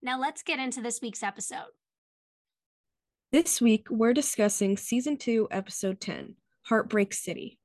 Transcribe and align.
Now 0.00 0.20
let's 0.20 0.42
get 0.44 0.60
into 0.60 0.80
this 0.80 1.00
week's 1.02 1.24
episode. 1.24 1.72
This 3.32 3.60
week, 3.60 3.88
we're 3.90 4.14
discussing 4.14 4.76
Season 4.76 5.16
2, 5.16 5.48
Episode 5.50 6.00
10 6.00 6.36
Heartbreak 6.62 7.12
City. 7.12 7.58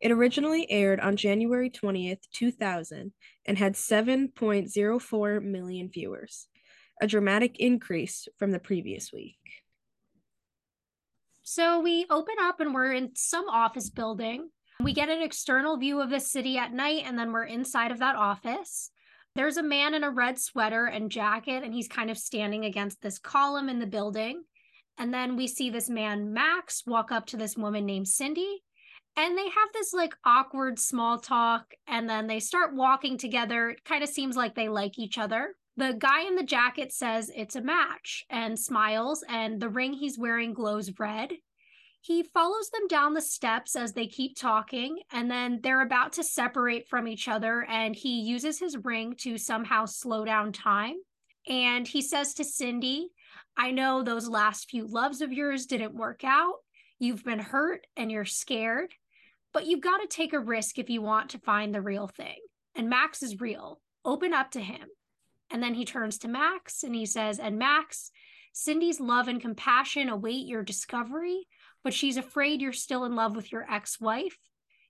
It 0.00 0.12
originally 0.12 0.70
aired 0.70 1.00
on 1.00 1.16
January 1.16 1.70
20th, 1.70 2.20
2000, 2.32 3.12
and 3.46 3.58
had 3.58 3.74
7.04 3.74 5.42
million 5.42 5.90
viewers, 5.92 6.46
a 7.00 7.06
dramatic 7.06 7.58
increase 7.58 8.28
from 8.38 8.52
the 8.52 8.58
previous 8.60 9.12
week. 9.12 9.38
So 11.42 11.80
we 11.80 12.06
open 12.10 12.36
up 12.40 12.60
and 12.60 12.72
we're 12.72 12.92
in 12.92 13.10
some 13.16 13.48
office 13.48 13.90
building. 13.90 14.50
We 14.80 14.92
get 14.92 15.08
an 15.08 15.20
external 15.20 15.76
view 15.76 16.00
of 16.00 16.10
the 16.10 16.20
city 16.20 16.58
at 16.58 16.72
night, 16.72 17.02
and 17.06 17.18
then 17.18 17.32
we're 17.32 17.44
inside 17.44 17.90
of 17.90 17.98
that 17.98 18.16
office. 18.16 18.90
There's 19.34 19.56
a 19.56 19.62
man 19.62 19.94
in 19.94 20.04
a 20.04 20.10
red 20.10 20.38
sweater 20.38 20.86
and 20.86 21.10
jacket, 21.10 21.62
and 21.62 21.72
he's 21.72 21.88
kind 21.88 22.10
of 22.10 22.18
standing 22.18 22.64
against 22.66 23.00
this 23.00 23.18
column 23.18 23.68
in 23.68 23.78
the 23.78 23.86
building. 23.86 24.42
And 24.98 25.12
then 25.12 25.36
we 25.36 25.46
see 25.46 25.70
this 25.70 25.88
man, 25.88 26.34
Max, 26.34 26.82
walk 26.86 27.10
up 27.10 27.26
to 27.26 27.38
this 27.38 27.56
woman 27.56 27.86
named 27.86 28.08
Cindy. 28.08 28.62
And 29.16 29.36
they 29.36 29.44
have 29.44 29.68
this 29.72 29.94
like 29.94 30.14
awkward 30.24 30.78
small 30.78 31.18
talk. 31.18 31.64
And 31.86 32.08
then 32.08 32.26
they 32.26 32.40
start 32.40 32.74
walking 32.74 33.16
together. 33.16 33.70
It 33.70 33.84
kind 33.84 34.02
of 34.02 34.10
seems 34.10 34.36
like 34.36 34.54
they 34.54 34.68
like 34.68 34.98
each 34.98 35.16
other. 35.16 35.54
The 35.78 35.94
guy 35.98 36.26
in 36.26 36.36
the 36.36 36.42
jacket 36.42 36.92
says 36.92 37.30
it's 37.34 37.56
a 37.56 37.62
match 37.62 38.26
and 38.28 38.58
smiles, 38.58 39.24
and 39.26 39.58
the 39.58 39.70
ring 39.70 39.94
he's 39.94 40.18
wearing 40.18 40.52
glows 40.52 40.90
red. 40.98 41.32
He 42.04 42.24
follows 42.24 42.68
them 42.70 42.88
down 42.88 43.14
the 43.14 43.20
steps 43.20 43.76
as 43.76 43.92
they 43.92 44.08
keep 44.08 44.36
talking, 44.36 44.98
and 45.12 45.30
then 45.30 45.60
they're 45.62 45.82
about 45.82 46.14
to 46.14 46.24
separate 46.24 46.88
from 46.88 47.06
each 47.06 47.28
other. 47.28 47.64
And 47.68 47.94
he 47.94 48.22
uses 48.22 48.58
his 48.58 48.76
ring 48.76 49.14
to 49.18 49.38
somehow 49.38 49.84
slow 49.84 50.24
down 50.24 50.50
time. 50.50 50.96
And 51.46 51.86
he 51.86 52.02
says 52.02 52.34
to 52.34 52.44
Cindy, 52.44 53.10
I 53.56 53.70
know 53.70 54.02
those 54.02 54.28
last 54.28 54.68
few 54.68 54.84
loves 54.84 55.20
of 55.20 55.32
yours 55.32 55.66
didn't 55.66 55.94
work 55.94 56.24
out. 56.24 56.54
You've 56.98 57.22
been 57.22 57.38
hurt 57.38 57.86
and 57.96 58.10
you're 58.10 58.24
scared, 58.24 58.92
but 59.52 59.66
you've 59.66 59.80
got 59.80 59.98
to 59.98 60.08
take 60.08 60.32
a 60.32 60.40
risk 60.40 60.80
if 60.80 60.90
you 60.90 61.02
want 61.02 61.30
to 61.30 61.38
find 61.38 61.72
the 61.72 61.80
real 61.80 62.08
thing. 62.08 62.38
And 62.74 62.90
Max 62.90 63.22
is 63.22 63.40
real. 63.40 63.80
Open 64.04 64.34
up 64.34 64.50
to 64.52 64.60
him. 64.60 64.88
And 65.50 65.62
then 65.62 65.74
he 65.74 65.84
turns 65.84 66.18
to 66.18 66.28
Max 66.28 66.82
and 66.82 66.96
he 66.96 67.06
says, 67.06 67.38
And 67.38 67.58
Max, 67.58 68.10
Cindy's 68.52 68.98
love 68.98 69.28
and 69.28 69.40
compassion 69.40 70.08
await 70.08 70.46
your 70.46 70.64
discovery, 70.64 71.46
but 71.84 71.94
she's 71.94 72.16
afraid 72.16 72.60
you're 72.60 72.72
still 72.72 73.04
in 73.04 73.14
love 73.14 73.36
with 73.36 73.52
your 73.52 73.70
ex 73.70 74.00
wife. 74.00 74.38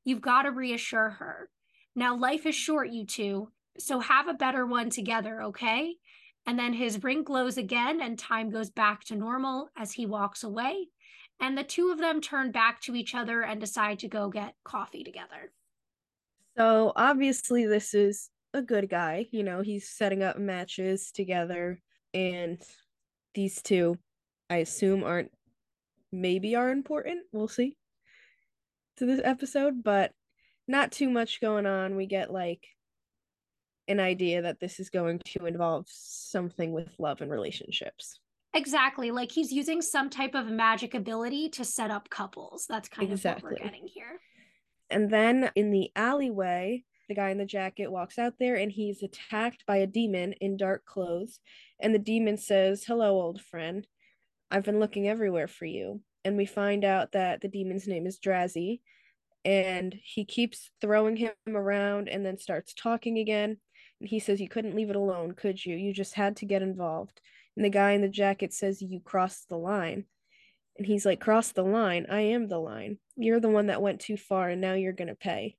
You've 0.04 0.20
got 0.20 0.42
to 0.42 0.50
reassure 0.50 1.10
her. 1.10 1.48
Now, 1.94 2.16
life 2.16 2.46
is 2.46 2.54
short, 2.54 2.90
you 2.90 3.04
two, 3.06 3.50
so 3.78 4.00
have 4.00 4.28
a 4.28 4.34
better 4.34 4.66
one 4.66 4.90
together, 4.90 5.42
okay? 5.42 5.96
And 6.46 6.58
then 6.58 6.72
his 6.72 7.02
ring 7.02 7.22
glows 7.22 7.56
again, 7.56 8.00
and 8.00 8.18
time 8.18 8.50
goes 8.50 8.70
back 8.70 9.04
to 9.04 9.14
normal 9.14 9.68
as 9.76 9.92
he 9.92 10.06
walks 10.06 10.42
away. 10.42 10.88
And 11.40 11.56
the 11.56 11.64
two 11.64 11.90
of 11.90 11.98
them 11.98 12.20
turn 12.20 12.50
back 12.50 12.80
to 12.82 12.94
each 12.94 13.14
other 13.14 13.42
and 13.42 13.60
decide 13.60 13.98
to 14.00 14.08
go 14.08 14.28
get 14.28 14.54
coffee 14.64 15.04
together. 15.04 15.52
So, 16.56 16.92
obviously, 16.96 17.66
this 17.66 17.94
is 17.94 18.30
a 18.54 18.62
good 18.62 18.88
guy. 18.88 19.26
You 19.30 19.42
know, 19.42 19.62
he's 19.62 19.88
setting 19.88 20.22
up 20.22 20.38
matches 20.38 21.10
together, 21.12 21.80
and 22.12 22.60
these 23.34 23.62
two, 23.62 23.98
I 24.50 24.56
assume, 24.56 25.04
aren't 25.04 25.30
maybe 26.12 26.54
are 26.54 26.70
important. 26.70 27.22
We'll 27.32 27.48
see 27.48 27.76
to 28.98 29.06
this 29.06 29.20
episode, 29.24 29.82
but 29.82 30.12
not 30.68 30.92
too 30.92 31.10
much 31.10 31.40
going 31.40 31.66
on. 31.66 31.96
We 31.96 32.06
get 32.06 32.32
like 32.32 32.66
an 33.88 34.00
idea 34.00 34.42
that 34.42 34.60
this 34.60 34.78
is 34.78 34.90
going 34.90 35.20
to 35.26 35.46
involve 35.46 35.86
something 35.88 36.72
with 36.72 36.88
love 36.98 37.20
and 37.20 37.30
relationships. 37.30 38.18
Exactly. 38.54 39.10
Like 39.10 39.32
he's 39.32 39.50
using 39.50 39.80
some 39.80 40.10
type 40.10 40.34
of 40.34 40.46
magic 40.46 40.94
ability 40.94 41.48
to 41.50 41.64
set 41.64 41.90
up 41.90 42.10
couples. 42.10 42.66
That's 42.68 42.88
kind 42.88 43.10
exactly. 43.10 43.38
of 43.38 43.42
what 43.44 43.60
we're 43.60 43.64
getting 43.64 43.88
here. 43.88 44.20
And 44.90 45.10
then 45.10 45.50
in 45.56 45.70
the 45.70 45.90
alleyway, 45.96 46.84
the 47.08 47.14
guy 47.14 47.30
in 47.30 47.38
the 47.38 47.46
jacket 47.46 47.90
walks 47.90 48.18
out 48.18 48.34
there 48.38 48.56
and 48.56 48.70
he's 48.70 49.02
attacked 49.02 49.64
by 49.66 49.78
a 49.78 49.86
demon 49.86 50.34
in 50.34 50.56
dark 50.56 50.84
clothes. 50.84 51.40
And 51.80 51.94
the 51.94 51.98
demon 51.98 52.36
says, 52.36 52.84
Hello, 52.84 53.20
old 53.20 53.40
friend. 53.40 53.86
I've 54.52 54.64
been 54.64 54.78
looking 54.78 55.08
everywhere 55.08 55.48
for 55.48 55.64
you. 55.64 56.02
And 56.24 56.36
we 56.36 56.44
find 56.44 56.84
out 56.84 57.12
that 57.12 57.40
the 57.40 57.48
demon's 57.48 57.88
name 57.88 58.06
is 58.06 58.20
Drazi. 58.20 58.80
And 59.44 59.98
he 60.04 60.24
keeps 60.24 60.70
throwing 60.80 61.16
him 61.16 61.32
around 61.48 62.08
and 62.08 62.24
then 62.24 62.38
starts 62.38 62.74
talking 62.74 63.18
again. 63.18 63.56
And 63.98 64.08
he 64.08 64.20
says, 64.20 64.40
You 64.40 64.48
couldn't 64.48 64.76
leave 64.76 64.90
it 64.90 64.96
alone, 64.96 65.32
could 65.32 65.64
you? 65.64 65.74
You 65.74 65.94
just 65.94 66.14
had 66.14 66.36
to 66.36 66.46
get 66.46 66.62
involved. 66.62 67.20
And 67.56 67.64
the 67.64 67.70
guy 67.70 67.92
in 67.92 68.02
the 68.02 68.08
jacket 68.08 68.52
says, 68.52 68.82
You 68.82 69.00
crossed 69.00 69.48
the 69.48 69.56
line. 69.56 70.04
And 70.76 70.86
he's 70.86 71.06
like, 71.06 71.20
Cross 71.20 71.52
the 71.52 71.64
line. 71.64 72.06
I 72.10 72.20
am 72.20 72.46
the 72.46 72.58
line. 72.58 72.98
You're 73.16 73.40
the 73.40 73.48
one 73.48 73.66
that 73.66 73.82
went 73.82 74.00
too 74.00 74.18
far, 74.18 74.50
and 74.50 74.60
now 74.60 74.74
you're 74.74 74.92
going 74.92 75.08
to 75.08 75.14
pay. 75.14 75.56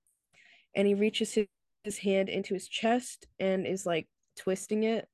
And 0.75 0.87
he 0.87 0.93
reaches 0.93 1.37
his 1.83 1.97
hand 1.97 2.29
into 2.29 2.53
his 2.53 2.67
chest 2.67 3.27
and 3.39 3.65
is 3.65 3.85
like 3.85 4.07
twisting 4.37 4.83
it, 4.83 5.07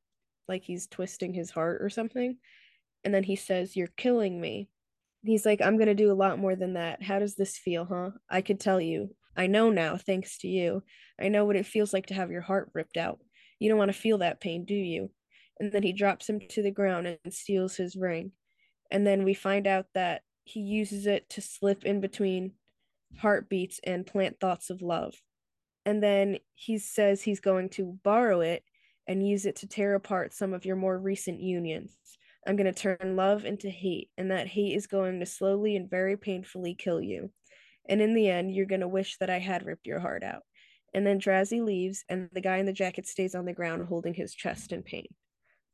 like 0.48 0.64
he's 0.64 0.88
twisting 0.88 1.34
his 1.34 1.50
heart 1.50 1.82
or 1.82 1.90
something. 1.90 2.38
And 3.04 3.14
then 3.14 3.24
he 3.24 3.36
says, 3.36 3.76
You're 3.76 3.88
killing 3.98 4.40
me. 4.40 4.70
He's 5.24 5.46
like, 5.46 5.62
I'm 5.62 5.78
going 5.78 5.88
to 5.88 5.96
do 5.96 6.12
a 6.12 6.14
lot 6.14 6.40
more 6.40 6.56
than 6.56 6.74
that. 6.74 7.04
How 7.04 7.20
does 7.20 7.36
this 7.36 7.58
feel, 7.58 7.86
huh? 7.86 8.12
I 8.30 8.42
could 8.42 8.60
tell 8.60 8.80
you. 8.80 9.16
I 9.36 9.48
know 9.48 9.70
now, 9.70 9.98
thanks 9.98 10.38
to 10.40 10.48
you. 10.48 10.84
I 11.20 11.30
know 11.30 11.46
what 11.46 11.56
it 11.56 11.66
feels 11.66 11.94
like 11.94 12.08
to 12.08 12.14
have 12.14 12.32
your 12.32 12.42
heart 12.42 12.72
ripped 12.74 12.98
out. 12.98 13.20
You 13.60 13.70
don't 13.70 13.78
want 13.78 13.92
to 13.92 13.98
feel 13.98 14.20
that 14.20 14.42
pain, 14.42 14.66
do 14.66 14.74
you? 14.74 15.12
And 15.60 15.72
then 15.72 15.84
he 15.84 15.94
drops 15.94 16.28
him 16.28 16.40
to 16.50 16.64
the 16.64 16.72
ground 16.72 17.08
and 17.08 17.34
steals 17.34 17.76
his 17.76 17.96
ring. 17.96 18.32
And 18.92 19.06
then 19.06 19.24
we 19.24 19.34
find 19.34 19.68
out 19.68 19.86
that 19.94 20.22
he 20.44 20.62
uses 20.62 21.06
it 21.06 21.30
to 21.32 21.42
slip 21.42 21.84
in 21.86 22.02
between 22.02 22.54
heartbeats 23.18 23.80
and 23.84 24.06
plant 24.06 24.40
thoughts 24.40 24.70
of 24.70 24.82
love. 24.82 25.16
And 25.86 26.02
then 26.02 26.40
he 26.56 26.78
says 26.78 27.22
he's 27.22 27.40
going 27.40 27.70
to 27.70 27.98
borrow 28.04 28.42
it 28.42 28.64
and 29.08 29.28
use 29.28 29.46
it 29.46 29.58
to 29.58 29.68
tear 29.68 29.96
apart 29.96 30.34
some 30.34 30.54
of 30.54 30.66
your 30.66 30.76
more 30.76 30.98
recent 30.98 31.40
unions. 31.40 31.98
I'm 32.50 32.56
going 32.56 32.74
to 32.74 32.98
turn 32.98 33.16
love 33.16 33.46
into 33.46 33.70
hate, 33.70 34.10
and 34.18 34.32
that 34.32 34.48
hate 34.48 34.76
is 34.76 34.88
going 34.88 35.20
to 35.20 35.26
slowly 35.28 35.76
and 35.76 35.88
very 35.88 36.18
painfully 36.18 36.74
kill 36.74 37.00
you. 37.00 37.30
And 37.88 38.02
in 38.02 38.16
the 38.16 38.28
end, 38.28 38.56
you're 38.56 38.66
going 38.66 38.82
to 38.82 38.88
wish 38.88 39.18
that 39.20 39.30
I 39.30 39.38
had 39.38 39.68
ripped 39.68 39.86
your 39.86 40.00
heart 40.00 40.24
out. 40.24 40.42
And 40.92 41.06
then 41.06 41.20
Drazi 41.20 41.64
leaves, 41.64 42.04
and 42.10 42.28
the 42.34 42.42
guy 42.42 42.58
in 42.58 42.66
the 42.66 42.74
jacket 42.74 43.06
stays 43.06 43.36
on 43.36 43.46
the 43.46 43.54
ground 43.54 43.86
holding 43.88 44.16
his 44.16 44.34
chest 44.34 44.72
in 44.72 44.82
pain 44.82 45.06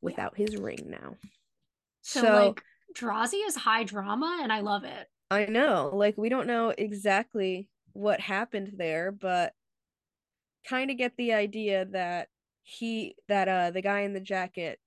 without 0.02 0.34
yeah. 0.36 0.48
his 0.48 0.58
ring 0.58 0.88
now. 0.88 1.16
So, 2.02 2.22
so, 2.22 2.48
like, 2.48 2.62
Drazi 2.94 3.48
is 3.48 3.56
high 3.56 3.86
drama, 3.86 4.42
and 4.44 4.52
I 4.52 4.60
love 4.60 4.84
it. 4.84 5.08
I 5.32 5.46
know. 5.46 5.92
Like, 5.94 6.18
we 6.18 6.28
don't 6.28 6.46
know 6.46 6.74
exactly 6.78 7.70
what 7.94 8.20
happened 8.20 8.74
there, 8.76 9.14
but 9.14 9.54
kind 10.68 10.92
of 10.92 10.98
get 10.98 11.14
the 11.16 11.32
idea 11.32 11.86
that 11.92 12.28
he, 12.64 13.16
that, 13.30 13.48
uh, 13.48 13.72
the 13.72 13.82
guy 13.82 14.02
in 14.02 14.12
the 14.12 14.20
jacket 14.20 14.78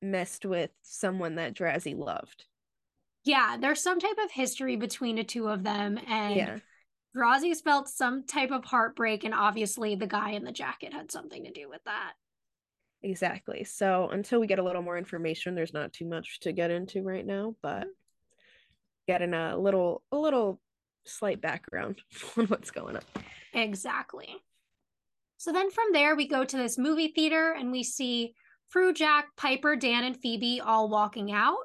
messed 0.00 0.44
with 0.46 0.70
someone 0.82 1.36
that 1.36 1.54
Drazi 1.54 1.96
loved 1.96 2.44
yeah, 3.28 3.56
there's 3.60 3.82
some 3.82 4.00
type 4.00 4.16
of 4.24 4.30
history 4.30 4.76
between 4.76 5.16
the 5.16 5.24
two 5.24 5.48
of 5.48 5.62
them, 5.62 5.98
and 6.08 6.34
yeah. 6.34 6.58
Drazi's 7.14 7.60
felt 7.60 7.88
some 7.88 8.24
type 8.24 8.50
of 8.50 8.64
heartbreak, 8.64 9.24
and 9.24 9.34
obviously 9.34 9.94
the 9.96 10.06
guy 10.06 10.30
in 10.30 10.44
the 10.44 10.52
jacket 10.52 10.94
had 10.94 11.12
something 11.12 11.44
to 11.44 11.50
do 11.50 11.68
with 11.68 11.82
that. 11.84 12.12
Exactly. 13.02 13.64
So 13.64 14.08
until 14.10 14.40
we 14.40 14.46
get 14.46 14.58
a 14.58 14.62
little 14.62 14.82
more 14.82 14.96
information, 14.96 15.54
there's 15.54 15.74
not 15.74 15.92
too 15.92 16.06
much 16.06 16.40
to 16.40 16.52
get 16.52 16.70
into 16.70 17.02
right 17.02 17.24
now, 17.24 17.54
but 17.62 17.80
mm-hmm. 17.80 17.88
getting 19.06 19.34
a 19.34 19.56
little 19.58 20.02
a 20.10 20.16
little 20.16 20.60
slight 21.04 21.40
background 21.40 22.00
on 22.36 22.46
what's 22.46 22.70
going 22.70 22.96
on. 22.96 23.02
Exactly. 23.52 24.28
So 25.36 25.52
then 25.52 25.70
from 25.70 25.92
there 25.92 26.16
we 26.16 26.26
go 26.26 26.44
to 26.44 26.56
this 26.56 26.78
movie 26.78 27.08
theater 27.08 27.54
and 27.56 27.70
we 27.70 27.84
see 27.84 28.34
Prue, 28.70 28.92
Jack, 28.92 29.28
Piper, 29.36 29.76
Dan, 29.76 30.04
and 30.04 30.16
Phoebe 30.20 30.60
all 30.60 30.88
walking 30.88 31.32
out. 31.32 31.56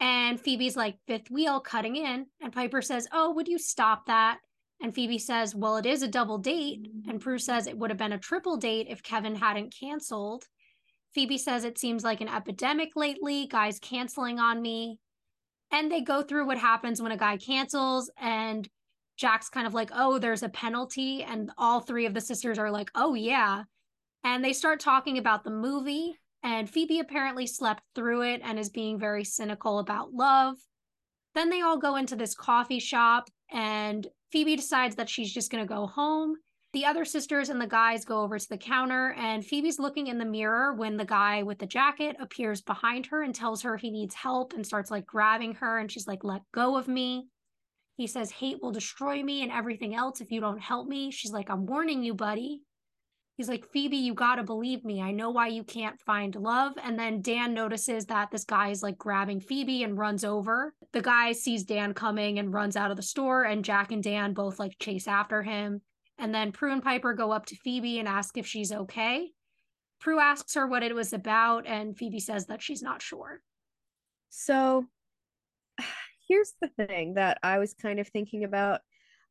And 0.00 0.40
Phoebe's 0.40 0.76
like, 0.76 0.96
fifth 1.06 1.30
wheel 1.30 1.60
cutting 1.60 1.96
in. 1.96 2.26
And 2.40 2.52
Piper 2.52 2.82
says, 2.82 3.06
Oh, 3.12 3.32
would 3.32 3.48
you 3.48 3.58
stop 3.58 4.06
that? 4.06 4.38
And 4.82 4.94
Phoebe 4.94 5.18
says, 5.18 5.54
Well, 5.54 5.76
it 5.76 5.86
is 5.86 6.02
a 6.02 6.08
double 6.08 6.38
date. 6.38 6.88
And 7.08 7.20
Prue 7.20 7.38
says 7.38 7.66
it 7.66 7.78
would 7.78 7.90
have 7.90 7.98
been 7.98 8.12
a 8.12 8.18
triple 8.18 8.56
date 8.56 8.88
if 8.90 9.02
Kevin 9.02 9.36
hadn't 9.36 9.74
canceled. 9.78 10.44
Phoebe 11.14 11.38
says 11.38 11.64
it 11.64 11.78
seems 11.78 12.04
like 12.04 12.20
an 12.20 12.28
epidemic 12.28 12.90
lately, 12.96 13.46
guys 13.46 13.78
canceling 13.78 14.38
on 14.38 14.60
me. 14.60 14.98
And 15.70 15.90
they 15.90 16.00
go 16.00 16.22
through 16.22 16.46
what 16.46 16.58
happens 16.58 17.00
when 17.00 17.12
a 17.12 17.16
guy 17.16 17.36
cancels, 17.36 18.10
and 18.20 18.68
Jack's 19.16 19.48
kind 19.48 19.66
of 19.66 19.74
like, 19.74 19.90
oh, 19.94 20.18
there's 20.18 20.42
a 20.42 20.48
penalty. 20.48 21.22
And 21.22 21.50
all 21.56 21.80
three 21.80 22.06
of 22.06 22.14
the 22.14 22.20
sisters 22.20 22.58
are 22.58 22.70
like, 22.70 22.90
oh, 22.94 23.14
yeah. 23.14 23.64
And 24.24 24.44
they 24.44 24.52
start 24.52 24.80
talking 24.80 25.18
about 25.18 25.44
the 25.44 25.50
movie. 25.50 26.18
And 26.42 26.68
Phoebe 26.68 26.98
apparently 26.98 27.46
slept 27.46 27.82
through 27.94 28.22
it 28.22 28.40
and 28.42 28.58
is 28.58 28.70
being 28.70 28.98
very 28.98 29.24
cynical 29.24 29.78
about 29.78 30.12
love. 30.12 30.56
Then 31.34 31.50
they 31.50 31.60
all 31.60 31.78
go 31.78 31.96
into 31.96 32.16
this 32.16 32.34
coffee 32.34 32.80
shop, 32.80 33.30
and 33.50 34.06
Phoebe 34.32 34.56
decides 34.56 34.96
that 34.96 35.08
she's 35.08 35.32
just 35.32 35.50
going 35.50 35.66
to 35.66 35.74
go 35.74 35.86
home. 35.86 36.36
The 36.72 36.86
other 36.86 37.04
sisters 37.04 37.50
and 37.50 37.60
the 37.60 37.66
guys 37.66 38.04
go 38.04 38.22
over 38.22 38.38
to 38.38 38.48
the 38.48 38.56
counter, 38.56 39.12
and 39.18 39.44
Phoebe's 39.44 39.78
looking 39.78 40.06
in 40.06 40.18
the 40.18 40.24
mirror 40.24 40.72
when 40.74 40.96
the 40.96 41.04
guy 41.04 41.42
with 41.42 41.58
the 41.58 41.66
jacket 41.66 42.16
appears 42.18 42.62
behind 42.62 43.06
her 43.06 43.22
and 43.22 43.34
tells 43.34 43.62
her 43.62 43.76
he 43.76 43.90
needs 43.90 44.14
help 44.14 44.54
and 44.54 44.66
starts 44.66 44.90
like 44.90 45.06
grabbing 45.06 45.54
her. 45.56 45.78
And 45.78 45.92
she's 45.92 46.06
like, 46.06 46.24
Let 46.24 46.42
go 46.52 46.76
of 46.76 46.88
me. 46.88 47.28
He 47.96 48.06
says, 48.06 48.30
Hate 48.30 48.62
will 48.62 48.72
destroy 48.72 49.22
me 49.22 49.42
and 49.42 49.52
everything 49.52 49.94
else 49.94 50.20
if 50.20 50.30
you 50.30 50.40
don't 50.40 50.60
help 50.60 50.88
me. 50.88 51.10
She's 51.10 51.32
like, 51.32 51.50
I'm 51.50 51.66
warning 51.66 52.02
you, 52.02 52.14
buddy. 52.14 52.62
He's 53.36 53.48
like, 53.48 53.66
Phoebe, 53.72 53.96
you 53.96 54.14
gotta 54.14 54.42
believe 54.42 54.84
me. 54.84 55.00
I 55.00 55.10
know 55.10 55.30
why 55.30 55.48
you 55.48 55.64
can't 55.64 55.98
find 56.00 56.34
love. 56.36 56.74
And 56.82 56.98
then 56.98 57.22
Dan 57.22 57.54
notices 57.54 58.06
that 58.06 58.30
this 58.30 58.44
guy 58.44 58.68
is 58.68 58.82
like 58.82 58.98
grabbing 58.98 59.40
Phoebe 59.40 59.82
and 59.82 59.96
runs 59.96 60.22
over. 60.22 60.74
The 60.92 61.00
guy 61.00 61.32
sees 61.32 61.64
Dan 61.64 61.94
coming 61.94 62.38
and 62.38 62.52
runs 62.52 62.76
out 62.76 62.90
of 62.90 62.96
the 62.96 63.02
store, 63.02 63.44
and 63.44 63.64
Jack 63.64 63.90
and 63.90 64.02
Dan 64.02 64.34
both 64.34 64.58
like 64.58 64.78
chase 64.78 65.08
after 65.08 65.42
him. 65.42 65.80
And 66.18 66.34
then 66.34 66.52
Prue 66.52 66.72
and 66.72 66.82
Piper 66.82 67.14
go 67.14 67.32
up 67.32 67.46
to 67.46 67.56
Phoebe 67.56 67.98
and 67.98 68.06
ask 68.06 68.36
if 68.36 68.46
she's 68.46 68.70
okay. 68.70 69.30
Prue 69.98 70.20
asks 70.20 70.54
her 70.54 70.66
what 70.66 70.82
it 70.82 70.94
was 70.94 71.12
about, 71.12 71.66
and 71.66 71.96
Phoebe 71.96 72.20
says 72.20 72.46
that 72.46 72.60
she's 72.60 72.82
not 72.82 73.00
sure. 73.00 73.40
So 74.28 74.86
here's 76.28 76.52
the 76.60 76.68
thing 76.68 77.14
that 77.14 77.38
I 77.42 77.58
was 77.58 77.72
kind 77.72 77.98
of 77.98 78.08
thinking 78.08 78.44
about. 78.44 78.82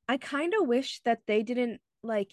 I 0.07 0.17
kind 0.17 0.53
of 0.59 0.67
wish 0.67 1.01
that 1.05 1.19
they 1.27 1.43
didn't 1.43 1.81
like 2.03 2.31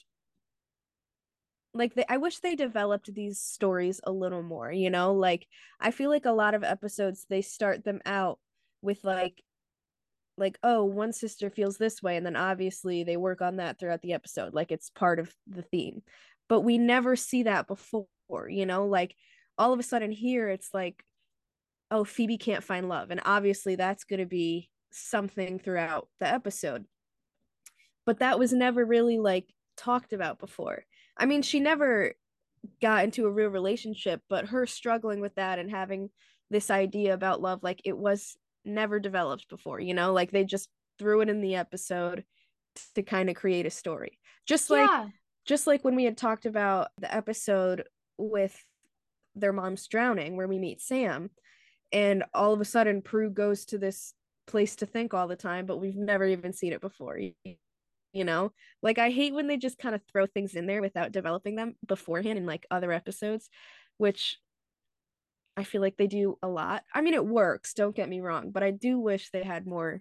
like 1.79 1.95
they, 1.95 2.05
I 2.09 2.17
wish 2.17 2.41
they 2.41 2.57
developed 2.57 3.15
these 3.15 3.39
stories 3.39 4.01
a 4.05 4.11
little 4.13 4.43
more, 4.43 4.71
you 4.71 4.91
know? 4.91 5.15
Like 5.15 5.47
I 5.81 5.93
feel 5.93 6.11
like 6.11 6.27
a 6.27 6.33
lot 6.33 6.55
of 6.55 6.65
episodes 6.65 7.25
they 7.31 7.41
start 7.41 7.85
them 7.85 8.01
out 8.05 8.39
with 8.83 9.05
like 9.05 9.43
like 10.37 10.59
oh 10.63 10.85
one 10.85 11.13
sister 11.13 11.51
feels 11.51 11.79
this 11.79 12.01
way 12.01 12.17
and 12.17 12.25
then 12.25 12.37
obviously 12.37 13.03
they 13.03 13.17
work 13.17 13.43
on 13.43 13.57
that 13.57 13.77
throughout 13.79 14.01
the 14.03 14.13
episode 14.13 14.55
like 14.55 14.71
it's 14.71 14.91
part 14.91 15.19
of 15.21 15.33
the 15.47 15.63
theme. 15.63 16.03
But 16.49 16.61
we 16.61 16.79
never 16.79 17.17
see 17.17 17.45
that 17.45 17.69
before 17.69 18.07
you 18.49 18.67
know? 18.67 18.87
Like 18.87 19.15
all 19.57 19.73
of 19.73 19.79
a 19.79 19.85
sudden 19.85 20.11
here 20.11 20.49
it's 20.49 20.71
like 20.75 21.03
oh 21.91 22.05
phoebe 22.05 22.39
can't 22.39 22.65
find 22.65 22.89
love 22.89 23.11
and 23.11 23.21
obviously 23.25 23.77
that's 23.77 24.05
going 24.05 24.21
to 24.21 24.27
be 24.27 24.69
something 24.91 25.59
throughout 25.59 26.09
the 26.19 26.27
episode. 26.27 26.85
But 28.05 28.19
that 28.19 28.39
was 28.39 28.53
never 28.53 28.85
really 28.85 29.19
like 29.19 29.47
talked 29.77 30.13
about 30.13 30.39
before 30.39 30.85
I 31.19 31.27
mean, 31.27 31.43
she 31.43 31.61
never 31.61 32.15
got 32.81 33.05
into 33.05 33.27
a 33.27 33.31
real 33.31 33.49
relationship, 33.49 34.23
but 34.29 34.47
her 34.47 34.67
struggling 34.67 35.21
with 35.21 35.35
that 35.37 35.59
and 35.59 35.71
having 35.71 36.11
this 36.51 36.71
idea 36.71 37.15
about 37.15 37.41
love, 37.41 37.63
like 37.63 37.81
it 37.85 37.97
was 37.97 38.37
never 38.65 39.01
developed 39.01 39.49
before, 39.49 39.81
you 39.81 39.95
know, 39.95 40.13
like 40.13 40.31
they 40.31 40.45
just 40.45 40.69
threw 40.99 41.21
it 41.21 41.29
in 41.29 41.41
the 41.41 41.57
episode 41.57 42.25
to 42.95 43.03
kind 43.03 43.29
of 43.29 43.37
create 43.37 43.67
a 43.67 43.71
story. 43.71 44.19
Just 44.47 44.71
like 44.71 44.89
yeah. 44.89 45.09
just 45.45 45.67
like 45.67 45.85
when 45.85 45.97
we 45.97 46.05
had 46.05 46.17
talked 46.17 46.47
about 46.47 46.89
the 46.99 47.13
episode 47.15 47.85
with 48.17 48.57
their 49.35 49.53
mom's 49.53 49.87
drowning 49.87 50.37
where 50.37 50.49
we 50.49 50.59
meet 50.59 50.81
Sam 50.81 51.31
and 51.93 52.25
all 52.35 52.53
of 52.53 52.61
a 52.61 52.65
sudden 52.65 53.03
Prue 53.03 53.31
goes 53.31 53.65
to 53.67 53.79
this 53.79 54.15
place 54.47 54.77
to 54.77 54.87
think 54.87 55.15
all 55.15 55.29
the 55.29 55.37
time, 55.37 55.67
but 55.67 55.79
we've 55.79 55.97
never 55.97 56.27
even 56.27 56.53
seen 56.53 56.73
it 56.73 56.81
before 56.81 57.19
you 57.19 57.35
know 58.25 58.53
like 58.83 58.99
i 58.99 59.11
hate 59.11 59.35
when 59.35 59.47
they 59.47 59.57
just 59.57 59.79
kind 59.79 59.95
of 59.95 60.03
throw 60.11 60.27
things 60.27 60.55
in 60.55 60.67
there 60.67 60.81
without 60.81 61.13
developing 61.13 61.57
them 61.57 61.75
beforehand 61.87 62.39
in 62.39 62.47
like 62.47 62.67
other 62.71 62.93
episodes 62.93 63.49
which 63.97 64.39
i 65.57 65.65
feel 65.65 65.81
like 65.81 65.97
they 65.97 66.07
do 66.07 66.39
a 66.43 66.49
lot 66.49 66.83
i 66.95 67.01
mean 67.01 67.15
it 67.15 67.27
works 67.27 67.75
don't 67.75 67.97
get 67.97 68.09
me 68.09 68.21
wrong 68.21 68.51
but 68.51 68.63
i 68.63 68.71
do 68.71 68.99
wish 68.99 69.31
they 69.31 69.43
had 69.43 69.67
more 69.67 70.01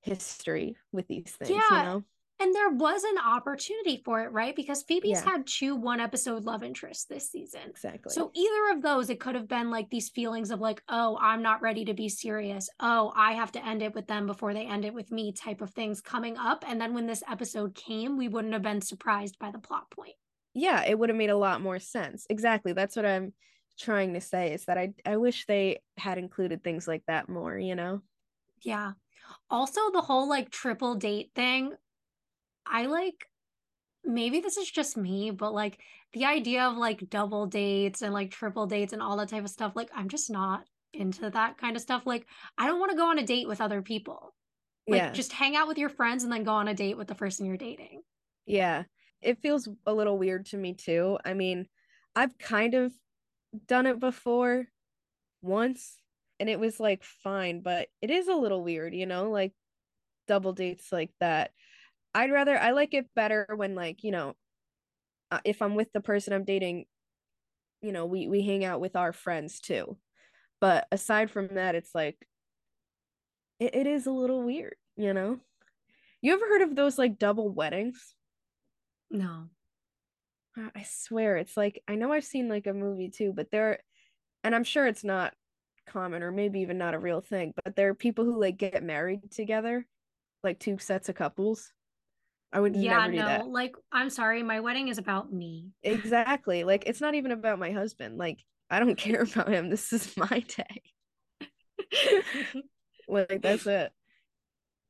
history 0.00 0.76
with 0.92 1.06
these 1.08 1.34
things 1.38 1.50
yeah. 1.50 1.78
you 1.78 1.88
know 1.88 2.04
and 2.42 2.52
there 2.52 2.70
was 2.70 3.04
an 3.04 3.18
opportunity 3.24 4.02
for 4.04 4.20
it, 4.22 4.32
right? 4.32 4.56
Because 4.56 4.82
Phoebe's 4.82 5.22
yeah. 5.22 5.30
had 5.30 5.46
two 5.46 5.76
one 5.76 6.00
episode 6.00 6.42
love 6.42 6.64
interests 6.64 7.04
this 7.04 7.30
season. 7.30 7.60
Exactly. 7.68 8.12
So 8.12 8.32
either 8.34 8.76
of 8.76 8.82
those, 8.82 9.10
it 9.10 9.20
could 9.20 9.36
have 9.36 9.46
been 9.46 9.70
like 9.70 9.88
these 9.90 10.08
feelings 10.08 10.50
of 10.50 10.60
like, 10.60 10.82
oh, 10.88 11.16
I'm 11.20 11.40
not 11.40 11.62
ready 11.62 11.84
to 11.84 11.94
be 11.94 12.08
serious. 12.08 12.68
Oh, 12.80 13.12
I 13.14 13.34
have 13.34 13.52
to 13.52 13.64
end 13.64 13.80
it 13.80 13.94
with 13.94 14.08
them 14.08 14.26
before 14.26 14.54
they 14.54 14.66
end 14.66 14.84
it 14.84 14.92
with 14.92 15.12
me 15.12 15.32
type 15.32 15.60
of 15.60 15.70
things 15.70 16.00
coming 16.00 16.36
up. 16.36 16.64
And 16.66 16.80
then 16.80 16.94
when 16.94 17.06
this 17.06 17.22
episode 17.30 17.76
came, 17.76 18.18
we 18.18 18.26
wouldn't 18.26 18.54
have 18.54 18.62
been 18.62 18.80
surprised 18.80 19.38
by 19.38 19.52
the 19.52 19.60
plot 19.60 19.88
point. 19.92 20.14
Yeah, 20.52 20.84
it 20.84 20.98
would 20.98 21.10
have 21.10 21.16
made 21.18 21.30
a 21.30 21.36
lot 21.36 21.60
more 21.60 21.78
sense. 21.78 22.26
Exactly. 22.28 22.72
That's 22.72 22.96
what 22.96 23.06
I'm 23.06 23.34
trying 23.78 24.14
to 24.14 24.20
say 24.20 24.52
is 24.52 24.64
that 24.64 24.78
I 24.78 24.94
I 25.06 25.16
wish 25.16 25.46
they 25.46 25.80
had 25.96 26.18
included 26.18 26.64
things 26.64 26.88
like 26.88 27.04
that 27.06 27.28
more, 27.28 27.56
you 27.56 27.76
know? 27.76 28.02
Yeah. 28.62 28.92
Also, 29.48 29.80
the 29.92 30.00
whole 30.00 30.28
like 30.28 30.50
triple 30.50 30.96
date 30.96 31.30
thing, 31.34 31.72
I 32.66 32.86
like 32.86 33.26
maybe 34.04 34.40
this 34.40 34.56
is 34.56 34.70
just 34.70 34.96
me, 34.96 35.30
but 35.30 35.52
like 35.54 35.78
the 36.12 36.24
idea 36.24 36.64
of 36.64 36.76
like 36.76 37.08
double 37.08 37.46
dates 37.46 38.02
and 38.02 38.12
like 38.12 38.30
triple 38.30 38.66
dates 38.66 38.92
and 38.92 39.02
all 39.02 39.16
that 39.16 39.28
type 39.28 39.44
of 39.44 39.50
stuff, 39.50 39.72
like 39.74 39.90
I'm 39.94 40.08
just 40.08 40.30
not 40.30 40.64
into 40.92 41.30
that 41.30 41.58
kind 41.58 41.76
of 41.76 41.82
stuff. 41.82 42.02
Like 42.04 42.26
I 42.58 42.66
don't 42.66 42.80
want 42.80 42.90
to 42.90 42.96
go 42.96 43.08
on 43.08 43.18
a 43.18 43.26
date 43.26 43.48
with 43.48 43.60
other 43.60 43.82
people. 43.82 44.34
Like 44.88 45.00
yeah. 45.00 45.12
just 45.12 45.32
hang 45.32 45.54
out 45.54 45.68
with 45.68 45.78
your 45.78 45.88
friends 45.88 46.24
and 46.24 46.32
then 46.32 46.44
go 46.44 46.52
on 46.52 46.68
a 46.68 46.74
date 46.74 46.98
with 46.98 47.08
the 47.08 47.14
person 47.14 47.46
you're 47.46 47.56
dating. 47.56 48.02
Yeah. 48.46 48.84
It 49.20 49.38
feels 49.38 49.68
a 49.86 49.94
little 49.94 50.18
weird 50.18 50.46
to 50.46 50.56
me 50.56 50.74
too. 50.74 51.18
I 51.24 51.34
mean, 51.34 51.66
I've 52.16 52.36
kind 52.38 52.74
of 52.74 52.92
done 53.66 53.86
it 53.86 54.00
before 54.00 54.66
once 55.40 55.98
and 56.40 56.50
it 56.50 56.58
was 56.58 56.80
like 56.80 57.04
fine, 57.04 57.60
but 57.60 57.88
it 58.00 58.10
is 58.10 58.26
a 58.26 58.34
little 58.34 58.64
weird, 58.64 58.94
you 58.94 59.06
know, 59.06 59.30
like 59.30 59.52
double 60.26 60.52
dates 60.52 60.90
like 60.90 61.10
that. 61.20 61.52
I'd 62.14 62.30
rather 62.30 62.58
I 62.58 62.72
like 62.72 62.94
it 62.94 63.06
better 63.14 63.46
when 63.54 63.74
like, 63.74 64.04
you 64.04 64.10
know, 64.10 64.34
uh, 65.30 65.40
if 65.44 65.62
I'm 65.62 65.74
with 65.74 65.92
the 65.92 66.00
person 66.00 66.32
I'm 66.32 66.44
dating, 66.44 66.84
you 67.80 67.92
know, 67.92 68.06
we 68.06 68.28
we 68.28 68.42
hang 68.42 68.64
out 68.64 68.80
with 68.80 68.96
our 68.96 69.12
friends 69.12 69.60
too. 69.60 69.96
But 70.60 70.86
aside 70.92 71.30
from 71.30 71.48
that, 71.54 71.74
it's 71.74 71.94
like 71.94 72.16
it, 73.58 73.74
it 73.74 73.86
is 73.86 74.06
a 74.06 74.12
little 74.12 74.42
weird, 74.42 74.76
you 74.96 75.14
know? 75.14 75.38
You 76.20 76.34
ever 76.34 76.46
heard 76.46 76.62
of 76.62 76.76
those 76.76 76.98
like 76.98 77.18
double 77.18 77.48
weddings? 77.50 78.14
No. 79.10 79.48
I 80.56 80.84
swear 80.84 81.38
it's 81.38 81.56
like 81.56 81.82
I 81.88 81.94
know 81.94 82.12
I've 82.12 82.24
seen 82.24 82.48
like 82.48 82.66
a 82.66 82.74
movie 82.74 83.08
too, 83.08 83.32
but 83.34 83.50
there 83.50 83.80
and 84.44 84.54
I'm 84.54 84.64
sure 84.64 84.86
it's 84.86 85.04
not 85.04 85.32
common 85.86 86.22
or 86.22 86.30
maybe 86.30 86.60
even 86.60 86.78
not 86.78 86.94
a 86.94 86.98
real 86.98 87.20
thing, 87.20 87.54
but 87.64 87.74
there 87.74 87.88
are 87.88 87.94
people 87.94 88.24
who 88.24 88.40
like 88.40 88.58
get 88.58 88.82
married 88.82 89.30
together, 89.30 89.86
like 90.44 90.58
two 90.60 90.78
sets 90.78 91.08
of 91.08 91.14
couples. 91.14 91.72
I 92.52 92.60
would 92.60 92.76
yeah, 92.76 93.06
never 93.06 93.12
do 93.12 93.18
no. 93.18 93.50
Like, 93.50 93.74
I'm 93.90 94.10
sorry, 94.10 94.42
my 94.42 94.60
wedding 94.60 94.88
is 94.88 94.98
about 94.98 95.32
me. 95.32 95.70
Exactly. 95.82 96.64
Like, 96.64 96.84
it's 96.86 97.00
not 97.00 97.14
even 97.14 97.32
about 97.32 97.58
my 97.58 97.70
husband. 97.70 98.18
Like, 98.18 98.40
I 98.70 98.78
don't 98.78 98.96
care 98.98 99.22
about 99.22 99.48
him. 99.48 99.70
This 99.70 99.92
is 99.92 100.16
my 100.16 100.44
day. 100.46 100.82
like, 103.08 103.40
that's 103.40 103.66
it. 103.66 103.92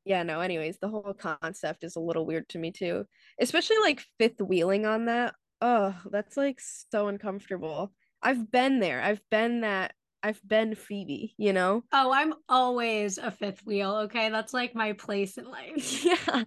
Yeah, 0.04 0.24
no, 0.24 0.40
anyways, 0.40 0.78
the 0.78 0.88
whole 0.88 1.14
concept 1.16 1.84
is 1.84 1.94
a 1.94 2.00
little 2.00 2.26
weird 2.26 2.48
to 2.50 2.58
me 2.58 2.72
too. 2.72 3.06
Especially 3.40 3.78
like 3.78 4.02
fifth 4.18 4.40
wheeling 4.40 4.84
on 4.84 5.04
that. 5.04 5.34
Oh, 5.60 5.94
that's 6.10 6.36
like 6.36 6.58
so 6.60 7.06
uncomfortable. 7.06 7.92
I've 8.20 8.50
been 8.50 8.80
there. 8.80 9.00
I've 9.00 9.20
been 9.30 9.60
that 9.60 9.94
I've 10.22 10.40
been 10.46 10.74
Phoebe, 10.74 11.34
you 11.36 11.52
know? 11.52 11.82
Oh, 11.92 12.12
I'm 12.12 12.34
always 12.48 13.18
a 13.18 13.30
fifth 13.30 13.64
wheel, 13.66 13.94
okay? 14.04 14.30
That's 14.30 14.54
like 14.54 14.74
my 14.74 14.92
place 14.92 15.36
in 15.38 15.44
life. 15.50 16.04
yeah. 16.04 16.44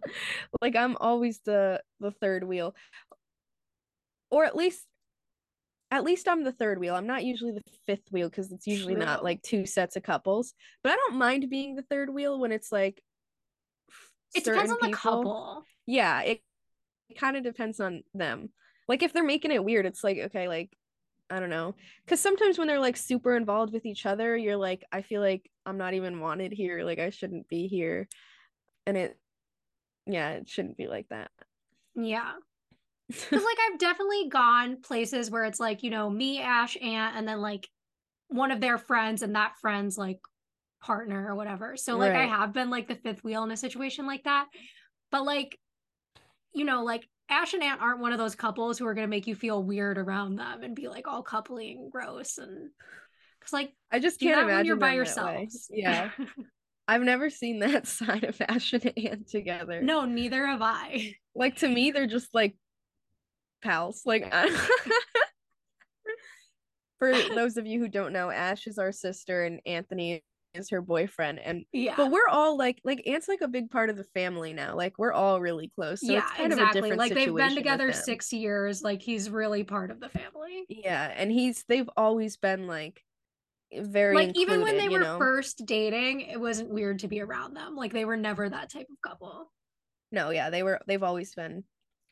Like 0.62 0.76
I'm 0.76 0.96
always 1.00 1.40
the 1.46 1.82
the 2.00 2.12
third 2.12 2.44
wheel. 2.44 2.76
Or 4.32 4.46
at 4.46 4.56
least 4.56 4.86
at 5.92 6.04
least 6.04 6.28
I'm 6.28 6.44
the 6.44 6.52
third 6.52 6.80
wheel. 6.80 6.96
I'm 6.96 7.08
not 7.08 7.24
usually 7.24 7.52
the 7.52 7.62
fifth 7.86 8.12
wheel 8.12 8.30
because 8.30 8.52
it's 8.52 8.68
usually 8.68 8.96
True. 8.96 9.06
not 9.06 9.24
like 9.24 9.42
two 9.42 9.66
sets 9.66 9.96
of 9.96 10.04
couples. 10.04 10.54
But 10.84 10.94
I 10.94 10.96
don't 10.96 11.18
mind 11.18 11.50
being 11.50 11.76
the 11.76 11.84
third 11.84 12.10
wheel 12.10 12.40
when 12.40 12.52
it's 12.52 12.72
like 12.72 13.02
it 14.34 14.44
depends 14.44 14.72
on 14.72 14.78
people. 14.78 14.90
the 14.90 14.98
couple. 14.98 15.64
Yeah, 15.86 16.22
it, 16.22 16.42
it 17.10 17.18
kind 17.18 17.38
of 17.38 17.44
depends 17.44 17.80
on 17.80 18.04
them. 18.14 18.50
Like 18.88 19.04
if 19.04 19.14
they're 19.14 19.24
making 19.24 19.52
it 19.52 19.64
weird, 19.64 19.86
it's 19.86 20.04
like 20.04 20.18
okay, 20.18 20.48
like 20.48 20.76
I 21.30 21.40
don't 21.40 21.50
know. 21.50 21.76
Cuz 22.08 22.20
sometimes 22.20 22.58
when 22.58 22.68
they're 22.68 22.80
like 22.80 22.98
super 22.98 23.36
involved 23.36 23.74
with 23.74 23.86
each 23.86 24.06
other, 24.06 24.38
you're 24.38 24.58
like 24.58 24.84
I 24.92 25.02
feel 25.02 25.22
like 25.22 25.50
I'm 25.66 25.78
not 25.78 25.94
even 25.94 26.20
wanted 26.20 26.52
here, 26.52 26.84
like 26.84 27.00
I 27.00 27.10
shouldn't 27.10 27.48
be 27.48 27.68
here. 27.68 28.08
And 28.86 28.98
it 28.98 29.20
yeah, 30.06 30.32
it 30.32 30.48
shouldn't 30.50 30.78
be 30.78 30.88
like 30.88 31.10
that. 31.10 31.32
Yeah. 31.96 32.34
Because 33.08 33.44
like 33.44 33.58
I've 33.70 33.78
definitely 33.78 34.30
gone 34.30 34.82
places 34.82 35.30
where 35.30 35.44
it's 35.44 35.60
like, 35.60 35.84
you 35.84 35.92
know, 35.92 36.10
me, 36.10 36.42
Ash, 36.42 36.76
Ant, 36.82 37.16
and 37.16 37.28
then 37.28 37.40
like 37.40 37.70
one 38.30 38.50
of 38.50 38.62
their 38.62 38.80
friends 38.80 39.22
and 39.22 39.36
that 39.36 39.58
friend's 39.62 39.96
like 39.96 40.20
partner 40.82 41.28
or 41.30 41.36
whatever. 41.36 41.78
So 41.78 41.98
like 41.98 42.14
I 42.14 42.26
have 42.26 42.54
been 42.54 42.70
like 42.70 42.88
the 42.88 42.96
fifth 42.96 43.24
wheel 43.24 43.44
in 43.44 43.52
a 43.52 43.58
situation 43.58 44.08
like 44.08 44.24
that. 44.24 44.48
But 45.12 45.24
like, 45.24 45.60
you 46.54 46.66
know, 46.66 46.84
like 46.84 47.08
Ash 47.30 47.54
and 47.54 47.64
Ant 47.64 47.82
aren't 47.82 48.02
one 48.02 48.14
of 48.14 48.20
those 48.20 48.36
couples 48.36 48.78
who 48.78 48.86
are 48.86 48.94
gonna 48.94 49.08
make 49.08 49.28
you 49.28 49.36
feel 49.36 49.64
weird 49.64 49.98
around 49.98 50.36
them 50.36 50.64
and 50.64 50.76
be 50.76 50.88
like 50.88 51.08
all 51.08 51.24
coupley 51.24 51.72
and 51.72 51.92
gross 51.92 52.38
and 52.38 52.70
because 53.40 53.54
like 53.54 53.74
I 53.92 54.00
just 54.00 54.20
can't 54.20 54.40
imagine 54.40 54.56
when 54.56 54.66
you're 54.66 54.76
by 54.76 54.94
yourselves. 54.94 55.68
Yeah. 55.72 56.12
I've 56.88 57.02
never 57.02 57.30
seen 57.30 57.60
that 57.60 57.88
side 57.88 58.24
of 58.24 58.40
Ash 58.42 58.74
and 58.74 58.92
Ant 58.98 59.28
together. 59.28 59.82
no, 59.82 60.06
neither 60.06 60.46
have 60.46 60.62
I. 60.62 61.16
Like 61.34 61.58
to 61.58 61.68
me, 61.68 61.92
they're 61.92 62.08
just 62.08 62.34
like 62.34 62.56
pals. 63.64 64.04
Like 64.06 64.32
for 67.00 67.12
those 67.12 67.58
of 67.58 67.66
you 67.66 67.80
who 67.80 67.88
don't 67.88 68.14
know, 68.14 68.30
Ash 68.30 68.68
is 68.68 68.78
our 68.78 68.92
sister 68.92 69.44
and 69.44 69.62
Anthony 69.66 70.24
is 70.56 70.70
her 70.70 70.82
boyfriend. 70.82 71.40
And 71.40 71.66
Yeah. 71.72 71.96
but 71.96 72.12
we're 72.12 72.28
all 72.30 72.58
like 72.58 72.82
like 72.84 73.04
Ant's 73.08 73.28
like 73.28 73.42
a 73.42 73.48
big 73.48 73.70
part 73.70 73.90
of 73.90 73.98
the 73.98 74.04
family 74.04 74.54
now. 74.54 74.76
Like 74.76 74.98
we're 74.98 75.14
all 75.14 75.40
really 75.40 75.72
close. 75.76 76.02
So 76.02 76.12
yeah, 76.12 76.20
it's 76.20 76.32
kind 76.32 76.52
exactly. 76.52 76.62
of 76.62 76.70
a 76.70 76.74
different 76.74 77.00
like 77.00 77.14
they've 77.14 77.36
been 77.36 77.56
together 77.56 77.92
six 77.94 78.34
years. 78.34 78.82
Like 78.82 79.02
he's 79.02 79.30
really 79.30 79.64
part 79.64 79.92
of 79.92 80.00
the 80.00 80.10
family. 80.10 80.66
Yeah, 80.70 81.12
and 81.16 81.32
he's 81.32 81.64
they've 81.68 81.90
always 81.98 82.38
been 82.38 82.68
like 82.68 83.02
very 83.74 84.16
like 84.16 84.32
even 84.36 84.62
when 84.62 84.78
they 84.78 84.90
were 84.90 85.00
know? 85.00 85.18
first 85.18 85.66
dating, 85.66 86.22
it 86.22 86.40
wasn't 86.40 86.70
weird 86.70 87.00
to 87.00 87.08
be 87.08 87.22
around 87.22 87.56
them. 87.56 87.76
Like 87.76 87.94
they 87.94 88.06
were 88.06 88.18
never 88.18 88.48
that 88.48 88.72
type 88.72 88.88
of 88.90 89.02
couple. 89.02 89.52
No, 90.12 90.30
yeah, 90.30 90.50
they 90.50 90.64
were 90.64 90.80
they've 90.88 91.04
always 91.04 91.34
been 91.34 91.64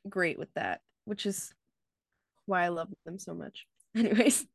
great 0.09 0.37
with 0.37 0.53
that, 0.55 0.81
which 1.05 1.25
is 1.25 1.53
why 2.45 2.63
I 2.63 2.69
love 2.69 2.89
them 3.05 3.19
so 3.19 3.33
much. 3.33 3.65
Anyways, 3.95 4.45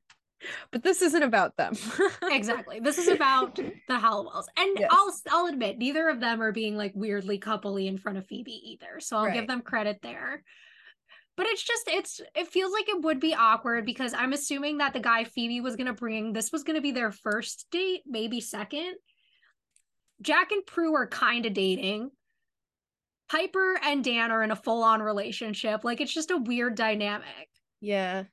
but 0.71 0.83
this 0.83 1.03
isn't 1.03 1.23
about 1.23 1.57
them. 1.57 1.75
Exactly. 2.31 2.79
This 2.81 2.99
is 2.99 3.09
about 3.09 3.57
the 3.57 3.73
Halliwells. 3.89 4.45
And 4.57 4.77
Yes. 4.79 4.91
I'll 4.93 5.13
I'll 5.31 5.47
admit 5.47 5.79
neither 5.79 6.09
of 6.09 6.21
them 6.21 6.41
are 6.43 6.53
being 6.53 6.77
like 6.77 6.93
weirdly 6.95 7.39
coupley 7.41 7.87
in 7.87 7.99
front 7.99 8.19
of 8.19 8.27
Phoebe 8.27 8.53
either. 8.73 9.01
So 9.01 9.17
I'll 9.17 9.33
give 9.33 9.47
them 9.49 9.63
credit 9.63 10.01
there. 10.03 10.43
But 11.37 11.47
it's 11.47 11.63
just 11.63 11.89
it's 11.89 12.21
it 12.35 12.49
feels 12.49 12.73
like 12.73 12.89
it 12.89 13.03
would 13.03 13.21
be 13.21 13.35
awkward 13.35 13.87
because 13.87 14.13
I'm 14.13 14.33
assuming 14.33 14.79
that 14.79 14.93
the 14.93 15.01
guy 15.01 15.25
Phoebe 15.25 15.61
was 15.61 15.77
gonna 15.77 15.93
bring 15.95 16.33
this 16.33 16.53
was 16.53 16.65
gonna 16.65 16.81
be 16.81 16.93
their 16.93 17.13
first 17.13 17.67
date, 17.71 18.03
maybe 18.07 18.41
second. 18.41 18.95
Jack 20.21 20.51
and 20.53 20.67
Prue 20.67 20.95
are 20.95 21.07
kind 21.07 21.47
of 21.47 21.55
dating. 21.55 22.11
Piper 23.31 23.79
and 23.85 24.03
Dan 24.03 24.31
are 24.31 24.43
in 24.43 24.51
a 24.51 24.57
full-on 24.57 25.01
relationship. 25.03 25.85
Like 25.85 26.01
it's 26.01 26.13
just 26.15 26.31
a 26.31 26.37
weird 26.39 26.75
dynamic. 26.75 27.49
Yeah. 27.81 28.25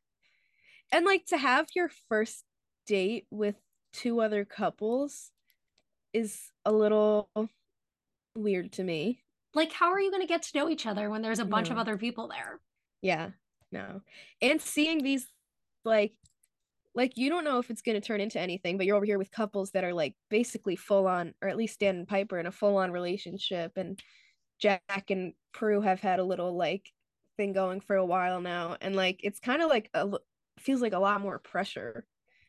And 0.92 1.06
like 1.06 1.26
to 1.28 1.38
have 1.38 1.68
your 1.76 1.90
first 2.10 2.44
date 2.86 3.26
with 3.32 3.56
two 3.94 4.22
other 4.22 4.46
couples 4.46 5.32
is 6.14 6.52
a 6.64 6.72
little 6.72 7.30
weird 8.36 8.72
to 8.74 8.84
me. 8.84 9.20
Like, 9.54 9.72
how 9.72 9.92
are 9.92 10.00
you 10.00 10.12
gonna 10.12 10.28
get 10.28 10.44
to 10.44 10.58
know 10.58 10.70
each 10.70 10.86
other 10.86 11.10
when 11.10 11.22
there's 11.22 11.40
a 11.40 11.46
bunch 11.46 11.70
of 11.70 11.78
other 11.78 11.98
people 11.98 12.28
there? 12.28 12.60
Yeah. 13.02 13.32
No. 13.72 14.02
And 14.42 14.62
seeing 14.62 15.04
these 15.04 15.28
like 15.84 16.14
like 16.96 17.18
you 17.18 17.30
don't 17.30 17.44
know 17.44 17.60
if 17.60 17.70
it's 17.70 17.82
going 17.82 18.00
to 18.00 18.06
turn 18.06 18.22
into 18.22 18.40
anything, 18.40 18.78
but 18.78 18.86
you're 18.86 18.96
over 18.96 19.06
here 19.06 19.18
with 19.18 19.30
couples 19.30 19.72
that 19.72 19.84
are 19.84 19.94
like 19.94 20.16
basically 20.30 20.78
full 20.78 21.08
on 21.08 21.34
or 21.42 21.50
at 21.50 21.58
least 21.58 21.80
Dan 21.80 21.98
and 21.98 22.08
Piper 22.08 22.40
in 22.40 22.46
a 22.46 22.52
full 22.52 22.78
on 22.78 22.92
relationship 22.92 23.74
and 23.76 24.00
Jack 24.60 25.10
and 25.10 25.34
Prue 25.52 25.82
have 25.82 26.00
had 26.00 26.20
a 26.20 26.24
little 26.24 26.56
like 26.56 26.90
thing 27.36 27.52
going 27.52 27.82
for 27.82 27.98
a 27.98 28.06
while 28.06 28.40
now 28.40 28.78
and 28.80 28.96
like 28.96 29.20
it's 29.22 29.42
kind 29.42 29.62
of 29.62 29.70
like 29.70 29.90
a 29.94 30.18
feels 30.66 30.82
like 30.82 30.94
a 30.94 31.00
lot 31.00 31.22
more 31.22 31.40
pressure. 31.40 32.06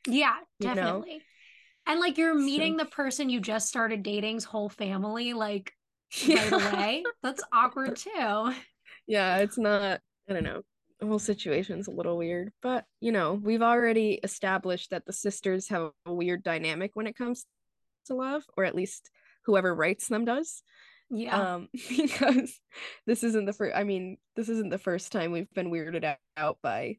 Yeah, 0.07 0.37
you 0.59 0.69
know? 0.69 0.75
definitely. 0.75 1.23
And 1.87 2.01
like 2.01 2.19
you're 2.19 2.35
meeting 2.35 2.79
So- 2.79 2.85
the 2.85 2.91
person 2.91 3.31
you 3.31 3.41
just 3.41 3.69
started 3.69 4.03
dating's 4.03 4.45
whole 4.45 4.69
family 4.69 5.33
like 5.33 5.73
right 6.29 6.53
away. 6.53 7.05
That's 7.23 7.43
awkward 7.53 7.97
too. 8.07 8.53
yeah, 9.07 9.39
it's 9.39 9.59
not, 9.59 10.01
I 10.29 10.33
don't 10.33 10.45
know. 10.45 10.63
The 10.99 11.07
whole 11.07 11.19
situation's 11.19 11.89
a 11.89 11.93
little 11.93 12.17
weird, 12.17 12.53
but 12.63 12.85
you 13.01 13.13
know, 13.13 13.35
we've 13.35 13.63
already 13.63 14.19
established 14.25 14.91
that 14.91 15.05
the 15.05 15.13
sisters 15.13 15.69
have 15.69 15.91
a 16.07 16.13
weird 16.15 16.43
dynamic 16.43 16.93
when 16.95 17.07
it 17.07 17.17
comes 17.19 17.45
to 18.07 18.15
love, 18.15 18.45
or 18.57 18.65
at 18.65 18.75
least 18.75 19.11
whoever 19.45 19.75
writes 19.75 20.09
them 20.09 20.25
does. 20.25 20.63
Yeah. 21.11 21.55
Um, 21.55 21.69
because 21.97 22.59
this 23.07 23.23
isn't 23.25 23.45
the 23.45 23.53
first, 23.53 23.77
I 23.77 23.85
mean, 23.85 24.17
this 24.37 24.49
isn't 24.49 24.71
the 24.71 24.79
first 24.79 25.13
time 25.13 25.33
we've 25.33 25.53
been 25.53 25.71
weirded 25.71 26.17
out 26.37 26.59
by 26.63 26.97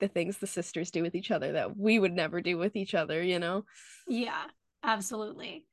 the 0.00 0.08
things 0.08 0.38
the 0.38 0.46
sisters 0.46 0.90
do 0.90 1.02
with 1.02 1.14
each 1.14 1.30
other 1.30 1.52
that 1.52 1.76
we 1.76 1.98
would 1.98 2.12
never 2.12 2.40
do 2.40 2.58
with 2.58 2.76
each 2.76 2.94
other, 2.94 3.22
you 3.22 3.38
know? 3.38 3.64
yeah, 4.06 4.44
absolutely. 4.82 5.66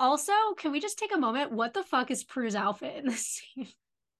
Also, 0.00 0.32
can 0.56 0.72
we 0.72 0.80
just 0.80 0.98
take 0.98 1.14
a 1.14 1.18
moment? 1.18 1.52
What 1.52 1.74
the 1.74 1.82
fuck 1.82 2.10
is 2.10 2.24
Prue's 2.24 2.54
outfit 2.54 2.96
in 2.96 3.06
this 3.06 3.26
scene? 3.56 3.68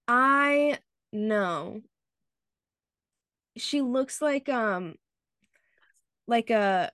I 0.08 0.78
know. 1.12 1.82
She 3.56 3.82
looks 3.82 4.22
like 4.22 4.48
um 4.48 4.94
like 6.26 6.50
a 6.50 6.90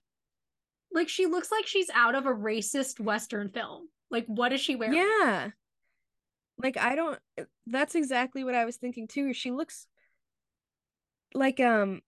Like 0.91 1.09
she 1.09 1.25
looks 1.27 1.51
like 1.51 1.67
she's 1.67 1.89
out 1.93 2.15
of 2.15 2.25
a 2.25 2.33
racist 2.33 2.99
Western 2.99 3.49
film. 3.49 3.89
Like, 4.09 4.25
what 4.27 4.53
is 4.53 4.61
she 4.61 4.75
wearing? 4.75 4.95
Yeah. 4.95 5.51
Like 6.57 6.77
I 6.77 6.95
don't 6.95 7.19
that's 7.67 7.95
exactly 7.95 8.43
what 8.43 8.55
I 8.55 8.65
was 8.65 8.77
thinking 8.77 9.07
too. 9.07 9.33
She 9.33 9.51
looks 9.51 9.87
like 11.33 11.59
um 11.59 12.01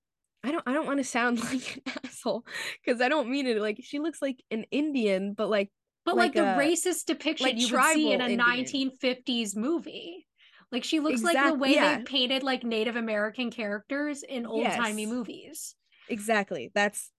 I 0.47 0.51
don't 0.51 0.63
I 0.65 0.73
don't 0.73 0.85
want 0.85 0.99
to 0.99 1.03
sound 1.03 1.39
like 1.43 1.81
an 1.85 1.93
asshole 2.05 2.45
because 2.83 3.01
I 3.01 3.09
don't 3.09 3.29
mean 3.29 3.47
it 3.47 3.57
like 3.61 3.79
she 3.83 3.99
looks 3.99 4.21
like 4.21 4.41
an 4.51 4.65
Indian 4.71 5.33
but 5.33 5.49
like 5.49 5.69
But 6.05 6.15
like, 6.15 6.35
like 6.35 6.35
the 6.35 6.53
a- 6.55 6.57
racist 6.57 7.05
depiction 7.05 7.47
like 7.47 7.57
you 7.57 7.67
would 7.71 7.83
see 7.93 8.11
in 8.13 8.21
a 8.21 8.29
Indian. 8.29 8.39
1950s 8.39 9.55
movie. 9.55 10.25
Like 10.71 10.83
she 10.83 10.99
looks 10.99 11.21
like 11.23 11.37
the 11.45 11.53
way 11.53 11.75
yeah. 11.75 11.97
they 11.97 12.03
painted 12.03 12.43
like 12.43 12.63
Native 12.63 12.95
American 12.95 13.51
characters 13.51 14.23
in 14.23 14.45
old 14.45 14.65
timey 14.65 15.03
Yes. 15.03 15.11
movies. 15.11 15.75
exactly. 16.09 16.71
That's 16.73 17.11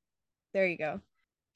there 0.55 0.67
you 0.67 0.79
go. 0.79 1.01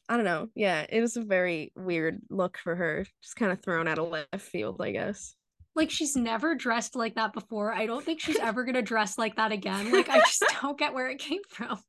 I 0.09 0.17
don't 0.17 0.25
know. 0.26 0.49
Yeah, 0.55 0.85
it 0.88 1.00
was 1.00 1.17
a 1.17 1.23
very 1.23 1.73
weird 1.76 2.21
look 2.29 2.59
for 2.59 2.75
her. 2.75 3.07
Just 3.23 3.37
kind 3.37 3.52
of 3.52 3.62
thrown 3.62 3.88
out 3.88 3.99
of 3.99 4.09
left 4.11 4.26
field, 4.41 4.81
I 4.83 4.91
guess. 4.93 5.35
Like 5.75 5.91
she's 5.91 6.17
never 6.17 6.55
dressed 6.55 6.95
like 6.95 7.14
that 7.14 7.33
before. 7.33 7.73
I 7.73 7.87
don't 7.87 8.05
think 8.05 8.21
she's 8.21 8.38
ever 8.41 8.64
gonna 8.64 8.83
dress 8.83 9.19
like 9.19 9.37
that 9.37 9.52
again. 9.52 9.91
Like 9.93 10.09
I 10.09 10.19
just 10.19 10.45
don't 10.62 10.79
get 10.79 10.95
where 10.95 11.09
it 11.11 11.19
came 11.19 11.43
from. 11.49 11.81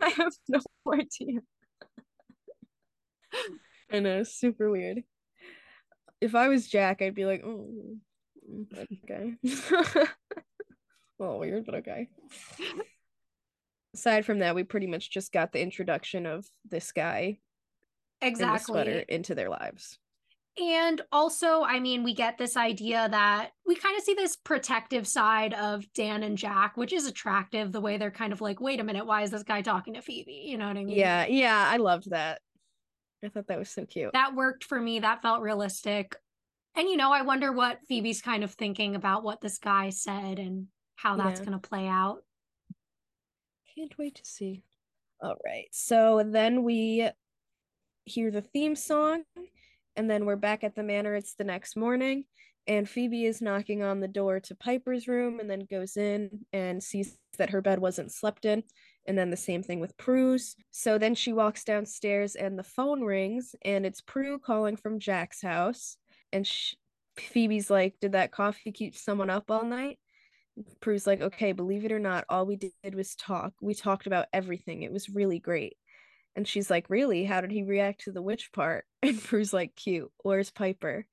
I 0.00 0.10
have 0.10 0.32
no 0.48 0.60
idea. 0.92 1.40
I 3.90 4.00
know, 4.00 4.22
super 4.22 4.70
weird. 4.70 5.02
If 6.20 6.34
I 6.34 6.48
was 6.48 6.68
Jack, 6.68 7.02
I'd 7.02 7.14
be 7.14 7.24
like, 7.26 7.42
oh, 7.44 7.96
okay. 8.78 9.34
well, 11.18 11.38
weird, 11.38 11.66
but 11.66 11.76
okay. 11.76 12.08
Aside 13.94 14.24
from 14.24 14.38
that, 14.38 14.54
we 14.54 14.62
pretty 14.62 14.86
much 14.86 15.10
just 15.10 15.32
got 15.32 15.52
the 15.52 15.60
introduction 15.60 16.26
of 16.26 16.46
this 16.70 16.92
guy 16.92 17.38
in 18.20 18.28
Exactly. 18.28 19.04
into 19.08 19.34
their 19.34 19.50
lives. 19.50 19.98
And 20.60 21.00
also, 21.10 21.62
I 21.62 21.80
mean, 21.80 22.02
we 22.04 22.14
get 22.14 22.36
this 22.36 22.56
idea 22.58 23.08
that 23.10 23.52
we 23.66 23.74
kind 23.74 23.96
of 23.96 24.04
see 24.04 24.12
this 24.12 24.36
protective 24.36 25.08
side 25.08 25.54
of 25.54 25.90
Dan 25.94 26.22
and 26.22 26.36
Jack, 26.36 26.76
which 26.76 26.92
is 26.92 27.06
attractive 27.06 27.72
the 27.72 27.80
way 27.80 27.96
they're 27.96 28.10
kind 28.10 28.34
of 28.34 28.42
like, 28.42 28.60
wait 28.60 28.78
a 28.78 28.84
minute, 28.84 29.06
why 29.06 29.22
is 29.22 29.30
this 29.30 29.42
guy 29.44 29.62
talking 29.62 29.94
to 29.94 30.02
Phoebe? 30.02 30.44
You 30.46 30.58
know 30.58 30.68
what 30.68 30.76
I 30.76 30.84
mean? 30.84 30.96
Yeah, 30.98 31.24
yeah, 31.26 31.66
I 31.70 31.78
loved 31.78 32.10
that. 32.10 32.40
I 33.24 33.28
thought 33.28 33.46
that 33.46 33.58
was 33.58 33.70
so 33.70 33.86
cute. 33.86 34.12
that 34.12 34.34
worked 34.34 34.64
for 34.64 34.78
me. 34.80 34.98
That 35.00 35.22
felt 35.22 35.40
realistic. 35.42 36.16
And 36.74 36.88
you 36.88 36.96
know, 36.96 37.12
I 37.12 37.22
wonder 37.22 37.52
what 37.52 37.78
Phoebe's 37.88 38.20
kind 38.20 38.44
of 38.44 38.52
thinking 38.52 38.94
about 38.94 39.22
what 39.22 39.40
this 39.40 39.58
guy 39.58 39.90
said 39.90 40.38
and 40.38 40.66
how 40.96 41.16
that's 41.16 41.40
Yeah. 41.40 41.46
going 41.46 41.60
to 41.60 41.68
play 41.68 41.86
out. 41.86 42.24
Can't 43.74 43.96
wait 43.96 44.16
to 44.16 44.24
see. 44.24 44.62
All 45.22 45.36
right. 45.44 45.68
So 45.70 46.22
then 46.26 46.62
we 46.62 47.08
hear 48.04 48.30
the 48.30 48.42
theme 48.42 48.74
song, 48.76 49.22
and 49.96 50.10
then 50.10 50.24
we're 50.24 50.36
back 50.36 50.64
at 50.64 50.74
the 50.74 50.82
manor. 50.82 51.14
It's 51.14 51.34
the 51.34 51.44
next 51.44 51.76
morning, 51.76 52.24
and 52.66 52.88
Phoebe 52.88 53.24
is 53.24 53.42
knocking 53.42 53.82
on 53.82 54.00
the 54.00 54.08
door 54.08 54.40
to 54.40 54.54
Piper's 54.54 55.08
room 55.08 55.40
and 55.40 55.50
then 55.50 55.66
goes 55.70 55.96
in 55.96 56.44
and 56.52 56.82
sees 56.82 57.18
that 57.38 57.50
her 57.50 57.60
bed 57.60 57.78
wasn't 57.78 58.12
slept 58.12 58.44
in. 58.44 58.62
And 59.06 59.18
then 59.18 59.30
the 59.30 59.36
same 59.36 59.62
thing 59.64 59.80
with 59.80 59.96
Prue's. 59.96 60.54
So 60.70 60.96
then 60.96 61.16
she 61.16 61.32
walks 61.32 61.64
downstairs 61.64 62.36
and 62.36 62.58
the 62.58 62.62
phone 62.62 63.02
rings, 63.02 63.54
and 63.64 63.84
it's 63.84 64.00
Prue 64.00 64.38
calling 64.38 64.76
from 64.76 65.00
Jack's 65.00 65.42
house. 65.42 65.96
And 66.32 66.46
sh- 66.46 66.74
Phoebe's 67.18 67.68
like, 67.70 67.94
Did 68.00 68.12
that 68.12 68.30
coffee 68.32 68.72
keep 68.72 68.94
someone 68.96 69.30
up 69.30 69.50
all 69.50 69.64
night? 69.64 69.98
Prue's 70.80 71.06
like, 71.06 71.20
okay, 71.20 71.52
believe 71.52 71.84
it 71.84 71.92
or 71.92 71.98
not, 71.98 72.24
all 72.28 72.46
we 72.46 72.56
did 72.56 72.94
was 72.94 73.14
talk. 73.14 73.54
We 73.60 73.74
talked 73.74 74.06
about 74.06 74.26
everything. 74.32 74.82
It 74.82 74.92
was 74.92 75.08
really 75.08 75.38
great. 75.38 75.76
And 76.34 76.48
she's 76.48 76.70
like, 76.70 76.88
really? 76.88 77.24
How 77.24 77.40
did 77.40 77.50
he 77.50 77.62
react 77.62 78.02
to 78.02 78.12
the 78.12 78.22
witch 78.22 78.50
part? 78.52 78.84
And 79.02 79.20
Prue's 79.20 79.52
like, 79.52 79.74
cute. 79.74 80.10
Where's 80.22 80.50
Piper? 80.50 81.06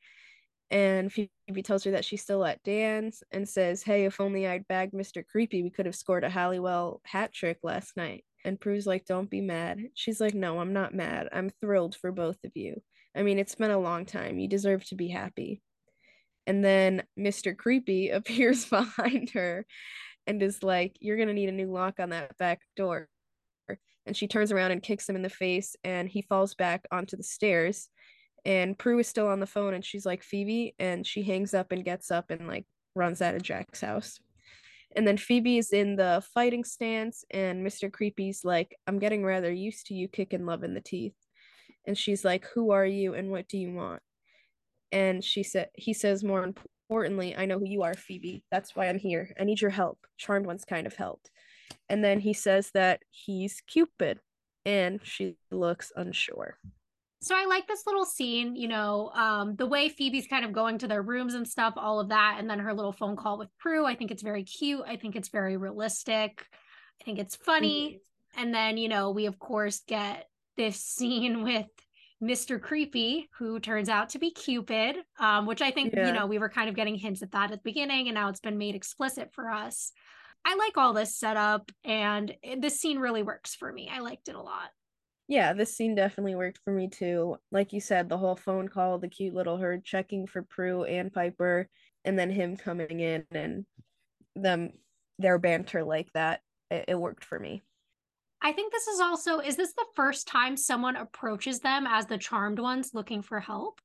And 0.71 1.11
Phoebe 1.11 1.63
tells 1.63 1.83
her 1.85 1.91
that 1.91 2.05
she's 2.05 2.21
still 2.21 2.45
at 2.45 2.61
Dan's 2.63 3.23
and 3.31 3.49
says, 3.49 3.81
Hey, 3.81 4.05
if 4.05 4.21
only 4.21 4.47
I'd 4.47 4.67
bagged 4.67 4.93
Mr. 4.93 5.25
Creepy, 5.25 5.63
we 5.63 5.71
could 5.71 5.87
have 5.87 5.95
scored 5.95 6.23
a 6.23 6.29
Halliwell 6.29 7.01
hat 7.05 7.33
trick 7.33 7.57
last 7.63 7.97
night. 7.97 8.23
And 8.45 8.59
Prue's 8.59 8.85
like, 8.85 9.05
Don't 9.05 9.29
be 9.29 9.41
mad. 9.41 9.79
She's 9.95 10.21
like, 10.21 10.35
No, 10.35 10.59
I'm 10.59 10.73
not 10.73 10.93
mad. 10.93 11.29
I'm 11.31 11.49
thrilled 11.59 11.95
for 11.95 12.11
both 12.11 12.37
of 12.43 12.51
you. 12.55 12.81
I 13.15 13.23
mean, 13.23 13.39
it's 13.39 13.55
been 13.55 13.71
a 13.71 13.79
long 13.79 14.05
time. 14.05 14.37
You 14.37 14.47
deserve 14.47 14.85
to 14.89 14.95
be 14.95 15.07
happy. 15.07 15.61
And 16.45 16.63
then 16.63 17.03
Mr. 17.17 17.57
Creepy 17.57 18.09
appears 18.11 18.65
behind 18.69 19.31
her 19.31 19.65
and 20.27 20.43
is 20.43 20.61
like, 20.61 20.97
You're 20.99 21.17
going 21.17 21.29
to 21.29 21.33
need 21.33 21.49
a 21.49 21.53
new 21.53 21.71
lock 21.71 21.99
on 21.99 22.09
that 22.09 22.37
back 22.37 22.61
door. 22.75 23.09
And 24.05 24.15
she 24.15 24.27
turns 24.27 24.51
around 24.51 24.71
and 24.71 24.81
kicks 24.81 25.07
him 25.07 25.15
in 25.15 25.21
the 25.21 25.29
face, 25.29 25.75
and 25.83 26.09
he 26.09 26.21
falls 26.21 26.55
back 26.55 26.85
onto 26.91 27.17
the 27.17 27.23
stairs. 27.23 27.89
And 28.45 28.77
Prue 28.77 28.99
is 28.99 29.07
still 29.07 29.27
on 29.27 29.39
the 29.39 29.45
phone, 29.45 29.73
and 29.73 29.85
she's 29.85 30.05
like, 30.05 30.23
Phoebe. 30.23 30.75
And 30.79 31.05
she 31.05 31.23
hangs 31.23 31.53
up 31.53 31.71
and 31.71 31.85
gets 31.85 32.09
up 32.11 32.31
and 32.31 32.47
like 32.47 32.65
runs 32.95 33.21
out 33.21 33.35
of 33.35 33.43
Jack's 33.43 33.81
house. 33.81 34.19
And 34.95 35.07
then 35.07 35.17
Phoebe 35.17 35.59
is 35.59 35.71
in 35.71 35.95
the 35.95 36.23
fighting 36.33 36.63
stance, 36.63 37.23
and 37.29 37.65
Mr. 37.65 37.91
Creepy's 37.91 38.43
like, 38.43 38.75
I'm 38.87 38.99
getting 38.99 39.23
rather 39.23 39.51
used 39.51 39.87
to 39.87 39.93
you 39.93 40.07
kicking 40.07 40.45
love 40.45 40.63
in 40.63 40.73
the 40.73 40.81
teeth. 40.81 41.15
And 41.85 41.97
she's 41.97 42.25
like, 42.25 42.45
Who 42.53 42.71
are 42.71 42.85
you 42.85 43.13
and 43.13 43.29
what 43.29 43.47
do 43.47 43.57
you 43.57 43.73
want? 43.73 44.01
And 44.91 45.23
she 45.23 45.43
said 45.43 45.69
he 45.75 45.93
says 45.93 46.23
more 46.23 46.43
importantly, 46.43 47.35
I 47.35 47.45
know 47.45 47.59
who 47.59 47.67
you 47.67 47.83
are, 47.83 47.93
Phoebe. 47.93 48.43
That's 48.51 48.75
why 48.75 48.89
I'm 48.89 48.99
here. 48.99 49.33
I 49.39 49.43
need 49.43 49.61
your 49.61 49.71
help. 49.71 49.99
Charmed 50.17 50.45
ones 50.45 50.65
kind 50.65 50.87
of 50.87 50.95
helped. 50.95 51.29
And 51.89 52.03
then 52.03 52.19
he 52.19 52.33
says 52.33 52.71
that 52.73 53.01
he's 53.09 53.61
Cupid, 53.67 54.19
and 54.65 54.99
she 55.03 55.35
looks 55.51 55.91
unsure. 55.95 56.57
So 57.21 57.35
I 57.35 57.45
like 57.45 57.67
this 57.67 57.85
little 57.85 58.05
scene, 58.05 58.55
you 58.55 58.69
know, 58.69 59.11
um, 59.13 59.55
the 59.57 59.65
way 59.65 59.89
Phoebe's 59.89 60.27
kind 60.27 60.45
of 60.45 60.53
going 60.53 60.77
to 60.79 60.87
their 60.87 61.01
rooms 61.01 61.33
and 61.33 61.45
stuff, 61.45 61.73
all 61.75 61.99
of 61.99 62.09
that, 62.09 62.37
and 62.39 62.49
then 62.49 62.59
her 62.59 62.73
little 62.73 62.93
phone 62.93 63.17
call 63.17 63.37
with 63.37 63.49
Prue. 63.57 63.85
I 63.85 63.95
think 63.95 64.09
it's 64.11 64.23
very 64.23 64.43
cute. 64.43 64.83
I 64.87 64.95
think 64.95 65.15
it's 65.17 65.27
very 65.27 65.57
realistic. 65.57 66.45
I 67.01 67.03
think 67.03 67.19
it's 67.19 67.35
funny. 67.35 67.87
Mm-hmm. 67.89 68.41
And 68.41 68.53
then, 68.53 68.77
you 68.77 68.87
know, 68.87 69.11
we 69.11 69.25
of 69.25 69.37
course 69.37 69.81
get 69.85 70.29
this 70.55 70.79
scene 70.79 71.43
with 71.43 71.67
Mr. 72.23 72.61
Creepy, 72.61 73.29
who 73.37 73.59
turns 73.59 73.89
out 73.89 74.09
to 74.09 74.19
be 74.19 74.31
Cupid, 74.31 74.97
um, 75.19 75.45
which 75.45 75.61
I 75.61 75.71
think, 75.71 75.93
yeah. 75.93 76.07
you 76.07 76.13
know, 76.13 76.25
we 76.25 76.37
were 76.37 76.49
kind 76.49 76.69
of 76.69 76.75
getting 76.75 76.95
hints 76.95 77.21
at 77.21 77.31
that 77.31 77.51
at 77.51 77.63
the 77.63 77.69
beginning, 77.69 78.07
and 78.07 78.15
now 78.15 78.29
it's 78.29 78.41
been 78.41 78.57
made 78.57 78.75
explicit 78.75 79.33
for 79.33 79.49
us. 79.49 79.91
I 80.45 80.55
like 80.55 80.77
all 80.77 80.93
this 80.93 81.15
setup, 81.15 81.71
and 81.83 82.33
this 82.59 82.79
scene 82.79 82.99
really 82.99 83.23
works 83.23 83.55
for 83.55 83.71
me. 83.71 83.89
I 83.91 83.99
liked 83.99 84.29
it 84.29 84.35
a 84.35 84.41
lot. 84.41 84.69
Yeah, 85.27 85.53
this 85.53 85.75
scene 85.75 85.93
definitely 85.93 86.33
worked 86.35 86.59
for 86.65 86.73
me 86.73 86.87
too. 86.87 87.37
Like 87.51 87.71
you 87.71 87.79
said, 87.81 88.09
the 88.09 88.17
whole 88.17 88.35
phone 88.35 88.67
call, 88.67 88.97
the 88.97 89.07
cute 89.07 89.35
little 89.35 89.57
herd 89.57 89.85
checking 89.85 90.25
for 90.25 90.41
Prue 90.41 90.85
and 90.85 91.13
Piper, 91.13 91.69
and 92.03 92.17
then 92.17 92.31
him 92.31 92.57
coming 92.57 92.99
in 92.99 93.25
and 93.31 93.65
them 94.35 94.71
their 95.19 95.37
banter 95.37 95.83
like 95.83 96.11
that. 96.13 96.41
It, 96.71 96.85
it 96.89 96.95
worked 96.95 97.23
for 97.23 97.37
me. 97.37 97.61
I 98.41 98.53
think 98.53 98.71
this 98.71 98.87
is 98.87 98.99
also 98.99 99.39
is 99.39 99.55
this 99.55 99.73
the 99.73 99.85
first 99.95 100.27
time 100.27 100.57
someone 100.57 100.95
approaches 100.95 101.59
them 101.59 101.85
as 101.85 102.05
the 102.05 102.17
charmed 102.17 102.57
ones 102.57 102.91
looking 102.93 103.21
for 103.21 103.39
help? 103.39 103.81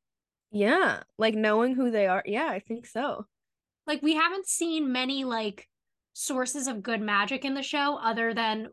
Yeah, 0.51 1.03
like 1.19 1.35
knowing 1.35 1.75
who 1.75 1.91
they 1.91 2.07
are. 2.07 2.23
Yeah, 2.25 2.49
I 2.49 2.61
think 2.61 2.87
so. 2.87 3.27
Like 3.87 4.03
we 4.03 4.15
haven't 4.15 4.47
seen 4.47 4.93
many 4.93 5.25
like 5.25 5.69
sources 6.15 6.69
of 6.69 6.83
good 6.83 7.01
magic 7.01 7.45
in 7.45 7.55
the 7.55 7.63
show 7.63 7.99
other 8.01 8.33
than 8.33 8.69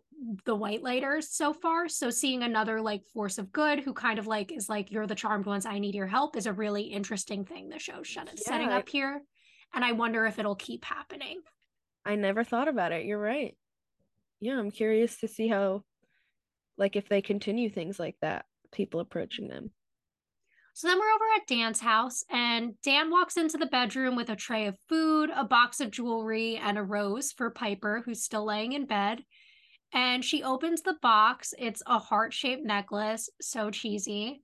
the 0.45 0.55
whitelighters 0.55 1.29
so 1.29 1.51
far. 1.51 1.89
So 1.89 2.11
seeing 2.11 2.43
another 2.43 2.79
like 2.79 3.05
force 3.07 3.39
of 3.39 3.51
good 3.51 3.79
who 3.79 3.93
kind 3.93 4.19
of 4.19 4.27
like 4.27 4.51
is 4.51 4.69
like 4.69 4.91
you're 4.91 5.07
the 5.07 5.15
charmed 5.15 5.47
ones 5.47 5.65
i 5.65 5.79
need 5.79 5.95
your 5.95 6.07
help 6.07 6.37
is 6.37 6.45
a 6.45 6.53
really 6.53 6.83
interesting 6.83 7.43
thing 7.43 7.67
the 7.67 7.79
show's 7.79 8.15
yeah, 8.15 8.23
setting 8.37 8.69
up 8.69 8.87
here. 8.87 9.21
And 9.73 9.83
i 9.83 9.91
wonder 9.91 10.25
if 10.25 10.39
it'll 10.39 10.55
keep 10.55 10.85
happening. 10.85 11.41
I 12.05 12.15
never 12.15 12.43
thought 12.43 12.67
about 12.67 12.91
it. 12.91 13.05
You're 13.05 13.19
right. 13.19 13.57
Yeah 14.39 14.57
i'm 14.57 14.71
curious 14.71 15.19
to 15.19 15.27
see 15.27 15.47
how 15.47 15.83
like 16.77 16.95
if 16.95 17.09
they 17.09 17.21
continue 17.21 17.69
things 17.69 17.99
like 17.99 18.15
that 18.21 18.45
people 18.71 18.99
approaching 18.99 19.47
them 19.47 19.71
so 20.81 20.87
then 20.87 20.97
we're 20.97 21.13
over 21.13 21.25
at 21.35 21.45
Dan's 21.45 21.79
house, 21.79 22.23
and 22.31 22.73
Dan 22.81 23.11
walks 23.11 23.37
into 23.37 23.55
the 23.55 23.67
bedroom 23.67 24.15
with 24.15 24.31
a 24.31 24.35
tray 24.35 24.65
of 24.65 24.79
food, 24.89 25.29
a 25.35 25.43
box 25.43 25.79
of 25.79 25.91
jewelry, 25.91 26.57
and 26.57 26.75
a 26.75 26.81
rose 26.81 27.31
for 27.31 27.51
Piper, 27.51 28.01
who's 28.03 28.23
still 28.23 28.47
laying 28.47 28.73
in 28.73 28.87
bed. 28.87 29.23
And 29.93 30.25
she 30.25 30.41
opens 30.41 30.81
the 30.81 30.95
box. 30.99 31.53
It's 31.59 31.83
a 31.85 31.99
heart 31.99 32.33
shaped 32.33 32.65
necklace, 32.65 33.29
so 33.39 33.69
cheesy. 33.69 34.41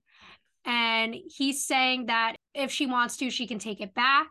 And 0.64 1.16
he's 1.26 1.66
saying 1.66 2.06
that 2.06 2.36
if 2.54 2.70
she 2.70 2.86
wants 2.86 3.16
to, 3.16 3.30
she 3.30 3.48
can 3.48 3.58
take 3.58 3.80
it 3.80 3.92
back. 3.92 4.28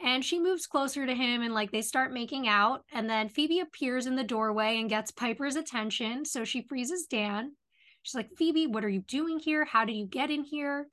And 0.00 0.24
she 0.24 0.40
moves 0.40 0.66
closer 0.66 1.04
to 1.04 1.14
him 1.14 1.42
and 1.42 1.52
like 1.52 1.70
they 1.70 1.82
start 1.82 2.14
making 2.14 2.48
out. 2.48 2.80
And 2.90 3.10
then 3.10 3.28
Phoebe 3.28 3.60
appears 3.60 4.06
in 4.06 4.16
the 4.16 4.24
doorway 4.24 4.80
and 4.80 4.88
gets 4.88 5.10
Piper's 5.10 5.56
attention. 5.56 6.24
So 6.24 6.44
she 6.44 6.62
freezes 6.62 7.04
Dan. 7.04 7.52
She's 8.00 8.14
like, 8.14 8.30
Phoebe, 8.38 8.68
what 8.68 8.86
are 8.86 8.88
you 8.88 9.02
doing 9.02 9.38
here? 9.38 9.66
How 9.66 9.84
did 9.84 9.96
you 9.96 10.06
get 10.06 10.30
in 10.30 10.42
here? 10.42 10.86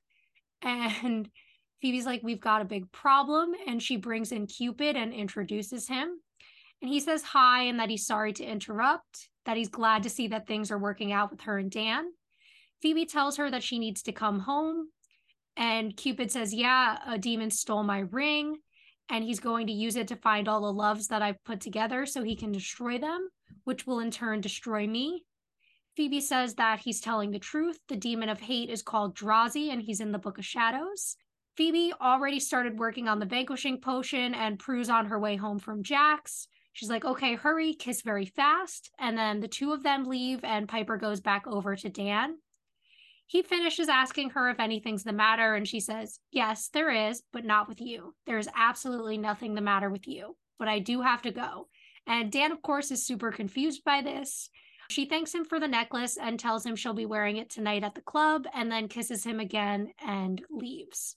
And 0.64 1.28
Phoebe's 1.80 2.06
like, 2.06 2.22
We've 2.22 2.40
got 2.40 2.62
a 2.62 2.66
big 2.66 2.90
problem. 2.90 3.52
And 3.66 3.82
she 3.82 3.96
brings 3.96 4.32
in 4.32 4.46
Cupid 4.46 4.96
and 4.96 5.12
introduces 5.12 5.86
him. 5.88 6.18
And 6.82 6.90
he 6.90 7.00
says 7.00 7.22
hi 7.22 7.64
and 7.64 7.78
that 7.78 7.90
he's 7.90 8.06
sorry 8.06 8.32
to 8.34 8.44
interrupt, 8.44 9.28
that 9.46 9.56
he's 9.56 9.68
glad 9.68 10.02
to 10.02 10.10
see 10.10 10.28
that 10.28 10.46
things 10.46 10.70
are 10.70 10.78
working 10.78 11.12
out 11.12 11.30
with 11.30 11.42
her 11.42 11.58
and 11.58 11.70
Dan. 11.70 12.06
Phoebe 12.82 13.06
tells 13.06 13.36
her 13.36 13.50
that 13.50 13.62
she 13.62 13.78
needs 13.78 14.02
to 14.02 14.12
come 14.12 14.40
home. 14.40 14.88
And 15.56 15.96
Cupid 15.96 16.30
says, 16.30 16.52
Yeah, 16.52 16.98
a 17.06 17.18
demon 17.18 17.50
stole 17.50 17.82
my 17.82 18.00
ring. 18.00 18.56
And 19.10 19.22
he's 19.22 19.40
going 19.40 19.66
to 19.66 19.72
use 19.72 19.96
it 19.96 20.08
to 20.08 20.16
find 20.16 20.48
all 20.48 20.62
the 20.62 20.72
loves 20.72 21.08
that 21.08 21.22
I've 21.22 21.42
put 21.44 21.60
together 21.60 22.06
so 22.06 22.22
he 22.22 22.36
can 22.36 22.52
destroy 22.52 22.98
them, 22.98 23.28
which 23.64 23.86
will 23.86 24.00
in 24.00 24.10
turn 24.10 24.40
destroy 24.40 24.86
me. 24.86 25.24
Phoebe 25.96 26.20
says 26.20 26.54
that 26.54 26.80
he's 26.80 27.00
telling 27.00 27.30
the 27.30 27.38
truth. 27.38 27.78
The 27.88 27.96
demon 27.96 28.28
of 28.28 28.40
hate 28.40 28.68
is 28.68 28.82
called 28.82 29.16
Drazi, 29.16 29.72
and 29.72 29.80
he's 29.80 30.00
in 30.00 30.12
the 30.12 30.18
Book 30.18 30.38
of 30.38 30.44
Shadows. 30.44 31.16
Phoebe 31.56 31.92
already 32.00 32.40
started 32.40 32.78
working 32.78 33.06
on 33.06 33.20
the 33.20 33.26
vanquishing 33.26 33.80
potion, 33.80 34.34
and 34.34 34.58
Prue's 34.58 34.90
on 34.90 35.06
her 35.06 35.20
way 35.20 35.36
home 35.36 35.60
from 35.60 35.84
Jack's. 35.84 36.48
She's 36.72 36.90
like, 36.90 37.04
okay, 37.04 37.36
hurry, 37.36 37.74
kiss 37.74 38.02
very 38.02 38.26
fast. 38.26 38.90
And 38.98 39.16
then 39.16 39.38
the 39.38 39.46
two 39.46 39.72
of 39.72 39.84
them 39.84 40.04
leave, 40.04 40.42
and 40.42 40.68
Piper 40.68 40.96
goes 40.96 41.20
back 41.20 41.46
over 41.46 41.76
to 41.76 41.88
Dan. 41.88 42.38
He 43.26 43.42
finishes 43.42 43.88
asking 43.88 44.30
her 44.30 44.50
if 44.50 44.58
anything's 44.58 45.04
the 45.04 45.12
matter, 45.12 45.54
and 45.54 45.66
she 45.66 45.80
says, 45.80 46.18
Yes, 46.30 46.68
there 46.68 46.90
is, 46.90 47.22
but 47.32 47.44
not 47.44 47.68
with 47.68 47.80
you. 47.80 48.14
There 48.26 48.38
is 48.38 48.50
absolutely 48.54 49.16
nothing 49.16 49.54
the 49.54 49.60
matter 49.60 49.88
with 49.88 50.06
you, 50.06 50.36
but 50.58 50.68
I 50.68 50.80
do 50.80 51.00
have 51.00 51.22
to 51.22 51.30
go. 51.30 51.68
And 52.06 52.30
Dan, 52.30 52.52
of 52.52 52.60
course, 52.60 52.90
is 52.90 53.06
super 53.06 53.30
confused 53.30 53.82
by 53.84 54.02
this. 54.02 54.50
She 54.88 55.06
thanks 55.06 55.34
him 55.34 55.44
for 55.44 55.58
the 55.58 55.68
necklace 55.68 56.16
and 56.16 56.38
tells 56.38 56.64
him 56.64 56.76
she'll 56.76 56.94
be 56.94 57.06
wearing 57.06 57.36
it 57.36 57.50
tonight 57.50 57.84
at 57.84 57.94
the 57.94 58.00
club 58.00 58.46
and 58.54 58.70
then 58.70 58.88
kisses 58.88 59.24
him 59.24 59.40
again 59.40 59.92
and 60.04 60.42
leaves. 60.50 61.16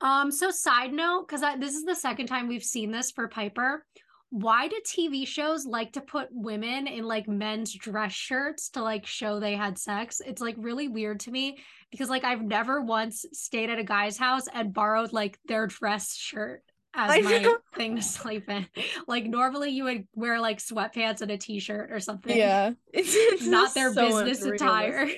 Um, 0.00 0.30
so 0.30 0.50
side 0.50 0.92
note, 0.92 1.26
because 1.28 1.44
this 1.58 1.74
is 1.74 1.84
the 1.84 1.94
second 1.94 2.26
time 2.26 2.48
we've 2.48 2.64
seen 2.64 2.90
this 2.90 3.10
for 3.10 3.28
Piper. 3.28 3.84
Why 4.30 4.68
do 4.68 4.80
TV 4.86 5.26
shows 5.26 5.66
like 5.66 5.92
to 5.94 6.00
put 6.00 6.28
women 6.30 6.86
in 6.86 7.04
like 7.04 7.26
men's 7.26 7.74
dress 7.74 8.12
shirts 8.12 8.70
to 8.70 8.82
like 8.82 9.04
show 9.04 9.40
they 9.40 9.56
had 9.56 9.76
sex? 9.76 10.22
It's 10.24 10.40
like 10.40 10.54
really 10.56 10.86
weird 10.86 11.20
to 11.20 11.32
me 11.32 11.58
because 11.90 12.08
like 12.08 12.22
I've 12.22 12.42
never 12.42 12.80
once 12.80 13.26
stayed 13.32 13.70
at 13.70 13.80
a 13.80 13.84
guy's 13.84 14.16
house 14.16 14.44
and 14.54 14.72
borrowed 14.72 15.12
like 15.12 15.38
their 15.46 15.66
dress 15.66 16.14
shirt 16.14 16.62
as 16.94 17.24
my 17.24 17.56
thing 17.74 17.96
to 17.96 18.02
sleep 18.02 18.48
in. 18.48 18.66
Like 19.06 19.26
normally 19.26 19.70
you 19.70 19.84
would 19.84 20.06
wear 20.14 20.40
like 20.40 20.58
sweatpants 20.58 21.20
and 21.20 21.30
a 21.30 21.36
t-shirt 21.36 21.90
or 21.90 22.00
something. 22.00 22.36
Yeah. 22.36 22.72
It's, 22.92 23.14
it's 23.14 23.46
not 23.46 23.74
their 23.74 23.92
so 23.92 24.24
business 24.24 24.42
attire. 24.44 25.08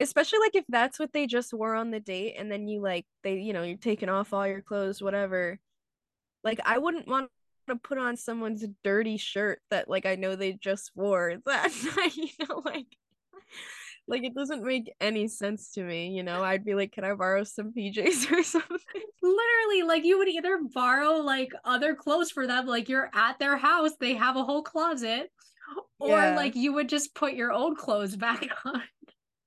Especially 0.00 0.38
like 0.38 0.54
if 0.54 0.64
that's 0.68 0.98
what 0.98 1.12
they 1.12 1.26
just 1.26 1.52
wore 1.52 1.74
on 1.74 1.90
the 1.90 2.00
date 2.00 2.36
and 2.38 2.50
then 2.50 2.66
you 2.66 2.80
like 2.80 3.04
they 3.22 3.38
you 3.38 3.52
know 3.52 3.62
you're 3.62 3.76
taking 3.76 4.08
off 4.08 4.32
all 4.32 4.46
your 4.46 4.62
clothes 4.62 5.02
whatever. 5.02 5.58
Like 6.42 6.60
I 6.64 6.78
wouldn't 6.78 7.06
want 7.06 7.30
to 7.68 7.76
put 7.76 7.98
on 7.98 8.16
someone's 8.16 8.64
dirty 8.82 9.18
shirt 9.18 9.60
that 9.70 9.88
like 9.88 10.06
I 10.06 10.16
know 10.16 10.36
they 10.36 10.54
just 10.54 10.90
wore 10.94 11.36
that 11.44 11.72
night, 11.96 12.16
you 12.16 12.28
know 12.48 12.62
like 12.64 12.86
like 14.10 14.24
it 14.24 14.34
doesn't 14.34 14.64
make 14.64 14.92
any 15.00 15.28
sense 15.28 15.70
to 15.72 15.82
me, 15.82 16.08
you 16.08 16.22
know. 16.22 16.42
I'd 16.42 16.64
be 16.64 16.74
like, 16.74 16.92
"Can 16.92 17.04
I 17.04 17.14
borrow 17.14 17.44
some 17.44 17.72
PJs 17.72 18.30
or 18.32 18.42
something?" 18.42 18.78
Literally, 19.22 19.82
like 19.86 20.04
you 20.04 20.18
would 20.18 20.28
either 20.28 20.58
borrow 20.74 21.12
like 21.12 21.52
other 21.64 21.94
clothes 21.94 22.30
for 22.30 22.46
them, 22.46 22.66
like 22.66 22.88
you're 22.88 23.10
at 23.14 23.38
their 23.38 23.56
house, 23.56 23.92
they 24.00 24.14
have 24.14 24.36
a 24.36 24.44
whole 24.44 24.62
closet, 24.62 25.30
or 25.98 26.18
yeah. 26.18 26.34
like 26.34 26.56
you 26.56 26.72
would 26.72 26.88
just 26.88 27.14
put 27.14 27.34
your 27.34 27.52
old 27.52 27.78
clothes 27.78 28.16
back 28.16 28.48
on. 28.64 28.82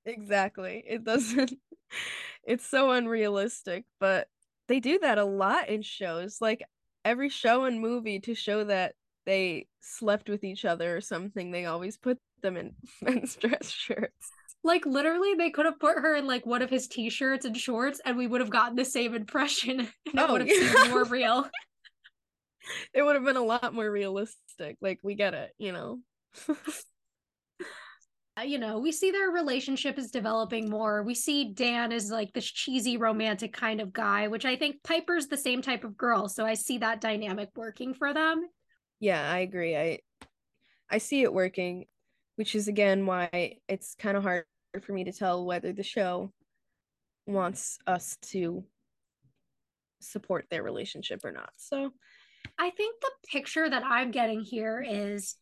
Exactly. 0.05 0.83
It 0.87 1.03
doesn't 1.03 1.53
it's 2.43 2.65
so 2.65 2.91
unrealistic, 2.91 3.85
but 3.99 4.27
they 4.67 4.79
do 4.79 4.99
that 4.99 5.17
a 5.17 5.25
lot 5.25 5.69
in 5.69 5.81
shows. 5.81 6.37
Like 6.39 6.63
every 7.03 7.29
show 7.29 7.65
and 7.65 7.81
movie 7.81 8.19
to 8.21 8.33
show 8.33 8.63
that 8.63 8.95
they 9.25 9.67
slept 9.81 10.29
with 10.29 10.43
each 10.43 10.65
other 10.65 10.95
or 10.95 11.01
something, 11.01 11.51
they 11.51 11.65
always 11.65 11.97
put 11.97 12.17
them 12.41 12.57
in 12.57 12.75
men's 13.01 13.35
dress 13.35 13.69
shirts. 13.69 14.31
Like 14.63 14.85
literally, 14.85 15.33
they 15.35 15.49
could 15.49 15.65
have 15.65 15.79
put 15.79 15.99
her 15.99 16.15
in 16.15 16.25
like 16.25 16.45
one 16.45 16.61
of 16.61 16.69
his 16.69 16.87
t-shirts 16.87 17.45
and 17.45 17.55
shorts, 17.57 17.99
and 18.05 18.17
we 18.17 18.27
would 18.27 18.41
have 18.41 18.49
gotten 18.49 18.75
the 18.75 18.85
same 18.85 19.13
impression. 19.13 19.79
and 20.05 20.19
it 20.19 20.29
Oh, 20.29 20.31
would 20.31 20.41
have 20.41 20.49
yeah. 20.49 20.55
seemed 20.55 20.79
more 20.81 21.03
real. 21.03 21.49
it 22.93 23.01
would 23.03 23.15
have 23.15 23.25
been 23.25 23.37
a 23.37 23.43
lot 23.43 23.73
more 23.73 23.89
realistic. 23.89 24.77
Like 24.81 24.99
we 25.03 25.15
get 25.15 25.33
it, 25.33 25.51
you 25.57 25.71
know. 25.71 25.99
Uh, 28.37 28.41
you 28.41 28.57
know, 28.57 28.79
we 28.79 28.91
see 28.91 29.11
their 29.11 29.29
relationship 29.29 29.99
is 29.99 30.09
developing 30.09 30.67
more. 30.67 31.03
We 31.03 31.13
see 31.13 31.53
Dan 31.53 31.91
is 31.91 32.09
like 32.09 32.33
this 32.33 32.45
cheesy 32.49 32.97
romantic 32.97 33.53
kind 33.53 33.79
of 33.79 33.93
guy, 33.93 34.27
which 34.27 34.43
I 34.43 34.55
think 34.55 34.81
Piper's 34.83 35.27
the 35.27 35.37
same 35.37 35.61
type 35.61 35.83
of 35.83 35.95
girl. 35.95 36.27
So 36.27 36.43
I 36.43 36.55
see 36.55 36.79
that 36.79 36.99
dynamic 36.99 37.49
working 37.55 37.93
for 37.93 38.11
them. 38.11 38.47
yeah, 38.99 39.29
I 39.31 39.39
agree. 39.39 39.75
I 39.75 39.99
I 40.89 40.97
see 40.99 41.23
it 41.23 41.33
working, 41.33 41.85
which 42.35 42.55
is 42.55 42.67
again 42.67 43.05
why 43.05 43.57
it's 43.67 43.95
kind 43.95 44.17
of 44.17 44.23
hard 44.23 44.45
for 44.81 44.93
me 44.93 45.03
to 45.03 45.11
tell 45.11 45.45
whether 45.45 45.71
the 45.71 45.83
show 45.83 46.31
wants 47.27 47.77
us 47.85 48.17
to 48.21 48.63
support 50.01 50.45
their 50.49 50.63
relationship 50.63 51.23
or 51.23 51.31
not. 51.31 51.51
So, 51.57 51.91
I 52.59 52.71
think 52.71 52.99
the 53.01 53.11
picture 53.31 53.69
that 53.69 53.83
I'm 53.85 54.11
getting 54.11 54.41
here 54.41 54.85
is 54.87 55.37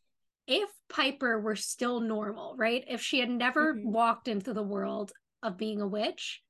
if 0.47 0.69
Piper 0.89 1.39
were 1.39 1.55
still 1.55 1.99
normal, 1.99 2.55
right? 2.57 2.83
If 2.87 3.01
she 3.01 3.19
had 3.19 3.29
never 3.29 3.73
Mhm. 3.75 3.83
walked 3.83 4.27
into 4.27 4.53
the 4.53 4.63
world 4.63 5.11
of 5.41 5.57
being 5.57 5.81
a 5.81 5.87
witch, 5.87 6.43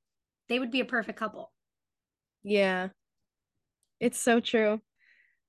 they 0.48 0.58
would 0.58 0.70
be 0.70 0.80
a 0.80 0.84
perfect 0.84 1.18
couple. 1.18 1.52
yeah. 2.44 2.88
It's 4.00 4.18
so 4.18 4.40
true. 4.40 4.82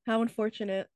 How 0.05 0.21
unfortunate. 0.21 0.87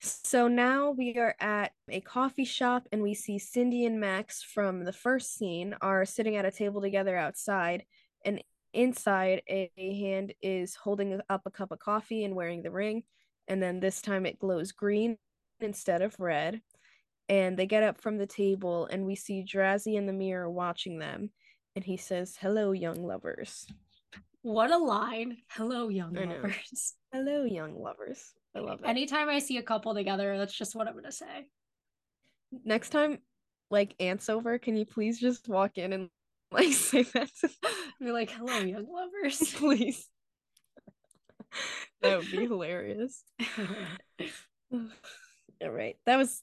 So 0.00 0.46
now 0.46 0.90
we 0.90 1.16
are 1.16 1.34
at 1.40 1.72
a 1.88 2.00
coffee 2.00 2.44
shop 2.44 2.86
and 2.92 3.02
we 3.02 3.14
see 3.14 3.38
Cindy 3.38 3.86
and 3.86 3.98
Max 3.98 4.42
from 4.42 4.84
the 4.84 4.92
first 4.92 5.36
scene 5.36 5.74
are 5.80 6.04
sitting 6.04 6.36
at 6.36 6.44
a 6.44 6.50
table 6.50 6.80
together 6.80 7.16
outside. 7.16 7.84
And 8.24 8.42
inside 8.72 9.42
a, 9.48 9.70
hand 9.78 10.34
is 10.42 10.74
holding 10.74 11.20
up 11.30 11.42
a 11.46 11.50
cup 11.50 11.72
of 11.72 11.78
coffee 11.78 12.24
and 12.24 12.34
wearing 12.34 12.62
the 12.62 12.70
ring. 12.70 13.04
And 13.48 13.62
then 13.62 13.80
this 13.80 14.02
time 14.02 14.26
it 14.26 14.38
glows 14.38 14.72
green 14.72 15.16
instead 15.60 16.02
of 16.02 16.18
red. 16.20 16.60
And 17.28 17.56
they 17.56 17.66
get 17.66 17.82
up 17.82 18.00
from 18.00 18.18
the 18.18 18.26
table 18.26 18.86
and 18.86 19.06
we 19.06 19.16
see 19.16 19.44
Drazi 19.44 19.94
in 19.94 20.06
the 20.06 20.12
mirror 20.12 20.50
watching 20.50 20.98
them. 20.98 21.30
And 21.74 21.84
he 21.84 21.96
says 21.96 22.36
hello 22.40 22.72
young 22.72 23.02
lovers. 23.02 23.66
What 24.42 24.70
a 24.70 24.78
line. 24.78 25.38
Hello, 25.48 25.88
young 25.88 26.12
lovers. 26.14 26.94
hello 27.12 27.44
young 27.44 27.82
lovers 27.82 28.34
I 28.56 28.60
love 28.60 28.80
it 28.82 28.88
Anytime 28.88 29.28
I 29.28 29.38
see 29.38 29.58
a 29.58 29.62
couple 29.62 29.94
together, 29.94 30.38
that's 30.38 30.56
just 30.56 30.74
what 30.74 30.88
I'm 30.88 31.02
to 31.02 31.12
say. 31.12 31.48
next 32.64 32.90
time 32.90 33.18
like 33.70 33.94
Ant's 34.00 34.28
over, 34.28 34.58
can 34.58 34.76
you 34.76 34.86
please 34.86 35.20
just 35.20 35.48
walk 35.48 35.78
in 35.78 35.92
and 35.92 36.08
like 36.50 36.72
say 36.72 37.02
that 37.02 37.28
to 37.40 37.50
Be 38.00 38.12
like, 38.12 38.30
hello, 38.30 38.58
young 38.58 38.86
lovers. 38.90 39.38
please? 39.56 40.08
that 42.02 42.18
would 42.18 42.30
be 42.30 42.36
hilarious. 42.46 43.22
All 44.72 45.70
right. 45.70 45.96
That 46.06 46.16
was 46.16 46.42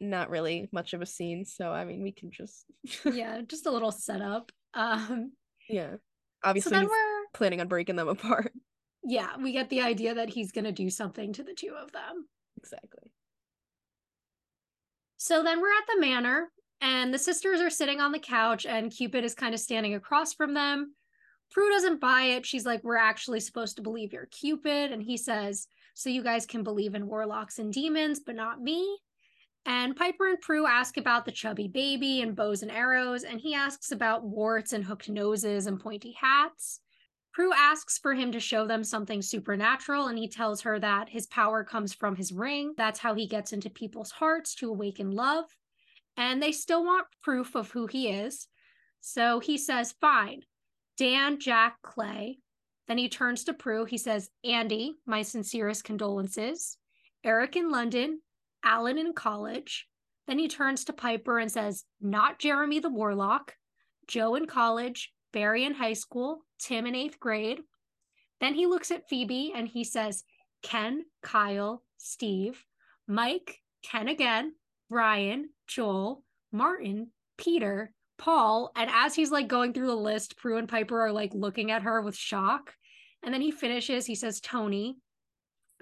not 0.00 0.30
really 0.30 0.68
much 0.72 0.92
of 0.92 1.02
a 1.02 1.06
scene, 1.06 1.44
so 1.44 1.70
I 1.70 1.84
mean 1.84 2.02
we 2.02 2.12
can 2.12 2.30
just 2.30 2.66
yeah, 3.04 3.40
just 3.46 3.66
a 3.66 3.70
little 3.70 3.92
setup. 3.92 4.52
Um, 4.74 5.32
yeah. 5.68 5.92
so 5.92 5.98
Obviously 6.42 6.70
then 6.70 6.84
we're, 6.86 7.24
planning 7.32 7.60
on 7.60 7.68
breaking 7.68 7.96
them 7.96 8.08
apart. 8.08 8.52
Yeah, 9.04 9.30
we 9.40 9.52
get 9.52 9.70
the 9.70 9.82
idea 9.82 10.14
that 10.14 10.30
he's 10.30 10.52
going 10.52 10.64
to 10.64 10.72
do 10.72 10.90
something 10.90 11.32
to 11.34 11.42
the 11.42 11.54
two 11.54 11.74
of 11.80 11.92
them. 11.92 12.26
Exactly. 12.56 13.10
So 15.16 15.42
then 15.42 15.60
we're 15.60 15.68
at 15.68 15.86
the 15.86 16.00
manor, 16.00 16.50
and 16.80 17.12
the 17.12 17.18
sisters 17.18 17.60
are 17.60 17.70
sitting 17.70 18.00
on 18.00 18.12
the 18.12 18.18
couch, 18.18 18.66
and 18.66 18.90
Cupid 18.90 19.24
is 19.24 19.34
kind 19.34 19.54
of 19.54 19.60
standing 19.60 19.94
across 19.94 20.34
from 20.34 20.54
them. 20.54 20.94
Prue 21.50 21.70
doesn't 21.70 22.00
buy 22.00 22.22
it. 22.22 22.46
She's 22.46 22.66
like, 22.66 22.82
We're 22.82 22.96
actually 22.96 23.40
supposed 23.40 23.76
to 23.76 23.82
believe 23.82 24.12
you're 24.12 24.26
Cupid. 24.26 24.92
And 24.92 25.02
he 25.02 25.16
says, 25.16 25.66
So 25.94 26.10
you 26.10 26.22
guys 26.22 26.46
can 26.46 26.62
believe 26.62 26.94
in 26.94 27.06
warlocks 27.06 27.58
and 27.58 27.72
demons, 27.72 28.20
but 28.20 28.34
not 28.34 28.60
me. 28.60 28.98
And 29.66 29.96
Piper 29.96 30.28
and 30.28 30.40
Prue 30.40 30.66
ask 30.66 30.96
about 30.98 31.24
the 31.24 31.32
chubby 31.32 31.68
baby 31.68 32.20
and 32.20 32.36
bows 32.36 32.62
and 32.62 32.70
arrows, 32.70 33.22
and 33.22 33.40
he 33.40 33.54
asks 33.54 33.92
about 33.92 34.24
warts 34.24 34.72
and 34.72 34.84
hooked 34.84 35.08
noses 35.08 35.66
and 35.66 35.80
pointy 35.80 36.14
hats. 36.20 36.80
Prue 37.34 37.52
asks 37.52 37.98
for 37.98 38.14
him 38.14 38.30
to 38.30 38.38
show 38.38 38.64
them 38.64 38.84
something 38.84 39.20
supernatural, 39.20 40.06
and 40.06 40.16
he 40.16 40.28
tells 40.28 40.60
her 40.60 40.78
that 40.78 41.08
his 41.08 41.26
power 41.26 41.64
comes 41.64 41.92
from 41.92 42.14
his 42.14 42.32
ring. 42.32 42.74
That's 42.76 43.00
how 43.00 43.14
he 43.14 43.26
gets 43.26 43.52
into 43.52 43.68
people's 43.68 44.12
hearts 44.12 44.54
to 44.56 44.70
awaken 44.70 45.10
love. 45.10 45.46
And 46.16 46.40
they 46.40 46.52
still 46.52 46.84
want 46.84 47.08
proof 47.22 47.56
of 47.56 47.72
who 47.72 47.88
he 47.88 48.08
is. 48.08 48.46
So 49.00 49.40
he 49.40 49.58
says, 49.58 49.96
Fine, 50.00 50.42
Dan, 50.96 51.40
Jack, 51.40 51.78
Clay. 51.82 52.38
Then 52.86 52.98
he 52.98 53.08
turns 53.08 53.42
to 53.44 53.52
Prue. 53.52 53.84
He 53.84 53.98
says, 53.98 54.30
Andy, 54.44 54.94
my 55.04 55.22
sincerest 55.22 55.82
condolences. 55.82 56.78
Eric 57.24 57.56
in 57.56 57.68
London, 57.68 58.20
Alan 58.64 58.96
in 58.96 59.12
college. 59.12 59.88
Then 60.28 60.38
he 60.38 60.46
turns 60.46 60.84
to 60.84 60.92
Piper 60.92 61.40
and 61.40 61.50
says, 61.50 61.84
Not 62.00 62.38
Jeremy 62.38 62.78
the 62.78 62.90
Warlock, 62.90 63.56
Joe 64.06 64.36
in 64.36 64.46
college, 64.46 65.12
Barry 65.32 65.64
in 65.64 65.74
high 65.74 65.94
school, 65.94 66.44
Tim 66.64 66.86
in 66.86 66.94
eighth 66.94 67.20
grade. 67.20 67.60
Then 68.40 68.54
he 68.54 68.66
looks 68.66 68.90
at 68.90 69.08
Phoebe 69.08 69.52
and 69.54 69.68
he 69.68 69.84
says, 69.84 70.24
Ken, 70.62 71.04
Kyle, 71.22 71.82
Steve, 71.98 72.64
Mike, 73.06 73.60
Ken 73.82 74.08
again, 74.08 74.54
Brian, 74.88 75.50
Joel, 75.66 76.24
Martin, 76.52 77.10
Peter, 77.36 77.92
Paul. 78.16 78.72
And 78.76 78.90
as 78.90 79.14
he's 79.14 79.30
like 79.30 79.48
going 79.48 79.72
through 79.72 79.88
the 79.88 79.94
list, 79.94 80.38
Prue 80.38 80.56
and 80.56 80.68
Piper 80.68 81.00
are 81.00 81.12
like 81.12 81.34
looking 81.34 81.70
at 81.70 81.82
her 81.82 82.00
with 82.00 82.16
shock. 82.16 82.72
And 83.22 83.32
then 83.32 83.42
he 83.42 83.50
finishes, 83.50 84.06
he 84.06 84.14
says, 84.14 84.40
Tony. 84.40 84.96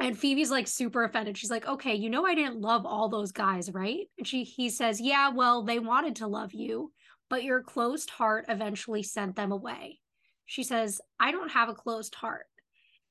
And 0.00 0.18
Phoebe's 0.18 0.50
like 0.50 0.66
super 0.66 1.04
offended. 1.04 1.38
She's 1.38 1.50
like, 1.50 1.66
okay, 1.66 1.94
you 1.94 2.10
know 2.10 2.26
I 2.26 2.34
didn't 2.34 2.60
love 2.60 2.86
all 2.86 3.08
those 3.08 3.30
guys, 3.30 3.70
right? 3.72 4.08
And 4.18 4.26
she 4.26 4.42
he 4.42 4.68
says, 4.68 5.00
Yeah, 5.00 5.28
well, 5.28 5.62
they 5.62 5.78
wanted 5.78 6.16
to 6.16 6.26
love 6.26 6.54
you, 6.54 6.92
but 7.28 7.44
your 7.44 7.62
closed 7.62 8.10
heart 8.10 8.46
eventually 8.48 9.02
sent 9.02 9.36
them 9.36 9.52
away. 9.52 10.00
She 10.46 10.62
says, 10.62 11.00
I 11.18 11.30
don't 11.30 11.50
have 11.50 11.68
a 11.68 11.74
closed 11.74 12.14
heart. 12.14 12.46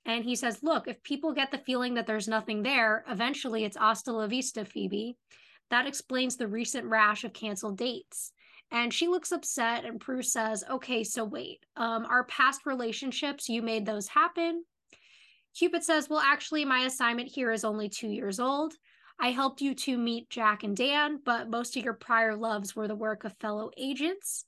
And 0.05 0.23
he 0.23 0.35
says, 0.35 0.63
Look, 0.63 0.87
if 0.87 1.03
people 1.03 1.33
get 1.33 1.51
the 1.51 1.57
feeling 1.59 1.93
that 1.95 2.07
there's 2.07 2.27
nothing 2.27 2.63
there, 2.63 3.03
eventually 3.07 3.63
it's 3.63 3.77
hasta 3.77 4.11
la 4.11 4.27
vista, 4.27 4.65
Phoebe. 4.65 5.17
That 5.69 5.87
explains 5.87 6.35
the 6.35 6.47
recent 6.47 6.87
rash 6.87 7.23
of 7.23 7.33
canceled 7.33 7.77
dates. 7.77 8.31
And 8.71 8.93
she 8.93 9.07
looks 9.07 9.31
upset, 9.31 9.85
and 9.85 9.99
Prue 9.99 10.23
says, 10.23 10.63
Okay, 10.69 11.03
so 11.03 11.23
wait. 11.23 11.65
Um, 11.75 12.05
our 12.05 12.23
past 12.25 12.65
relationships, 12.65 13.49
you 13.49 13.61
made 13.61 13.85
those 13.85 14.07
happen. 14.07 14.63
Cupid 15.55 15.83
says, 15.83 16.09
Well, 16.09 16.19
actually, 16.19 16.65
my 16.65 16.85
assignment 16.85 17.29
here 17.29 17.51
is 17.51 17.63
only 17.63 17.89
two 17.89 18.07
years 18.07 18.39
old. 18.39 18.73
I 19.19 19.31
helped 19.31 19.61
you 19.61 19.75
to 19.75 19.97
meet 19.97 20.29
Jack 20.29 20.63
and 20.63 20.75
Dan, 20.75 21.19
but 21.23 21.49
most 21.49 21.77
of 21.77 21.83
your 21.83 21.93
prior 21.93 22.35
loves 22.35 22.75
were 22.75 22.87
the 22.87 22.95
work 22.95 23.23
of 23.23 23.37
fellow 23.37 23.69
agents. 23.77 24.45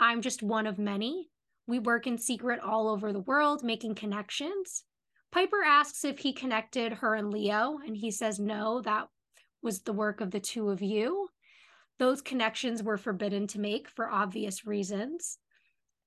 I'm 0.00 0.22
just 0.22 0.42
one 0.42 0.66
of 0.66 0.78
many. 0.78 1.28
We 1.66 1.78
work 1.78 2.06
in 2.06 2.18
secret 2.18 2.60
all 2.60 2.88
over 2.88 3.12
the 3.12 3.20
world, 3.20 3.64
making 3.64 3.94
connections. 3.94 4.84
Piper 5.32 5.62
asks 5.64 6.04
if 6.04 6.18
he 6.18 6.32
connected 6.32 6.92
her 6.94 7.14
and 7.14 7.32
Leo, 7.32 7.78
and 7.84 7.96
he 7.96 8.10
says 8.10 8.38
no, 8.38 8.80
that 8.82 9.08
was 9.62 9.82
the 9.82 9.92
work 9.92 10.20
of 10.20 10.30
the 10.30 10.40
two 10.40 10.68
of 10.70 10.82
you. 10.82 11.28
Those 11.98 12.20
connections 12.20 12.82
were 12.82 12.98
forbidden 12.98 13.46
to 13.48 13.60
make 13.60 13.88
for 13.88 14.10
obvious 14.10 14.66
reasons. 14.66 15.38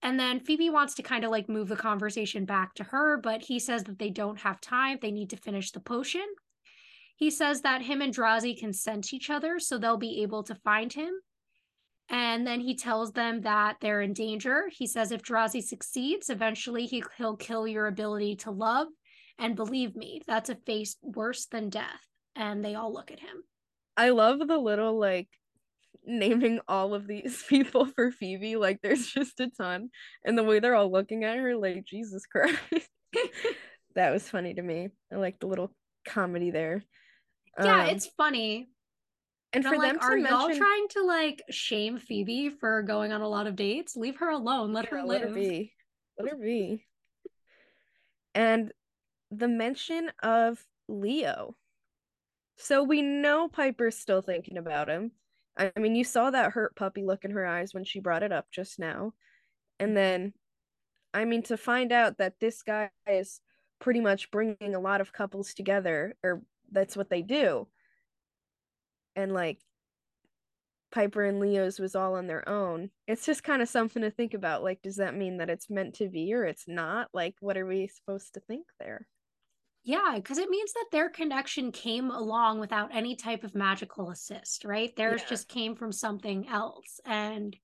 And 0.01 0.19
then 0.19 0.39
Phoebe 0.39 0.69
wants 0.69 0.93
to 0.95 1.03
kind 1.03 1.23
of 1.23 1.31
like 1.31 1.49
move 1.49 1.69
the 1.69 1.75
conversation 1.75 2.45
back 2.45 2.75
to 2.75 2.83
her, 2.83 3.17
but 3.17 3.41
he 3.41 3.57
says 3.59 3.83
that 3.85 3.97
they 3.97 4.11
don't 4.11 4.39
have 4.41 4.61
time. 4.61 4.99
They 5.01 5.11
need 5.11 5.31
to 5.31 5.37
finish 5.37 5.71
the 5.71 5.79
potion. 5.79 6.25
He 7.15 7.31
says 7.31 7.61
that 7.61 7.81
him 7.81 8.01
and 8.01 8.13
Drazi 8.13 8.57
can 8.57 8.73
sense 8.73 9.11
each 9.11 9.31
other, 9.31 9.59
so 9.59 9.77
they'll 9.77 9.97
be 9.97 10.21
able 10.21 10.43
to 10.43 10.55
find 10.55 10.93
him. 10.93 11.13
And 12.09 12.47
then 12.47 12.61
he 12.61 12.75
tells 12.75 13.11
them 13.11 13.41
that 13.41 13.77
they're 13.81 14.01
in 14.01 14.13
danger. 14.13 14.69
He 14.71 14.87
says 14.87 15.11
if 15.11 15.21
Drazi 15.21 15.61
succeeds, 15.61 16.29
eventually 16.29 16.85
he, 16.85 17.03
he'll 17.17 17.35
kill 17.35 17.67
your 17.67 17.87
ability 17.87 18.37
to 18.37 18.51
love. 18.51 18.87
And 19.39 19.55
believe 19.55 19.95
me, 19.95 20.21
that's 20.25 20.49
a 20.49 20.55
face 20.55 20.95
worse 21.01 21.45
than 21.47 21.69
death. 21.69 22.07
And 22.35 22.63
they 22.63 22.75
all 22.75 22.93
look 22.93 23.11
at 23.11 23.19
him. 23.19 23.43
I 23.97 24.09
love 24.09 24.39
the 24.39 24.57
little 24.57 24.97
like 24.97 25.27
naming 26.05 26.59
all 26.67 26.93
of 26.93 27.07
these 27.07 27.43
people 27.49 27.85
for 27.85 28.11
Phoebe. 28.11 28.55
Like 28.55 28.81
there's 28.81 29.07
just 29.07 29.39
a 29.39 29.49
ton. 29.49 29.89
And 30.23 30.37
the 30.37 30.43
way 30.43 30.59
they're 30.59 30.75
all 30.75 30.91
looking 30.91 31.23
at 31.23 31.37
her, 31.37 31.55
like, 31.55 31.85
Jesus 31.85 32.25
Christ. 32.25 32.57
that 33.95 34.11
was 34.11 34.29
funny 34.29 34.53
to 34.53 34.61
me. 34.61 34.89
I 35.11 35.15
like 35.15 35.39
the 35.39 35.47
little 35.47 35.73
comedy 36.07 36.51
there. 36.51 36.83
Yeah, 37.61 37.83
Um, 37.83 37.89
it's 37.89 38.07
funny. 38.17 38.69
And 39.53 39.63
And 39.63 39.75
for 39.75 39.81
them 39.81 39.95
like, 39.95 40.01
to 40.01 40.07
are 40.07 40.17
y'all 40.17 40.55
trying 40.55 40.87
to 40.89 41.03
like 41.03 41.41
shame 41.49 41.97
Phoebe 41.97 42.49
for 42.49 42.81
going 42.81 43.11
on 43.11 43.21
a 43.21 43.27
lot 43.27 43.47
of 43.47 43.55
dates? 43.55 43.95
Leave 43.95 44.17
her 44.17 44.29
alone. 44.29 44.73
Let 44.73 44.87
her 44.87 45.01
live. 45.01 45.07
let 45.07 45.21
her 45.21 45.33
be. 45.33 45.73
Let 46.19 46.31
her 46.31 46.37
be. 46.37 46.85
And 48.35 48.71
the 49.31 49.47
mention 49.47 50.11
of 50.21 50.63
Leo. 50.87 51.55
So 52.57 52.83
we 52.83 53.01
know 53.01 53.47
Piper's 53.47 53.97
still 53.97 54.21
thinking 54.21 54.57
about 54.57 54.89
him. 54.89 55.11
I 55.57 55.71
mean, 55.77 55.95
you 55.95 56.03
saw 56.03 56.29
that 56.29 56.51
hurt 56.51 56.75
puppy 56.75 57.03
look 57.03 57.23
in 57.23 57.31
her 57.31 57.45
eyes 57.45 57.73
when 57.73 57.83
she 57.83 57.99
brought 57.99 58.23
it 58.23 58.31
up 58.31 58.47
just 58.51 58.79
now. 58.79 59.13
And 59.79 59.95
then, 59.95 60.33
I 61.13 61.25
mean, 61.25 61.43
to 61.43 61.57
find 61.57 61.91
out 61.91 62.17
that 62.17 62.39
this 62.39 62.61
guy 62.63 62.89
is 63.07 63.41
pretty 63.79 64.01
much 64.01 64.31
bringing 64.31 64.75
a 64.75 64.79
lot 64.79 65.01
of 65.01 65.13
couples 65.13 65.53
together, 65.53 66.15
or 66.23 66.41
that's 66.71 66.97
what 66.97 67.09
they 67.09 67.21
do. 67.21 67.67
And 69.17 69.33
like, 69.33 69.59
Piper 70.91 71.25
and 71.25 71.41
Leo's 71.41 71.79
was 71.79 71.95
all 71.95 72.15
on 72.15 72.27
their 72.27 72.47
own. 72.47 72.91
It's 73.07 73.25
just 73.25 73.43
kind 73.43 73.61
of 73.61 73.67
something 73.67 74.01
to 74.03 74.09
think 74.09 74.33
about. 74.33 74.63
Like, 74.63 74.81
does 74.81 74.95
that 74.95 75.15
mean 75.15 75.37
that 75.37 75.49
it's 75.49 75.69
meant 75.69 75.95
to 75.95 76.07
be 76.07 76.33
or 76.33 76.45
it's 76.45 76.65
not? 76.65 77.09
Like, 77.13 77.35
what 77.41 77.57
are 77.57 77.65
we 77.65 77.87
supposed 77.87 78.33
to 78.35 78.39
think 78.39 78.65
there? 78.79 79.05
Yeah, 79.83 80.13
because 80.15 80.37
it 80.37 80.49
means 80.49 80.71
that 80.73 80.87
their 80.91 81.09
connection 81.09 81.71
came 81.71 82.09
along 82.09 82.59
without 82.59 82.95
any 82.95 83.15
type 83.15 83.43
of 83.43 83.55
magical 83.55 84.11
assist, 84.11 84.63
right? 84.63 84.95
Theirs 84.95 85.21
Yeah. 85.23 85.29
just 85.29 85.49
came 85.49 85.75
from 85.75 85.91
something 85.91 86.47
else. 86.47 86.99
And, 87.05 87.55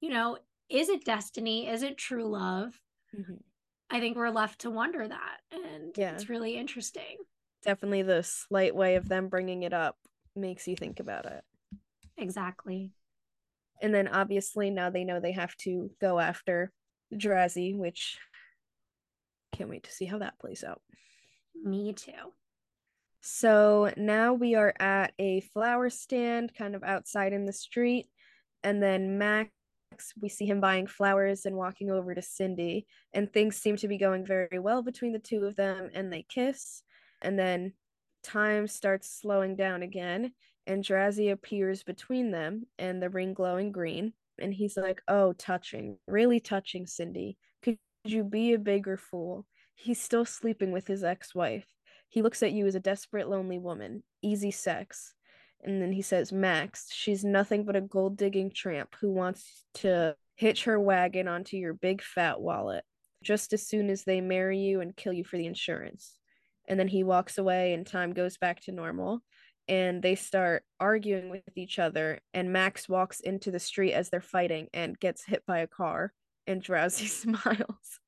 you 0.00 0.10
know, 0.10 0.38
is 0.68 0.88
it 0.88 1.04
destiny? 1.04 1.66
Is 1.66 1.82
it 1.82 1.96
true 1.98 2.28
love? 2.28 2.78
Mm-hmm. 3.18 3.36
I 3.90 4.00
think 4.00 4.16
we're 4.16 4.30
left 4.30 4.60
to 4.60 4.70
wonder 4.70 5.06
that. 5.06 5.40
And 5.50 5.96
Yeah. 5.96 6.14
it's 6.14 6.28
really 6.28 6.56
interesting. 6.56 7.16
Definitely 7.62 8.02
the 8.02 8.22
slight 8.22 8.74
way 8.74 8.96
of 8.96 9.08
them 9.08 9.28
bringing 9.28 9.62
it 9.62 9.72
up 9.72 9.96
makes 10.40 10.66
you 10.66 10.76
think 10.76 11.00
about 11.00 11.26
it. 11.26 11.42
Exactly. 12.16 12.92
And 13.82 13.94
then 13.94 14.08
obviously 14.08 14.70
now 14.70 14.90
they 14.90 15.04
know 15.04 15.20
they 15.20 15.32
have 15.32 15.56
to 15.58 15.90
go 16.00 16.18
after 16.18 16.72
Drazi, 17.14 17.76
which 17.76 18.18
can't 19.52 19.70
wait 19.70 19.84
to 19.84 19.92
see 19.92 20.04
how 20.04 20.18
that 20.18 20.38
plays 20.38 20.64
out. 20.64 20.80
Me 21.62 21.92
too. 21.92 22.12
So 23.20 23.92
now 23.96 24.32
we 24.32 24.54
are 24.54 24.74
at 24.78 25.12
a 25.18 25.40
flower 25.40 25.90
stand 25.90 26.54
kind 26.56 26.74
of 26.74 26.82
outside 26.82 27.32
in 27.32 27.44
the 27.44 27.52
street. 27.52 28.08
And 28.62 28.82
then 28.82 29.18
Max, 29.18 29.50
we 30.20 30.28
see 30.28 30.46
him 30.46 30.60
buying 30.60 30.86
flowers 30.86 31.44
and 31.44 31.56
walking 31.56 31.90
over 31.90 32.14
to 32.14 32.22
Cindy. 32.22 32.86
And 33.12 33.30
things 33.30 33.56
seem 33.56 33.76
to 33.76 33.88
be 33.88 33.98
going 33.98 34.24
very 34.24 34.58
well 34.58 34.82
between 34.82 35.12
the 35.12 35.18
two 35.18 35.44
of 35.44 35.56
them. 35.56 35.90
And 35.94 36.12
they 36.12 36.24
kiss. 36.28 36.82
And 37.20 37.38
then 37.38 37.72
time 38.22 38.66
starts 38.66 39.20
slowing 39.20 39.56
down 39.56 39.82
again. 39.82 40.32
And 40.66 40.84
Drazi 40.84 41.32
appears 41.32 41.82
between 41.82 42.30
them 42.30 42.66
and 42.78 43.02
the 43.02 43.10
ring 43.10 43.34
glowing 43.34 43.72
green. 43.72 44.12
And 44.40 44.54
he's 44.54 44.76
like, 44.76 45.02
Oh, 45.08 45.32
touching, 45.32 45.98
really 46.06 46.40
touching, 46.40 46.86
Cindy. 46.86 47.36
Could 47.62 47.78
you 48.04 48.24
be 48.24 48.52
a 48.52 48.58
bigger 48.58 48.96
fool? 48.96 49.46
He's 49.74 50.00
still 50.00 50.24
sleeping 50.24 50.72
with 50.72 50.86
his 50.86 51.02
ex 51.02 51.34
wife. 51.34 51.66
He 52.08 52.22
looks 52.22 52.42
at 52.42 52.52
you 52.52 52.66
as 52.66 52.74
a 52.74 52.80
desperate, 52.80 53.28
lonely 53.28 53.58
woman. 53.58 54.02
Easy 54.22 54.50
sex. 54.50 55.14
And 55.62 55.80
then 55.80 55.92
he 55.92 56.02
says, 56.02 56.32
Max, 56.32 56.88
she's 56.90 57.24
nothing 57.24 57.64
but 57.64 57.76
a 57.76 57.80
gold 57.80 58.16
digging 58.16 58.50
tramp 58.50 58.96
who 59.00 59.10
wants 59.10 59.64
to 59.74 60.16
hitch 60.36 60.64
her 60.64 60.80
wagon 60.80 61.28
onto 61.28 61.56
your 61.56 61.74
big 61.74 62.02
fat 62.02 62.40
wallet 62.40 62.84
just 63.22 63.52
as 63.52 63.66
soon 63.66 63.90
as 63.90 64.04
they 64.04 64.20
marry 64.20 64.58
you 64.58 64.80
and 64.80 64.96
kill 64.96 65.12
you 65.12 65.24
for 65.24 65.36
the 65.36 65.46
insurance. 65.46 66.19
And 66.70 66.80
then 66.80 66.88
he 66.88 67.04
walks 67.04 67.36
away, 67.36 67.74
and 67.74 67.86
time 67.86 68.12
goes 68.12 68.38
back 68.38 68.62
to 68.62 68.72
normal. 68.72 69.20
And 69.68 70.02
they 70.02 70.14
start 70.14 70.62
arguing 70.78 71.28
with 71.28 71.42
each 71.56 71.78
other. 71.78 72.20
And 72.32 72.52
Max 72.52 72.88
walks 72.88 73.20
into 73.20 73.50
the 73.50 73.58
street 73.58 73.92
as 73.92 74.08
they're 74.08 74.22
fighting 74.22 74.68
and 74.72 74.98
gets 74.98 75.24
hit 75.24 75.44
by 75.46 75.58
a 75.58 75.66
car. 75.66 76.12
And 76.46 76.64
Drazi 76.64 77.08
smiles. 77.08 78.00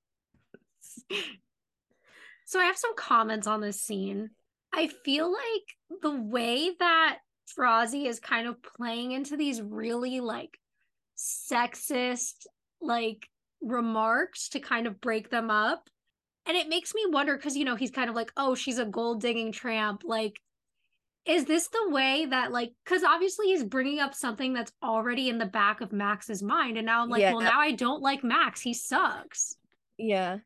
So 2.47 2.61
I 2.61 2.65
have 2.65 2.77
some 2.77 2.95
comments 2.97 3.47
on 3.47 3.61
this 3.61 3.81
scene. 3.81 4.31
I 4.73 4.89
feel 5.05 5.31
like 5.31 6.01
the 6.03 6.15
way 6.15 6.71
that 6.79 7.19
Frozzy 7.59 8.07
is 8.07 8.21
kind 8.21 8.47
of 8.47 8.63
playing 8.63 9.13
into 9.13 9.37
these 9.37 9.61
really 9.61 10.21
like 10.21 10.59
sexist 11.17 12.47
like 12.81 13.29
remarks 13.61 14.51
to 14.51 14.61
kind 14.61 14.87
of 14.87 15.01
break 15.01 15.31
them 15.31 15.51
up. 15.51 15.89
And 16.47 16.57
it 16.57 16.69
makes 16.69 16.95
me 16.95 17.03
wonder 17.09 17.37
because 17.37 17.57
you 17.57 17.65
know 17.65 17.77
he's 17.77 17.91
kind 17.91 18.11
of 18.11 18.17
like, 18.17 18.33
oh, 18.37 18.55
she's 18.55 18.79
a 18.79 18.85
gold 18.85 19.21
digging 19.21 19.53
tramp. 19.53 20.03
Like, 20.05 20.41
is 21.25 21.45
this 21.45 21.69
the 21.69 21.89
way 21.91 22.27
that 22.27 22.51
like 22.51 22.73
because 22.85 23.05
obviously 23.05 23.47
he's 23.47 23.63
bringing 23.65 24.01
up 24.01 24.15
something 24.15 24.53
that's 24.53 24.73
already 24.83 25.29
in 25.29 25.39
the 25.39 25.47
back 25.47 25.81
of 25.81 25.93
Max's 25.93 26.43
mind, 26.43 26.77
and 26.77 26.87
now 26.87 27.03
I'm 27.03 27.09
like, 27.09 27.21
Yeah. 27.21 27.33
well, 27.33 27.43
now 27.43 27.61
I 27.61 27.73
don't 27.73 28.03
like 28.03 28.25
Max. 28.25 28.61
He 28.61 28.75
sucks. 28.75 29.57
Yeah. 29.99 30.39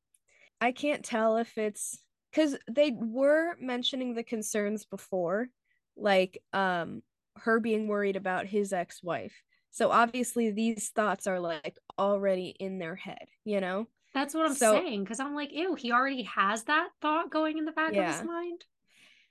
I 0.60 0.72
can't 0.72 1.04
tell 1.04 1.36
if 1.38 1.56
it's 1.58 1.98
because 2.30 2.56
they 2.70 2.92
were 2.98 3.56
mentioning 3.60 4.14
the 4.14 4.22
concerns 4.22 4.84
before, 4.84 5.48
like 5.96 6.42
um 6.52 7.02
her 7.36 7.60
being 7.60 7.88
worried 7.88 8.16
about 8.16 8.46
his 8.46 8.72
ex-wife. 8.72 9.42
So 9.70 9.90
obviously 9.90 10.50
these 10.50 10.88
thoughts 10.88 11.26
are 11.26 11.38
like 11.40 11.78
already 11.98 12.48
in 12.48 12.78
their 12.78 12.96
head, 12.96 13.28
you 13.44 13.60
know? 13.60 13.88
That's 14.16 14.32
what 14.32 14.46
I'm 14.46 14.54
So- 14.54 14.72
saying. 14.72 15.04
Because 15.04 15.20
I'm 15.20 15.34
like, 15.34 15.52
ew, 15.52 15.74
he 15.74 15.92
already 15.92 16.22
has 16.22 16.64
that 16.64 16.88
thought 17.02 17.30
going 17.30 17.58
in 17.58 17.66
the 17.66 17.72
back 17.72 17.94
of 17.94 18.02
his 18.06 18.24
mind. 18.24 18.64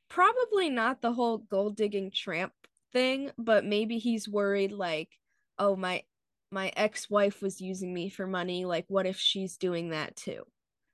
Probably 0.10 0.70
not 0.70 1.02
the 1.02 1.12
whole 1.12 1.40
gold 1.40 1.76
digging 1.76 2.12
tramp 2.12 2.54
thing, 2.94 3.32
but 3.36 3.66
maybe 3.66 3.98
he's 3.98 4.30
worried 4.30 4.72
like, 4.72 5.10
oh 5.58 5.76
my 5.76 6.04
my 6.52 6.72
ex-wife 6.78 7.42
was 7.42 7.60
using 7.60 7.92
me 7.92 8.10
for 8.10 8.28
money, 8.28 8.64
like 8.66 8.86
what 8.88 9.08
if 9.08 9.18
she's 9.18 9.58
doing 9.58 9.90
that 9.90 10.16
too? 10.16 10.44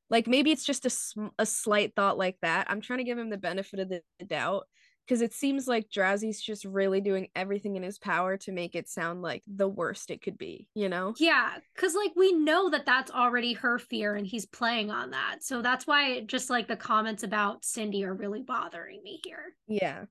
Like 0.09 0.25
maybe 0.25 0.51
it's 0.51 0.63
just 0.63 0.85
a 0.85 0.89
sm- 0.89 1.35
a 1.37 1.45
slight 1.45 1.93
thought 1.93 2.17
like 2.17 2.37
that. 2.41 2.67
I'm 2.69 2.79
trying 2.79 2.99
to 2.99 3.03
give 3.03 3.17
him 3.17 3.29
the 3.29 3.37
benefit 3.37 3.81
of 3.81 3.89
the 3.89 4.01
doubt 4.25 4.67
because 5.11 5.21
it 5.21 5.33
seems 5.33 5.67
like 5.67 5.89
Drazi's 5.89 6.39
just 6.39 6.63
really 6.63 7.01
doing 7.01 7.27
everything 7.35 7.75
in 7.75 7.83
his 7.83 7.99
power 7.99 8.37
to 8.37 8.51
make 8.53 8.75
it 8.75 8.87
sound 8.87 9.21
like 9.21 9.43
the 9.45 9.67
worst 9.67 10.09
it 10.09 10.21
could 10.21 10.37
be, 10.37 10.69
you 10.73 10.87
know? 10.87 11.13
Yeah, 11.17 11.55
because 11.75 11.95
like 11.95 12.13
we 12.15 12.31
know 12.31 12.69
that 12.69 12.85
that's 12.85 13.11
already 13.11 13.51
her 13.51 13.77
fear, 13.77 14.15
and 14.15 14.25
he's 14.25 14.45
playing 14.45 14.89
on 14.89 15.11
that. 15.11 15.39
So 15.41 15.61
that's 15.61 15.85
why 15.85 16.21
just 16.21 16.49
like 16.49 16.69
the 16.69 16.77
comments 16.77 17.23
about 17.23 17.65
Cindy 17.65 18.05
are 18.05 18.13
really 18.13 18.41
bothering 18.41 19.03
me 19.03 19.19
here. 19.25 19.53
Yeah. 19.67 20.05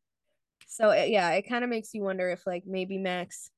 So 0.66 0.90
it- 0.90 1.08
yeah, 1.08 1.30
it 1.30 1.48
kind 1.48 1.64
of 1.64 1.70
makes 1.70 1.94
you 1.94 2.02
wonder 2.02 2.28
if 2.28 2.46
like 2.46 2.64
maybe 2.66 2.98
Max 2.98 3.50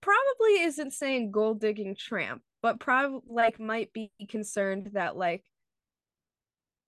probably 0.00 0.62
isn't 0.62 0.92
saying 0.92 1.30
gold 1.30 1.60
digging 1.60 1.94
tramp, 1.94 2.42
but 2.62 2.80
probably 2.80 3.20
like 3.28 3.60
might 3.60 3.92
be 3.92 4.10
concerned 4.28 4.90
that 4.94 5.16
like 5.16 5.44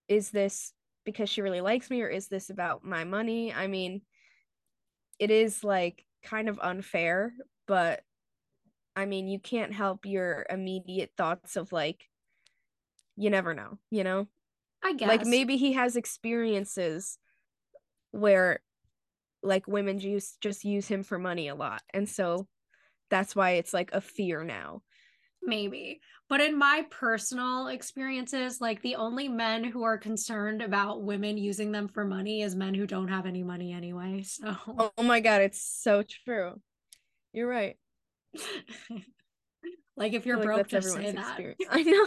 is 0.09 0.31
this 0.31 0.72
because 1.06 1.30
she 1.30 1.40
really 1.40 1.62
likes 1.62 1.88
me 1.88 2.02
or 2.02 2.08
is 2.08 2.28
this 2.28 2.50
about 2.50 2.84
my 2.84 3.04
money? 3.04 3.54
I 3.54 3.66
mean, 3.66 4.02
it 5.18 5.30
is 5.30 5.64
like 5.64 6.04
kind 6.22 6.50
of 6.50 6.58
unfair, 6.60 7.32
but 7.66 8.02
I 8.94 9.06
mean, 9.06 9.28
you 9.28 9.38
can't 9.38 9.72
help 9.72 10.04
your 10.04 10.44
immediate 10.50 11.12
thoughts 11.16 11.56
of 11.56 11.72
like 11.72 12.04
you 13.16 13.30
never 13.30 13.54
know, 13.54 13.78
you 13.90 14.04
know? 14.04 14.26
I 14.84 14.92
guess. 14.92 15.08
like 15.08 15.24
maybe 15.24 15.56
he 15.56 15.72
has 15.72 15.96
experiences 15.96 17.18
where 18.10 18.60
like 19.42 19.66
women 19.66 19.98
just 19.98 20.40
just 20.40 20.64
use 20.64 20.86
him 20.86 21.02
for 21.02 21.18
money 21.18 21.48
a 21.48 21.54
lot 21.54 21.82
and 21.92 22.08
so 22.08 22.46
that's 23.10 23.34
why 23.34 23.52
it's 23.52 23.72
like 23.72 23.90
a 23.92 24.00
fear 24.00 24.44
now 24.44 24.82
maybe. 25.46 26.00
But 26.28 26.40
in 26.40 26.59
my 26.59 26.85
personal 26.90 27.68
experiences, 27.68 28.61
like 28.61 28.82
the 28.82 28.96
only 28.96 29.28
men 29.28 29.62
who 29.62 29.85
are 29.85 29.96
concerned 29.96 30.61
about 30.61 31.02
women 31.02 31.38
using 31.38 31.70
them 31.72 31.87
for 31.88 32.04
money 32.04 32.42
is 32.42 32.56
men 32.56 32.74
who 32.74 32.87
don't 32.87 33.09
have 33.09 33.26
any 33.26 33.42
money 33.44 33.72
anyway. 33.72 34.22
So 34.22 34.56
oh 34.98 35.02
my 35.02 35.20
god 35.20 35.42
it's 35.42 35.62
so 35.62 36.02
true 36.24 36.61
you're 37.32 37.48
right 37.48 37.76
like 39.96 40.12
if 40.12 40.26
you're 40.26 40.37
feel 40.38 40.46
like 40.56 40.68
broke, 40.68 40.68
just 40.68 40.92
say 40.92 41.12
that. 41.12 41.38
experience. 41.38 41.56
i 41.70 41.82
know 41.82 42.06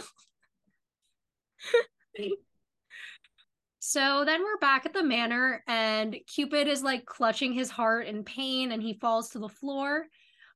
So 3.82 4.24
then 4.24 4.44
we're 4.44 4.58
back 4.58 4.86
at 4.86 4.92
the 4.92 5.02
manor, 5.02 5.64
and 5.66 6.14
Cupid 6.32 6.68
is 6.68 6.82
like 6.82 7.06
clutching 7.06 7.52
his 7.52 7.70
heart 7.70 8.06
in 8.06 8.22
pain 8.22 8.70
and 8.70 8.80
he 8.80 8.98
falls 9.00 9.30
to 9.30 9.38
the 9.40 9.48
floor. 9.48 10.06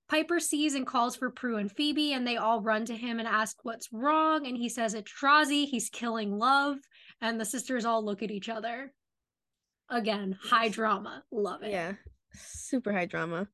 Piper 0.09 0.39
sees 0.39 0.75
and 0.75 0.87
calls 0.87 1.17
for 1.17 1.31
Prue 1.31 1.57
and 1.57 1.71
Phoebe, 1.73 2.13
and 2.13 2.27
they 2.27 2.37
all 2.37 2.61
run 2.61 2.85
to 2.87 2.95
him 2.97 3.19
and 3.19 3.27
ask 3.29 3.57
what's 3.65 3.89
wrong. 3.93 4.47
And 4.47 4.57
he 4.57 4.69
says 4.69 4.95
it's 4.95 5.11
Drazi, 5.13 5.67
he's 5.67 5.89
killing 5.89 6.33
love. 6.39 6.77
And 7.21 7.41
the 7.41 7.45
sisters 7.45 7.85
all 7.85 8.05
look 8.05 8.23
at 8.23 8.31
each 8.31 8.49
other. 8.49 8.93
Again, 9.91 10.37
high 10.43 10.69
drama. 10.69 11.23
Love 11.33 11.63
it. 11.63 11.71
yeah 11.71 11.93
super 12.37 12.93
high 12.93 13.07
drama 13.07 13.47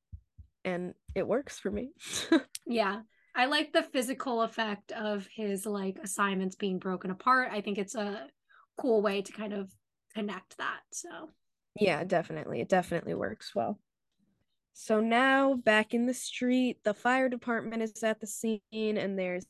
and 0.65 0.95
it 1.15 1.27
works 1.29 1.59
for 1.59 1.71
me 1.71 1.91
Yeah. 2.67 3.01
I 3.37 3.45
like 3.47 3.73
the 3.73 3.83
physical 3.83 4.43
effect 4.43 4.91
of 4.93 5.29
his 5.35 5.67
like 5.67 5.99
assignments 6.03 6.57
being 6.57 6.79
broken 6.79 7.11
apart. 7.11 7.51
I 7.53 7.61
think 7.61 7.77
it's 7.79 7.95
a 7.95 8.27
cool 8.79 9.03
way 9.03 9.23
to 9.23 9.33
kind 9.33 9.53
of 9.53 9.71
connect 10.15 10.57
that. 10.59 10.81
So 10.93 11.09
yeah 11.79 12.03
definitely 12.05 12.61
it 12.61 12.69
definitely 12.69 13.15
works 13.15 13.55
well 13.55 13.79
so 14.73 15.01
now 15.01 15.55
back 15.55 15.95
in 15.95 16.07
the 16.07 16.15
street 16.15 16.79
the 16.85 16.95
fire 16.95 17.29
department 17.29 17.83
is 17.83 18.03
at 18.03 18.21
the 18.21 18.27
scene 18.27 18.61
and 18.73 19.19
there's 19.19 19.47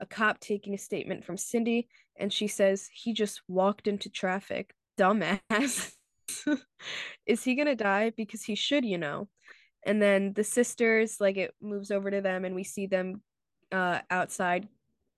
a 0.00 0.06
cop 0.06 0.40
taking 0.40 0.74
a 0.74 0.78
statement 0.78 1.24
from 1.24 1.36
cindy 1.36 1.88
and 2.18 2.32
she 2.32 2.46
says 2.48 2.88
he 2.92 3.12
just 3.12 3.42
walked 3.48 3.86
into 3.88 4.10
traffic 4.10 4.74
dumbass 4.98 5.92
is 7.26 7.44
he 7.44 7.54
gonna 7.54 7.74
die 7.76 8.12
because 8.16 8.44
he 8.44 8.54
should 8.54 8.84
you 8.84 8.98
know 8.98 9.28
And 9.84 10.02
then 10.02 10.32
the 10.34 10.44
sisters, 10.44 11.20
like 11.20 11.36
it 11.38 11.54
moves 11.62 11.90
over 11.90 12.10
to 12.10 12.20
them 12.20 12.44
and 12.44 12.54
we 12.54 12.64
see 12.64 12.86
them 12.86 13.22
uh 13.72 14.00
outside 14.10 14.68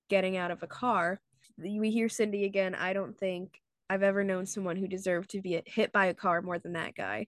getting 0.09 0.37
out 0.37 0.51
of 0.53 0.63
a 0.63 0.67
car. 0.69 1.21
We 1.59 1.91
hear 1.91 2.09
Cindy 2.09 2.45
again. 2.45 2.75
I 2.75 2.93
don't 2.95 3.19
think 3.19 3.61
I've 3.91 4.03
ever 4.05 4.25
known 4.25 4.47
someone 4.47 4.77
who 4.77 4.89
deserved 4.89 5.31
to 5.31 5.43
be 5.43 5.63
hit 5.67 5.93
by 5.93 6.07
a 6.07 6.15
car 6.15 6.43
more 6.43 6.59
than 6.59 6.75
that 6.75 6.95
guy. 6.95 7.27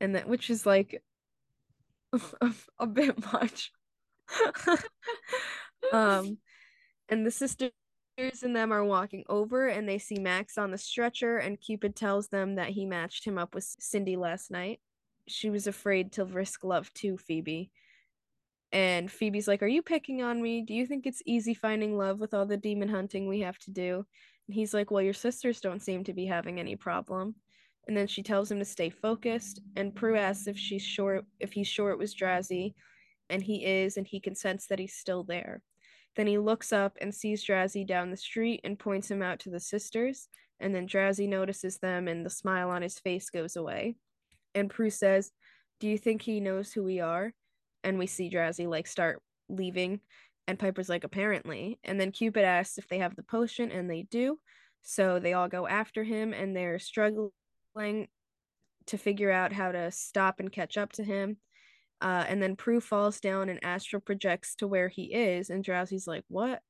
And 0.00 0.14
that 0.16 0.28
which 0.28 0.50
is 0.50 0.66
like 0.66 1.02
a, 2.78 2.86
bit 2.86 3.32
much. 3.32 3.72
um 5.92 6.38
and 7.08 7.24
the 7.24 7.30
sisters 7.30 7.72
and 8.42 8.54
them 8.54 8.72
are 8.72 8.84
walking 8.84 9.24
over 9.28 9.68
and 9.68 9.88
they 9.88 9.98
see 9.98 10.18
Max 10.18 10.58
on 10.58 10.70
the 10.70 10.78
stretcher 10.78 11.38
and 11.38 11.60
Cupid 11.60 11.94
tells 11.96 12.28
them 12.28 12.56
that 12.56 12.70
he 12.70 12.84
matched 12.84 13.24
him 13.24 13.38
up 13.38 13.54
with 13.54 13.64
Cindy 13.78 14.16
last 14.16 14.50
night. 14.50 14.80
She 15.26 15.50
was 15.50 15.66
afraid 15.66 16.12
to 16.12 16.24
risk 16.24 16.64
love 16.64 16.92
too, 16.94 17.16
Phoebe. 17.16 17.70
And 18.72 19.10
Phoebe's 19.10 19.48
like, 19.48 19.62
Are 19.62 19.68
you 19.68 19.82
picking 19.82 20.22
on 20.22 20.42
me? 20.42 20.62
Do 20.62 20.74
you 20.74 20.86
think 20.86 21.06
it's 21.06 21.22
easy 21.24 21.54
finding 21.54 21.96
love 21.96 22.20
with 22.20 22.34
all 22.34 22.46
the 22.46 22.56
demon 22.56 22.88
hunting 22.88 23.26
we 23.26 23.40
have 23.40 23.58
to 23.60 23.70
do? 23.70 24.04
And 24.46 24.54
he's 24.54 24.74
like, 24.74 24.90
Well, 24.90 25.02
your 25.02 25.14
sisters 25.14 25.60
don't 25.60 25.82
seem 25.82 26.04
to 26.04 26.12
be 26.12 26.26
having 26.26 26.60
any 26.60 26.76
problem. 26.76 27.36
And 27.88 27.96
then 27.96 28.06
she 28.06 28.22
tells 28.22 28.50
him 28.50 28.58
to 28.58 28.64
stay 28.64 28.90
focused. 28.90 29.60
And 29.76 29.94
Prue 29.94 30.16
asks 30.16 30.46
if 30.46 30.58
she's 30.58 30.82
sure 30.82 31.22
if 31.40 31.52
he's 31.52 31.66
sure 31.66 31.90
it 31.90 31.98
was 31.98 32.14
Drazi. 32.14 32.74
And 33.30 33.42
he 33.42 33.64
is, 33.64 33.96
and 33.96 34.06
he 34.06 34.20
consents 34.20 34.66
that 34.66 34.78
he's 34.78 34.94
still 34.94 35.24
there. 35.24 35.62
Then 36.16 36.26
he 36.26 36.38
looks 36.38 36.72
up 36.72 36.96
and 37.00 37.14
sees 37.14 37.44
Drazi 37.44 37.86
down 37.86 38.10
the 38.10 38.16
street 38.16 38.60
and 38.64 38.78
points 38.78 39.10
him 39.10 39.22
out 39.22 39.40
to 39.40 39.50
the 39.50 39.60
sisters. 39.60 40.28
And 40.60 40.74
then 40.74 40.86
Drazi 40.86 41.28
notices 41.28 41.78
them 41.78 42.08
and 42.08 42.24
the 42.24 42.30
smile 42.30 42.70
on 42.70 42.82
his 42.82 42.98
face 42.98 43.30
goes 43.30 43.56
away. 43.56 43.96
And 44.54 44.70
Prue 44.70 44.90
says, 44.90 45.32
Do 45.80 45.88
you 45.88 45.98
think 45.98 46.22
he 46.22 46.40
knows 46.40 46.72
who 46.72 46.84
we 46.84 47.00
are? 47.00 47.32
and 47.84 47.98
we 47.98 48.06
see 48.06 48.30
Drazi 48.30 48.68
like 48.68 48.86
start 48.86 49.22
leaving 49.48 50.00
and 50.46 50.58
Piper's 50.58 50.88
like 50.88 51.04
apparently 51.04 51.78
and 51.84 52.00
then 52.00 52.12
Cupid 52.12 52.44
asks 52.44 52.78
if 52.78 52.88
they 52.88 52.98
have 52.98 53.16
the 53.16 53.22
potion 53.22 53.70
and 53.70 53.90
they 53.90 54.02
do 54.10 54.38
so 54.82 55.18
they 55.18 55.32
all 55.32 55.48
go 55.48 55.66
after 55.66 56.04
him 56.04 56.32
and 56.32 56.54
they're 56.54 56.78
struggling 56.78 57.30
to 58.86 58.98
figure 58.98 59.30
out 59.30 59.52
how 59.52 59.72
to 59.72 59.90
stop 59.90 60.40
and 60.40 60.52
catch 60.52 60.76
up 60.76 60.92
to 60.92 61.04
him 61.04 61.36
uh, 62.00 62.24
and 62.28 62.42
then 62.42 62.56
Prue 62.56 62.80
falls 62.80 63.20
down 63.20 63.48
and 63.48 63.58
astral 63.62 64.00
projects 64.00 64.54
to 64.56 64.66
where 64.66 64.88
he 64.88 65.04
is 65.12 65.50
and 65.50 65.64
Drazi's 65.64 66.06
like 66.06 66.24
what 66.28 66.60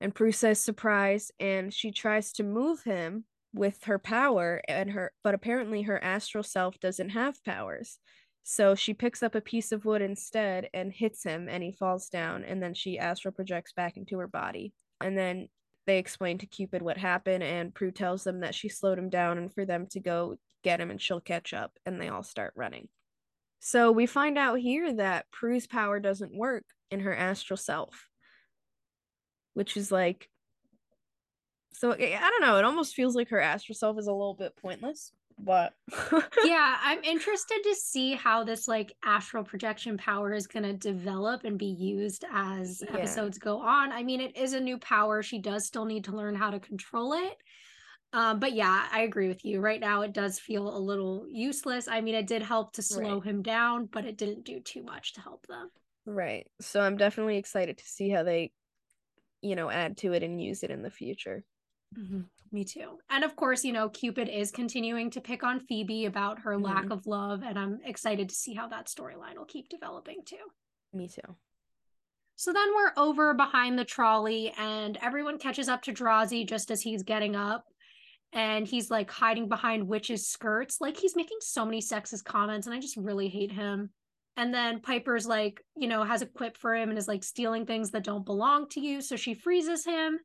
and 0.00 0.14
Prue 0.14 0.32
says 0.32 0.60
surprise 0.60 1.30
and 1.38 1.72
she 1.72 1.90
tries 1.90 2.32
to 2.34 2.42
move 2.42 2.82
him 2.84 3.24
with 3.54 3.84
her 3.84 3.98
power 3.98 4.62
and 4.68 4.90
her 4.92 5.12
but 5.22 5.34
apparently 5.34 5.82
her 5.82 6.02
astral 6.02 6.44
self 6.44 6.78
doesn't 6.80 7.10
have 7.10 7.44
powers 7.44 7.98
so 8.44 8.74
she 8.74 8.92
picks 8.92 9.22
up 9.22 9.34
a 9.34 9.40
piece 9.40 9.72
of 9.72 9.84
wood 9.84 10.02
instead 10.02 10.68
and 10.74 10.92
hits 10.92 11.22
him, 11.22 11.48
and 11.48 11.62
he 11.62 11.72
falls 11.72 12.08
down. 12.08 12.44
And 12.44 12.62
then 12.62 12.74
she 12.74 12.98
astral 12.98 13.32
projects 13.32 13.72
back 13.72 13.96
into 13.96 14.18
her 14.18 14.26
body. 14.26 14.72
And 15.00 15.16
then 15.16 15.48
they 15.86 15.98
explain 15.98 16.38
to 16.38 16.46
Cupid 16.46 16.82
what 16.82 16.96
happened, 16.96 17.42
and 17.42 17.74
Prue 17.74 17.90
tells 17.90 18.24
them 18.24 18.40
that 18.40 18.54
she 18.54 18.68
slowed 18.68 18.98
him 18.98 19.10
down 19.10 19.38
and 19.38 19.52
for 19.52 19.64
them 19.64 19.86
to 19.88 20.00
go 20.00 20.36
get 20.62 20.80
him 20.80 20.90
and 20.90 21.00
she'll 21.00 21.20
catch 21.20 21.52
up. 21.52 21.72
And 21.84 22.00
they 22.00 22.08
all 22.08 22.22
start 22.22 22.52
running. 22.56 22.88
So 23.60 23.92
we 23.92 24.06
find 24.06 24.38
out 24.38 24.58
here 24.58 24.92
that 24.94 25.30
Prue's 25.30 25.66
power 25.66 26.00
doesn't 26.00 26.36
work 26.36 26.64
in 26.90 27.00
her 27.00 27.14
astral 27.14 27.56
self, 27.56 28.08
which 29.54 29.76
is 29.76 29.92
like, 29.92 30.28
so 31.72 31.92
I 31.92 31.96
don't 31.96 32.42
know. 32.42 32.58
It 32.58 32.64
almost 32.64 32.94
feels 32.94 33.14
like 33.16 33.30
her 33.30 33.40
astral 33.40 33.74
self 33.74 33.98
is 33.98 34.06
a 34.06 34.12
little 34.12 34.34
bit 34.34 34.56
pointless 34.56 35.12
but 35.44 35.74
yeah 36.44 36.76
i'm 36.82 37.02
interested 37.04 37.60
to 37.64 37.74
see 37.74 38.14
how 38.14 38.44
this 38.44 38.68
like 38.68 38.94
astral 39.04 39.44
projection 39.44 39.96
power 39.96 40.32
is 40.32 40.46
going 40.46 40.62
to 40.62 40.72
develop 40.72 41.44
and 41.44 41.58
be 41.58 41.66
used 41.66 42.24
as 42.32 42.82
yeah. 42.82 42.96
episodes 42.96 43.38
go 43.38 43.60
on. 43.60 43.92
I 43.92 44.02
mean 44.02 44.20
it 44.20 44.36
is 44.36 44.52
a 44.52 44.60
new 44.60 44.78
power. 44.78 45.22
She 45.22 45.38
does 45.38 45.66
still 45.66 45.84
need 45.84 46.04
to 46.04 46.16
learn 46.16 46.34
how 46.34 46.50
to 46.50 46.60
control 46.60 47.12
it. 47.14 47.36
Um, 48.14 48.40
but 48.40 48.52
yeah 48.52 48.86
i 48.92 49.02
agree 49.02 49.28
with 49.28 49.44
you. 49.44 49.60
Right 49.60 49.80
now 49.80 50.02
it 50.02 50.12
does 50.12 50.38
feel 50.38 50.74
a 50.74 50.78
little 50.78 51.26
useless. 51.28 51.88
I 51.88 52.00
mean 52.00 52.14
it 52.14 52.26
did 52.26 52.42
help 52.42 52.72
to 52.74 52.82
slow 52.82 53.14
right. 53.16 53.24
him 53.24 53.42
down 53.42 53.88
but 53.90 54.04
it 54.04 54.16
didn't 54.16 54.44
do 54.44 54.60
too 54.60 54.82
much 54.82 55.14
to 55.14 55.20
help 55.20 55.46
them. 55.46 55.70
Right. 56.06 56.46
So 56.60 56.80
i'm 56.80 56.96
definitely 56.96 57.36
excited 57.36 57.78
to 57.78 57.84
see 57.84 58.10
how 58.10 58.22
they 58.22 58.52
you 59.40 59.56
know 59.56 59.70
add 59.70 59.96
to 59.98 60.12
it 60.12 60.22
and 60.22 60.40
use 60.40 60.62
it 60.62 60.70
in 60.70 60.82
the 60.82 60.90
future 60.90 61.44
mm-hmm. 61.98 62.20
Me 62.52 62.64
too. 62.64 62.98
And 63.08 63.24
of 63.24 63.34
course, 63.34 63.64
you 63.64 63.72
know, 63.72 63.88
Cupid 63.88 64.28
is 64.28 64.50
continuing 64.50 65.10
to 65.12 65.22
pick 65.22 65.42
on 65.42 65.60
Phoebe 65.60 66.04
about 66.04 66.40
her 66.40 66.52
mm-hmm. 66.52 66.64
lack 66.64 66.90
of 66.90 67.06
love. 67.06 67.42
And 67.42 67.58
I'm 67.58 67.80
excited 67.84 68.28
to 68.28 68.34
see 68.34 68.52
how 68.52 68.68
that 68.68 68.88
storyline 68.88 69.38
will 69.38 69.46
keep 69.46 69.70
developing 69.70 70.18
too. 70.26 70.36
Me 70.92 71.08
too. 71.08 71.36
So 72.36 72.52
then 72.52 72.68
we're 72.74 72.92
over 73.02 73.34
behind 73.34 73.78
the 73.78 73.84
trolley, 73.84 74.52
and 74.58 74.98
everyone 75.00 75.38
catches 75.38 75.68
up 75.68 75.82
to 75.82 75.92
Drazi 75.92 76.46
just 76.46 76.70
as 76.70 76.82
he's 76.82 77.02
getting 77.02 77.36
up. 77.36 77.64
And 78.34 78.66
he's 78.66 78.90
like 78.90 79.10
hiding 79.10 79.48
behind 79.48 79.86
witches' 79.86 80.28
skirts. 80.28 80.78
Like 80.80 80.96
he's 80.96 81.16
making 81.16 81.38
so 81.40 81.64
many 81.64 81.80
sexist 81.80 82.24
comments, 82.24 82.66
and 82.66 82.74
I 82.74 82.80
just 82.80 82.96
really 82.96 83.28
hate 83.28 83.52
him. 83.52 83.90
And 84.36 84.52
then 84.52 84.80
Piper's 84.80 85.26
like, 85.26 85.62
you 85.76 85.86
know, 85.86 86.04
has 86.04 86.22
a 86.22 86.26
quip 86.26 86.56
for 86.56 86.74
him 86.74 86.88
and 86.88 86.98
is 86.98 87.08
like 87.08 87.22
stealing 87.22 87.64
things 87.64 87.90
that 87.90 88.04
don't 88.04 88.26
belong 88.26 88.68
to 88.70 88.80
you. 88.80 89.02
So 89.02 89.16
she 89.16 89.34
freezes 89.34 89.84
him 89.84 90.18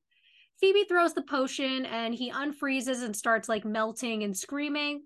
Phoebe 0.59 0.85
throws 0.85 1.13
the 1.13 1.21
potion 1.21 1.85
and 1.85 2.15
he 2.15 2.31
unfreezes 2.31 3.03
and 3.03 3.15
starts 3.15 3.47
like 3.47 3.63
melting 3.63 4.23
and 4.23 4.35
screaming. 4.35 5.03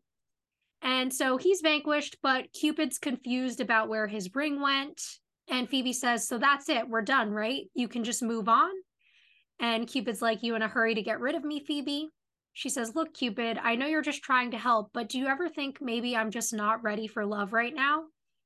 And 0.82 1.14
so 1.14 1.38
he's 1.38 1.62
vanquished, 1.62 2.18
but 2.24 2.52
Cupid's 2.54 2.98
confused 2.98 3.62
about 3.62 3.90
where 3.90 4.08
his 4.08 4.34
ring 4.34 4.62
went. 4.62 5.02
And 5.50 5.70
Phoebe 5.70 5.94
says, 5.94 6.28
So 6.28 6.38
that's 6.38 6.70
it. 6.70 6.88
We're 6.88 7.02
done, 7.02 7.32
right? 7.32 7.64
You 7.74 7.88
can 7.88 8.04
just 8.04 8.24
move 8.24 8.48
on. 8.48 8.72
And 9.60 9.88
Cupid's 9.88 10.22
like, 10.22 10.42
You 10.42 10.56
in 10.56 10.62
a 10.62 10.68
hurry 10.68 10.96
to 10.96 11.04
get 11.04 11.20
rid 11.20 11.36
of 11.36 11.44
me, 11.44 11.64
Phoebe? 11.66 12.10
She 12.54 12.70
says, 12.70 12.96
Look, 12.96 13.14
Cupid, 13.14 13.60
I 13.62 13.76
know 13.76 13.88
you're 13.88 14.02
just 14.02 14.24
trying 14.24 14.52
to 14.52 14.58
help, 14.58 14.90
but 14.94 15.10
do 15.10 15.20
you 15.20 15.28
ever 15.28 15.50
think 15.50 15.80
maybe 15.82 16.16
I'm 16.16 16.32
just 16.32 16.54
not 16.54 16.84
ready 16.84 17.08
for 17.08 17.26
love 17.26 17.54
right 17.54 17.76
now? 17.76 18.06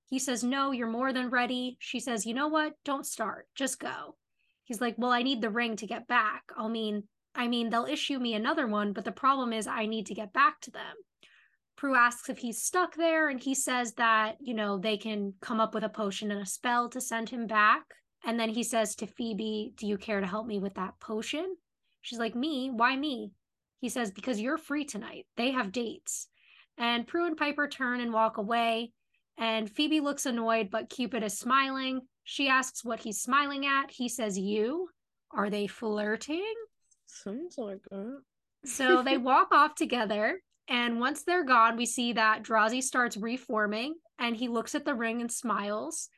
He 0.09 0.19
says, 0.19 0.43
No, 0.43 0.71
you're 0.71 0.87
more 0.87 1.13
than 1.13 1.29
ready. 1.29 1.77
She 1.79 1.99
says, 1.99 2.25
You 2.25 2.33
know 2.33 2.47
what? 2.47 2.73
Don't 2.83 3.05
start. 3.05 3.47
Just 3.55 3.79
go. 3.79 4.15
He's 4.65 4.81
like, 4.81 4.95
Well, 4.97 5.11
I 5.11 5.23
need 5.23 5.41
the 5.41 5.49
ring 5.49 5.77
to 5.77 5.87
get 5.87 6.07
back. 6.07 6.43
I 6.57 6.67
mean, 6.67 7.03
I 7.33 7.47
mean, 7.47 7.69
they'll 7.69 7.85
issue 7.85 8.19
me 8.19 8.33
another 8.33 8.67
one, 8.67 8.93
but 8.93 9.05
the 9.05 9.11
problem 9.11 9.53
is 9.53 9.67
I 9.67 9.85
need 9.85 10.05
to 10.07 10.13
get 10.13 10.33
back 10.33 10.61
to 10.61 10.71
them. 10.71 10.95
Prue 11.75 11.95
asks 11.95 12.29
if 12.29 12.37
he's 12.37 12.61
stuck 12.61 12.95
there, 12.95 13.27
and 13.27 13.39
he 13.39 13.53
says 13.53 13.93
that, 13.93 14.37
you 14.39 14.53
know, 14.53 14.77
they 14.77 14.97
can 14.97 15.33
come 15.41 15.59
up 15.59 15.73
with 15.73 15.83
a 15.83 15.89
potion 15.89 16.31
and 16.31 16.41
a 16.41 16.45
spell 16.45 16.89
to 16.89 17.01
send 17.01 17.29
him 17.29 17.47
back. 17.47 17.83
And 18.25 18.39
then 18.39 18.49
he 18.49 18.63
says 18.63 18.95
to 18.95 19.07
Phoebe, 19.07 19.73
Do 19.77 19.85
you 19.85 19.97
care 19.97 20.21
to 20.21 20.27
help 20.27 20.47
me 20.47 20.57
with 20.57 20.75
that 20.75 20.99
potion? 20.99 21.55
She's 22.01 22.19
like, 22.19 22.35
Me? 22.35 22.71
Why 22.71 22.95
me? 22.95 23.31
He 23.81 23.89
says, 23.89 24.11
Because 24.11 24.39
you're 24.39 24.57
free 24.57 24.85
tonight. 24.85 25.25
They 25.35 25.51
have 25.51 25.71
dates. 25.71 26.27
And 26.77 27.05
Prue 27.05 27.27
and 27.27 27.37
Piper 27.37 27.67
turn 27.67 27.99
and 27.99 28.13
walk 28.13 28.37
away. 28.37 28.91
And 29.37 29.69
Phoebe 29.69 29.99
looks 29.99 30.25
annoyed, 30.25 30.69
but 30.71 30.89
Cupid 30.89 31.23
is 31.23 31.37
smiling. 31.37 32.01
She 32.25 32.49
asks 32.49 32.83
what 32.83 32.99
he's 32.99 33.21
smiling 33.21 33.65
at. 33.65 33.91
He 33.91 34.09
says, 34.09 34.37
You? 34.37 34.89
Are 35.31 35.49
they 35.49 35.67
flirting? 35.67 36.53
Sounds 37.05 37.57
like 37.57 37.81
that. 37.91 38.21
so 38.65 39.01
they 39.03 39.17
walk 39.31 39.49
off 39.51 39.75
together. 39.75 40.41
And 40.67 40.99
once 40.99 41.23
they're 41.23 41.45
gone, 41.45 41.77
we 41.77 41.85
see 41.85 42.13
that 42.13 42.43
Drazi 42.43 42.81
starts 42.81 43.15
reforming 43.15 43.93
and 44.17 44.35
he 44.35 44.47
looks 44.47 44.73
at 44.73 44.83
the 44.85 44.95
ring 44.95 45.21
and 45.21 45.31
smiles 45.31 46.09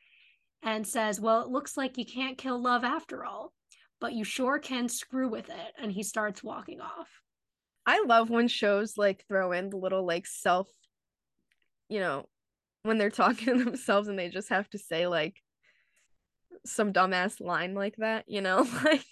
and 0.62 0.86
says, 0.86 1.20
Well, 1.20 1.42
it 1.42 1.48
looks 1.48 1.76
like 1.76 1.98
you 1.98 2.06
can't 2.06 2.38
kill 2.38 2.60
love 2.60 2.84
after 2.84 3.24
all, 3.24 3.52
but 4.00 4.14
you 4.14 4.24
sure 4.24 4.58
can 4.58 4.88
screw 4.88 5.28
with 5.28 5.50
it. 5.50 5.74
And 5.80 5.92
he 5.92 6.02
starts 6.02 6.42
walking 6.42 6.80
off. 6.80 7.08
I 7.84 8.02
love 8.06 8.30
when 8.30 8.48
shows 8.48 8.96
like 8.96 9.24
throw 9.28 9.52
in 9.52 9.68
the 9.68 9.76
little 9.76 10.06
like 10.06 10.26
self, 10.26 10.68
you 11.90 12.00
know, 12.00 12.26
when 12.82 12.96
they're 12.96 13.10
talking 13.10 13.58
to 13.58 13.64
themselves 13.64 14.08
and 14.08 14.18
they 14.18 14.30
just 14.30 14.48
have 14.48 14.70
to 14.70 14.78
say 14.78 15.06
like, 15.06 15.36
some 16.64 16.92
dumbass 16.92 17.40
line 17.40 17.74
like 17.74 17.96
that, 17.96 18.24
you 18.28 18.40
know? 18.40 18.66
Like 18.84 19.04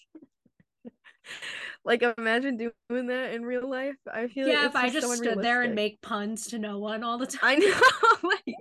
like 1.86 2.02
imagine 2.18 2.56
doing 2.56 3.06
that 3.06 3.32
in 3.32 3.44
real 3.44 3.68
life. 3.68 3.96
I 4.12 4.26
feel 4.26 4.48
yeah. 4.48 4.62
Like 4.62 4.66
if 4.66 4.76
I 4.76 4.90
just, 4.90 5.06
so 5.06 5.14
stood 5.14 5.40
there 5.40 5.62
and 5.62 5.74
make 5.74 6.02
puns 6.02 6.48
to 6.48 6.58
no 6.58 6.78
one 6.78 7.04
all 7.04 7.16
the 7.16 7.26
time, 7.26 7.60
I 7.62 8.18
know. 8.22 8.28
like, 8.28 8.56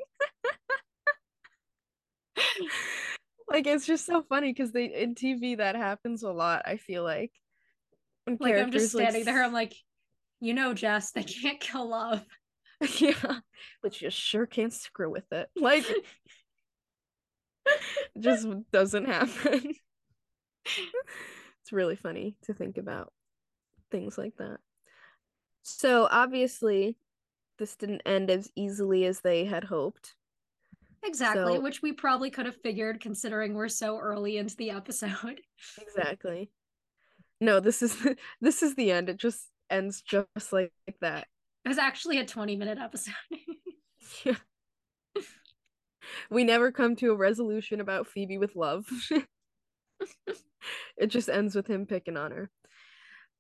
like 3.48 3.68
it's 3.68 3.86
just 3.86 4.06
so 4.06 4.22
funny 4.22 4.54
because 4.54 4.72
they 4.72 4.86
in 4.86 5.16
TV 5.16 5.58
that 5.58 5.76
happens 5.76 6.22
a 6.22 6.32
lot. 6.32 6.62
I 6.66 6.78
feel 6.78 7.04
like. 7.04 7.32
When 8.26 8.38
like 8.40 8.56
I'm 8.56 8.72
just 8.72 8.92
standing 8.92 9.22
like, 9.22 9.26
there. 9.26 9.44
I'm 9.44 9.54
like, 9.54 9.74
you 10.40 10.54
know, 10.54 10.74
Jess, 10.74 11.12
they 11.12 11.24
can't 11.24 11.60
kill 11.60 11.90
love. 11.90 12.24
yeah, 13.00 13.40
but 13.82 14.02
you 14.02 14.10
sure 14.12 14.46
can't 14.46 14.74
screw 14.74 15.10
with 15.10 15.32
it. 15.32 15.50
Like 15.56 15.86
it 17.66 17.82
just 18.20 18.48
doesn't 18.72 19.06
happen. 19.06 19.74
it's 20.66 21.72
really 21.72 21.96
funny 21.96 22.36
to 22.44 22.54
think 22.54 22.78
about 22.78 23.12
things 23.92 24.18
like 24.18 24.36
that. 24.38 24.58
So 25.64 26.08
obviously, 26.10 26.98
this 27.58 27.76
didn't 27.76 28.02
end 28.06 28.30
as 28.30 28.50
easily 28.56 29.06
as 29.06 29.22
they 29.22 29.46
had 29.46 29.64
hoped. 29.64 30.16
Exactly, 31.04 31.56
So- 31.56 31.62
which 31.62 31.82
we 31.82 31.92
probably 31.94 32.30
could 32.30 32.46
have 32.46 32.62
figured 32.62 33.00
considering 33.00 33.54
we're 33.54 33.70
so 33.70 33.98
early 34.00 34.38
into 34.38 34.56
the 34.56 34.72
episode. 34.72 35.42
Exactly. 35.80 36.52
No, 37.42 37.60
this 37.60 37.82
is 37.82 37.96
this 38.42 38.64
is 38.64 38.76
the 38.76 38.92
end. 38.92 39.10
It 39.10 39.18
just 39.18 39.48
ends 39.70 40.02
just 40.02 40.54
like, 40.54 40.72
like 40.88 40.98
that. 41.02 41.28
It 41.64 41.70
was 41.70 41.78
actually 41.78 42.20
a 42.20 42.26
20 42.26 42.56
minute 42.56 42.78
episode. 42.80 43.14
Yeah. 44.24 44.36
We 46.30 46.44
never 46.44 46.72
come 46.72 46.96
to 46.98 47.12
a 47.12 47.16
resolution 47.16 47.82
about 47.82 48.08
Phoebe 48.08 48.38
with 48.38 48.56
love. 48.56 48.86
it 50.98 51.08
just 51.08 51.30
ends 51.30 51.56
with 51.56 51.68
him 51.68 51.86
picking 51.86 52.18
on 52.18 52.32
her. 52.32 52.52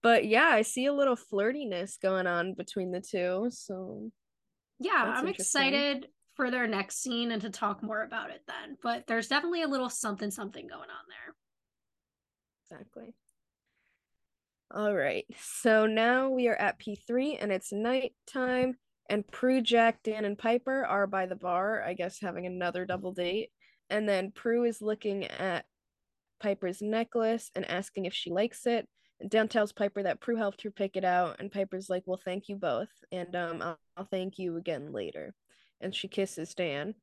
But 0.01 0.25
yeah, 0.25 0.47
I 0.47 0.61
see 0.61 0.85
a 0.85 0.93
little 0.93 1.15
flirtiness 1.15 1.99
going 1.99 2.27
on 2.27 2.53
between 2.53 2.91
the 2.91 3.01
two. 3.01 3.49
So 3.51 4.11
yeah, 4.79 5.13
I'm 5.15 5.27
excited 5.27 6.07
for 6.35 6.51
their 6.51 6.67
next 6.67 7.01
scene 7.01 7.31
and 7.31 7.41
to 7.41 7.49
talk 7.49 7.81
more 7.81 8.03
about 8.03 8.29
it 8.29 8.41
then. 8.47 8.77
But 8.83 9.07
there's 9.07 9.27
definitely 9.27 9.63
a 9.63 9.67
little 9.67 9.89
something 9.89 10.29
something 10.29 10.67
going 10.67 10.81
on 10.81 10.87
there. 11.09 11.35
exactly. 12.63 13.15
All 14.73 14.93
right. 14.93 15.25
So 15.39 15.85
now 15.85 16.29
we 16.29 16.47
are 16.49 16.55
at 16.55 16.79
P3 16.79 17.37
and 17.39 17.51
it's 17.51 17.71
nighttime. 17.71 18.77
And 19.09 19.27
Prue, 19.27 19.61
Jack, 19.61 20.01
Dan, 20.03 20.25
and 20.25 20.37
Piper 20.37 20.85
are 20.85 21.07
by 21.07 21.25
the 21.25 21.35
bar, 21.35 21.83
I 21.83 21.93
guess 21.93 22.19
having 22.19 22.45
another 22.45 22.85
double 22.85 23.11
date. 23.11 23.49
And 23.89 24.09
then 24.09 24.31
Prue 24.31 24.63
is 24.63 24.81
looking 24.81 25.25
at 25.25 25.65
Piper's 26.39 26.81
necklace 26.81 27.51
and 27.55 27.69
asking 27.69 28.05
if 28.05 28.13
she 28.13 28.31
likes 28.31 28.65
it. 28.65 28.87
And 29.19 29.29
Dan 29.29 29.47
tells 29.47 29.71
Piper 29.71 30.03
that 30.03 30.19
Prue 30.19 30.35
helped 30.35 30.63
her 30.63 30.71
pick 30.71 30.97
it 30.97 31.05
out, 31.05 31.37
and 31.39 31.51
Piper's 31.51 31.89
like, 31.89 32.03
"Well, 32.05 32.19
thank 32.23 32.49
you 32.49 32.57
both, 32.57 32.89
and 33.11 33.33
um, 33.35 33.61
I'll, 33.61 33.79
I'll 33.95 34.05
thank 34.05 34.37
you 34.37 34.57
again 34.57 34.91
later." 34.91 35.33
And 35.79 35.95
she 35.95 36.09
kisses 36.09 36.53
Dan, 36.53 36.95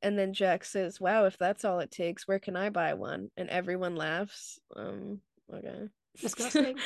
and 0.00 0.16
then 0.16 0.32
Jack 0.32 0.64
says, 0.64 1.00
"Wow, 1.00 1.24
if 1.24 1.36
that's 1.38 1.64
all 1.64 1.80
it 1.80 1.90
takes, 1.90 2.28
where 2.28 2.38
can 2.38 2.54
I 2.54 2.70
buy 2.70 2.94
one?" 2.94 3.30
And 3.36 3.48
everyone 3.48 3.96
laughs. 3.96 4.60
Um, 4.76 5.20
okay. 5.52 5.88
Disgusting. 6.20 6.78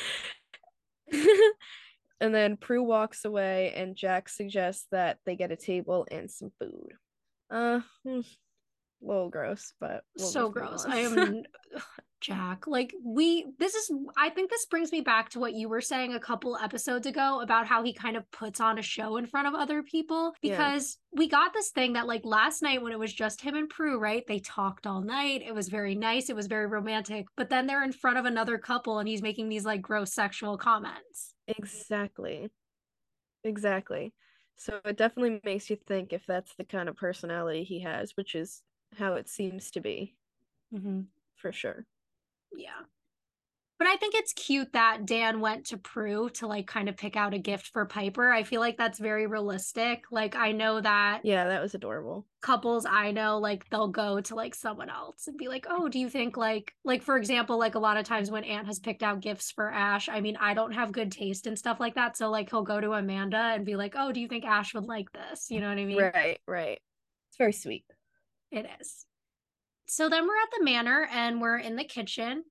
and 2.21 2.33
then 2.33 2.55
Prue 2.55 2.83
walks 2.83 3.25
away, 3.25 3.73
and 3.75 3.95
Jack 3.95 4.29
suggests 4.29 4.87
that 4.91 5.17
they 5.25 5.35
get 5.35 5.51
a 5.51 5.57
table 5.57 6.07
and 6.09 6.31
some 6.31 6.51
food. 6.59 6.93
Uh, 7.49 7.81
hmm, 8.05 8.19
a 8.19 9.05
little 9.05 9.29
gross, 9.29 9.73
but 9.81 10.03
we'll 10.17 10.27
so 10.27 10.49
gross. 10.49 10.85
I 10.85 10.97
am 10.97 11.43
Jack. 12.21 12.67
Like 12.67 12.93
we 13.03 13.47
this 13.57 13.73
is 13.73 13.91
I 14.15 14.29
think 14.29 14.51
this 14.51 14.67
brings 14.67 14.91
me 14.91 15.01
back 15.01 15.29
to 15.29 15.39
what 15.39 15.53
you 15.53 15.67
were 15.67 15.81
saying 15.81 16.13
a 16.13 16.19
couple 16.19 16.55
episodes 16.55 17.07
ago 17.07 17.41
about 17.41 17.65
how 17.65 17.81
he 17.81 17.93
kind 17.93 18.15
of 18.15 18.29
puts 18.29 18.61
on 18.61 18.77
a 18.77 18.83
show 18.83 19.17
in 19.17 19.25
front 19.25 19.47
of 19.47 19.55
other 19.55 19.81
people 19.81 20.31
Yeah. 20.43 20.55
because 20.55 20.99
we 21.11 21.27
got 21.27 21.51
this 21.51 21.71
thing 21.71 21.93
that 21.93 22.05
like 22.05 22.21
last 22.23 22.61
night 22.61 22.83
when 22.83 22.91
it 22.91 22.99
was 22.99 23.11
just 23.11 23.41
him 23.41 23.55
and 23.55 23.67
Prue, 23.67 23.97
right? 23.99 24.23
They 24.27 24.37
talked 24.37 24.85
all 24.85 25.01
night. 25.01 25.41
It 25.43 25.55
was 25.55 25.67
very 25.67 25.95
nice. 25.95 26.29
It 26.29 26.35
was 26.35 26.45
very 26.45 26.67
romantic. 26.67 27.25
But 27.35 27.49
then 27.49 27.65
they're 27.65 27.83
in 27.83 27.91
front 27.91 28.19
of 28.19 28.25
another 28.25 28.59
couple 28.59 28.99
and 28.99 29.09
he's 29.09 29.23
making 29.23 29.49
these 29.49 29.65
like 29.65 29.81
gross 29.81 30.13
sexual 30.13 30.59
comments. 30.59 31.33
Exactly. 31.57 32.49
Exactly. 33.43 34.13
So 34.57 34.81
it 34.85 34.97
definitely 34.97 35.41
makes 35.43 35.69
you 35.69 35.75
think 35.77 36.13
if 36.13 36.25
that's 36.25 36.55
the 36.55 36.63
kind 36.65 36.89
of 36.89 36.95
personality 36.97 37.63
he 37.63 37.81
has, 37.81 38.15
which 38.17 38.35
is 38.35 38.63
how 38.97 39.15
it 39.15 39.29
seems 39.29 39.71
to 39.71 39.81
be, 39.81 40.15
Mm-hmm. 40.73 41.01
for 41.35 41.51
sure. 41.51 41.85
Yeah. 42.55 42.83
But 43.81 43.87
I 43.87 43.97
think 43.97 44.13
it's 44.13 44.31
cute 44.33 44.73
that 44.73 45.07
Dan 45.07 45.39
went 45.39 45.65
to 45.65 45.77
Prue 45.77 46.29
to 46.35 46.45
like 46.45 46.67
kind 46.67 46.87
of 46.87 46.95
pick 46.95 47.15
out 47.15 47.33
a 47.33 47.39
gift 47.39 47.69
for 47.69 47.83
Piper. 47.87 48.31
I 48.31 48.43
feel 48.43 48.61
like 48.61 48.77
that's 48.77 48.99
very 48.99 49.25
realistic. 49.25 50.03
Like 50.11 50.35
I 50.35 50.51
know 50.51 50.79
that 50.81 51.21
Yeah, 51.23 51.47
that 51.47 51.63
was 51.63 51.73
adorable. 51.73 52.27
couples 52.43 52.85
I 52.85 53.09
know 53.09 53.39
like 53.39 53.67
they'll 53.71 53.87
go 53.87 54.21
to 54.21 54.35
like 54.35 54.53
someone 54.53 54.91
else 54.91 55.27
and 55.27 55.35
be 55.35 55.47
like, 55.47 55.65
"Oh, 55.67 55.89
do 55.89 55.97
you 55.97 56.11
think 56.11 56.37
like 56.37 56.75
like 56.83 57.01
for 57.01 57.17
example, 57.17 57.57
like 57.57 57.73
a 57.73 57.79
lot 57.79 57.97
of 57.97 58.05
times 58.05 58.29
when 58.29 58.43
Ant 58.43 58.67
has 58.67 58.77
picked 58.77 59.01
out 59.01 59.19
gifts 59.19 59.49
for 59.49 59.71
Ash, 59.71 60.07
I 60.09 60.21
mean, 60.21 60.37
I 60.39 60.53
don't 60.53 60.73
have 60.73 60.91
good 60.91 61.11
taste 61.11 61.47
and 61.47 61.57
stuff 61.57 61.79
like 61.79 61.95
that, 61.95 62.15
so 62.15 62.29
like 62.29 62.51
he'll 62.51 62.61
go 62.61 62.79
to 62.79 62.91
Amanda 62.91 63.39
and 63.55 63.65
be 63.65 63.75
like, 63.75 63.95
"Oh, 63.97 64.11
do 64.11 64.19
you 64.19 64.27
think 64.27 64.45
Ash 64.45 64.75
would 64.75 64.85
like 64.85 65.11
this?" 65.11 65.49
You 65.49 65.59
know 65.59 65.69
what 65.69 65.79
I 65.79 65.85
mean? 65.85 65.97
Right, 65.97 66.39
right. 66.45 66.79
It's 67.29 67.37
very 67.39 67.53
sweet. 67.53 67.85
It 68.51 68.67
is. 68.79 69.07
So 69.87 70.07
then 70.07 70.27
we're 70.27 70.37
at 70.37 70.51
the 70.55 70.63
manor 70.63 71.07
and 71.11 71.41
we're 71.41 71.57
in 71.57 71.77
the 71.77 71.83
kitchen. 71.83 72.43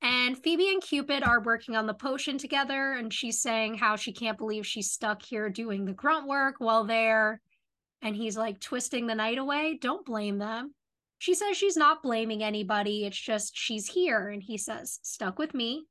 And 0.00 0.38
Phoebe 0.38 0.68
and 0.68 0.82
Cupid 0.82 1.24
are 1.24 1.42
working 1.42 1.74
on 1.74 1.86
the 1.86 1.94
potion 1.94 2.38
together. 2.38 2.92
And 2.92 3.12
she's 3.12 3.42
saying 3.42 3.78
how 3.78 3.96
she 3.96 4.12
can't 4.12 4.38
believe 4.38 4.66
she's 4.66 4.90
stuck 4.90 5.22
here 5.22 5.50
doing 5.50 5.84
the 5.84 5.92
grunt 5.92 6.26
work 6.26 6.56
while 6.58 6.84
they're. 6.84 7.40
And 8.02 8.14
he's 8.14 8.36
like 8.36 8.60
twisting 8.60 9.06
the 9.06 9.14
night 9.14 9.38
away. 9.38 9.78
Don't 9.80 10.06
blame 10.06 10.38
them. 10.38 10.74
She 11.18 11.34
says 11.34 11.56
she's 11.56 11.76
not 11.76 12.02
blaming 12.02 12.44
anybody. 12.44 13.04
It's 13.04 13.18
just 13.18 13.56
she's 13.56 13.88
here. 13.88 14.28
And 14.28 14.40
he 14.40 14.56
says, 14.56 15.00
stuck 15.02 15.38
with 15.38 15.52
me. 15.52 15.86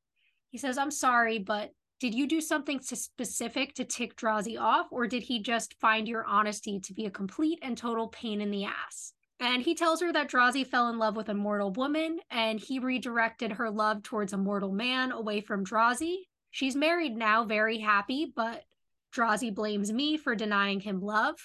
He 0.51 0.57
says, 0.57 0.77
I'm 0.77 0.91
sorry, 0.91 1.39
but 1.39 1.71
did 1.99 2.15
you 2.15 2.27
do 2.27 2.39
something 2.39 2.79
specific 2.79 3.73
to 3.73 3.83
tick 3.83 4.15
Drazi 4.15 4.57
off? 4.57 4.87
Or 4.91 5.07
did 5.07 5.23
he 5.23 5.41
just 5.41 5.75
find 5.81 6.07
your 6.07 6.25
honesty 6.25 6.79
to 6.79 6.93
be 6.93 7.05
a 7.05 7.11
complete 7.11 7.59
and 7.61 7.77
total 7.77 8.07
pain 8.07 8.39
in 8.39 8.51
the 8.51 8.65
ass? 8.65 9.13
And 9.39 9.61
he 9.61 9.75
tells 9.75 10.01
her 10.01 10.11
that 10.13 10.29
Drazi 10.29 10.65
fell 10.65 10.89
in 10.89 10.97
love 10.97 11.15
with 11.15 11.29
a 11.29 11.33
mortal 11.33 11.71
woman 11.71 12.19
and 12.31 12.59
he 12.59 12.79
redirected 12.79 13.51
her 13.53 13.69
love 13.69 14.01
towards 14.01 14.33
a 14.33 14.37
mortal 14.37 14.71
man 14.71 15.11
away 15.11 15.41
from 15.41 15.63
Drazi. 15.63 16.21
She's 16.49 16.75
married 16.75 17.15
now, 17.15 17.43
very 17.43 17.77
happy, 17.77 18.31
but 18.35 18.63
Drazi 19.15 19.53
blames 19.53 19.91
me 19.91 20.17
for 20.17 20.35
denying 20.35 20.79
him 20.79 21.01
love. 21.01 21.35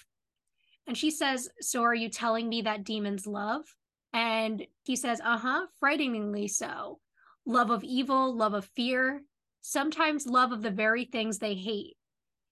And 0.87 0.97
she 0.97 1.11
says, 1.11 1.49
So 1.61 1.83
are 1.83 1.95
you 1.95 2.09
telling 2.09 2.49
me 2.49 2.63
that 2.63 2.85
demons 2.85 3.27
love? 3.27 3.65
And 4.13 4.67
he 4.85 4.97
says, 4.97 5.21
Uh 5.23 5.39
huh, 5.39 5.67
frighteningly 5.79 6.49
so. 6.49 6.99
Love 7.45 7.71
of 7.71 7.85
evil, 7.85 8.35
love 8.35 8.55
of 8.55 8.65
fear, 8.65 9.23
sometimes 9.61 10.27
love 10.27 10.53
of 10.53 10.63
the 10.63 10.71
very 10.71 11.05
things 11.05 11.39
they 11.39 11.55
hate. 11.55 11.97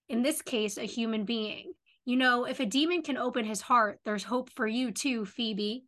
In 0.08 0.22
this 0.22 0.42
case, 0.42 0.76
a 0.76 0.84
human 0.84 1.24
being. 1.24 1.72
You 2.10 2.16
know, 2.16 2.44
if 2.44 2.58
a 2.58 2.66
demon 2.66 3.02
can 3.02 3.16
open 3.16 3.44
his 3.44 3.60
heart, 3.60 4.00
there's 4.04 4.24
hope 4.24 4.50
for 4.50 4.66
you 4.66 4.90
too, 4.90 5.24
Phoebe. 5.24 5.84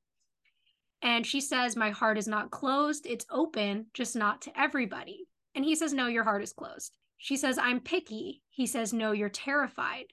And 1.03 1.27
she 1.27 1.41
says, 1.41 1.75
My 1.75 1.91
heart 1.91 2.17
is 2.17 2.29
not 2.29 2.53
closed, 2.53 3.07
it's 3.07 3.27
open, 3.29 3.87
just 3.93 4.15
not 4.15 4.41
to 4.43 4.57
everybody. 4.57 5.27
And 5.57 5.65
he 5.65 5.75
says, 5.75 5.93
No, 5.93 6.07
your 6.07 6.23
heart 6.23 6.45
is 6.45 6.53
closed. 6.53 6.93
She 7.19 7.37
says, 7.37 7.59
I'm 7.59 7.81
picky. 7.81 8.45
He 8.51 8.69
says, 8.69 8.93
No, 8.93 9.11
you're 9.11 9.31
terrified. 9.31 10.13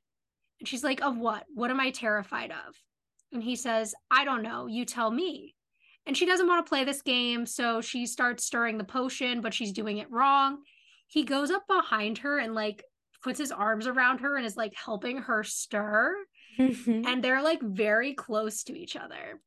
And 0.59 0.67
she's 0.67 0.83
like, 0.83 0.99
Of 1.03 1.15
what? 1.15 1.45
What 1.53 1.69
am 1.69 1.79
I 1.79 1.91
terrified 1.91 2.49
of? 2.49 2.81
And 3.31 3.43
he 3.43 3.55
says, 3.55 3.93
I 4.09 4.25
don't 4.25 4.41
know. 4.41 4.65
You 4.65 4.85
tell 4.85 5.11
me. 5.11 5.53
And 6.07 6.17
she 6.17 6.25
doesn't 6.25 6.47
want 6.47 6.65
to 6.65 6.69
play 6.69 6.85
this 6.85 7.03
game. 7.03 7.45
So 7.45 7.81
she 7.81 8.07
starts 8.07 8.45
stirring 8.45 8.79
the 8.79 8.83
potion, 8.83 9.41
but 9.41 9.53
she's 9.53 9.71
doing 9.71 9.99
it 9.99 10.09
wrong. 10.09 10.63
He 11.05 11.23
goes 11.23 11.51
up 11.51 11.67
behind 11.67 12.17
her 12.19 12.39
and 12.39 12.55
like 12.55 12.83
puts 13.23 13.39
his 13.39 13.51
arms 13.51 13.87
around 13.87 14.19
her 14.19 14.37
and 14.37 14.45
is 14.45 14.57
like 14.57 14.73
helping 14.75 15.17
her 15.17 15.43
stir. 15.43 16.15
Mm-hmm. 16.57 17.05
And 17.05 17.23
they're 17.23 17.41
like 17.41 17.61
very 17.61 18.13
close 18.13 18.63
to 18.63 18.77
each 18.77 18.95
other. 18.95 19.39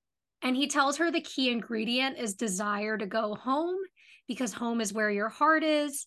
And 0.42 0.56
he 0.56 0.66
tells 0.66 0.96
her 0.96 1.10
the 1.10 1.20
key 1.20 1.50
ingredient 1.50 2.18
is 2.18 2.34
desire 2.34 2.98
to 2.98 3.06
go 3.06 3.34
home 3.34 3.76
because 4.26 4.52
home 4.52 4.80
is 4.80 4.92
where 4.92 5.10
your 5.10 5.28
heart 5.28 5.62
is. 5.62 6.06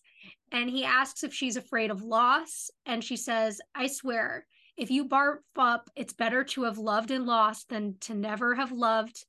And 0.52 0.68
he 0.68 0.84
asks 0.84 1.24
if 1.24 1.32
she's 1.32 1.56
afraid 1.56 1.90
of 1.90 2.02
loss. 2.02 2.70
And 2.84 3.02
she 3.02 3.16
says, 3.16 3.60
I 3.74 3.86
swear, 3.86 4.46
if 4.76 4.90
you 4.90 5.08
barf 5.08 5.38
up, 5.56 5.88
it's 5.96 6.12
better 6.12 6.44
to 6.44 6.64
have 6.64 6.78
loved 6.78 7.10
and 7.10 7.24
lost 7.26 7.70
than 7.70 7.96
to 8.02 8.14
never 8.14 8.54
have 8.54 8.72
loved 8.72 9.24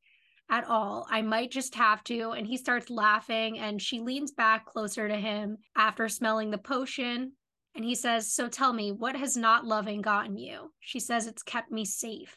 at 0.50 0.66
all. 0.66 1.08
I 1.10 1.22
might 1.22 1.52
just 1.52 1.76
have 1.76 2.04
to. 2.06 2.32
And 2.32 2.46
he 2.46 2.58
starts 2.58 2.90
laughing, 2.90 3.60
and 3.60 3.82
she 3.82 4.00
leans 4.00 4.32
back 4.32 4.66
closer 4.66 5.08
to 5.08 5.16
him 5.16 5.58
after 5.76 6.10
smelling 6.10 6.52
the 6.52 6.58
potion. 6.58 7.34
And 7.78 7.86
he 7.86 7.94
says, 7.94 8.34
So 8.34 8.50
tell 8.50 8.74
me, 8.74 8.92
what 8.92 9.16
has 9.16 9.38
not 9.38 9.64
loving 9.64 10.02
gotten 10.02 10.36
you? 10.36 10.72
She 10.80 11.00
says, 11.00 11.28
It's 11.28 11.44
kept 11.44 11.72
me 11.72 11.86
safe. 11.86 12.36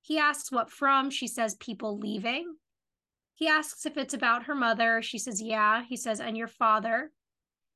He 0.00 0.18
asks 0.18 0.52
what 0.52 0.70
from. 0.70 1.10
She 1.10 1.26
says, 1.26 1.56
People 1.56 1.98
leaving. 1.98 2.54
He 3.34 3.48
asks 3.48 3.84
if 3.86 3.96
it's 3.96 4.14
about 4.14 4.44
her 4.44 4.54
mother. 4.54 5.02
She 5.02 5.18
says, 5.18 5.42
Yeah. 5.42 5.82
He 5.88 5.96
says, 5.96 6.20
And 6.20 6.36
your 6.36 6.46
father. 6.46 7.10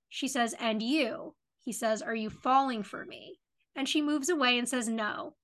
She 0.08 0.28
says, 0.28 0.54
And 0.60 0.80
you. 0.80 1.34
He 1.58 1.72
says, 1.72 2.02
Are 2.02 2.14
you 2.14 2.30
falling 2.30 2.84
for 2.84 3.04
me? 3.04 3.40
And 3.74 3.88
she 3.88 4.00
moves 4.00 4.28
away 4.28 4.56
and 4.56 4.68
says, 4.68 4.88
No. 4.88 5.34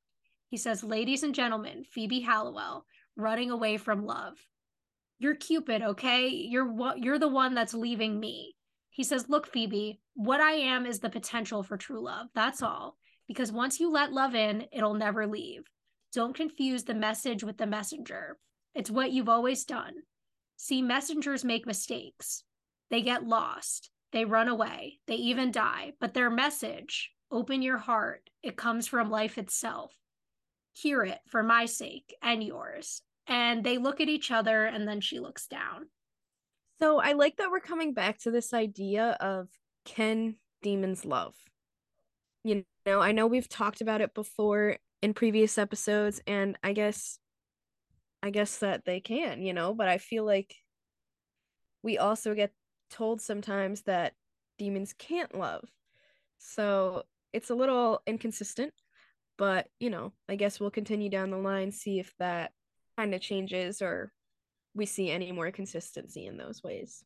He 0.48 0.56
says, 0.56 0.84
Ladies 0.84 1.24
and 1.24 1.34
gentlemen, 1.34 1.82
Phoebe 1.82 2.20
Halliwell, 2.20 2.86
running 3.16 3.50
away 3.50 3.78
from 3.78 4.06
love. 4.06 4.34
You're 5.18 5.34
Cupid, 5.34 5.82
okay? 5.82 6.28
You're 6.28 6.72
what 6.72 7.00
you're 7.00 7.18
the 7.18 7.26
one 7.26 7.54
that's 7.54 7.74
leaving 7.74 8.20
me. 8.20 8.54
He 8.90 9.02
says, 9.02 9.28
Look, 9.28 9.48
Phoebe, 9.48 10.01
what 10.14 10.40
I 10.40 10.52
am 10.52 10.86
is 10.86 11.00
the 11.00 11.10
potential 11.10 11.62
for 11.62 11.76
true 11.76 12.02
love. 12.04 12.28
That's 12.34 12.62
all. 12.62 12.96
Because 13.28 13.52
once 13.52 13.80
you 13.80 13.90
let 13.90 14.12
love 14.12 14.34
in, 14.34 14.66
it'll 14.72 14.94
never 14.94 15.26
leave. 15.26 15.62
Don't 16.12 16.34
confuse 16.36 16.84
the 16.84 16.94
message 16.94 17.42
with 17.42 17.56
the 17.56 17.66
messenger. 17.66 18.36
It's 18.74 18.90
what 18.90 19.12
you've 19.12 19.28
always 19.28 19.64
done. 19.64 19.94
See, 20.56 20.82
messengers 20.82 21.44
make 21.44 21.66
mistakes. 21.66 22.44
They 22.90 23.00
get 23.02 23.26
lost. 23.26 23.90
They 24.12 24.24
run 24.24 24.48
away. 24.48 24.98
They 25.06 25.14
even 25.14 25.50
die. 25.50 25.92
But 26.00 26.12
their 26.14 26.30
message, 26.30 27.10
open 27.30 27.62
your 27.62 27.78
heart, 27.78 28.28
it 28.42 28.56
comes 28.56 28.86
from 28.86 29.10
life 29.10 29.38
itself. 29.38 29.92
Hear 30.74 31.02
it 31.02 31.20
for 31.26 31.42
my 31.42 31.64
sake 31.66 32.14
and 32.22 32.42
yours. 32.44 33.02
and 33.26 33.62
they 33.64 33.78
look 33.78 34.00
at 34.00 34.08
each 34.08 34.30
other 34.30 34.64
and 34.64 34.86
then 34.86 35.00
she 35.00 35.20
looks 35.20 35.46
down. 35.46 35.86
So 36.80 37.00
I 37.00 37.12
like 37.12 37.36
that 37.36 37.50
we're 37.50 37.60
coming 37.60 37.94
back 37.94 38.18
to 38.20 38.30
this 38.30 38.52
idea 38.52 39.16
of 39.20 39.48
can 39.84 40.36
demons 40.62 41.04
love? 41.04 41.34
You 42.44 42.64
know, 42.86 43.00
I 43.00 43.12
know 43.12 43.26
we've 43.26 43.48
talked 43.48 43.80
about 43.80 44.00
it 44.00 44.14
before 44.14 44.78
in 45.00 45.14
previous 45.14 45.58
episodes 45.58 46.20
and 46.26 46.56
I 46.62 46.72
guess 46.72 47.18
I 48.22 48.30
guess 48.30 48.58
that 48.58 48.84
they 48.84 49.00
can, 49.00 49.42
you 49.42 49.52
know, 49.52 49.74
but 49.74 49.88
I 49.88 49.98
feel 49.98 50.24
like 50.24 50.54
we 51.82 51.98
also 51.98 52.34
get 52.34 52.52
told 52.90 53.20
sometimes 53.20 53.82
that 53.82 54.14
demons 54.58 54.92
can't 54.96 55.36
love. 55.36 55.68
So 56.38 57.02
it's 57.32 57.50
a 57.50 57.54
little 57.54 58.02
inconsistent, 58.06 58.72
but 59.38 59.68
you 59.80 59.90
know, 59.90 60.12
I 60.28 60.36
guess 60.36 60.60
we'll 60.60 60.70
continue 60.70 61.08
down 61.10 61.30
the 61.30 61.38
line, 61.38 61.72
see 61.72 61.98
if 61.98 62.12
that 62.18 62.52
kind 62.96 63.14
of 63.14 63.20
changes 63.20 63.82
or 63.82 64.12
we 64.74 64.86
see 64.86 65.10
any 65.10 65.32
more 65.32 65.50
consistency 65.50 66.26
in 66.26 66.36
those 66.36 66.62
ways. 66.62 67.04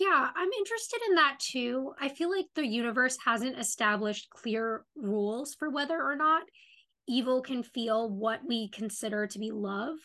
Yeah, 0.00 0.30
I'm 0.34 0.48
interested 0.58 0.98
in 1.10 1.16
that 1.16 1.38
too. 1.38 1.92
I 2.00 2.08
feel 2.08 2.30
like 2.30 2.46
the 2.54 2.66
universe 2.66 3.18
hasn't 3.22 3.58
established 3.58 4.30
clear 4.30 4.86
rules 4.96 5.54
for 5.54 5.68
whether 5.68 6.02
or 6.02 6.16
not 6.16 6.44
evil 7.06 7.42
can 7.42 7.62
feel 7.62 8.08
what 8.08 8.40
we 8.48 8.70
consider 8.70 9.26
to 9.26 9.38
be 9.38 9.50
love. 9.50 9.96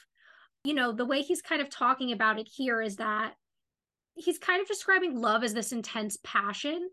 You 0.65 0.73
know, 0.73 0.91
the 0.91 1.05
way 1.05 1.21
he's 1.21 1.41
kind 1.41 1.61
of 1.61 1.69
talking 1.69 2.11
about 2.11 2.37
it 2.37 2.49
here 2.53 2.81
is 2.81 2.97
that 2.97 3.35
he's 4.15 4.37
kind 4.37 4.61
of 4.61 4.67
describing 4.67 5.15
love 5.15 5.45
as 5.45 5.53
this 5.53 5.71
intense 5.71 6.17
passion. 6.25 6.89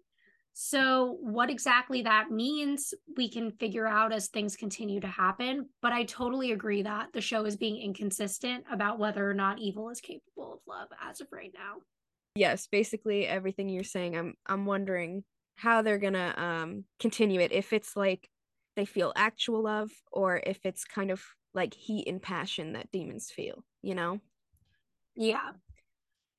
So, 0.53 1.17
what 1.23 1.51
exactly 1.51 2.03
that 2.03 2.31
means, 2.31 2.95
we 3.17 3.29
can 3.29 3.51
figure 3.51 3.89
out 3.89 4.13
as 4.13 4.29
things 4.29 4.55
continue 4.55 5.01
to 5.01 5.09
happen. 5.09 5.69
But 5.81 5.93
I 5.93 6.05
totally 6.05 6.53
agree 6.53 6.83
that 6.83 7.09
the 7.13 7.21
show 7.21 7.47
is 7.47 7.57
being 7.57 7.83
inconsistent 7.83 8.63
about 8.71 9.01
whether 9.01 9.29
or 9.29 9.35
not 9.35 9.59
evil 9.59 9.91
is 9.91 10.01
capable 10.01 10.53
of 10.53 10.61
love 10.69 10.89
as 11.05 11.21
of 11.21 11.27
right 11.33 11.53
now. 11.53 11.81
Yes, 12.35 12.67
basically 12.67 13.27
everything 13.27 13.69
you're 13.69 13.85
saying. 13.85 14.17
I'm 14.17 14.35
I'm 14.47 14.67
wondering 14.67 15.25
how 15.57 15.83
they're 15.83 15.99
gonna 15.99 16.35
um 16.37 16.85
continue 16.99 17.41
it. 17.41 17.53
If 17.53 17.73
it's 17.73 17.97
like 17.97 18.29
they 18.77 18.85
feel 18.85 19.13
actual 19.17 19.63
love, 19.65 19.91
or 20.11 20.41
if 20.45 20.61
it's 20.65 20.85
kind 20.85 21.11
of 21.11 21.23
like 21.55 21.75
heat 21.75 22.09
and 22.09 22.23
passion 22.23 22.73
that 22.73 22.91
demons 22.91 23.31
feel. 23.31 23.65
You 23.83 23.95
know? 23.95 24.21
Yeah, 25.15 25.51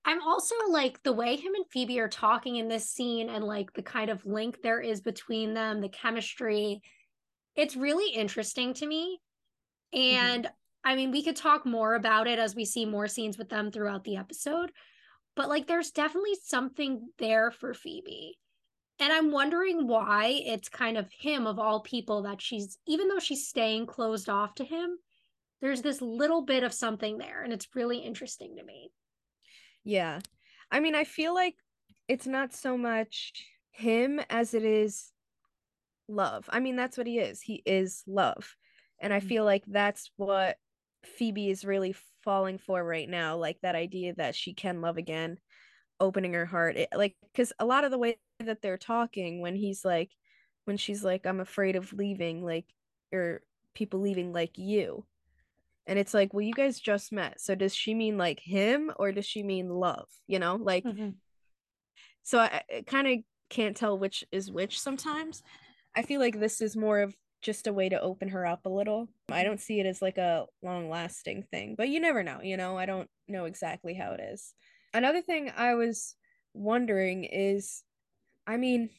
I'm 0.05 0.21
also 0.21 0.55
like 0.69 1.01
the 1.03 1.13
way 1.13 1.35
him 1.35 1.53
and 1.55 1.65
Phoebe 1.71 1.99
are 1.99 2.09
talking 2.09 2.57
in 2.57 2.67
this 2.67 2.89
scene 2.89 3.29
and 3.29 3.43
like 3.43 3.73
the 3.73 3.81
kind 3.81 4.09
of 4.09 4.25
link 4.25 4.61
there 4.61 4.81
is 4.81 5.01
between 5.01 5.53
them, 5.53 5.79
the 5.79 5.89
chemistry. 5.89 6.81
It's 7.55 7.75
really 7.75 8.13
interesting 8.13 8.73
to 8.75 8.85
me. 8.85 9.19
Mm-hmm. 9.95 10.15
And 10.15 10.43
mm-hmm. 10.45 10.53
I 10.91 10.95
mean, 10.95 11.11
we 11.11 11.23
could 11.23 11.37
talk 11.37 11.65
more 11.65 11.95
about 11.95 12.27
it 12.27 12.37
as 12.37 12.55
we 12.55 12.65
see 12.65 12.85
more 12.85 13.07
scenes 13.07 13.37
with 13.37 13.49
them 13.49 13.71
throughout 13.71 14.03
the 14.03 14.17
episode. 14.17 14.71
But 15.35 15.49
like, 15.49 15.67
there's 15.67 15.91
definitely 15.91 16.35
something 16.43 17.09
there 17.17 17.51
for 17.51 17.73
Phoebe. 17.73 18.37
And 18.99 19.11
I'm 19.11 19.31
wondering 19.31 19.87
why 19.87 20.41
it's 20.45 20.69
kind 20.69 20.97
of 20.97 21.11
him 21.11 21.47
of 21.47 21.57
all 21.59 21.81
people 21.81 22.23
that 22.23 22.41
she's, 22.41 22.77
even 22.87 23.07
though 23.07 23.19
she's 23.19 23.47
staying 23.47 23.87
closed 23.87 24.29
off 24.29 24.55
to 24.55 24.63
him, 24.63 24.97
there's 25.61 25.81
this 25.81 26.01
little 26.01 26.43
bit 26.43 26.63
of 26.63 26.73
something 26.73 27.17
there. 27.17 27.41
And 27.41 27.51
it's 27.51 27.67
really 27.73 27.97
interesting 27.97 28.55
to 28.57 28.63
me. 28.63 28.91
Yeah. 29.83 30.19
I 30.71 30.79
mean, 30.79 30.95
I 30.95 31.03
feel 31.03 31.33
like 31.33 31.55
it's 32.07 32.27
not 32.27 32.53
so 32.53 32.77
much 32.77 33.33
him 33.71 34.19
as 34.29 34.53
it 34.53 34.63
is 34.63 35.11
love. 36.07 36.49
I 36.49 36.59
mean, 36.59 36.75
that's 36.75 36.97
what 36.97 37.07
he 37.07 37.19
is. 37.19 37.41
He 37.41 37.63
is 37.65 38.03
love. 38.05 38.55
And 38.99 39.13
I 39.13 39.19
mm-hmm. 39.19 39.27
feel 39.27 39.45
like 39.45 39.63
that's 39.67 40.11
what 40.17 40.57
Phoebe 41.03 41.49
is 41.49 41.65
really 41.65 41.95
falling 42.23 42.57
for 42.57 42.83
right 42.83 43.09
now. 43.09 43.37
Like 43.37 43.59
that 43.61 43.75
idea 43.75 44.13
that 44.15 44.35
she 44.35 44.53
can 44.53 44.81
love 44.81 44.97
again, 44.97 45.37
opening 45.99 46.33
her 46.33 46.45
heart. 46.45 46.77
It, 46.77 46.89
like, 46.95 47.15
because 47.31 47.53
a 47.59 47.65
lot 47.65 47.83
of 47.83 47.91
the 47.91 47.97
way 47.97 48.17
that 48.39 48.61
they're 48.61 48.77
talking 48.77 49.41
when 49.41 49.55
he's 49.55 49.83
like, 49.85 50.11
when 50.65 50.77
she's 50.77 51.03
like, 51.03 51.25
I'm 51.25 51.39
afraid 51.39 51.75
of 51.75 51.93
leaving, 51.93 52.43
like, 52.43 52.65
or 53.11 53.41
people 53.73 53.99
leaving 53.99 54.33
like 54.33 54.57
you 54.57 55.05
and 55.87 55.99
it's 55.99 56.13
like 56.13 56.33
well 56.33 56.41
you 56.41 56.53
guys 56.53 56.79
just 56.79 57.11
met 57.11 57.39
so 57.39 57.55
does 57.55 57.75
she 57.75 57.93
mean 57.93 58.17
like 58.17 58.39
him 58.39 58.91
or 58.97 59.11
does 59.11 59.25
she 59.25 59.43
mean 59.43 59.69
love 59.69 60.07
you 60.27 60.39
know 60.39 60.55
like 60.55 60.83
mm-hmm. 60.83 61.09
so 62.21 62.39
i, 62.39 62.61
I 62.69 62.83
kind 62.85 63.07
of 63.07 63.13
can't 63.49 63.75
tell 63.75 63.97
which 63.97 64.23
is 64.31 64.51
which 64.51 64.79
sometimes 64.79 65.43
i 65.95 66.01
feel 66.01 66.19
like 66.19 66.39
this 66.39 66.61
is 66.61 66.75
more 66.75 66.99
of 66.99 67.15
just 67.43 67.67
a 67.67 67.73
way 67.73 67.89
to 67.89 68.01
open 68.01 68.29
her 68.29 68.45
up 68.45 68.65
a 68.65 68.69
little. 68.69 69.09
I 69.29 69.43
don't 69.43 69.59
see 69.59 69.79
it 69.79 69.85
as 69.85 70.01
like 70.01 70.17
a 70.17 70.45
long 70.63 70.89
lasting 70.89 71.43
thing 71.51 71.75
but 71.77 71.89
you 71.89 71.99
never 71.99 72.23
know 72.23 72.39
you 72.41 72.57
know? 72.57 72.77
I 72.77 72.85
don't 72.85 73.09
know 73.27 73.45
exactly 73.45 73.93
how 73.93 74.13
it 74.13 74.21
is. 74.21 74.53
Another 74.93 75.21
thing 75.21 75.51
i 75.55 75.73
was 75.73 76.15
wondering 76.53 77.23
is 77.23 77.83
i 78.45 78.57
mean 78.57 78.89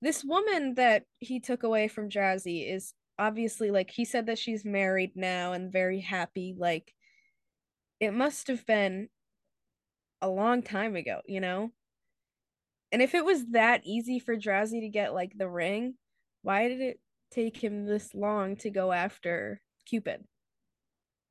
this 0.00 0.24
woman 0.24 0.74
that 0.74 1.04
he 1.20 1.38
took 1.38 1.62
away 1.62 1.86
from 1.86 2.08
Drazi 2.08 2.68
is 2.68 2.94
obviously 3.18 3.70
like 3.70 3.90
he 3.90 4.04
said 4.04 4.26
that 4.26 4.38
she's 4.38 4.64
married 4.64 5.12
now 5.14 5.52
and 5.52 5.70
very 5.70 6.00
happy 6.00 6.54
like 6.58 6.92
it 8.00 8.12
must 8.12 8.48
have 8.48 8.66
been 8.66 9.08
a 10.20 10.28
long 10.28 10.62
time 10.62 10.96
ago 10.96 11.20
you 11.26 11.40
know? 11.40 11.70
And 12.90 13.00
if 13.00 13.14
it 13.14 13.24
was 13.24 13.46
that 13.52 13.82
easy 13.84 14.18
for 14.18 14.36
Drazi 14.36 14.80
to 14.80 14.88
get 14.88 15.14
like 15.14 15.32
the 15.36 15.48
ring 15.48 15.94
why 16.42 16.68
did 16.68 16.80
it 16.80 17.00
take 17.32 17.56
him 17.56 17.86
this 17.86 18.14
long 18.14 18.56
to 18.56 18.70
go 18.70 18.92
after 18.92 19.60
Cupid 19.86 20.24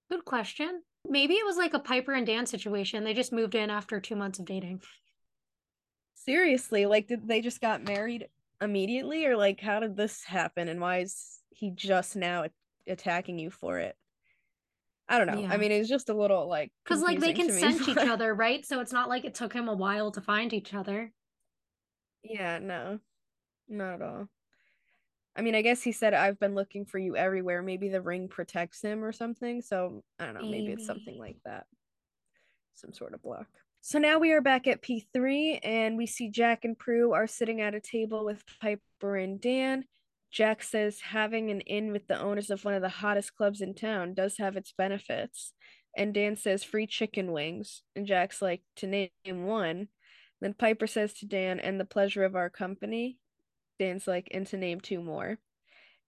good 0.10 0.26
question 0.26 0.82
maybe 1.08 1.36
it 1.36 1.46
was 1.46 1.58
like 1.58 1.74
a 1.74 1.80
Piper 1.80 2.14
and 2.14 2.26
Dan 2.26 2.46
situation 2.46 3.04
they 3.04 3.14
just 3.14 3.32
moved 3.32 3.56
in 3.56 3.70
after 3.70 4.00
2 4.00 4.16
months 4.16 4.40
of 4.40 4.46
dating 4.46 4.82
seriously 6.16 6.86
like 6.86 7.08
did 7.08 7.28
they 7.28 7.42
just 7.42 7.62
got 7.62 7.84
married 7.84 8.28
immediately 8.62 9.26
or 9.26 9.36
like 9.36 9.60
how 9.60 9.80
did 9.80 9.96
this 9.96 10.24
happen 10.24 10.68
and 10.68 10.80
why 10.80 11.00
is 11.00 11.42
he 11.50 11.72
just 11.72 12.16
now 12.16 12.46
attacking 12.88 13.40
you 13.40 13.50
for 13.50 13.80
it. 13.80 13.96
I 15.08 15.18
don't 15.18 15.28
know. 15.28 15.42
Yeah. 15.42 15.52
I 15.52 15.58
mean, 15.58 15.72
it's 15.72 15.90
just 15.90 16.10
a 16.10 16.14
little 16.14 16.48
like 16.48 16.72
because 16.84 17.02
like 17.02 17.20
they 17.20 17.34
can 17.34 17.52
sense 17.52 17.88
each 17.88 17.98
other, 17.98 18.34
right? 18.34 18.66
So 18.66 18.80
it's 18.80 18.94
not 18.94 19.10
like 19.10 19.26
it 19.26 19.36
took 19.36 19.54
him 19.54 19.68
a 19.68 19.74
while 19.74 20.12
to 20.12 20.22
find 20.22 20.54
each 20.54 20.74
other. 20.74 21.12
Yeah, 22.24 22.60
no, 22.60 23.00
not 23.68 23.96
at 23.96 24.02
all. 24.02 24.28
I 25.36 25.42
mean, 25.42 25.56
I 25.56 25.62
guess 25.62 25.82
he 25.82 25.92
said 25.92 26.14
I've 26.14 26.40
been 26.40 26.56
looking 26.56 26.86
for 26.86 26.98
you 26.98 27.16
everywhere. 27.16 27.62
Maybe 27.62 27.90
the 27.90 28.02
ring 28.02 28.28
protects 28.28 28.82
him 28.82 29.04
or 29.04 29.12
something. 29.12 29.62
So 29.62 30.04
I 30.20 30.26
don't 30.26 30.36
know. 30.36 30.42
Maybe, 30.42 30.52
maybe 30.52 30.74
it's 30.74 30.86
something 30.86 31.18
like 31.18 31.38
that. 31.46 31.66
Some 32.74 32.94
sort 32.94 33.14
of 33.14 33.22
block. 33.22 33.48
So 33.82 33.98
now 33.98 34.20
we 34.20 34.32
are 34.32 34.42
back 34.42 34.68
at 34.68 34.84
P3 34.84 35.60
and 35.64 35.98
we 35.98 36.06
see 36.06 36.30
Jack 36.30 36.66
and 36.66 36.78
Prue 36.78 37.14
are 37.14 37.28
sitting 37.28 37.62
at 37.62 37.74
a 37.74 37.80
table 37.80 38.26
with 38.26 38.44
Piper 38.60 39.16
and 39.16 39.42
Dan. 39.42 39.86
Jack 40.32 40.64
says 40.64 41.00
having 41.02 41.50
an 41.50 41.62
inn 41.62 41.92
with 41.92 42.08
the 42.08 42.20
owners 42.20 42.50
of 42.50 42.64
one 42.64 42.74
of 42.74 42.82
the 42.82 42.90
hottest 42.90 43.36
clubs 43.36 43.62
in 43.62 43.74
town 43.74 44.14
does 44.14 44.38
have 44.38 44.56
its 44.56 44.74
benefits. 44.78 45.54
And 45.98 46.14
Dan 46.14 46.36
says 46.36 46.64
free 46.64 46.88
chicken 46.88 47.32
wings. 47.32 47.82
And 47.96 48.06
Jack's 48.06 48.42
like, 48.42 48.62
to 48.78 48.88
name 48.88 49.10
one. 49.26 49.88
Then 50.42 50.54
Piper 50.54 50.88
says 50.88 51.14
to 51.16 51.26
Dan, 51.26 51.60
and 51.60 51.80
the 51.80 51.86
pleasure 51.86 52.24
of 52.24 52.36
our 52.36 52.50
company. 52.50 53.18
Dan's 53.82 54.08
like, 54.08 54.28
and 54.32 54.46
to 54.48 54.58
name 54.58 54.80
two 54.80 55.02
more. 55.02 55.40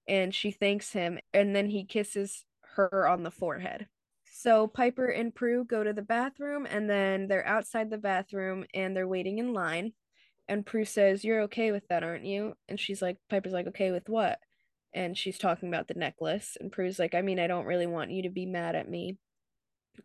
And 0.08 0.34
she 0.36 0.52
thanks 0.52 0.92
him, 0.92 1.18
and 1.34 1.56
then 1.56 1.70
he 1.70 1.86
kisses 1.86 2.46
her 2.76 3.08
on 3.08 3.24
the 3.24 3.32
forehead. 3.32 3.88
So 4.32 4.68
Piper 4.68 5.08
and 5.08 5.34
Prue 5.34 5.66
go 5.66 5.84
to 5.84 5.94
the 5.94 6.02
bathroom, 6.04 6.68
and 6.70 6.88
then 6.90 7.28
they're 7.28 7.48
outside 7.48 7.90
the 7.90 7.98
bathroom 7.98 8.66
and 8.74 8.96
they're 8.96 9.08
waiting 9.08 9.40
in 9.40 9.54
line. 9.54 9.94
And 10.48 10.66
Prue 10.66 10.86
says, 10.86 11.24
You're 11.24 11.44
okay 11.44 11.72
with 11.72 11.88
that, 11.88 12.04
aren't 12.04 12.26
you? 12.26 12.54
And 12.68 12.80
she's 12.80 13.02
like, 13.02 13.18
Piper's 13.30 13.54
like, 13.54 13.68
Okay 13.68 13.92
with 13.92 14.10
what? 14.10 14.40
And 14.94 15.18
she's 15.18 15.38
talking 15.40 15.70
about 15.70 15.88
the 15.88 15.94
necklace. 15.96 16.58
And 16.60 16.72
Prue's 16.72 17.00
like, 17.00 17.16
I 17.16 17.22
mean, 17.22 17.40
I 17.40 17.48
don't 17.48 17.66
really 17.66 17.88
want 17.88 18.12
you 18.12 18.24
to 18.24 18.30
be 18.30 18.46
mad 18.46 18.76
at 18.76 18.90
me. 18.90 19.18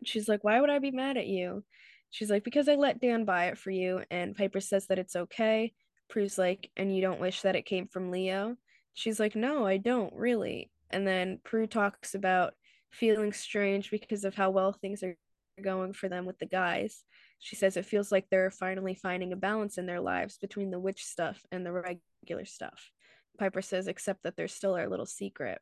She's 0.03 0.27
like, 0.27 0.43
Why 0.43 0.59
would 0.59 0.69
I 0.69 0.79
be 0.79 0.91
mad 0.91 1.17
at 1.17 1.27
you? 1.27 1.63
She's 2.09 2.29
like, 2.29 2.43
Because 2.43 2.69
I 2.69 2.75
let 2.75 3.01
Dan 3.01 3.25
buy 3.25 3.47
it 3.47 3.57
for 3.57 3.71
you. 3.71 4.01
And 4.09 4.35
Piper 4.35 4.61
says 4.61 4.87
that 4.87 4.99
it's 4.99 5.15
okay. 5.15 5.73
Prue's 6.09 6.37
like, 6.37 6.71
And 6.75 6.93
you 6.93 7.01
don't 7.01 7.19
wish 7.19 7.41
that 7.41 7.55
it 7.55 7.65
came 7.65 7.87
from 7.87 8.11
Leo? 8.11 8.57
She's 8.93 9.19
like, 9.19 9.35
No, 9.35 9.65
I 9.65 9.77
don't 9.77 10.13
really. 10.13 10.71
And 10.89 11.07
then 11.07 11.39
Prue 11.43 11.67
talks 11.67 12.15
about 12.15 12.53
feeling 12.91 13.31
strange 13.33 13.91
because 13.91 14.25
of 14.25 14.35
how 14.35 14.49
well 14.49 14.73
things 14.73 15.03
are 15.03 15.15
going 15.61 15.93
for 15.93 16.09
them 16.09 16.25
with 16.25 16.39
the 16.39 16.45
guys. 16.45 17.03
She 17.39 17.55
says 17.55 17.77
it 17.77 17.85
feels 17.85 18.11
like 18.11 18.25
they're 18.29 18.51
finally 18.51 18.95
finding 18.95 19.31
a 19.31 19.37
balance 19.37 19.77
in 19.77 19.85
their 19.85 20.01
lives 20.01 20.37
between 20.37 20.71
the 20.71 20.79
witch 20.79 21.05
stuff 21.05 21.45
and 21.51 21.65
the 21.65 21.71
regular 21.71 22.45
stuff. 22.45 22.91
Piper 23.37 23.61
says, 23.61 23.87
except 23.87 24.23
that 24.23 24.35
there's 24.35 24.53
still 24.53 24.73
our 24.75 24.89
little 24.89 25.05
secret. 25.05 25.59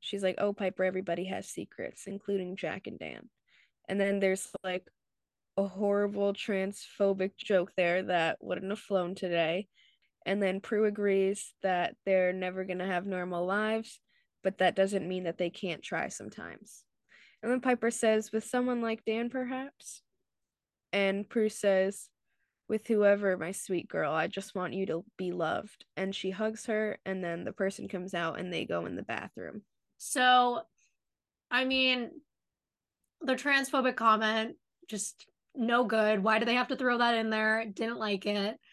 She's 0.00 0.22
like, 0.22 0.36
Oh, 0.38 0.52
Piper, 0.52 0.84
everybody 0.84 1.24
has 1.26 1.48
secrets, 1.48 2.06
including 2.06 2.56
Jack 2.56 2.86
and 2.86 2.98
Dan. 2.98 3.28
And 3.88 3.98
then 4.00 4.20
there's 4.20 4.48
like 4.62 4.86
a 5.58 5.66
horrible 5.66 6.32
transphobic 6.32 7.36
joke 7.36 7.72
there 7.76 8.04
that 8.04 8.38
wouldn't 8.40 8.70
have 8.70 8.78
flown 8.78 9.16
today. 9.16 9.66
And 10.24 10.40
then 10.40 10.60
Prue 10.60 10.84
agrees 10.84 11.52
that 11.62 11.96
they're 12.06 12.32
never 12.32 12.64
going 12.64 12.78
to 12.78 12.86
have 12.86 13.06
normal 13.06 13.44
lives, 13.44 13.98
but 14.44 14.58
that 14.58 14.76
doesn't 14.76 15.08
mean 15.08 15.24
that 15.24 15.36
they 15.36 15.50
can't 15.50 15.82
try 15.82 16.08
sometimes. 16.08 16.84
And 17.42 17.50
then 17.50 17.60
Piper 17.60 17.90
says, 17.90 18.30
with 18.30 18.44
someone 18.44 18.82
like 18.82 19.04
Dan, 19.04 19.30
perhaps? 19.30 20.02
And 20.92 21.28
Prue 21.28 21.48
says, 21.48 22.08
with 22.68 22.86
whoever, 22.86 23.36
my 23.36 23.50
sweet 23.50 23.88
girl, 23.88 24.12
I 24.12 24.28
just 24.28 24.54
want 24.54 24.74
you 24.74 24.86
to 24.86 25.04
be 25.16 25.32
loved. 25.32 25.86
And 25.96 26.14
she 26.14 26.30
hugs 26.30 26.66
her, 26.66 26.98
and 27.04 27.24
then 27.24 27.44
the 27.44 27.52
person 27.52 27.88
comes 27.88 28.14
out 28.14 28.38
and 28.38 28.52
they 28.52 28.64
go 28.64 28.86
in 28.86 28.94
the 28.94 29.02
bathroom. 29.02 29.62
So, 29.96 30.60
I 31.50 31.64
mean, 31.64 32.10
the 33.22 33.34
transphobic 33.34 33.96
comment, 33.96 34.54
just 34.88 35.26
no 35.58 35.84
good. 35.84 36.22
Why 36.22 36.38
do 36.38 36.44
they 36.44 36.54
have 36.54 36.68
to 36.68 36.76
throw 36.76 36.98
that 36.98 37.16
in 37.16 37.30
there? 37.30 37.64
Didn't 37.66 37.98
like 37.98 38.26
it. 38.26 38.56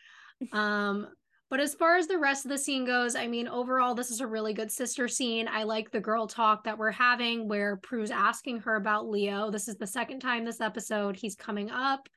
Um, 0.52 1.08
but 1.50 1.62
as 1.62 1.76
far 1.76 1.96
as 1.96 2.08
the 2.08 2.18
rest 2.18 2.44
of 2.44 2.52
the 2.52 2.58
scene 2.58 2.86
goes, 2.86 3.16
I 3.16 3.28
mean, 3.28 3.48
overall, 3.48 3.96
this 3.96 4.12
is 4.12 4.20
a 4.20 4.28
really 4.28 4.54
good 4.54 4.70
sister 4.70 5.08
scene. 5.08 5.48
I 5.48 5.64
like 5.64 5.90
the 5.90 6.02
girl 6.02 6.28
talk 6.28 6.66
that 6.66 6.78
we're 6.78 6.92
having 6.92 7.48
where 7.48 7.78
Prue's 7.78 8.12
asking 8.12 8.60
her 8.62 8.76
about 8.76 9.08
Leo. 9.10 9.50
This 9.50 9.70
is 9.70 9.78
the 9.78 9.88
second 9.88 10.20
time 10.20 10.44
this 10.44 10.60
episode 10.60 11.16
he's 11.16 11.36
coming 11.36 11.70
up. 11.70 12.10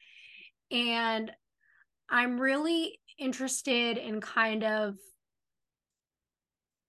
And 0.73 1.31
I'm 2.11 2.41
really 2.41 2.99
interested 3.19 3.99
in 3.99 4.21
kind 4.21 4.65
of 4.65 4.97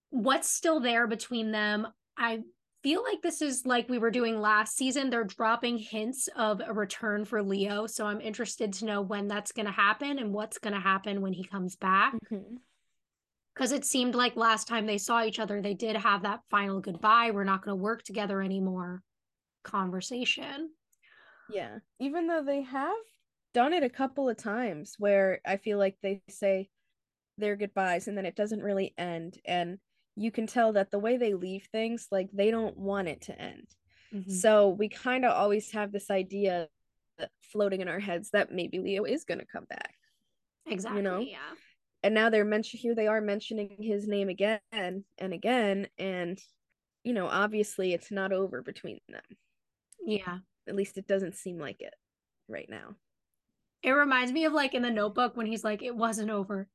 what's 0.08 0.50
still 0.50 0.80
there 0.80 1.06
between 1.06 1.52
them. 1.52 1.86
I 2.18 2.40
feel 2.82 3.02
like 3.02 3.22
this 3.22 3.42
is 3.42 3.66
like 3.66 3.88
we 3.88 3.98
were 3.98 4.10
doing 4.10 4.40
last 4.40 4.76
season. 4.76 5.10
They're 5.10 5.24
dropping 5.24 5.78
hints 5.78 6.28
of 6.36 6.60
a 6.66 6.72
return 6.72 7.24
for 7.24 7.42
Leo. 7.42 7.86
So 7.86 8.06
I'm 8.06 8.20
interested 8.20 8.72
to 8.74 8.84
know 8.86 9.02
when 9.02 9.28
that's 9.28 9.52
going 9.52 9.66
to 9.66 9.72
happen 9.72 10.18
and 10.18 10.32
what's 10.32 10.58
going 10.58 10.74
to 10.74 10.80
happen 10.80 11.20
when 11.20 11.32
he 11.32 11.44
comes 11.44 11.76
back. 11.76 12.14
Because 12.22 13.70
mm-hmm. 13.70 13.74
it 13.74 13.84
seemed 13.84 14.14
like 14.14 14.36
last 14.36 14.66
time 14.66 14.86
they 14.86 14.98
saw 14.98 15.24
each 15.24 15.38
other, 15.38 15.60
they 15.60 15.74
did 15.74 15.96
have 15.96 16.22
that 16.22 16.40
final 16.50 16.80
goodbye. 16.80 17.30
We're 17.32 17.44
not 17.44 17.62
going 17.62 17.76
to 17.76 17.82
work 17.82 18.02
together 18.02 18.40
anymore 18.40 19.02
conversation. 19.62 20.70
Yeah. 21.50 21.78
Even 21.98 22.26
though 22.26 22.42
they 22.42 22.62
have 22.62 22.94
done 23.52 23.72
it 23.72 23.82
a 23.82 23.90
couple 23.90 24.28
of 24.28 24.36
times 24.36 24.94
where 24.98 25.40
I 25.46 25.56
feel 25.56 25.78
like 25.78 25.96
they 26.02 26.22
say 26.28 26.70
their 27.36 27.56
goodbyes 27.56 28.08
and 28.08 28.16
then 28.16 28.26
it 28.26 28.36
doesn't 28.36 28.62
really 28.62 28.94
end. 28.96 29.38
And 29.44 29.78
you 30.16 30.30
can 30.30 30.46
tell 30.46 30.72
that 30.74 30.90
the 30.90 30.98
way 30.98 31.16
they 31.16 31.34
leave 31.34 31.68
things, 31.72 32.08
like 32.10 32.28
they 32.32 32.50
don't 32.50 32.76
want 32.76 33.08
it 33.08 33.22
to 33.22 33.40
end. 33.40 33.66
Mm-hmm. 34.14 34.30
So 34.30 34.68
we 34.68 34.88
kind 34.88 35.24
of 35.24 35.32
always 35.32 35.70
have 35.72 35.92
this 35.92 36.10
idea 36.10 36.68
floating 37.52 37.80
in 37.80 37.88
our 37.88 38.00
heads 38.00 38.30
that 38.30 38.52
maybe 38.52 38.78
Leo 38.78 39.04
is 39.04 39.24
going 39.24 39.40
to 39.40 39.46
come 39.46 39.66
back. 39.68 39.94
Exactly. 40.66 40.98
You 40.98 41.02
know? 41.02 41.20
Yeah. 41.20 41.38
And 42.02 42.14
now 42.14 42.30
they're 42.30 42.44
mentioning 42.44 42.80
here 42.80 42.94
they 42.94 43.06
are 43.06 43.20
mentioning 43.20 43.76
his 43.78 44.08
name 44.08 44.28
again 44.28 44.60
and 44.72 45.04
again. 45.20 45.86
And, 45.98 46.38
you 47.04 47.12
know, 47.12 47.26
obviously 47.26 47.92
it's 47.92 48.10
not 48.10 48.32
over 48.32 48.62
between 48.62 49.00
them. 49.08 49.22
Yeah. 50.04 50.38
At 50.66 50.74
least 50.76 50.98
it 50.98 51.06
doesn't 51.06 51.36
seem 51.36 51.58
like 51.58 51.80
it 51.80 51.94
right 52.48 52.68
now. 52.68 52.96
It 53.82 53.92
reminds 53.92 54.32
me 54.32 54.44
of 54.44 54.52
like 54.52 54.74
in 54.74 54.82
the 54.82 54.90
notebook 54.90 55.36
when 55.36 55.46
he's 55.46 55.64
like, 55.64 55.82
it 55.82 55.94
wasn't 55.94 56.30
over. 56.30 56.68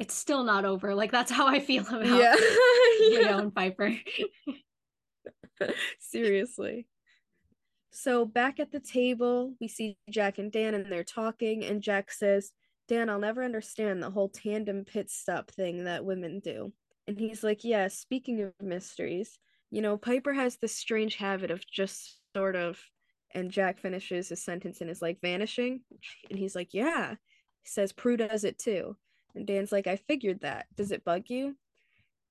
It's 0.00 0.14
still 0.14 0.42
not 0.44 0.64
over. 0.64 0.94
Like 0.94 1.12
that's 1.12 1.30
how 1.30 1.46
I 1.46 1.60
feel 1.60 1.86
about 1.86 2.06
yeah. 2.06 2.34
Leo 3.00 3.38
and 3.38 3.54
Piper. 3.54 3.94
Seriously. 6.00 6.86
So 7.90 8.24
back 8.24 8.58
at 8.60 8.72
the 8.72 8.80
table, 8.80 9.54
we 9.60 9.68
see 9.68 9.98
Jack 10.08 10.38
and 10.38 10.50
Dan 10.50 10.74
and 10.74 10.90
they're 10.90 11.04
talking, 11.04 11.64
and 11.64 11.82
Jack 11.82 12.10
says, 12.10 12.52
Dan, 12.88 13.10
I'll 13.10 13.18
never 13.18 13.44
understand 13.44 14.02
the 14.02 14.10
whole 14.10 14.30
tandem 14.30 14.84
pit 14.86 15.10
stop 15.10 15.50
thing 15.50 15.84
that 15.84 16.04
women 16.04 16.40
do. 16.40 16.72
And 17.06 17.18
he's 17.18 17.44
like, 17.44 17.62
Yeah, 17.62 17.88
speaking 17.88 18.40
of 18.40 18.52
mysteries, 18.62 19.38
you 19.70 19.82
know, 19.82 19.98
Piper 19.98 20.32
has 20.32 20.56
this 20.56 20.74
strange 20.74 21.16
habit 21.16 21.50
of 21.50 21.62
just 21.70 22.18
sort 22.34 22.56
of 22.56 22.80
and 23.32 23.50
Jack 23.50 23.78
finishes 23.78 24.30
his 24.30 24.42
sentence 24.42 24.80
and 24.80 24.88
is 24.90 25.02
like 25.02 25.20
vanishing. 25.20 25.82
And 26.30 26.38
he's 26.38 26.54
like, 26.56 26.72
Yeah. 26.72 27.10
He 27.62 27.68
says 27.68 27.92
Prue 27.92 28.16
does 28.16 28.44
it 28.44 28.58
too. 28.58 28.96
And 29.34 29.46
Dan's 29.46 29.72
like, 29.72 29.86
I 29.86 29.96
figured 29.96 30.40
that. 30.40 30.66
Does 30.76 30.92
it 30.92 31.04
bug 31.04 31.24
you? 31.28 31.56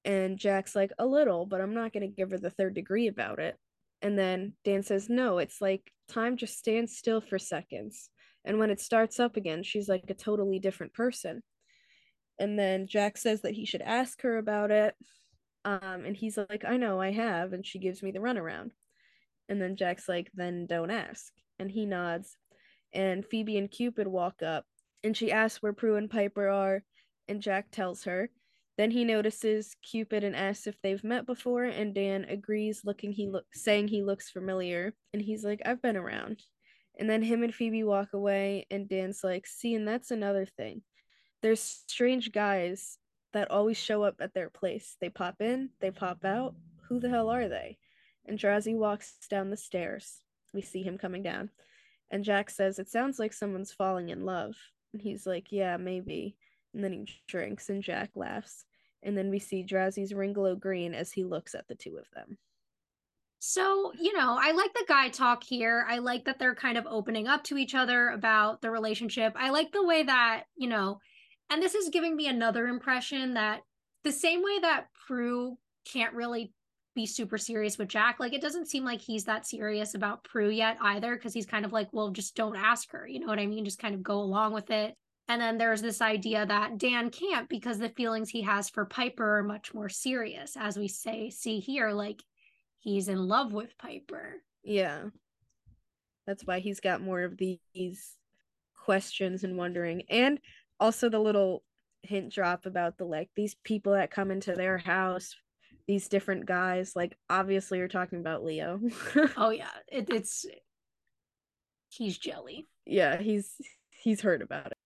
And 0.05 0.37
Jack's 0.37 0.75
like, 0.75 0.91
A 0.99 1.05
little, 1.05 1.45
but 1.45 1.61
I'm 1.61 1.73
not 1.73 1.93
gonna 1.93 2.07
give 2.07 2.31
her 2.31 2.37
the 2.37 2.49
third 2.49 2.75
degree 2.75 3.07
about 3.07 3.39
it. 3.39 3.57
And 4.01 4.17
then 4.17 4.53
Dan 4.63 4.83
says, 4.83 5.09
No, 5.09 5.39
it's 5.39 5.61
like 5.61 5.91
time 6.07 6.37
just 6.37 6.57
stands 6.57 6.97
still 6.97 7.21
for 7.21 7.37
seconds. 7.37 8.09
And 8.45 8.57
when 8.59 8.69
it 8.69 8.79
starts 8.79 9.19
up 9.19 9.35
again, 9.35 9.63
she's 9.63 9.89
like 9.89 10.05
a 10.09 10.13
totally 10.13 10.59
different 10.59 10.93
person. 10.93 11.43
And 12.39 12.57
then 12.57 12.87
Jack 12.87 13.17
says 13.17 13.41
that 13.41 13.53
he 13.53 13.65
should 13.65 13.81
ask 13.81 14.21
her 14.21 14.37
about 14.37 14.71
it. 14.71 14.95
Um, 15.65 16.05
and 16.05 16.15
he's 16.15 16.37
like, 16.37 16.63
I 16.65 16.77
know, 16.77 17.01
I 17.01 17.11
have. 17.11 17.51
And 17.51 17.65
she 17.65 17.79
gives 17.79 18.01
me 18.01 18.11
the 18.11 18.19
runaround. 18.19 18.71
And 19.49 19.61
then 19.61 19.75
Jack's 19.75 20.07
like, 20.07 20.31
then 20.33 20.65
don't 20.65 20.91
ask. 20.91 21.33
And 21.59 21.69
he 21.69 21.85
nods. 21.85 22.37
And 22.93 23.25
Phoebe 23.25 23.57
and 23.57 23.69
Cupid 23.69 24.07
walk 24.07 24.41
up, 24.41 24.65
and 25.03 25.15
she 25.15 25.31
asks 25.31 25.61
where 25.61 25.73
Prue 25.73 25.95
and 25.95 26.09
Piper 26.09 26.47
are, 26.47 26.83
and 27.27 27.41
Jack 27.41 27.71
tells 27.71 28.03
her. 28.03 28.29
Then 28.77 28.91
he 28.91 29.03
notices 29.03 29.75
Cupid 29.81 30.23
and 30.23 30.35
asks 30.35 30.67
if 30.67 30.81
they've 30.81 31.03
met 31.03 31.25
before, 31.25 31.65
and 31.65 31.93
Dan 31.93 32.25
agrees, 32.25 32.81
looking 32.85 33.11
he 33.11 33.27
look 33.27 33.45
saying 33.53 33.89
he 33.89 34.03
looks 34.03 34.29
familiar, 34.29 34.93
and 35.13 35.21
he's 35.21 35.43
like, 35.43 35.61
I've 35.65 35.81
been 35.81 35.97
around. 35.97 36.41
And 36.97 37.09
then 37.09 37.21
him 37.21 37.43
and 37.43 37.53
Phoebe 37.53 37.83
walk 37.83 38.13
away, 38.13 38.65
and 38.71 38.87
Dan's 38.87 39.23
like, 39.23 39.47
see, 39.47 39.75
and 39.75 39.87
that's 39.87 40.11
another 40.11 40.45
thing. 40.45 40.81
There's 41.41 41.61
strange 41.61 42.31
guys 42.31 42.97
that 43.33 43.51
always 43.51 43.77
show 43.77 44.03
up 44.03 44.15
at 44.19 44.33
their 44.33 44.49
place. 44.49 44.95
They 44.99 45.09
pop 45.09 45.35
in, 45.41 45.69
they 45.81 45.91
pop 45.91 46.25
out. 46.25 46.55
Who 46.87 46.99
the 46.99 47.09
hell 47.09 47.29
are 47.29 47.47
they? 47.47 47.77
and 48.29 48.37
Drazi 48.37 48.75
walks 48.75 49.15
down 49.29 49.49
the 49.49 49.57
stairs. 49.57 50.21
We 50.53 50.61
see 50.61 50.83
him 50.83 50.97
coming 50.97 51.23
down. 51.23 51.49
And 52.11 52.23
Jack 52.23 52.49
says, 52.49 52.79
It 52.79 52.89
sounds 52.89 53.19
like 53.19 53.33
someone's 53.33 53.71
falling 53.71 54.09
in 54.09 54.23
love. 54.23 54.55
And 54.93 55.01
he's 55.01 55.25
like, 55.25 55.51
Yeah, 55.51 55.77
maybe. 55.77 56.35
And 56.73 56.83
then 56.83 56.93
he 56.93 57.07
drinks, 57.27 57.69
and 57.69 57.81
Jack 57.81 58.11
laughs. 58.15 58.65
And 59.01 59.17
then 59.17 59.29
we 59.29 59.39
see 59.39 59.63
Drazi's 59.63 60.13
ring 60.13 60.33
glow 60.33 60.55
green 60.55 60.93
as 60.93 61.11
he 61.11 61.23
looks 61.23 61.55
at 61.55 61.67
the 61.67 61.75
two 61.75 61.97
of 61.97 62.09
them. 62.13 62.37
So, 63.39 63.93
you 63.97 64.13
know, 64.13 64.37
I 64.39 64.51
like 64.51 64.73
the 64.73 64.85
guy 64.87 65.07
talk 65.07 65.43
here. 65.43 65.85
I 65.87 65.99
like 65.99 66.25
that 66.25 66.39
they're 66.39 66.55
kind 66.55 66.77
of 66.77 66.85
opening 66.85 67.27
up 67.27 67.45
to 67.45 67.57
each 67.57 67.73
other 67.73 68.09
about 68.09 68.61
the 68.61 68.69
relationship. 68.69 69.33
I 69.37 69.49
like 69.49 69.71
the 69.71 69.85
way 69.85 70.03
that, 70.03 70.43
you 70.57 70.67
know, 70.67 70.99
and 71.49 71.63
this 71.63 71.73
is 71.73 71.89
giving 71.89 72.17
me 72.17 72.27
another 72.27 72.67
impression 72.67 73.35
that 73.35 73.61
the 74.03 74.11
same 74.11 74.43
way 74.43 74.59
that 74.59 74.87
Prue 75.07 75.57
can't 75.85 76.13
really 76.13 76.51
be 76.95 77.05
super 77.05 77.37
serious 77.37 77.77
with 77.77 77.87
Jack. 77.87 78.19
Like 78.19 78.33
it 78.33 78.41
doesn't 78.41 78.67
seem 78.67 78.83
like 78.83 79.01
he's 79.01 79.25
that 79.25 79.47
serious 79.47 79.95
about 79.95 80.23
Prue 80.23 80.49
yet 80.49 80.77
either, 80.81 81.15
because 81.15 81.33
he's 81.33 81.45
kind 81.45 81.65
of 81.65 81.71
like, 81.73 81.89
well, 81.91 82.09
just 82.09 82.35
don't 82.35 82.55
ask 82.55 82.91
her. 82.91 83.07
You 83.07 83.19
know 83.19 83.27
what 83.27 83.39
I 83.39 83.47
mean? 83.47 83.65
Just 83.65 83.79
kind 83.79 83.95
of 83.95 84.03
go 84.03 84.19
along 84.19 84.53
with 84.53 84.69
it. 84.71 84.95
And 85.27 85.39
then 85.39 85.59
there's 85.59 85.81
this 85.81 86.01
idea 86.01 86.45
that 86.45 86.79
Dan 86.79 87.11
can't 87.11 87.47
because 87.47 87.77
the 87.77 87.89
feelings 87.89 88.29
he 88.29 88.41
has 88.41 88.67
for 88.67 88.85
Piper 88.85 89.37
are 89.37 89.43
much 89.43 89.73
more 89.75 89.89
serious, 89.89 90.57
as 90.59 90.77
we 90.77 90.87
say, 90.87 91.29
see 91.29 91.59
here, 91.59 91.91
like 91.91 92.23
he's 92.79 93.07
in 93.07 93.27
love 93.27 93.53
with 93.53 93.77
Piper. 93.77 94.37
Yeah. 94.63 95.03
That's 96.25 96.45
why 96.45 96.59
he's 96.59 96.79
got 96.79 97.01
more 97.01 97.21
of 97.21 97.37
these 97.37 98.15
questions 98.83 99.43
and 99.43 99.55
wondering. 99.55 100.03
And 100.09 100.39
also 100.79 101.09
the 101.09 101.19
little 101.19 101.63
hint 102.01 102.33
drop 102.33 102.65
about 102.65 102.97
the 102.97 103.05
like 103.05 103.29
these 103.35 103.55
people 103.63 103.93
that 103.93 104.09
come 104.09 104.31
into 104.31 104.53
their 104.53 104.79
house 104.79 105.35
these 105.89 106.07
different 106.07 106.45
guys 106.45 106.95
like 106.95 107.17
obviously 107.31 107.79
you're 107.79 107.87
talking 107.87 108.19
about 108.19 108.43
leo. 108.43 108.79
Oh 109.35 109.49
yeah. 109.49 109.71
It, 109.91 110.07
it's 110.11 110.45
he's 111.89 112.15
jelly. 112.15 112.67
Yeah 112.85 113.17
he's 113.17 113.55
he's 113.89 114.21
heard 114.21 114.43
about 114.43 114.67
it. 114.67 114.77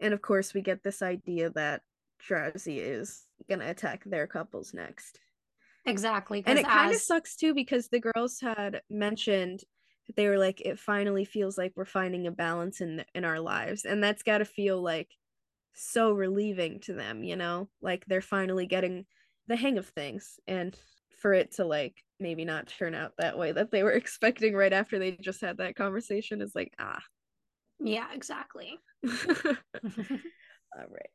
And 0.00 0.12
of 0.12 0.20
course 0.20 0.52
we 0.52 0.60
get 0.60 0.82
this 0.82 1.02
idea 1.02 1.50
that 1.50 1.82
Drazi 2.28 2.78
is 2.78 3.26
gonna 3.48 3.70
attack 3.70 4.02
their 4.04 4.26
couples 4.26 4.74
next. 4.74 5.20
Exactly 5.86 6.42
and 6.44 6.58
it 6.58 6.66
as... 6.66 6.72
kind 6.72 6.94
of 6.96 7.00
sucks 7.00 7.36
too 7.36 7.54
because 7.54 7.86
the 7.86 8.00
girls 8.00 8.40
had 8.40 8.82
mentioned 8.90 9.62
that 10.08 10.16
they 10.16 10.26
were 10.26 10.38
like 10.38 10.60
it 10.62 10.80
finally 10.80 11.24
feels 11.24 11.56
like 11.56 11.74
we're 11.76 11.84
finding 11.84 12.26
a 12.26 12.32
balance 12.32 12.80
in 12.80 13.04
in 13.14 13.24
our 13.24 13.38
lives. 13.38 13.84
And 13.84 14.02
that's 14.02 14.24
got 14.24 14.38
to 14.38 14.44
feel 14.44 14.82
like 14.82 15.10
so 15.74 16.10
relieving 16.10 16.80
to 16.80 16.92
them 16.92 17.22
you 17.22 17.36
know? 17.36 17.68
Like 17.80 18.04
they're 18.06 18.20
finally 18.20 18.66
getting 18.66 19.06
the 19.50 19.56
hang 19.56 19.78
of 19.78 19.86
things 19.88 20.38
and 20.46 20.78
for 21.20 21.34
it 21.34 21.56
to 21.56 21.64
like 21.64 21.96
maybe 22.20 22.44
not 22.44 22.68
turn 22.68 22.94
out 22.94 23.12
that 23.18 23.36
way 23.36 23.50
that 23.50 23.72
they 23.72 23.82
were 23.82 23.90
expecting 23.92 24.54
right 24.54 24.72
after 24.72 24.98
they 24.98 25.12
just 25.20 25.40
had 25.40 25.58
that 25.58 25.76
conversation 25.76 26.40
is 26.40 26.52
like 26.54 26.72
ah. 26.78 27.02
Yeah 27.82 28.06
exactly. 28.14 28.78
All 29.04 29.10
right. 30.74 31.10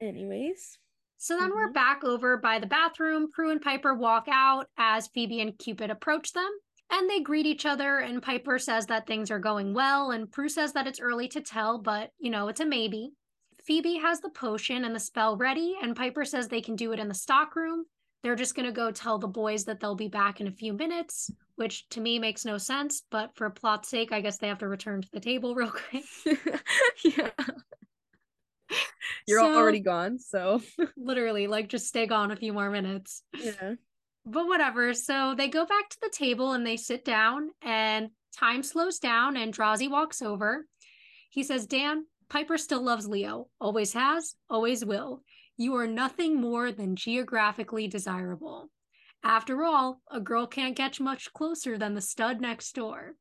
Anyways. 0.00 0.78
So 1.18 1.36
then 1.36 1.50
mm-hmm. 1.50 1.56
we're 1.56 1.72
back 1.72 2.02
over 2.02 2.36
by 2.36 2.58
the 2.58 2.66
bathroom. 2.66 3.30
Prue 3.32 3.50
and 3.50 3.60
piper 3.60 3.94
walk 3.94 4.26
out 4.30 4.66
as 4.78 5.08
phoebe 5.08 5.40
and 5.40 5.58
cupid 5.58 5.90
approach 5.90 6.32
them 6.32 6.50
and 6.90 7.10
they 7.10 7.20
greet 7.20 7.46
each 7.46 7.66
other 7.66 7.98
and 7.98 8.22
piper 8.22 8.58
says 8.58 8.86
that 8.86 9.06
things 9.06 9.30
are 9.30 9.38
going 9.38 9.74
well 9.74 10.12
and 10.12 10.30
prue 10.30 10.48
says 10.48 10.72
that 10.72 10.86
it's 10.86 11.00
early 11.00 11.26
to 11.26 11.40
tell 11.40 11.78
but 11.78 12.10
you 12.18 12.30
know 12.30 12.46
it's 12.46 12.60
a 12.60 12.64
maybe 12.64 13.10
Phoebe 13.66 13.96
has 13.98 14.20
the 14.20 14.30
potion 14.30 14.84
and 14.84 14.94
the 14.94 15.00
spell 15.00 15.36
ready, 15.36 15.74
and 15.82 15.96
Piper 15.96 16.24
says 16.24 16.48
they 16.48 16.60
can 16.60 16.76
do 16.76 16.92
it 16.92 17.00
in 17.00 17.08
the 17.08 17.14
stockroom. 17.14 17.84
they're 18.22 18.36
just 18.36 18.54
going 18.54 18.66
to 18.66 18.72
go 18.72 18.90
tell 18.90 19.18
the 19.18 19.28
boys 19.28 19.64
that 19.66 19.78
they'll 19.80 19.94
be 19.94 20.08
back 20.08 20.40
in 20.40 20.46
a 20.48 20.50
few 20.52 20.72
minutes, 20.72 21.30
which 21.56 21.88
to 21.90 22.00
me 22.00 22.18
makes 22.18 22.44
no 22.44 22.58
sense. 22.58 23.02
But 23.10 23.34
for 23.36 23.48
plot's 23.50 23.88
sake, 23.88 24.10
I 24.12 24.20
guess 24.20 24.38
they 24.38 24.48
have 24.48 24.58
to 24.58 24.68
return 24.68 25.02
to 25.02 25.08
the 25.12 25.20
table 25.20 25.54
real 25.60 25.70
quick. 25.70 26.04
yeah. 27.04 27.30
You're 29.26 29.40
So- 29.40 29.56
already 29.56 29.80
gone, 29.80 30.18
so 30.18 30.60
Literally, 30.96 31.46
like 31.46 31.68
just 31.68 31.86
stay 31.88 32.06
gone 32.06 32.30
a 32.30 32.36
few 32.36 32.52
more 32.52 32.70
minutes. 32.70 33.22
yeah. 33.36 33.74
But 34.24 34.46
whatever. 34.48 34.92
So 34.94 35.34
they 35.36 35.46
go 35.48 35.64
back 35.66 35.88
to 35.90 35.98
the 36.02 36.10
table 36.10 36.52
and 36.52 36.66
they 36.66 36.76
sit 36.76 37.04
down, 37.04 37.50
and 37.62 38.10
time 38.36 38.62
slows 38.64 38.98
down, 38.98 39.36
and 39.36 39.54
Drazi 39.54 39.88
walks 39.90 40.20
over. 40.20 40.66
He 41.30 41.42
says, 41.44 41.66
Dan, 41.66 42.06
Piper 42.28 42.58
still 42.58 42.82
loves 42.82 43.06
Leo, 43.06 43.48
always 43.60 43.92
has, 43.92 44.34
always 44.50 44.84
will. 44.84 45.22
You 45.56 45.76
are 45.76 45.86
nothing 45.86 46.40
more 46.40 46.72
than 46.72 46.96
geographically 46.96 47.88
desirable. 47.88 48.70
After 49.22 49.64
all, 49.64 50.02
a 50.10 50.20
girl 50.20 50.46
can't 50.46 50.76
get 50.76 51.00
much 51.00 51.32
closer 51.32 51.78
than 51.78 51.94
the 51.94 52.00
stud 52.00 52.40
next 52.40 52.74
door. 52.74 53.14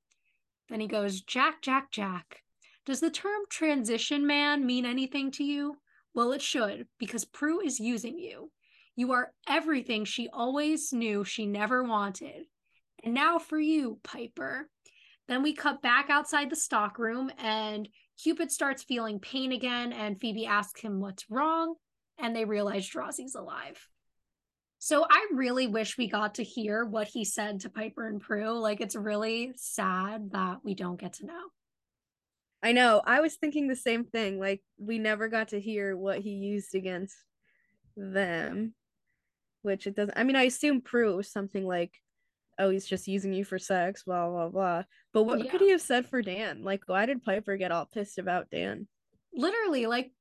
Then 0.69 0.79
he 0.79 0.87
goes, 0.87 1.21
Jack, 1.21 1.61
Jack, 1.61 1.91
Jack. 1.91 2.41
Does 2.85 2.99
the 2.99 3.09
term 3.09 3.43
transition 3.49 4.27
man 4.27 4.65
mean 4.65 4.85
anything 4.85 5.31
to 5.31 5.43
you? 5.43 5.77
Well, 6.13 6.31
it 6.31 6.41
should, 6.41 6.87
because 6.99 7.25
Prue 7.25 7.59
is 7.59 7.79
using 7.79 8.19
you. 8.19 8.51
You 8.95 9.11
are 9.11 9.33
everything 9.47 10.05
she 10.05 10.29
always 10.31 10.93
knew 10.93 11.23
she 11.23 11.45
never 11.45 11.83
wanted. 11.83 12.45
And 13.03 13.13
now 13.13 13.39
for 13.39 13.59
you, 13.59 13.99
Piper. 14.03 14.69
Then 15.27 15.43
we 15.43 15.53
cut 15.53 15.81
back 15.81 16.09
outside 16.09 16.49
the 16.49 16.55
stockroom, 16.55 17.31
and 17.37 17.89
Cupid 18.21 18.51
starts 18.51 18.83
feeling 18.83 19.19
pain 19.19 19.51
again, 19.51 19.93
and 19.93 20.19
Phoebe 20.19 20.45
asks 20.45 20.81
him 20.81 20.99
what's 20.99 21.29
wrong, 21.29 21.75
and 22.17 22.35
they 22.35 22.45
realize 22.45 22.89
Drazi's 22.89 23.35
alive. 23.35 23.87
So 24.79 25.05
I 25.09 25.27
really 25.33 25.67
wish 25.67 25.97
we 25.97 26.07
got 26.07 26.35
to 26.35 26.43
hear 26.43 26.85
what 26.85 27.07
he 27.07 27.25
said 27.25 27.61
to 27.61 27.69
Piper 27.69 28.07
and 28.07 28.21
Prue. 28.21 28.59
Like, 28.59 28.81
it's 28.81 28.95
really 28.95 29.53
sad 29.55 30.31
that 30.31 30.59
we 30.63 30.75
don't 30.75 30.99
get 30.99 31.13
to 31.13 31.25
know. 31.25 31.49
I 32.65 32.71
know. 32.71 32.99
I 33.05 33.21
was 33.21 33.35
thinking 33.35 33.67
the 33.67 33.75
same 33.75 34.05
thing. 34.05 34.39
Like 34.39 34.63
we 34.79 34.97
never 34.97 35.27
got 35.27 35.49
to 35.49 35.61
hear 35.61 35.95
what 35.95 36.17
he 36.17 36.31
used 36.31 36.73
against 36.73 37.15
them, 37.95 38.73
which 39.61 39.85
it 39.85 39.95
doesn't. 39.95 40.17
I 40.17 40.23
mean, 40.23 40.35
I 40.35 40.45
assume 40.45 40.81
Prue 40.81 41.15
was 41.15 41.31
something 41.31 41.63
like, 41.63 41.93
"Oh, 42.57 42.69
he's 42.69 42.85
just 42.85 43.07
using 43.07 43.33
you 43.33 43.43
for 43.43 43.59
sex," 43.59 44.03
blah 44.03 44.29
blah 44.29 44.49
blah. 44.49 44.83
But 45.13 45.19
oh, 45.19 45.23
what 45.23 45.49
could 45.49 45.61
he 45.61 45.71
have 45.71 45.81
said 45.81 46.05
for 46.07 46.21
Dan? 46.21 46.63
Like, 46.63 46.83
why 46.87 47.05
did 47.05 47.23
Piper 47.23 47.57
get 47.57 47.71
all 47.71 47.85
pissed 47.85 48.17
about 48.17 48.49
Dan? 48.49 48.87
Literally, 49.33 49.85
like, 49.85 50.11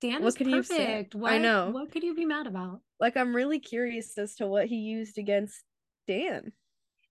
Dan 0.00 0.22
What 0.22 0.28
is 0.28 0.34
could 0.34 0.46
he 0.46 0.54
have 0.54 0.66
said? 0.66 1.10
perfect. 1.10 1.16
I 1.24 1.38
know. 1.38 1.70
What 1.70 1.92
could 1.92 2.02
you 2.02 2.14
be 2.14 2.24
mad 2.24 2.46
about? 2.46 2.80
Like, 2.98 3.16
I'm 3.16 3.34
really 3.34 3.60
curious 3.60 4.16
as 4.18 4.34
to 4.36 4.46
what 4.46 4.66
he 4.66 4.76
used 4.76 5.18
against 5.18 5.62
Dan. 6.08 6.52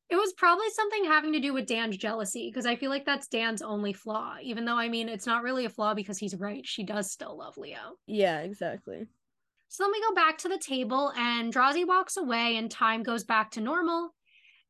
It 0.10 0.18
was 0.18 0.34
probably 0.34 0.70
something 0.72 1.06
having 1.06 1.32
to 1.34 1.40
do 1.40 1.54
with 1.54 1.68
Dan's 1.68 1.96
jealousy 1.96 2.50
because 2.50 2.66
I 2.66 2.76
feel 2.76 2.90
like 2.90 3.06
that's 3.06 3.30
Dan's 3.30 3.62
only 3.62 3.94
flaw. 3.94 4.36
Even 4.42 4.66
though, 4.66 4.78
I 4.78 4.90
mean, 4.90 5.08
it's 5.08 5.26
not 5.26 5.42
really 5.42 5.64
a 5.64 5.70
flaw 5.70 5.94
because 5.94 6.18
he's 6.18 6.36
right. 6.36 6.68
She 6.68 6.84
does 6.84 7.10
still 7.12 7.38
love 7.38 7.58
Leo. 7.58 7.96
Yeah, 8.08 8.40
exactly. 8.42 9.08
So 9.70 9.86
then 9.86 9.92
we 9.94 10.02
go 10.02 10.14
back 10.14 10.38
to 10.40 10.50
the 10.50 10.58
table 10.58 11.14
and 11.16 11.54
Drazi 11.54 11.88
walks 11.88 12.18
away 12.18 12.58
and 12.58 12.70
time 12.70 13.04
goes 13.04 13.24
back 13.24 13.52
to 13.52 13.62
normal. 13.62 14.14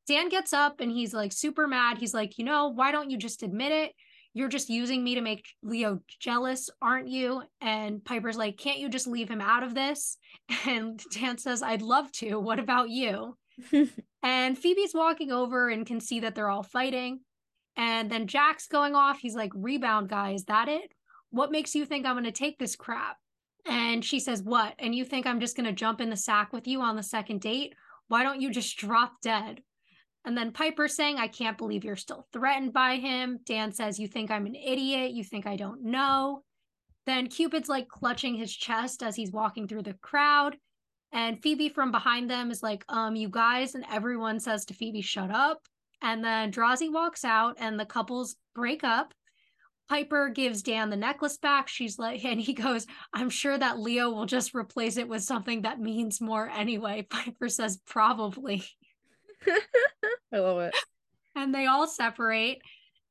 Dan 0.08 0.30
gets 0.30 0.54
up 0.54 0.80
and 0.80 0.92
he's 0.92 1.14
like 1.14 1.32
super 1.32 1.68
mad. 1.68 1.98
He's 1.98 2.14
like, 2.14 2.38
you 2.38 2.46
know, 2.46 2.70
why 2.70 2.92
don't 2.92 3.10
you 3.10 3.18
just 3.18 3.44
admit 3.44 3.72
it? 3.72 3.94
You're 4.34 4.50
just 4.50 4.70
using 4.70 5.04
me 5.04 5.16
to 5.16 5.22
make 5.22 5.46
Leo 5.62 6.00
jealous, 6.20 6.70
aren't 6.82 7.10
you? 7.10 7.44
And 7.60 8.04
Piper's 8.04 8.38
like, 8.38 8.58
can't 8.58 8.80
you 8.80 8.88
just 8.88 9.08
leave 9.08 9.30
him 9.30 9.42
out 9.42 9.64
of 9.64 9.76
this? 9.76 10.18
And 10.66 11.02
Dan 11.12 11.38
says, 11.38 11.62
I'd 11.62 11.82
love 11.82 12.12
to. 12.14 12.40
What 12.40 12.60
about 12.60 12.90
you? 12.90 13.38
And 14.24 14.58
Phoebe's 14.58 14.94
walking 14.94 15.32
over 15.32 15.70
and 15.70 15.86
can 15.86 16.00
see 16.00 16.20
that 16.20 16.36
they're 16.36 16.50
all 16.50 16.64
fighting. 16.64 17.22
And 17.76 18.10
then 18.10 18.28
Jack's 18.28 18.68
going 18.68 18.96
off. 18.96 19.20
He's 19.20 19.36
like, 19.36 19.52
Rebound 19.56 20.10
guy, 20.10 20.34
is 20.34 20.46
that 20.46 20.68
it? 20.68 20.92
What 21.32 21.52
makes 21.52 21.74
you 21.74 21.86
think 21.86 22.06
I'm 22.06 22.14
going 22.14 22.26
to 22.26 22.32
take 22.32 22.60
this 22.60 22.76
crap? 22.76 23.18
And 23.66 24.04
she 24.04 24.20
says, 24.20 24.44
What? 24.44 24.76
And 24.80 24.94
you 24.94 25.06
think 25.06 25.26
I'm 25.26 25.40
just 25.40 25.56
going 25.56 25.66
to 25.66 25.72
jump 25.72 26.02
in 26.02 26.10
the 26.10 26.16
sack 26.16 26.54
with 26.54 26.68
you 26.68 26.82
on 26.82 26.96
the 26.96 27.04
second 27.04 27.42
date? 27.42 27.74
Why 28.10 28.24
don't 28.24 28.42
you 28.42 28.52
just 28.52 28.78
drop 28.78 29.14
dead? 29.22 29.62
And 30.24 30.38
then 30.38 30.52
Piper 30.52 30.88
saying, 30.88 31.18
I 31.18 31.28
can't 31.28 31.58
believe 31.58 31.84
you're 31.84 31.96
still 31.96 32.28
threatened 32.32 32.74
by 32.74 32.98
him. 32.98 33.40
Dan 33.46 33.72
says, 33.72 34.00
You 34.00 34.08
think 34.08 34.30
I'm 34.30 34.46
an 34.46 34.56
idiot? 34.56 35.12
You 35.12 35.24
think 35.24 35.48
I 35.48 35.56
don't 35.56 35.84
know? 35.84 36.44
Then 37.06 37.28
Cupid's 37.28 37.70
like 37.70 37.88
clutching 37.88 38.36
his 38.36 38.56
chest 38.56 39.02
as 39.02 39.16
he's 39.16 39.32
walking 39.32 39.68
through 39.68 39.84
the 39.84 39.96
crowd. 39.96 40.58
And 41.12 41.42
Phoebe 41.42 41.70
from 41.70 41.92
behind 41.92 42.30
them 42.30 42.52
is 42.52 42.64
like, 42.64 42.86
um, 42.88 43.16
you 43.16 43.28
guys, 43.28 43.76
and 43.76 43.84
everyone 43.92 44.40
says 44.40 44.66
to 44.66 44.74
Phoebe, 44.74 45.02
shut 45.02 45.32
up. 45.32 45.60
And 46.02 46.24
then 46.24 46.52
Drazi 46.52 46.92
walks 46.92 47.26
out 47.26 47.58
and 47.60 47.80
the 47.80 47.86
couples 47.86 48.36
break 48.56 48.84
up. 48.84 49.14
Piper 49.90 50.30
gives 50.30 50.62
Dan 50.62 50.90
the 50.90 50.96
necklace 50.96 51.38
back. 51.38 51.68
She's 51.68 52.00
like, 52.00 52.24
and 52.26 52.40
he 52.40 52.54
goes, 52.54 52.88
I'm 53.14 53.30
sure 53.30 53.58
that 53.58 53.80
Leo 53.80 54.10
will 54.10 54.26
just 54.26 54.56
replace 54.56 54.98
it 54.98 55.10
with 55.10 55.24
something 55.24 55.64
that 55.64 55.80
means 55.80 56.22
more 56.22 56.50
anyway. 56.50 57.02
Piper 57.10 57.50
says, 57.50 57.80
probably. 57.86 58.64
I 60.34 60.40
love 60.40 60.60
it. 60.60 60.76
And 61.36 61.54
they 61.54 61.66
all 61.66 61.88
separate. 61.88 62.60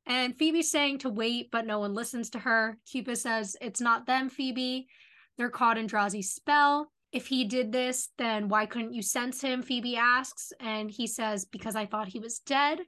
And 0.07 0.37
Phoebe's 0.37 0.70
saying 0.70 0.99
to 0.99 1.09
wait, 1.09 1.51
but 1.51 1.66
no 1.66 1.78
one 1.78 1.95
listens 1.95 2.31
to 2.31 2.39
her. 2.39 2.78
Cupid 2.91 3.18
says, 3.18 3.57
It's 3.61 3.81
not 3.81 4.07
them, 4.07 4.28
Phoebe. 4.28 4.89
They're 5.37 5.51
caught 5.51 5.78
in 5.78 5.87
Drazi's 5.87 6.33
spell. 6.33 6.91
If 7.12 7.26
he 7.26 7.45
did 7.45 7.72
this, 7.72 8.09
then 8.18 8.49
why 8.49 8.66
couldn't 8.66 8.95
you 8.95 9.03
sense 9.03 9.41
him? 9.41 9.62
Phoebe 9.62 9.97
asks. 9.97 10.53
And 10.61 10.91
he 10.91 11.07
says, 11.07 11.45
Because 11.45 11.76
I 11.76 11.87
thought 11.87 12.09
he 12.09 12.18
was 12.18 12.41
dead. 12.41 12.81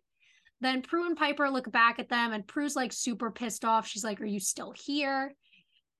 Then 0.61 0.83
Prue 0.83 1.07
and 1.07 1.17
Piper 1.17 1.51
look 1.51 1.71
back 1.73 1.99
at 1.99 2.09
them, 2.09 2.33
and 2.33 2.47
Prue's 2.47 2.77
like 2.77 2.93
super 2.93 3.31
pissed 3.31 3.65
off. 3.65 3.87
She's 3.87 4.05
like, 4.05 4.21
Are 4.21 4.27
you 4.27 4.41
still 4.41 4.73
here? 4.73 5.33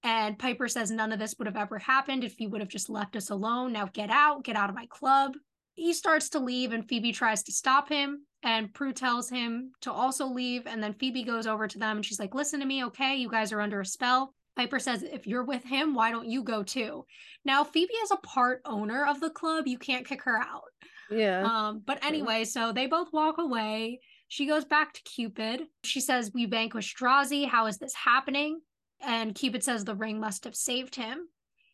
And 0.05 0.39
Piper 0.39 0.69
says, 0.69 0.91
None 0.91 1.13
of 1.13 1.19
this 1.19 1.35
would 1.39 1.47
have 1.47 1.57
ever 1.57 1.79
happened 1.79 2.25
if 2.25 2.41
you 2.41 2.49
would 2.49 2.61
have 2.61 2.71
just 2.71 2.89
left 2.89 3.17
us 3.17 3.31
alone. 3.31 3.73
Now 3.73 3.89
get 3.93 4.11
out, 4.11 4.45
get 4.45 4.57
out 4.57 4.71
of 4.71 4.77
my 4.77 4.87
club. 4.87 5.33
He 5.75 5.93
starts 5.93 6.29
to 6.31 6.39
leave, 6.39 6.73
and 6.73 6.87
Phoebe 6.87 7.13
tries 7.13 7.43
to 7.45 7.53
stop 7.53 7.89
him. 7.89 8.27
And 8.43 8.73
Prue 8.75 8.93
tells 8.93 9.31
him 9.31 9.73
to 9.83 9.93
also 9.93 10.27
leave. 10.27 10.67
And 10.67 10.83
then 10.83 10.95
Phoebe 10.95 11.23
goes 11.23 11.47
over 11.47 11.69
to 11.69 11.79
them 11.79 11.99
and 11.99 12.05
she's 12.05 12.19
like, 12.19 12.35
Listen 12.35 12.61
to 12.61 12.67
me, 12.67 12.85
okay? 12.87 13.17
You 13.17 13.29
guys 13.29 13.53
are 13.53 13.61
under 13.61 13.81
a 13.81 13.87
spell. 13.87 14.35
Piper 14.57 14.81
says, 14.81 15.03
If 15.03 15.27
you're 15.27 15.45
with 15.45 15.63
him, 15.63 15.95
why 15.95 16.11
don't 16.11 16.29
you 16.29 16.43
go 16.43 16.63
too? 16.63 17.07
Now, 17.45 17.63
Phoebe 17.65 17.95
is 17.95 18.11
a 18.11 18.17
part 18.17 18.61
owner 18.65 19.07
of 19.07 19.21
the 19.21 19.31
club. 19.31 19.67
You 19.67 19.79
can't 19.79 20.07
kick 20.07 20.23
her 20.25 20.39
out. 20.39 20.65
Yeah. 21.11 21.43
Um, 21.43 21.83
but 21.87 22.05
anyway, 22.05 22.45
so 22.45 22.73
they 22.73 22.87
both 22.87 23.13
walk 23.13 23.39
away. 23.39 24.01
She 24.29 24.47
goes 24.47 24.65
back 24.65 24.95
to 24.95 25.03
Cupid. 25.03 25.63
She 25.85 26.01
says, 26.01 26.33
We 26.35 26.47
vanquished 26.47 26.99
Drazi. 26.99 27.47
How 27.47 27.67
is 27.67 27.79
this 27.79 27.95
happening? 27.95 28.61
And 29.01 29.35
Cupid 29.35 29.63
says 29.63 29.85
the 29.85 29.95
ring 29.95 30.19
must 30.19 30.45
have 30.45 30.57
saved 30.57 30.97
him. 30.97 31.29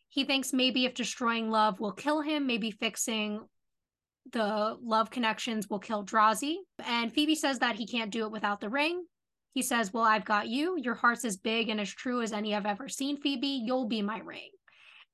He 0.09 0.23
thinks 0.23 0.53
maybe 0.53 0.85
if 0.85 0.93
destroying 0.93 1.51
love 1.51 1.79
will 1.79 1.91
kill 1.91 2.21
him, 2.21 2.47
maybe 2.47 2.71
fixing 2.71 3.41
the 4.31 4.77
love 4.81 5.09
connections 5.11 5.69
will 5.69 5.79
kill 5.79 6.05
Drazi. 6.05 6.55
And 6.85 7.11
Phoebe 7.11 7.35
says 7.35 7.59
that 7.59 7.75
he 7.75 7.87
can't 7.87 8.11
do 8.11 8.25
it 8.25 8.31
without 8.31 8.61
the 8.61 8.69
ring. 8.69 9.05
He 9.53 9.61
says, 9.61 9.91
Well, 9.93 10.03
I've 10.03 10.25
got 10.25 10.47
you. 10.47 10.77
Your 10.77 10.95
heart's 10.95 11.25
as 11.25 11.37
big 11.37 11.69
and 11.69 11.79
as 11.79 11.89
true 11.89 12.21
as 12.21 12.33
any 12.33 12.55
I've 12.55 12.65
ever 12.65 12.87
seen, 12.87 13.17
Phoebe. 13.17 13.63
You'll 13.65 13.87
be 13.87 14.01
my 14.01 14.19
ring. 14.19 14.49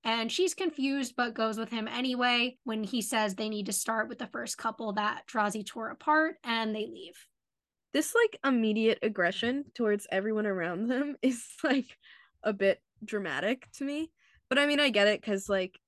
And 0.03 0.31
she's 0.31 0.53
confused, 0.53 1.15
but 1.17 1.33
goes 1.33 1.57
with 1.57 1.71
him 1.71 1.87
anyway 1.87 2.57
when 2.63 2.83
he 2.83 3.01
says 3.01 3.33
they 3.33 3.49
need 3.49 3.65
to 3.67 3.73
start 3.73 4.07
with 4.07 4.19
the 4.19 4.27
first 4.27 4.57
couple 4.57 4.93
that 4.93 5.23
Drazi 5.27 5.65
tore 5.65 5.89
apart 5.89 6.35
and 6.43 6.75
they 6.75 6.85
leave. 6.85 7.15
this 7.93 8.13
like 8.13 8.39
immediate 8.45 8.99
aggression 9.01 9.63
towards 9.73 10.05
everyone 10.11 10.45
around 10.45 10.87
them 10.87 11.15
is 11.21 11.43
like 11.63 11.97
a 12.43 12.53
bit 12.53 12.81
dramatic 13.03 13.67
to 13.77 13.83
me. 13.85 14.11
But 14.49 14.59
I 14.59 14.67
mean, 14.67 14.79
I 14.79 14.89
get 14.89 15.07
it 15.07 15.21
because 15.21 15.49
like 15.49 15.79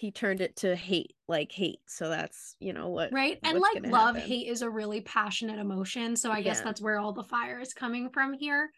he 0.00 0.10
turned 0.10 0.40
it 0.40 0.56
to 0.56 0.74
hate, 0.74 1.12
like 1.28 1.52
hate. 1.52 1.80
So 1.86 2.08
that's 2.08 2.56
you 2.58 2.72
know 2.72 2.88
what, 2.88 3.12
Right. 3.12 3.38
And 3.44 3.58
like 3.60 3.86
love, 3.86 4.16
happen. 4.16 4.30
hate 4.30 4.48
is 4.48 4.62
a 4.62 4.70
really 4.70 5.02
passionate 5.02 5.58
emotion. 5.58 6.16
So 6.16 6.30
I 6.30 6.40
guess 6.40 6.62
that's 6.62 6.80
where 6.80 6.98
all 6.98 7.12
the 7.12 7.22
fire 7.22 7.60
is 7.60 7.74
coming 7.74 8.08
from 8.08 8.32
here. 8.32 8.70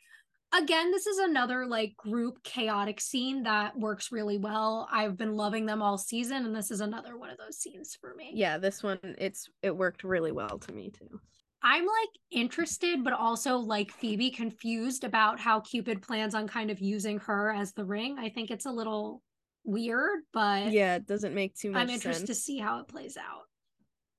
Again, 0.52 0.90
this 0.90 1.06
is 1.06 1.18
another 1.18 1.64
like 1.64 1.96
group 1.96 2.42
chaotic 2.42 3.00
scene 3.00 3.44
that 3.44 3.78
works 3.78 4.10
really 4.10 4.36
well. 4.36 4.88
I've 4.90 5.16
been 5.16 5.36
loving 5.36 5.64
them 5.64 5.80
all 5.80 5.96
season, 5.96 6.44
and 6.44 6.56
this 6.56 6.72
is 6.72 6.80
another 6.80 7.16
one 7.16 7.30
of 7.30 7.38
those 7.38 7.56
scenes 7.56 7.96
for 8.00 8.16
me. 8.16 8.32
Yeah, 8.34 8.58
this 8.58 8.82
one 8.82 8.98
it's 9.02 9.48
it 9.62 9.76
worked 9.76 10.02
really 10.02 10.32
well 10.32 10.58
to 10.58 10.72
me 10.72 10.90
too. 10.90 11.20
I'm 11.62 11.84
like 11.86 12.10
interested, 12.32 13.04
but 13.04 13.12
also 13.12 13.58
like 13.58 13.92
Phoebe 13.92 14.32
confused 14.32 15.04
about 15.04 15.38
how 15.38 15.60
Cupid 15.60 16.02
plans 16.02 16.34
on 16.34 16.48
kind 16.48 16.68
of 16.68 16.80
using 16.80 17.20
her 17.20 17.52
as 17.52 17.72
the 17.74 17.84
ring. 17.84 18.18
I 18.18 18.28
think 18.28 18.50
it's 18.50 18.66
a 18.66 18.72
little 18.72 19.22
weird, 19.64 20.20
but 20.32 20.72
Yeah, 20.72 20.96
it 20.96 21.06
doesn't 21.06 21.34
make 21.34 21.54
too 21.54 21.70
much 21.70 21.82
I'm 21.82 21.90
interested 21.90 22.26
sense. 22.26 22.38
to 22.38 22.44
see 22.44 22.58
how 22.58 22.80
it 22.80 22.88
plays 22.88 23.16
out. 23.16 23.42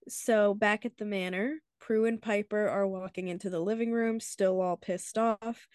So 0.08 0.54
back 0.54 0.86
at 0.86 0.98
the 0.98 1.06
manor, 1.06 1.56
Prue 1.80 2.06
and 2.06 2.22
Piper 2.22 2.68
are 2.68 2.88
walking 2.88 3.28
into 3.28 3.50
the 3.50 3.60
living 3.60 3.92
room, 3.92 4.20
still 4.20 4.62
all 4.62 4.78
pissed 4.78 5.18
off. 5.18 5.68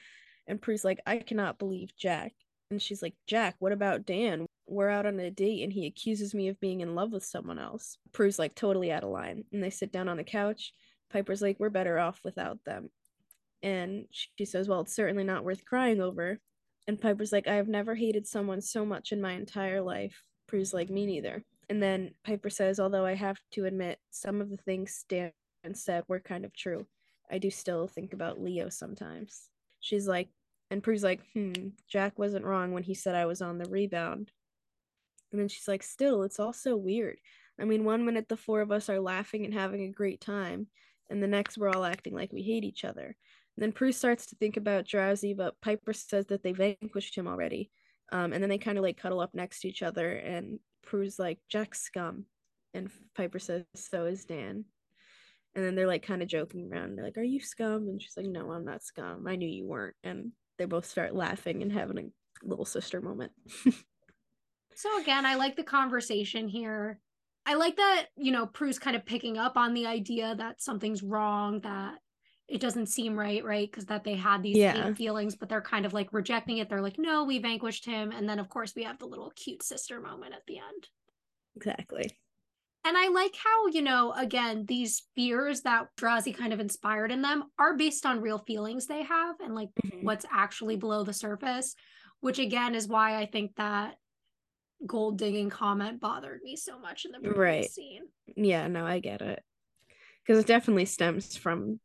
And 0.46 0.60
Prue's 0.60 0.84
like, 0.84 1.00
I 1.06 1.18
cannot 1.18 1.58
believe 1.58 1.96
Jack. 1.96 2.32
And 2.70 2.80
she's 2.80 3.02
like, 3.02 3.14
Jack, 3.26 3.56
what 3.58 3.72
about 3.72 4.06
Dan? 4.06 4.46
we're 4.68 4.88
out 4.88 5.06
on 5.06 5.18
a 5.18 5.30
date 5.30 5.62
and 5.62 5.72
he 5.72 5.86
accuses 5.86 6.34
me 6.34 6.48
of 6.48 6.60
being 6.60 6.80
in 6.80 6.94
love 6.94 7.10
with 7.10 7.24
someone 7.24 7.58
else. 7.58 7.96
Prue's 8.12 8.38
like 8.38 8.54
totally 8.54 8.92
out 8.92 9.02
of 9.02 9.10
line. 9.10 9.44
And 9.52 9.62
they 9.62 9.70
sit 9.70 9.92
down 9.92 10.08
on 10.08 10.18
the 10.18 10.24
couch. 10.24 10.72
Piper's 11.10 11.42
like, 11.42 11.56
we're 11.58 11.70
better 11.70 11.98
off 11.98 12.20
without 12.22 12.58
them. 12.64 12.90
And 13.62 14.04
she 14.10 14.44
says, 14.44 14.68
well, 14.68 14.80
it's 14.80 14.94
certainly 14.94 15.24
not 15.24 15.44
worth 15.44 15.64
crying 15.64 16.00
over. 16.00 16.38
And 16.88 17.00
Piper's 17.00 17.32
like, 17.32 17.46
I 17.46 17.54
have 17.54 17.68
never 17.68 17.94
hated 17.94 18.26
someone 18.26 18.62
so 18.62 18.84
much 18.84 19.12
in 19.12 19.20
my 19.20 19.32
entire 19.32 19.82
life. 19.82 20.24
Prue's 20.46 20.72
like, 20.72 20.88
me 20.88 21.04
neither. 21.04 21.44
And 21.68 21.82
then 21.82 22.12
Piper 22.24 22.48
says, 22.48 22.80
although 22.80 23.04
I 23.04 23.14
have 23.14 23.38
to 23.52 23.66
admit, 23.66 23.98
some 24.10 24.40
of 24.40 24.48
the 24.48 24.56
things 24.56 24.94
Stan 24.94 25.30
said 25.74 26.04
were 26.08 26.18
kind 26.18 26.46
of 26.46 26.56
true. 26.56 26.86
I 27.30 27.36
do 27.36 27.50
still 27.50 27.86
think 27.86 28.14
about 28.14 28.40
Leo 28.40 28.70
sometimes. 28.70 29.50
She's 29.80 30.08
like, 30.08 30.30
and 30.70 30.82
Prue's 30.82 31.04
like, 31.04 31.20
hmm, 31.34 31.52
Jack 31.88 32.18
wasn't 32.18 32.46
wrong 32.46 32.72
when 32.72 32.82
he 32.82 32.94
said 32.94 33.14
I 33.14 33.26
was 33.26 33.42
on 33.42 33.58
the 33.58 33.68
rebound. 33.68 34.32
And 35.30 35.38
then 35.38 35.48
she's 35.48 35.68
like, 35.68 35.82
still, 35.82 36.22
it's 36.22 36.40
all 36.40 36.54
so 36.54 36.74
weird. 36.74 37.18
I 37.60 37.64
mean, 37.64 37.84
one 37.84 38.06
minute 38.06 38.30
the 38.30 38.36
four 38.38 38.62
of 38.62 38.72
us 38.72 38.88
are 38.88 39.00
laughing 39.00 39.44
and 39.44 39.52
having 39.52 39.82
a 39.82 39.92
great 39.92 40.22
time, 40.22 40.68
and 41.10 41.22
the 41.22 41.26
next 41.26 41.58
we're 41.58 41.68
all 41.68 41.84
acting 41.84 42.14
like 42.14 42.32
we 42.32 42.42
hate 42.42 42.64
each 42.64 42.84
other. 42.84 43.14
Then 43.58 43.72
Prue 43.72 43.92
starts 43.92 44.26
to 44.26 44.36
think 44.36 44.56
about 44.56 44.86
Drazi, 44.86 45.36
but 45.36 45.60
Piper 45.60 45.92
says 45.92 46.26
that 46.26 46.42
they 46.42 46.52
vanquished 46.52 47.16
him 47.16 47.26
already. 47.26 47.70
Um, 48.10 48.32
and 48.32 48.42
then 48.42 48.48
they 48.48 48.58
kind 48.58 48.78
of 48.78 48.84
like 48.84 48.96
cuddle 48.96 49.20
up 49.20 49.34
next 49.34 49.60
to 49.60 49.68
each 49.68 49.82
other, 49.82 50.12
and 50.12 50.58
Prue's 50.82 51.18
like, 51.18 51.38
Jack's 51.48 51.82
scum. 51.82 52.24
And 52.74 52.90
Piper 53.16 53.38
says, 53.38 53.64
so 53.74 54.06
is 54.06 54.24
Dan. 54.24 54.64
And 55.54 55.64
then 55.64 55.74
they're 55.74 55.86
like 55.86 56.06
kind 56.06 56.22
of 56.22 56.28
joking 56.28 56.70
around. 56.70 56.96
They're 56.96 57.04
like, 57.04 57.18
Are 57.18 57.22
you 57.22 57.40
scum? 57.40 57.88
And 57.88 58.00
she's 58.00 58.16
like, 58.16 58.26
No, 58.26 58.52
I'm 58.52 58.64
not 58.64 58.84
scum. 58.84 59.26
I 59.26 59.36
knew 59.36 59.48
you 59.48 59.66
weren't. 59.66 59.96
And 60.04 60.32
they 60.58 60.66
both 60.66 60.86
start 60.86 61.14
laughing 61.14 61.62
and 61.62 61.72
having 61.72 61.98
a 61.98 62.46
little 62.46 62.64
sister 62.64 63.00
moment. 63.00 63.32
so 64.74 65.00
again, 65.00 65.26
I 65.26 65.34
like 65.34 65.56
the 65.56 65.64
conversation 65.64 66.48
here. 66.48 67.00
I 67.46 67.54
like 67.54 67.76
that, 67.76 68.06
you 68.16 68.30
know, 68.30 68.46
Prue's 68.46 68.78
kind 68.78 68.94
of 68.94 69.06
picking 69.06 69.38
up 69.38 69.56
on 69.56 69.72
the 69.72 69.86
idea 69.86 70.34
that 70.36 70.60
something's 70.60 71.02
wrong, 71.02 71.60
that 71.62 71.94
it 72.48 72.60
doesn't 72.60 72.86
seem 72.86 73.18
right, 73.18 73.44
right? 73.44 73.70
Because 73.70 73.86
that 73.86 74.04
they 74.04 74.14
had 74.14 74.42
these 74.42 74.56
yeah. 74.56 74.94
feelings, 74.94 75.36
but 75.36 75.48
they're 75.48 75.60
kind 75.60 75.84
of 75.84 75.92
like 75.92 76.08
rejecting 76.12 76.58
it. 76.58 76.70
They're 76.70 76.80
like, 76.80 76.98
no, 76.98 77.24
we 77.24 77.38
vanquished 77.38 77.84
him. 77.84 78.10
And 78.10 78.28
then, 78.28 78.38
of 78.38 78.48
course, 78.48 78.74
we 78.74 78.84
have 78.84 78.98
the 78.98 79.06
little 79.06 79.30
cute 79.36 79.62
sister 79.62 80.00
moment 80.00 80.34
at 80.34 80.46
the 80.46 80.56
end. 80.56 80.88
Exactly. 81.56 82.10
And 82.84 82.96
I 82.96 83.08
like 83.08 83.34
how, 83.36 83.66
you 83.66 83.82
know, 83.82 84.12
again, 84.12 84.64
these 84.66 85.02
fears 85.14 85.62
that 85.62 85.88
Drazi 85.98 86.34
kind 86.34 86.54
of 86.54 86.60
inspired 86.60 87.12
in 87.12 87.20
them 87.20 87.44
are 87.58 87.76
based 87.76 88.06
on 88.06 88.22
real 88.22 88.38
feelings 88.38 88.86
they 88.86 89.02
have 89.02 89.36
and 89.40 89.54
like 89.54 89.68
mm-hmm. 89.84 90.06
what's 90.06 90.24
actually 90.32 90.76
below 90.76 91.04
the 91.04 91.12
surface, 91.12 91.74
which 92.20 92.38
again 92.38 92.74
is 92.74 92.88
why 92.88 93.20
I 93.20 93.26
think 93.26 93.56
that 93.56 93.96
gold 94.86 95.18
digging 95.18 95.50
comment 95.50 96.00
bothered 96.00 96.40
me 96.42 96.56
so 96.56 96.78
much 96.78 97.04
in 97.04 97.12
the 97.12 97.18
previous 97.18 97.38
right. 97.38 97.70
scene. 97.70 98.04
Yeah, 98.36 98.68
no, 98.68 98.86
I 98.86 99.00
get 99.00 99.20
it. 99.20 99.42
Because 100.24 100.42
it 100.42 100.46
definitely 100.46 100.86
stems 100.86 101.36
from 101.36 101.80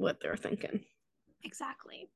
what 0.00 0.20
they're 0.20 0.36
thinking. 0.36 0.84
Exactly. 1.44 2.08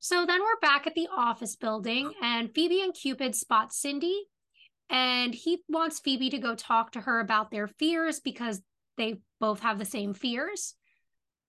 So 0.00 0.26
then 0.26 0.40
we're 0.40 0.60
back 0.60 0.86
at 0.86 0.94
the 0.94 1.08
office 1.14 1.56
building, 1.56 2.12
and 2.20 2.52
Phoebe 2.52 2.82
and 2.82 2.92
Cupid 2.92 3.34
spot 3.36 3.72
Cindy 3.72 4.26
and 4.92 5.34
he 5.34 5.62
wants 5.68 6.00
Phoebe 6.00 6.28
to 6.30 6.38
go 6.38 6.54
talk 6.54 6.92
to 6.92 7.00
her 7.00 7.18
about 7.18 7.50
their 7.50 7.66
fears 7.66 8.20
because 8.20 8.60
they 8.98 9.16
both 9.40 9.60
have 9.60 9.78
the 9.78 9.86
same 9.86 10.12
fears. 10.12 10.74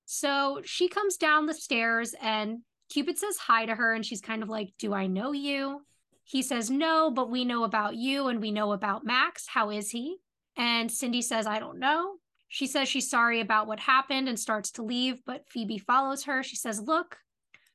So 0.06 0.62
she 0.64 0.88
comes 0.88 1.18
down 1.18 1.46
the 1.46 1.54
stairs 1.54 2.16
and 2.22 2.60
Cupid 2.90 3.18
says 3.18 3.38
hi 3.38 3.66
to 3.66 3.76
her 3.76 3.94
and 3.94 4.06
she's 4.06 4.22
kind 4.22 4.44
of 4.44 4.50
like, 4.50 4.74
Do 4.80 4.94
I 4.94 5.08
know 5.08 5.34
you? 5.34 5.82
He 6.24 6.42
says, 6.42 6.70
No, 6.70 7.12
but 7.12 7.30
we 7.30 7.44
know 7.44 7.66
about 7.66 7.96
you 7.96 8.28
and 8.28 8.40
we 8.40 8.52
know 8.52 8.72
about 8.72 9.06
Max. 9.06 9.46
How 9.48 9.70
is 9.72 9.90
he? 9.90 10.18
And 10.56 10.90
Cindy 10.90 11.22
says, 11.22 11.46
I 11.46 11.60
don't 11.60 11.80
know. 11.80 12.16
She 12.54 12.68
says 12.68 12.88
she's 12.88 13.10
sorry 13.10 13.40
about 13.40 13.66
what 13.66 13.80
happened 13.80 14.30
and 14.30 14.40
starts 14.40 14.70
to 14.74 14.84
leave, 14.84 15.26
but 15.26 15.50
Phoebe 15.50 15.80
follows 15.80 16.26
her. 16.26 16.44
She 16.44 16.56
says, 16.56 16.80
Look, 16.80 17.18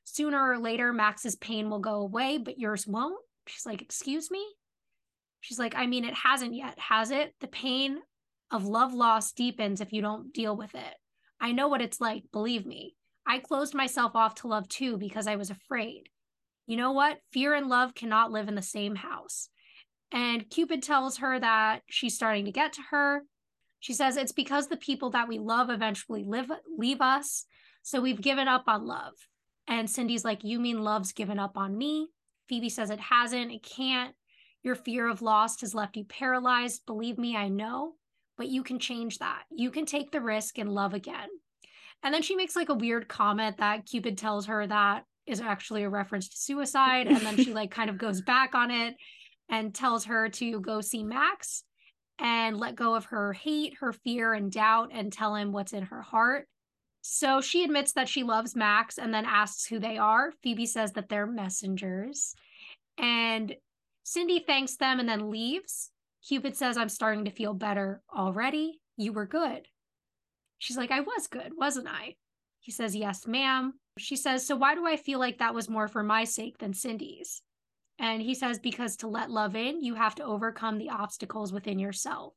sooner 0.05 0.41
or 0.41 0.57
later, 0.57 0.93
Max's 0.93 1.35
pain 1.35 1.69
will 1.69 1.79
go 1.79 1.95
away, 1.95 2.37
but 2.37 2.57
yours 2.57 2.87
won't. 2.87 3.21
She's 3.45 3.65
like, 3.65 3.81
Excuse 3.81 4.31
me? 4.31 4.41
She's 5.41 5.59
like, 5.59 5.75
I 5.75 5.85
mean, 5.85 6.05
it 6.05 6.13
hasn't 6.13 6.55
yet, 6.55 6.79
has 6.79 7.11
it? 7.11 7.35
The 7.41 7.49
pain 7.49 7.97
of 8.51 8.63
love 8.63 8.93
loss 8.93 9.33
deepens 9.33 9.81
if 9.81 9.91
you 9.91 10.01
don't 10.01 10.31
deal 10.31 10.55
with 10.55 10.73
it. 10.73 10.95
I 11.41 11.51
know 11.51 11.67
what 11.67 11.81
it's 11.81 11.99
like, 11.99 12.23
believe 12.31 12.65
me. 12.65 12.95
I 13.27 13.39
closed 13.39 13.75
myself 13.75 14.15
off 14.15 14.35
to 14.35 14.47
love 14.47 14.69
too 14.69 14.97
because 14.97 15.27
I 15.27 15.35
was 15.35 15.49
afraid. 15.49 16.07
You 16.67 16.77
know 16.77 16.93
what? 16.93 17.17
Fear 17.33 17.53
and 17.55 17.67
love 17.67 17.95
cannot 17.95 18.31
live 18.31 18.47
in 18.47 18.55
the 18.55 18.61
same 18.61 18.95
house. 18.95 19.49
And 20.09 20.49
Cupid 20.49 20.83
tells 20.83 21.17
her 21.17 21.37
that 21.37 21.81
she's 21.89 22.15
starting 22.15 22.45
to 22.45 22.53
get 22.53 22.71
to 22.73 22.81
her. 22.91 23.23
She 23.79 23.93
says 23.93 24.17
it's 24.17 24.31
because 24.31 24.67
the 24.67 24.77
people 24.77 25.11
that 25.11 25.27
we 25.27 25.39
love 25.39 25.69
eventually 25.69 26.23
live 26.23 26.51
leave 26.77 27.01
us. 27.01 27.45
So 27.81 28.01
we've 28.01 28.21
given 28.21 28.47
up 28.47 28.63
on 28.67 28.85
love. 28.85 29.13
And 29.67 29.89
Cindy's 29.89 30.25
like, 30.25 30.43
You 30.43 30.59
mean 30.59 30.83
love's 30.83 31.13
given 31.13 31.39
up 31.39 31.57
on 31.57 31.77
me? 31.77 32.09
Phoebe 32.47 32.69
says 32.69 32.89
it 32.89 32.99
hasn't, 32.99 33.51
it 33.51 33.63
can't. 33.63 34.15
Your 34.63 34.75
fear 34.75 35.07
of 35.07 35.21
loss 35.21 35.61
has 35.61 35.73
left 35.73 35.95
you 35.95 36.03
paralyzed. 36.03 36.85
Believe 36.85 37.17
me, 37.17 37.37
I 37.37 37.47
know, 37.47 37.93
but 38.37 38.49
you 38.49 38.63
can 38.63 38.79
change 38.79 39.19
that. 39.19 39.43
You 39.51 39.71
can 39.71 39.85
take 39.85 40.11
the 40.11 40.19
risk 40.19 40.57
and 40.57 40.69
love 40.69 40.93
again. 40.93 41.29
And 42.03 42.13
then 42.13 42.21
she 42.21 42.35
makes 42.35 42.55
like 42.55 42.69
a 42.69 42.73
weird 42.73 43.07
comment 43.07 43.57
that 43.57 43.85
Cupid 43.85 44.17
tells 44.17 44.47
her 44.47 44.65
that 44.65 45.03
is 45.25 45.39
actually 45.39 45.83
a 45.83 45.89
reference 45.89 46.27
to 46.29 46.37
suicide. 46.37 47.07
And 47.07 47.21
then 47.21 47.37
she 47.37 47.53
like 47.53 47.71
kind 47.71 47.89
of 47.89 47.97
goes 47.97 48.21
back 48.21 48.55
on 48.55 48.71
it 48.71 48.95
and 49.49 49.73
tells 49.73 50.05
her 50.05 50.29
to 50.29 50.59
go 50.59 50.81
see 50.81 51.03
Max 51.03 51.63
and 52.19 52.57
let 52.57 52.75
go 52.75 52.95
of 52.95 53.05
her 53.05 53.33
hate, 53.33 53.77
her 53.79 53.93
fear, 53.93 54.33
and 54.33 54.51
doubt 54.51 54.89
and 54.91 55.11
tell 55.11 55.35
him 55.35 55.51
what's 55.51 55.73
in 55.73 55.83
her 55.83 56.01
heart. 56.01 56.47
So 57.01 57.39
she 57.39 57.63
admits 57.63 57.93
that 57.93 58.09
she 58.09 58.23
loves 58.23 58.55
Max 58.55 58.97
and 58.97 59.13
then 59.13 59.25
asks 59.25 59.65
who 59.65 59.79
they 59.79 59.97
are. 59.97 60.31
Phoebe 60.43 60.65
says 60.65 60.91
that 60.93 61.07
they're 61.07 61.25
messengers. 61.25 62.35
And 62.97 63.55
Cindy 64.03 64.39
thanks 64.39 64.75
them 64.75 64.99
and 64.99 65.07
then 65.07 65.31
leaves. 65.31 65.91
Cupid 66.27 66.57
says, 66.57 66.77
I'm 66.77 66.89
starting 66.89 67.25
to 67.25 67.31
feel 67.31 67.53
better 67.53 68.01
already. 68.13 68.81
You 68.97 69.13
were 69.13 69.25
good. 69.25 69.67
She's 70.57 70.77
like, 70.77 70.91
I 70.91 70.99
was 70.99 71.27
good, 71.27 71.53
wasn't 71.55 71.87
I? 71.87 72.15
He 72.59 72.71
says, 72.71 72.95
Yes, 72.95 73.25
ma'am. 73.25 73.73
She 73.97 74.17
says, 74.17 74.45
So 74.45 74.57
why 74.57 74.75
do 74.75 74.85
I 74.85 74.97
feel 74.97 75.19
like 75.19 75.39
that 75.39 75.55
was 75.55 75.69
more 75.69 75.87
for 75.87 76.03
my 76.03 76.25
sake 76.25 76.57
than 76.57 76.73
Cindy's? 76.73 77.41
And 77.99 78.21
he 78.21 78.33
says, 78.33 78.59
Because 78.59 78.95
to 78.97 79.07
let 79.07 79.29
love 79.29 79.55
in, 79.55 79.83
you 79.83 79.95
have 79.95 80.15
to 80.15 80.23
overcome 80.23 80.77
the 80.77 80.89
obstacles 80.89 81.51
within 81.51 81.79
yourself. 81.79 82.33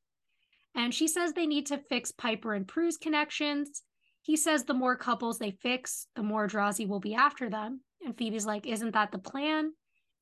And 0.75 0.93
she 0.93 1.07
says 1.07 1.33
they 1.33 1.47
need 1.47 1.67
to 1.67 1.79
fix 1.79 2.11
Piper 2.11 2.55
and 2.55 2.67
Prue's 2.67 2.97
connections. 2.97 3.83
He 4.23 4.37
says 4.37 4.65
the 4.65 4.75
more 4.75 4.97
couples 4.97 5.39
they 5.39 5.51
fix, 5.51 6.07
the 6.17 6.23
more 6.23 6.49
Drazi 6.49 6.87
will 6.87 7.01
be 7.01 7.15
after 7.15 7.51
them. 7.51 7.81
And 8.05 8.17
Phoebe's 8.17 8.47
like, 8.47 8.67
Isn't 8.67 8.93
that 8.93 9.13
the 9.13 9.19
plan? 9.19 9.65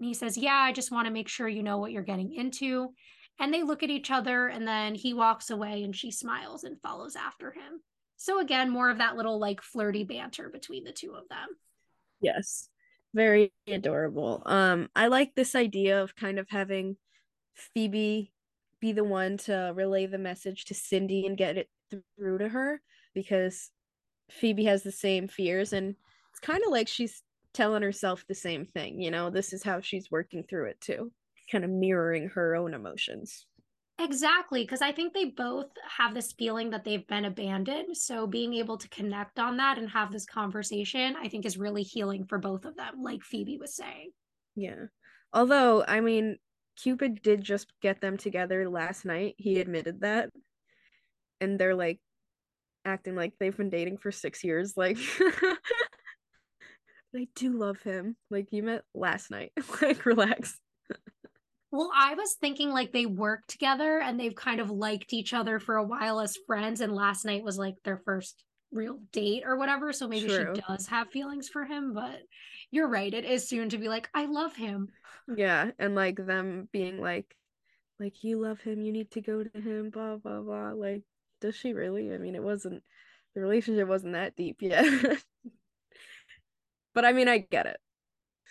And 0.00 0.06
he 0.06 0.14
says, 0.14 0.36
Yeah, 0.36 0.56
I 0.56 0.72
just 0.72 0.90
want 0.90 1.06
to 1.06 1.12
make 1.12 1.28
sure 1.28 1.48
you 1.48 1.62
know 1.62 1.78
what 1.78 1.92
you're 1.92 2.02
getting 2.02 2.32
into. 2.34 2.92
And 3.38 3.54
they 3.54 3.62
look 3.62 3.82
at 3.82 3.90
each 3.90 4.10
other, 4.10 4.48
and 4.48 4.68
then 4.68 4.94
he 4.94 5.14
walks 5.14 5.48
away 5.48 5.82
and 5.82 5.96
she 5.96 6.10
smiles 6.10 6.64
and 6.64 6.80
follows 6.82 7.16
after 7.16 7.52
him. 7.52 7.80
So, 8.16 8.38
again, 8.38 8.68
more 8.68 8.90
of 8.90 8.98
that 8.98 9.16
little 9.16 9.38
like 9.38 9.62
flirty 9.62 10.04
banter 10.04 10.50
between 10.50 10.84
the 10.84 10.92
two 10.92 11.14
of 11.14 11.26
them. 11.28 11.48
Yes. 12.20 12.69
Very 13.14 13.52
adorable. 13.66 14.42
Um, 14.46 14.88
I 14.94 15.08
like 15.08 15.34
this 15.34 15.54
idea 15.54 16.02
of 16.02 16.14
kind 16.14 16.38
of 16.38 16.48
having 16.48 16.96
Phoebe 17.54 18.32
be 18.80 18.92
the 18.92 19.04
one 19.04 19.36
to 19.38 19.72
relay 19.74 20.06
the 20.06 20.18
message 20.18 20.64
to 20.66 20.74
Cindy 20.74 21.26
and 21.26 21.36
get 21.36 21.56
it 21.58 21.70
through 22.16 22.38
to 22.38 22.48
her 22.50 22.82
because 23.14 23.70
Phoebe 24.30 24.64
has 24.64 24.82
the 24.84 24.92
same 24.92 25.28
fears 25.28 25.72
and 25.72 25.96
it's 26.30 26.40
kind 26.40 26.62
of 26.64 26.70
like 26.72 26.88
she's 26.88 27.22
telling 27.54 27.82
herself 27.82 28.26
the 28.28 28.34
same 28.34 28.66
thing. 28.66 29.00
You 29.00 29.10
know, 29.10 29.30
this 29.30 29.52
is 29.52 29.62
how 29.64 29.80
she's 29.80 30.10
working 30.10 30.44
through 30.44 30.66
it 30.70 30.80
too, 30.80 31.12
kind 31.52 31.64
of 31.64 31.70
mirroring 31.70 32.30
her 32.30 32.56
own 32.56 32.74
emotions. 32.74 33.46
Exactly, 34.02 34.62
because 34.62 34.80
I 34.80 34.92
think 34.92 35.12
they 35.12 35.26
both 35.26 35.66
have 35.98 36.14
this 36.14 36.32
feeling 36.32 36.70
that 36.70 36.84
they've 36.84 37.06
been 37.06 37.26
abandoned. 37.26 37.94
So 37.96 38.26
being 38.26 38.54
able 38.54 38.78
to 38.78 38.88
connect 38.88 39.38
on 39.38 39.58
that 39.58 39.76
and 39.76 39.90
have 39.90 40.10
this 40.10 40.24
conversation, 40.24 41.16
I 41.22 41.28
think 41.28 41.44
is 41.44 41.58
really 41.58 41.82
healing 41.82 42.24
for 42.24 42.38
both 42.38 42.64
of 42.64 42.76
them, 42.76 43.02
like 43.02 43.22
Phoebe 43.22 43.58
was 43.58 43.76
saying. 43.76 44.12
Yeah. 44.56 44.86
Although, 45.34 45.84
I 45.86 46.00
mean, 46.00 46.38
Cupid 46.76 47.20
did 47.20 47.42
just 47.42 47.70
get 47.82 48.00
them 48.00 48.16
together 48.16 48.70
last 48.70 49.04
night. 49.04 49.34
He 49.36 49.60
admitted 49.60 50.00
that. 50.00 50.30
And 51.42 51.58
they're 51.58 51.74
like 51.74 52.00
acting 52.86 53.16
like 53.16 53.34
they've 53.38 53.56
been 53.56 53.68
dating 53.68 53.98
for 53.98 54.10
six 54.10 54.42
years. 54.42 54.78
Like, 54.78 54.96
I 57.14 57.28
do 57.34 57.52
love 57.52 57.82
him. 57.82 58.16
Like 58.30 58.46
you 58.50 58.62
met 58.62 58.82
last 58.94 59.30
night. 59.30 59.52
like 59.82 60.06
relax. 60.06 60.58
Well, 61.70 61.90
I 61.94 62.14
was 62.14 62.36
thinking 62.40 62.70
like 62.70 62.92
they 62.92 63.06
work 63.06 63.46
together 63.46 64.00
and 64.00 64.18
they've 64.18 64.34
kind 64.34 64.60
of 64.60 64.70
liked 64.70 65.12
each 65.12 65.32
other 65.32 65.58
for 65.58 65.76
a 65.76 65.84
while 65.84 66.20
as 66.20 66.36
friends, 66.46 66.80
and 66.80 66.94
last 66.94 67.24
night 67.24 67.44
was 67.44 67.58
like 67.58 67.76
their 67.84 67.98
first 67.98 68.44
real 68.72 68.98
date 69.12 69.42
or 69.44 69.56
whatever. 69.56 69.92
So 69.92 70.08
maybe 70.08 70.28
True. 70.28 70.54
she 70.54 70.62
does 70.68 70.86
have 70.88 71.10
feelings 71.10 71.48
for 71.48 71.64
him, 71.64 71.92
but 71.92 72.20
you're 72.70 72.88
right. 72.88 73.12
It 73.12 73.24
is 73.24 73.48
soon 73.48 73.68
to 73.70 73.78
be 73.78 73.88
like, 73.88 74.08
I 74.14 74.26
love 74.26 74.54
him. 74.54 74.88
Yeah, 75.36 75.70
and 75.78 75.94
like 75.94 76.16
them 76.16 76.68
being 76.72 77.00
like, 77.00 77.36
like 78.00 78.24
you 78.24 78.40
love 78.40 78.60
him, 78.60 78.80
you 78.80 78.92
need 78.92 79.10
to 79.12 79.20
go 79.20 79.44
to 79.44 79.60
him, 79.60 79.90
blah 79.90 80.16
blah 80.16 80.40
blah. 80.40 80.72
Like, 80.72 81.02
does 81.40 81.54
she 81.54 81.72
really? 81.72 82.12
I 82.12 82.18
mean, 82.18 82.34
it 82.34 82.42
wasn't 82.42 82.82
the 83.34 83.40
relationship 83.40 83.86
wasn't 83.86 84.14
that 84.14 84.34
deep 84.34 84.60
yet. 84.60 84.84
but 86.94 87.04
I 87.04 87.12
mean, 87.12 87.28
I 87.28 87.38
get 87.38 87.66
it. 87.66 87.78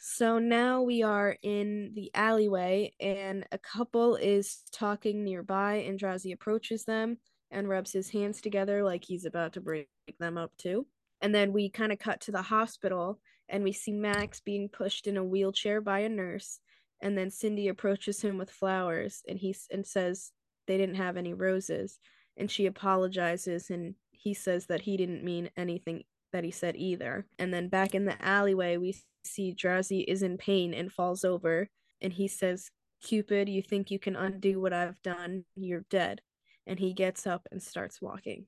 So 0.02 0.40
now 0.40 0.82
we 0.82 1.04
are 1.04 1.38
in 1.42 1.92
the 1.94 2.10
alleyway, 2.14 2.94
and 3.02 3.46
a 3.52 3.58
couple 3.58 4.16
is 4.16 4.64
talking 4.72 5.24
nearby, 5.24 5.76
and 5.76 6.00
Drazi 6.00 6.34
approaches 6.34 6.86
them 6.86 7.18
and 7.52 7.68
rubs 7.68 7.92
his 7.92 8.10
hands 8.10 8.42
together 8.42 8.84
like 8.84 9.04
he's 9.04 9.26
about 9.26 9.54
to 9.54 9.62
break 9.62 9.90
them 10.20 10.38
up 10.38 10.52
too. 10.58 10.88
And 11.22 11.36
then 11.36 11.52
we 11.52 11.70
kind 11.70 11.92
of 11.92 12.00
cut 12.00 12.22
to 12.22 12.32
the 12.32 12.42
hospital, 12.42 13.20
and 13.50 13.62
we 13.64 13.74
see 13.74 13.92
Max 13.92 14.40
being 14.40 14.70
pushed 14.70 15.06
in 15.06 15.18
a 15.18 15.24
wheelchair 15.24 15.82
by 15.82 16.00
a 16.00 16.10
nurse. 16.10 16.60
And 17.02 17.18
then 17.18 17.30
Cindy 17.30 17.68
approaches 17.68 18.22
him 18.22 18.38
with 18.38 18.52
flowers, 18.52 19.22
and 19.28 19.38
he 19.38 19.54
and 19.70 19.86
says 19.86 20.32
they 20.66 20.78
didn't 20.78 20.96
have 20.96 21.18
any 21.18 21.34
roses, 21.34 22.00
and 22.38 22.50
she 22.50 22.68
apologizes, 22.68 23.70
and 23.70 23.96
he 24.12 24.34
says 24.34 24.68
that 24.68 24.82
he 24.82 24.96
didn't 24.96 25.26
mean 25.26 25.50
anything 25.58 26.04
that 26.34 26.44
he 26.44 26.52
said 26.52 26.76
either. 26.76 27.26
And 27.38 27.54
then 27.54 27.68
back 27.70 27.96
in 27.96 28.06
the 28.06 28.24
alleyway, 28.24 28.78
we 28.78 28.96
see 29.24 29.54
Drazi 29.54 30.04
is 30.08 30.24
in 30.24 30.38
pain 30.38 30.74
and 30.74 30.92
falls 30.92 31.24
over, 31.24 31.70
and 32.02 32.14
he 32.14 32.28
says, 32.28 32.70
Cupid, 33.02 33.48
you 33.48 33.62
think 33.62 33.92
you 33.92 34.00
can 34.00 34.16
undo 34.16 34.60
what 34.60 34.74
I've 34.74 35.02
done? 35.02 35.46
You're 35.56 35.86
dead. 35.90 36.22
And 36.68 36.78
he 36.78 36.94
gets 36.94 37.26
up 37.26 37.48
and 37.52 37.62
starts 37.64 38.02
walking. 38.02 38.46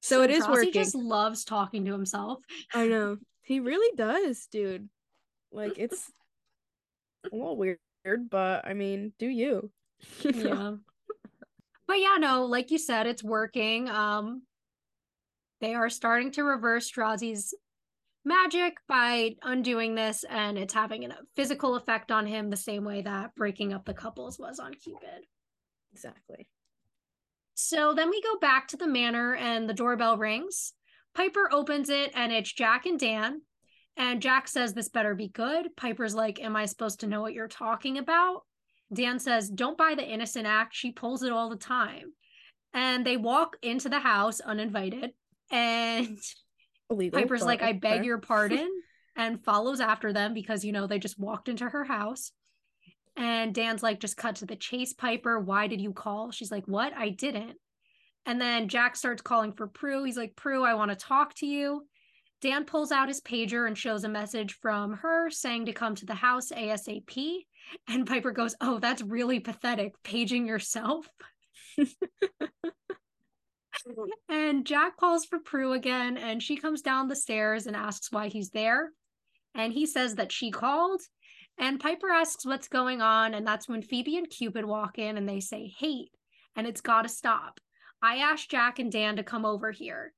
So, 0.00 0.22
it 0.22 0.30
is 0.30 0.44
Drazi 0.44 0.50
working. 0.50 0.72
just 0.72 0.94
loves 0.94 1.44
talking 1.44 1.84
to 1.86 1.92
himself. 1.92 2.40
I 2.74 2.88
know. 2.88 3.16
He 3.42 3.60
really 3.60 3.96
does, 3.96 4.46
dude. 4.50 4.88
Like, 5.50 5.78
it's 5.78 6.10
a 7.32 7.34
little 7.34 7.56
weird, 7.56 7.78
but 8.30 8.66
I 8.66 8.74
mean, 8.74 9.12
do 9.18 9.26
you? 9.26 9.70
Yeah. 10.24 10.74
But 11.88 12.00
yeah, 12.00 12.16
no, 12.18 12.46
like 12.46 12.70
you 12.70 12.78
said, 12.78 13.06
it's 13.06 13.22
working. 13.22 13.88
Um 13.88 14.42
they 15.62 15.74
are 15.74 15.88
starting 15.88 16.32
to 16.32 16.42
reverse 16.42 16.90
Drazi's 16.90 17.54
magic 18.24 18.74
by 18.88 19.36
undoing 19.42 19.94
this, 19.94 20.24
and 20.28 20.58
it's 20.58 20.74
having 20.74 21.04
a 21.04 21.16
physical 21.36 21.76
effect 21.76 22.10
on 22.10 22.26
him 22.26 22.50
the 22.50 22.56
same 22.56 22.84
way 22.84 23.00
that 23.02 23.34
breaking 23.36 23.72
up 23.72 23.84
the 23.84 23.94
couples 23.94 24.38
was 24.38 24.58
on 24.58 24.74
Cupid. 24.74 25.24
Exactly. 25.92 26.48
So 27.54 27.94
then 27.94 28.10
we 28.10 28.20
go 28.20 28.38
back 28.40 28.68
to 28.68 28.76
the 28.76 28.88
manor 28.88 29.36
and 29.36 29.68
the 29.68 29.74
doorbell 29.74 30.16
rings. 30.16 30.72
Piper 31.14 31.48
opens 31.52 31.90
it 31.90 32.10
and 32.14 32.32
it's 32.32 32.52
Jack 32.52 32.86
and 32.86 32.98
Dan. 32.98 33.42
And 33.96 34.22
Jack 34.22 34.48
says, 34.48 34.72
This 34.72 34.88
better 34.88 35.14
be 35.14 35.28
good. 35.28 35.68
Piper's 35.76 36.14
like, 36.14 36.40
Am 36.40 36.56
I 36.56 36.64
supposed 36.64 37.00
to 37.00 37.06
know 37.06 37.20
what 37.20 37.34
you're 37.34 37.46
talking 37.46 37.98
about? 37.98 38.42
Dan 38.92 39.18
says, 39.18 39.48
Don't 39.48 39.78
buy 39.78 39.94
the 39.94 40.04
innocent 40.04 40.46
act. 40.46 40.74
She 40.74 40.92
pulls 40.92 41.22
it 41.22 41.32
all 41.32 41.50
the 41.50 41.56
time. 41.56 42.14
And 42.72 43.06
they 43.06 43.18
walk 43.18 43.56
into 43.62 43.90
the 43.90 44.00
house 44.00 44.40
uninvited. 44.40 45.12
And 45.52 46.18
Illegal. 46.90 47.20
Piper's 47.20 47.44
like, 47.44 47.62
I 47.62 47.72
beg 47.72 47.98
okay. 48.00 48.06
your 48.06 48.18
pardon, 48.18 48.68
and 49.16 49.44
follows 49.44 49.80
after 49.80 50.12
them 50.12 50.34
because, 50.34 50.64
you 50.64 50.72
know, 50.72 50.86
they 50.86 50.98
just 50.98 51.18
walked 51.18 51.48
into 51.48 51.68
her 51.68 51.84
house. 51.84 52.32
And 53.16 53.54
Dan's 53.54 53.82
like, 53.82 54.00
just 54.00 54.16
cut 54.16 54.36
to 54.36 54.46
the 54.46 54.56
chase, 54.56 54.94
Piper. 54.94 55.38
Why 55.38 55.66
did 55.66 55.80
you 55.80 55.92
call? 55.92 56.30
She's 56.30 56.50
like, 56.50 56.66
What? 56.66 56.92
I 56.96 57.10
didn't. 57.10 57.56
And 58.24 58.40
then 58.40 58.68
Jack 58.68 58.96
starts 58.96 59.20
calling 59.20 59.52
for 59.52 59.66
Prue. 59.66 60.04
He's 60.04 60.16
like, 60.16 60.34
Prue, 60.36 60.64
I 60.64 60.74
want 60.74 60.90
to 60.90 60.96
talk 60.96 61.34
to 61.36 61.46
you. 61.46 61.86
Dan 62.40 62.64
pulls 62.64 62.90
out 62.90 63.08
his 63.08 63.20
pager 63.20 63.66
and 63.66 63.76
shows 63.76 64.04
a 64.04 64.08
message 64.08 64.54
from 64.60 64.94
her 64.94 65.30
saying 65.30 65.66
to 65.66 65.72
come 65.72 65.94
to 65.94 66.06
the 66.06 66.14
house 66.14 66.50
ASAP. 66.50 67.44
And 67.88 68.06
Piper 68.06 68.32
goes, 68.32 68.54
Oh, 68.60 68.78
that's 68.78 69.02
really 69.02 69.40
pathetic, 69.40 69.92
paging 70.02 70.46
yourself. 70.46 71.06
and 74.28 74.66
Jack 74.66 74.96
calls 74.96 75.24
for 75.24 75.38
Prue 75.38 75.72
again, 75.72 76.16
and 76.16 76.42
she 76.42 76.56
comes 76.56 76.82
down 76.82 77.08
the 77.08 77.16
stairs 77.16 77.66
and 77.66 77.76
asks 77.76 78.12
why 78.12 78.28
he's 78.28 78.50
there. 78.50 78.90
And 79.54 79.72
he 79.72 79.86
says 79.86 80.14
that 80.16 80.32
she 80.32 80.50
called. 80.50 81.02
And 81.58 81.78
Piper 81.78 82.10
asks 82.10 82.46
what's 82.46 82.68
going 82.68 83.02
on. 83.02 83.34
And 83.34 83.46
that's 83.46 83.68
when 83.68 83.82
Phoebe 83.82 84.16
and 84.16 84.28
Cupid 84.28 84.64
walk 84.64 84.98
in 84.98 85.16
and 85.16 85.28
they 85.28 85.40
say, 85.40 85.72
hate, 85.78 86.10
and 86.56 86.66
it's 86.66 86.80
got 86.80 87.02
to 87.02 87.08
stop. 87.08 87.60
I 88.00 88.16
asked 88.16 88.50
Jack 88.50 88.78
and 88.78 88.90
Dan 88.90 89.16
to 89.16 89.22
come 89.22 89.44
over 89.44 89.70
here. 89.70 90.12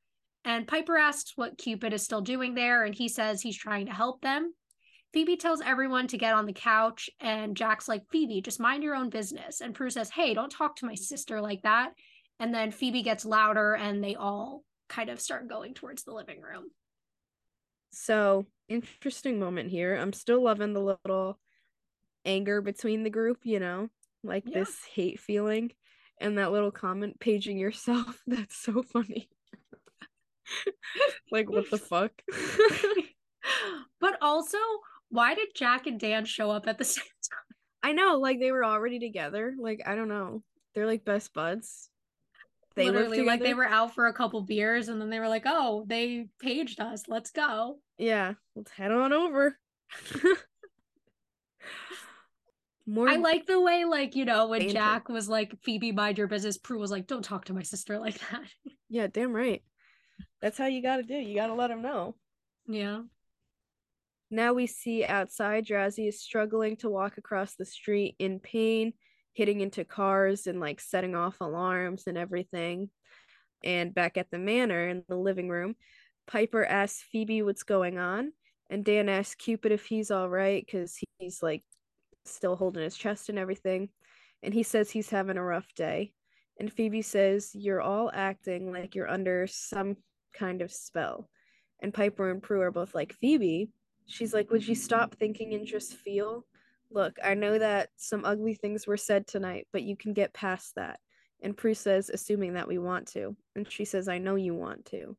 And 0.45 0.67
Piper 0.67 0.97
asks 0.97 1.33
what 1.37 1.59
Cupid 1.59 1.93
is 1.93 2.03
still 2.03 2.21
doing 2.21 2.55
there. 2.55 2.85
And 2.85 2.95
he 2.95 3.09
says 3.09 3.41
he's 3.41 3.59
trying 3.59 3.87
to 3.87 3.93
help 3.93 4.21
them. 4.21 4.55
Phoebe 5.12 5.37
tells 5.37 5.61
everyone 5.61 6.07
to 6.09 6.19
get 6.19 6.35
on 6.35 6.47
the 6.47 6.53
couch. 6.53 7.09
And 7.21 7.57
Jack's 7.57 7.89
like, 7.89 8.03
Phoebe, 8.11 8.41
just 8.41 8.61
mind 8.61 8.83
your 8.83 8.95
own 8.95 9.11
business. 9.11 9.61
And 9.61 9.75
Prue 9.75 9.91
says, 9.91 10.11
hey, 10.11 10.35
don't 10.35 10.51
talk 10.51 10.77
to 10.77 10.87
my 10.87 10.95
sister 10.95 11.41
like 11.41 11.62
that. 11.62 11.91
And 12.41 12.53
then 12.55 12.70
Phoebe 12.70 13.03
gets 13.03 13.24
louder 13.24 13.74
and 13.74 14.03
they 14.03 14.16
all 14.16 14.64
kind 14.89 15.09
of 15.11 15.20
start 15.20 15.49
going 15.49 15.74
towards 15.74 16.05
the 16.05 16.12
living 16.12 16.41
room. 16.41 16.64
So 17.93 18.47
interesting 18.68 19.39
moment 19.39 19.70
here. 19.70 19.95
I'm 19.95 20.12
still 20.12 20.43
loving 20.43 20.72
the 20.72 20.80
little 21.05 21.39
anger 22.24 22.61
between 22.61 23.03
the 23.03 23.11
group, 23.11 23.39
you 23.45 23.61
know, 23.61 23.89
like 24.22 24.45
Yeah. 24.47 24.61
this 24.61 24.85
hate 24.85 25.20
feeling 25.20 25.70
and 26.20 26.39
that 26.39 26.53
little 26.53 26.70
comment 26.70 27.20
paging 27.20 27.59
yourself. 27.59 28.22
That's 28.26 28.57
so 28.57 28.82
funny. 28.82 29.28
like 31.30 31.49
what 31.49 31.70
the 31.70 31.78
fuck? 31.78 32.12
but 34.01 34.18
also, 34.20 34.59
why 35.09 35.35
did 35.35 35.49
Jack 35.55 35.87
and 35.87 36.01
Dan 36.01 36.24
show 36.24 36.51
up 36.51 36.66
at 36.66 36.78
the 36.78 36.85
same 36.85 37.05
time? 37.05 37.57
I 37.82 37.93
know, 37.93 38.18
like 38.18 38.41
they 38.41 38.51
were 38.51 38.64
already 38.64 38.99
together. 38.99 39.55
Like 39.59 39.82
I 39.87 39.95
don't 39.95 40.09
know. 40.09 40.43
They're 40.74 40.87
like 40.87 41.05
best 41.05 41.32
buds. 41.32 41.89
They 42.77 42.91
Literally, 42.91 43.22
like 43.22 43.41
they 43.41 43.55
were 43.55 43.66
out 43.68 43.95
for 43.95 44.07
a 44.07 44.12
couple 44.12 44.41
beers 44.43 44.89
and 44.89 45.01
then 45.01 45.09
they 45.09 45.20
were 45.20 45.29
like, 45.29 45.45
oh, 45.47 45.85
they 45.87 46.27
paged 46.41 46.81
us. 46.81 47.05
Let's 47.07 47.31
go. 47.31 47.79
Yeah, 47.99 48.35
let's 48.57 48.72
head 48.72 48.91
on 48.91 49.12
over. 49.12 49.57
More 52.87 53.09
I 53.09 53.16
like 53.16 53.47
the 53.47 53.61
way, 53.61 53.85
like, 53.87 54.14
you 54.14 54.25
know, 54.27 54.49
when 54.49 54.61
Banter. 54.61 54.75
Jack 54.75 55.09
was 55.09 55.29
like, 55.29 55.55
Phoebe, 55.62 55.93
mind 55.93 56.18
your 56.18 56.27
business. 56.27 56.59
Prue 56.59 56.79
was 56.79 56.91
like, 56.91 57.07
don't 57.07 57.25
talk 57.25 57.47
to 57.47 57.55
my 57.55 57.62
sister 57.62 57.99
like 57.99 58.18
that. 58.31 58.43
Yeah, 58.91 59.09
damn 59.09 59.33
right. 59.33 59.61
That's 60.41 60.57
how 60.59 60.66
you 60.66 60.81
got 60.81 60.99
to 60.99 61.03
do. 61.03 61.14
You 61.14 61.35
got 61.35 61.49
to 61.49 61.55
let 61.55 61.68
them 61.68 61.83
know. 61.83 62.14
yeah. 62.68 63.01
Now 64.31 64.53
we 64.53 64.66
see 64.66 65.05
outside 65.05 65.66
Drazi 65.66 66.09
is 66.09 66.20
struggling 66.20 66.77
to 66.79 66.91
walk 66.91 67.18
across 67.18 67.55
the 67.55 67.64
street 67.64 68.14
in 68.18 68.41
pain, 68.41 68.93
hitting 69.35 69.61
into 69.61 69.85
cars 69.85 70.47
and 70.47 70.61
like 70.61 70.80
setting 70.80 71.14
off 71.14 71.41
alarms 71.41 72.05
and 72.07 72.16
everything. 72.16 72.91
And 73.62 73.95
back 73.95 74.16
at 74.16 74.30
the 74.30 74.39
manor 74.39 74.89
in 74.89 75.05
the 75.09 75.16
living 75.16 75.49
room, 75.49 75.76
Piper 76.26 76.64
asks 76.64 77.03
Phoebe 77.03 77.43
what's 77.43 77.62
going 77.62 77.99
on, 77.99 78.32
and 78.70 78.85
Dan 78.85 79.09
asks 79.09 79.35
Cupid 79.35 79.72
if 79.72 79.87
he's 79.87 80.11
all 80.11 80.28
right 80.28 80.64
because 80.64 80.99
he's 81.18 81.43
like 81.43 81.62
still 82.24 82.57
holding 82.57 82.82
his 82.82 82.97
chest 82.97 83.28
and 83.28 83.39
everything. 83.39 83.91
And 84.43 84.55
he 84.55 84.62
says 84.62 84.91
he's 84.91 85.11
having 85.11 85.37
a 85.37 85.45
rough 85.45 85.74
day. 85.74 86.12
And 86.59 86.72
Phoebe 86.72 87.03
says, 87.03 87.51
You're 87.55 87.82
all 87.82 88.11
acting 88.14 88.72
like 88.72 88.95
you're 88.95 89.11
under 89.11 89.47
some 89.47 89.97
kind 90.35 90.62
of 90.62 90.72
spell. 90.72 91.28
And 91.80 91.93
Piper 91.93 92.30
and 92.30 92.43
Prue 92.43 92.62
are 92.62 92.70
both 92.70 92.95
like, 92.95 93.12
Phoebe, 93.14 93.70
She's 94.07 94.35
like, 94.35 94.51
Would 94.51 94.66
you 94.66 94.74
stop 94.74 95.14
thinking 95.14 95.55
and 95.55 95.66
just 95.66 95.95
feel? 95.95 96.45
Look, 96.95 97.16
I 97.24 97.34
know 97.34 97.59
that 97.59 97.88
some 97.97 98.24
ugly 98.24 98.55
things 98.55 98.86
were 98.86 98.97
said 98.97 99.26
tonight, 99.26 99.66
but 99.72 99.82
you 99.82 99.97
can 99.97 100.12
get 100.12 100.32
past 100.32 100.76
that. 100.76 101.01
And 101.42 101.57
Prue 101.57 101.74
says, 101.74 102.09
Assuming 102.09 102.55
that 102.55 102.68
we 102.68 102.78
want 102.78 103.09
to. 103.09 103.36
And 103.57 103.68
she 103.68 103.84
says, 103.84 104.07
I 104.07 104.18
know 104.18 104.36
you 104.36 104.55
want 104.55 104.84
to. 104.86 105.16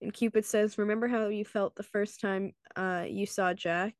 And 0.00 0.14
Cupid 0.14 0.44
says, 0.44 0.78
Remember 0.78 1.08
how 1.08 1.26
you 1.26 1.44
felt 1.44 1.74
the 1.74 1.82
first 1.82 2.20
time 2.20 2.52
uh, 2.76 3.06
you 3.08 3.26
saw 3.26 3.52
Jack? 3.52 3.94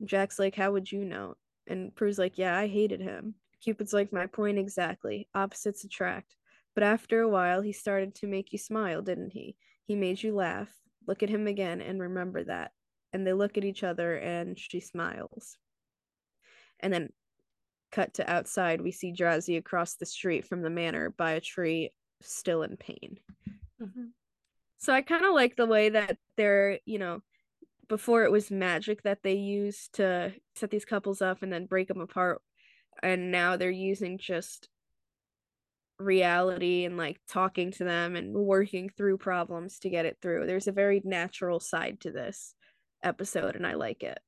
And 0.00 0.08
Jack's 0.08 0.38
like, 0.38 0.54
How 0.54 0.72
would 0.72 0.90
you 0.90 1.04
know? 1.04 1.34
And 1.66 1.94
Prue's 1.94 2.18
like, 2.18 2.38
Yeah, 2.38 2.56
I 2.56 2.68
hated 2.68 3.02
him. 3.02 3.34
Cupid's 3.62 3.92
like, 3.92 4.10
My 4.10 4.26
point 4.26 4.58
exactly. 4.58 5.28
Opposites 5.34 5.84
attract. 5.84 6.36
But 6.74 6.84
after 6.84 7.20
a 7.20 7.28
while, 7.28 7.60
he 7.60 7.72
started 7.72 8.14
to 8.16 8.26
make 8.26 8.52
you 8.52 8.58
smile, 8.58 9.02
didn't 9.02 9.34
he? 9.34 9.56
He 9.84 9.94
made 9.94 10.22
you 10.22 10.34
laugh. 10.34 10.74
Look 11.06 11.22
at 11.22 11.28
him 11.28 11.46
again 11.46 11.82
and 11.82 12.00
remember 12.00 12.44
that 12.44 12.72
and 13.12 13.26
they 13.26 13.32
look 13.32 13.56
at 13.56 13.64
each 13.64 13.82
other 13.82 14.16
and 14.16 14.58
she 14.58 14.80
smiles. 14.80 15.56
And 16.86 16.94
then 16.94 17.08
cut 17.90 18.14
to 18.14 18.30
outside, 18.30 18.80
we 18.80 18.92
see 18.92 19.12
Drazi 19.12 19.58
across 19.58 19.96
the 19.96 20.06
street 20.06 20.46
from 20.46 20.62
the 20.62 20.70
manor 20.70 21.10
by 21.10 21.32
a 21.32 21.40
tree, 21.40 21.90
still 22.20 22.62
in 22.62 22.76
pain. 22.76 23.18
Mhm. 23.82 24.12
So 24.78 24.92
I 24.92 25.02
kind 25.02 25.24
of 25.24 25.34
like 25.34 25.56
the 25.56 25.66
way 25.66 25.88
that 25.88 26.16
they're, 26.36 26.78
you 26.84 27.00
know, 27.00 27.22
before 27.88 28.22
it 28.22 28.30
was 28.30 28.52
magic 28.52 29.02
that 29.02 29.24
they 29.24 29.34
used 29.34 29.94
to 29.94 30.32
set 30.54 30.70
these 30.70 30.84
couples 30.84 31.20
up 31.20 31.42
and 31.42 31.52
then 31.52 31.66
break 31.66 31.88
them 31.88 32.00
apart. 32.00 32.40
And 33.02 33.32
now 33.32 33.56
they're 33.56 33.68
using 33.68 34.16
just 34.16 34.68
reality 35.98 36.84
and 36.84 36.96
like 36.96 37.20
talking 37.26 37.72
to 37.72 37.82
them 37.82 38.14
and 38.14 38.32
working 38.32 38.90
through 38.90 39.18
problems 39.18 39.80
to 39.80 39.90
get 39.90 40.06
it 40.06 40.18
through. 40.22 40.46
There's 40.46 40.68
a 40.68 40.72
very 40.72 41.02
natural 41.04 41.58
side 41.58 42.00
to 42.02 42.12
this 42.12 42.54
episode 43.02 43.56
and 43.56 43.66
I 43.66 43.74
like 43.74 44.04
it. 44.04 44.20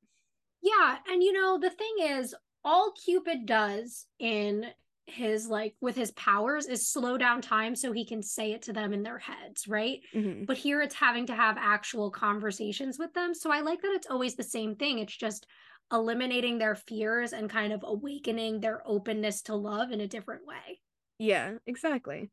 Yeah, 0.61 0.98
and 1.09 1.22
you 1.22 1.32
know, 1.32 1.56
the 1.56 1.70
thing 1.70 1.94
is 2.00 2.34
all 2.64 2.92
Cupid 2.92 3.46
does 3.46 4.06
in 4.18 4.66
his 5.06 5.48
like 5.48 5.74
with 5.80 5.96
his 5.96 6.11
powers 6.12 6.66
is 6.66 6.86
slow 6.86 7.16
down 7.16 7.40
time 7.40 7.74
so 7.74 7.92
he 7.92 8.04
can 8.04 8.22
say 8.22 8.52
it 8.52 8.62
to 8.62 8.74
them 8.74 8.92
in 8.92 9.02
their 9.02 9.18
heads, 9.18 9.66
right? 9.66 10.00
Mhm. 10.14 10.46
But 10.46 10.59
here 10.59 10.82
it's 10.82 10.94
having 10.94 11.26
to 11.26 11.34
have 11.34 11.56
actual 11.59 12.11
conversations 12.11 12.98
with 12.98 13.14
them. 13.14 13.32
So 13.32 13.50
I 13.50 13.61
like 13.61 13.80
that 13.80 13.94
it's 13.94 14.11
always 14.11 14.34
the 14.36 14.42
same 14.42 14.76
thing. 14.76 14.98
It's 14.98 15.16
just 15.16 15.46
eliminating 15.90 16.59
their 16.59 16.74
fears 16.74 17.32
and 17.32 17.48
kind 17.48 17.72
of 17.72 17.82
awakening 17.82 18.61
their 18.61 18.82
openness 18.86 19.40
to 19.42 19.54
love 19.54 19.90
in 19.90 20.02
a 20.02 20.06
different 20.06 20.44
way. 20.46 20.80
Yeah, 21.18 21.54
exactly. 21.66 22.30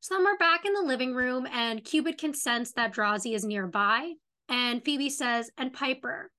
So 0.00 0.16
then 0.16 0.24
we're 0.24 0.36
back 0.36 0.64
in 0.64 0.72
the 0.72 0.82
living 0.82 1.14
room, 1.14 1.46
and 1.46 1.84
Cupid 1.84 2.18
can 2.18 2.34
sense 2.34 2.72
that 2.72 2.92
Drazi 2.92 3.36
is 3.36 3.44
nearby. 3.44 4.14
And 4.48 4.84
Phoebe 4.84 5.08
says, 5.08 5.52
And 5.56 5.72
Piper, 5.72 6.32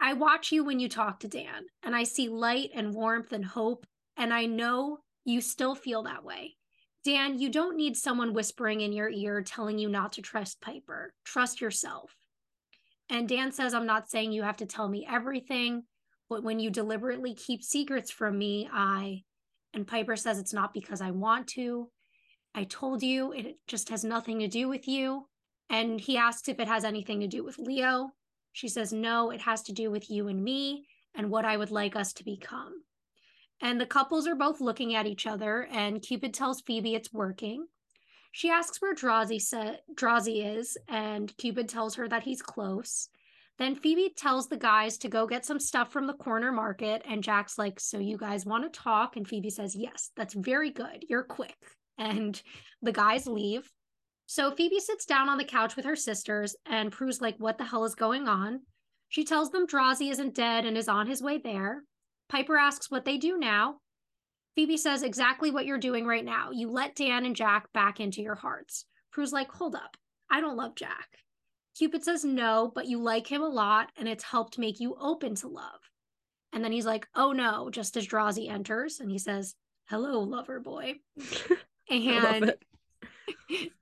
I 0.00 0.14
watch 0.14 0.50
you 0.50 0.64
when 0.64 0.80
you 0.80 0.88
talk 0.88 1.20
to 1.20 1.28
Dan, 1.28 1.66
and 1.82 1.94
I 1.94 2.04
see 2.04 2.28
light 2.28 2.70
and 2.74 2.94
warmth 2.94 3.32
and 3.32 3.44
hope, 3.44 3.86
and 4.16 4.32
I 4.32 4.46
know 4.46 5.00
you 5.24 5.40
still 5.40 5.74
feel 5.74 6.02
that 6.04 6.24
way. 6.24 6.56
Dan, 7.04 7.38
you 7.38 7.50
don't 7.50 7.76
need 7.76 7.96
someone 7.96 8.32
whispering 8.32 8.80
in 8.80 8.92
your 8.92 9.10
ear 9.10 9.42
telling 9.42 9.78
you 9.78 9.88
not 9.88 10.12
to 10.14 10.22
trust 10.22 10.60
Piper. 10.60 11.12
Trust 11.24 11.60
yourself. 11.60 12.14
And 13.08 13.28
Dan 13.28 13.52
says, 13.52 13.74
I'm 13.74 13.86
not 13.86 14.08
saying 14.08 14.32
you 14.32 14.42
have 14.42 14.58
to 14.58 14.66
tell 14.66 14.88
me 14.88 15.06
everything, 15.10 15.84
but 16.28 16.44
when 16.44 16.60
you 16.60 16.70
deliberately 16.70 17.34
keep 17.34 17.62
secrets 17.62 18.10
from 18.10 18.38
me, 18.38 18.68
I. 18.72 19.24
And 19.74 19.86
Piper 19.86 20.16
says, 20.16 20.38
It's 20.38 20.52
not 20.52 20.72
because 20.72 21.00
I 21.00 21.10
want 21.10 21.46
to. 21.48 21.88
I 22.54 22.64
told 22.64 23.02
you 23.02 23.32
it 23.32 23.56
just 23.66 23.88
has 23.90 24.04
nothing 24.04 24.40
to 24.40 24.48
do 24.48 24.68
with 24.68 24.88
you. 24.88 25.26
And 25.68 26.00
he 26.00 26.16
asks 26.16 26.48
if 26.48 26.58
it 26.58 26.68
has 26.68 26.84
anything 26.84 27.20
to 27.20 27.28
do 27.28 27.44
with 27.44 27.58
Leo. 27.58 28.10
She 28.52 28.68
says, 28.68 28.92
No, 28.92 29.30
it 29.30 29.40
has 29.42 29.62
to 29.64 29.72
do 29.72 29.90
with 29.90 30.10
you 30.10 30.28
and 30.28 30.42
me 30.42 30.86
and 31.14 31.30
what 31.30 31.44
I 31.44 31.56
would 31.56 31.70
like 31.70 31.96
us 31.96 32.12
to 32.14 32.24
become. 32.24 32.82
And 33.60 33.80
the 33.80 33.86
couples 33.86 34.26
are 34.26 34.34
both 34.34 34.60
looking 34.60 34.94
at 34.94 35.06
each 35.06 35.26
other, 35.26 35.68
and 35.70 36.00
Cupid 36.00 36.32
tells 36.32 36.62
Phoebe 36.62 36.94
it's 36.94 37.12
working. 37.12 37.66
She 38.32 38.48
asks 38.48 38.80
where 38.80 38.94
Drazi, 38.94 39.40
sa- 39.40 39.76
Drazi 39.94 40.58
is, 40.58 40.78
and 40.88 41.36
Cupid 41.36 41.68
tells 41.68 41.96
her 41.96 42.08
that 42.08 42.22
he's 42.22 42.42
close. 42.42 43.08
Then 43.58 43.76
Phoebe 43.76 44.14
tells 44.16 44.48
the 44.48 44.56
guys 44.56 44.96
to 44.98 45.08
go 45.08 45.26
get 45.26 45.44
some 45.44 45.60
stuff 45.60 45.92
from 45.92 46.06
the 46.06 46.14
corner 46.14 46.50
market, 46.50 47.02
and 47.06 47.22
Jack's 47.22 47.58
like, 47.58 47.78
So 47.78 47.98
you 47.98 48.16
guys 48.16 48.46
want 48.46 48.64
to 48.72 48.80
talk? 48.80 49.16
And 49.16 49.28
Phoebe 49.28 49.50
says, 49.50 49.76
Yes, 49.76 50.10
that's 50.16 50.32
very 50.32 50.70
good. 50.70 51.04
You're 51.08 51.24
quick. 51.24 51.56
And 51.98 52.40
the 52.80 52.92
guys 52.92 53.26
leave. 53.26 53.70
So 54.30 54.52
Phoebe 54.52 54.78
sits 54.78 55.06
down 55.06 55.28
on 55.28 55.38
the 55.38 55.44
couch 55.44 55.74
with 55.74 55.84
her 55.84 55.96
sisters, 55.96 56.54
and 56.64 56.92
Prue's 56.92 57.20
like, 57.20 57.34
What 57.38 57.58
the 57.58 57.64
hell 57.64 57.84
is 57.84 57.96
going 57.96 58.28
on? 58.28 58.60
She 59.08 59.24
tells 59.24 59.50
them 59.50 59.66
Drazi 59.66 60.08
isn't 60.12 60.36
dead 60.36 60.64
and 60.64 60.78
is 60.78 60.86
on 60.86 61.08
his 61.08 61.20
way 61.20 61.38
there. 61.38 61.82
Piper 62.28 62.56
asks 62.56 62.92
what 62.92 63.04
they 63.04 63.18
do 63.18 63.38
now. 63.38 63.78
Phoebe 64.54 64.76
says 64.76 65.02
exactly 65.02 65.50
what 65.50 65.66
you're 65.66 65.78
doing 65.78 66.06
right 66.06 66.24
now. 66.24 66.52
You 66.52 66.70
let 66.70 66.94
Dan 66.94 67.26
and 67.26 67.34
Jack 67.34 67.72
back 67.72 67.98
into 67.98 68.22
your 68.22 68.36
hearts. 68.36 68.84
Prue's 69.10 69.32
like, 69.32 69.50
Hold 69.50 69.74
up. 69.74 69.96
I 70.30 70.40
don't 70.40 70.56
love 70.56 70.76
Jack. 70.76 71.08
Cupid 71.76 72.04
says 72.04 72.24
no, 72.24 72.70
but 72.72 72.86
you 72.86 73.02
like 73.02 73.26
him 73.26 73.42
a 73.42 73.48
lot, 73.48 73.90
and 73.98 74.06
it's 74.06 74.22
helped 74.22 74.60
make 74.60 74.78
you 74.78 74.94
open 75.00 75.34
to 75.34 75.48
love. 75.48 75.80
And 76.52 76.62
then 76.62 76.70
he's 76.70 76.86
like, 76.86 77.08
Oh 77.16 77.32
no, 77.32 77.68
just 77.68 77.96
as 77.96 78.06
Drazi 78.06 78.48
enters, 78.48 79.00
and 79.00 79.10
he 79.10 79.18
says, 79.18 79.56
Hello, 79.88 80.20
lover 80.20 80.60
boy. 80.60 81.00
And. 81.90 82.54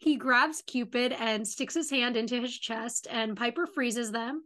he 0.00 0.16
grabs 0.16 0.62
Cupid 0.66 1.12
and 1.12 1.46
sticks 1.46 1.74
his 1.74 1.90
hand 1.90 2.16
into 2.16 2.40
his 2.40 2.58
chest, 2.58 3.06
and 3.10 3.36
Piper 3.36 3.66
freezes 3.66 4.12
them. 4.12 4.44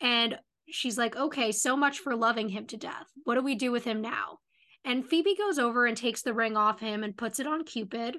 And 0.00 0.38
she's 0.68 0.98
like, 0.98 1.16
Okay, 1.16 1.52
so 1.52 1.76
much 1.76 1.98
for 1.98 2.16
loving 2.16 2.48
him 2.48 2.66
to 2.66 2.76
death. 2.76 3.06
What 3.24 3.34
do 3.34 3.42
we 3.42 3.54
do 3.54 3.72
with 3.72 3.84
him 3.84 4.00
now? 4.00 4.38
And 4.84 5.06
Phoebe 5.06 5.34
goes 5.36 5.58
over 5.58 5.86
and 5.86 5.96
takes 5.96 6.22
the 6.22 6.34
ring 6.34 6.56
off 6.56 6.80
him 6.80 7.02
and 7.02 7.16
puts 7.16 7.40
it 7.40 7.46
on 7.46 7.64
Cupid. 7.64 8.18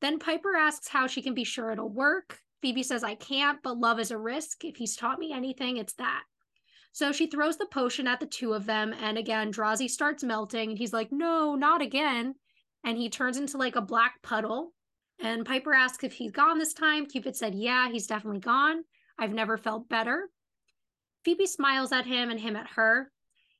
Then 0.00 0.18
Piper 0.18 0.54
asks 0.56 0.88
how 0.88 1.06
she 1.06 1.22
can 1.22 1.34
be 1.34 1.44
sure 1.44 1.70
it'll 1.70 1.88
work. 1.88 2.38
Phoebe 2.62 2.82
says, 2.82 3.02
I 3.02 3.14
can't, 3.14 3.60
but 3.62 3.78
love 3.78 3.98
is 3.98 4.10
a 4.10 4.18
risk. 4.18 4.64
If 4.64 4.76
he's 4.76 4.96
taught 4.96 5.18
me 5.18 5.32
anything, 5.32 5.76
it's 5.76 5.94
that. 5.94 6.22
So 6.92 7.12
she 7.12 7.26
throws 7.26 7.56
the 7.56 7.66
potion 7.66 8.06
at 8.06 8.20
the 8.20 8.26
two 8.26 8.52
of 8.54 8.66
them. 8.66 8.94
And 9.00 9.18
again, 9.18 9.52
Drazi 9.52 9.88
starts 9.88 10.24
melting. 10.24 10.70
And 10.70 10.78
he's 10.78 10.92
like, 10.92 11.12
No, 11.12 11.54
not 11.54 11.82
again. 11.82 12.34
And 12.84 12.96
he 12.96 13.10
turns 13.10 13.36
into 13.36 13.56
like 13.56 13.76
a 13.76 13.80
black 13.80 14.22
puddle. 14.22 14.72
And 15.20 15.44
Piper 15.44 15.74
asks 15.74 16.04
if 16.04 16.12
he's 16.12 16.32
gone 16.32 16.58
this 16.58 16.72
time. 16.72 17.06
Cupid 17.06 17.36
said, 17.36 17.54
Yeah, 17.54 17.90
he's 17.90 18.06
definitely 18.06 18.40
gone. 18.40 18.84
I've 19.18 19.32
never 19.32 19.58
felt 19.58 19.88
better. 19.88 20.28
Phoebe 21.24 21.46
smiles 21.46 21.92
at 21.92 22.06
him 22.06 22.30
and 22.30 22.38
him 22.38 22.56
at 22.56 22.70
her. 22.76 23.10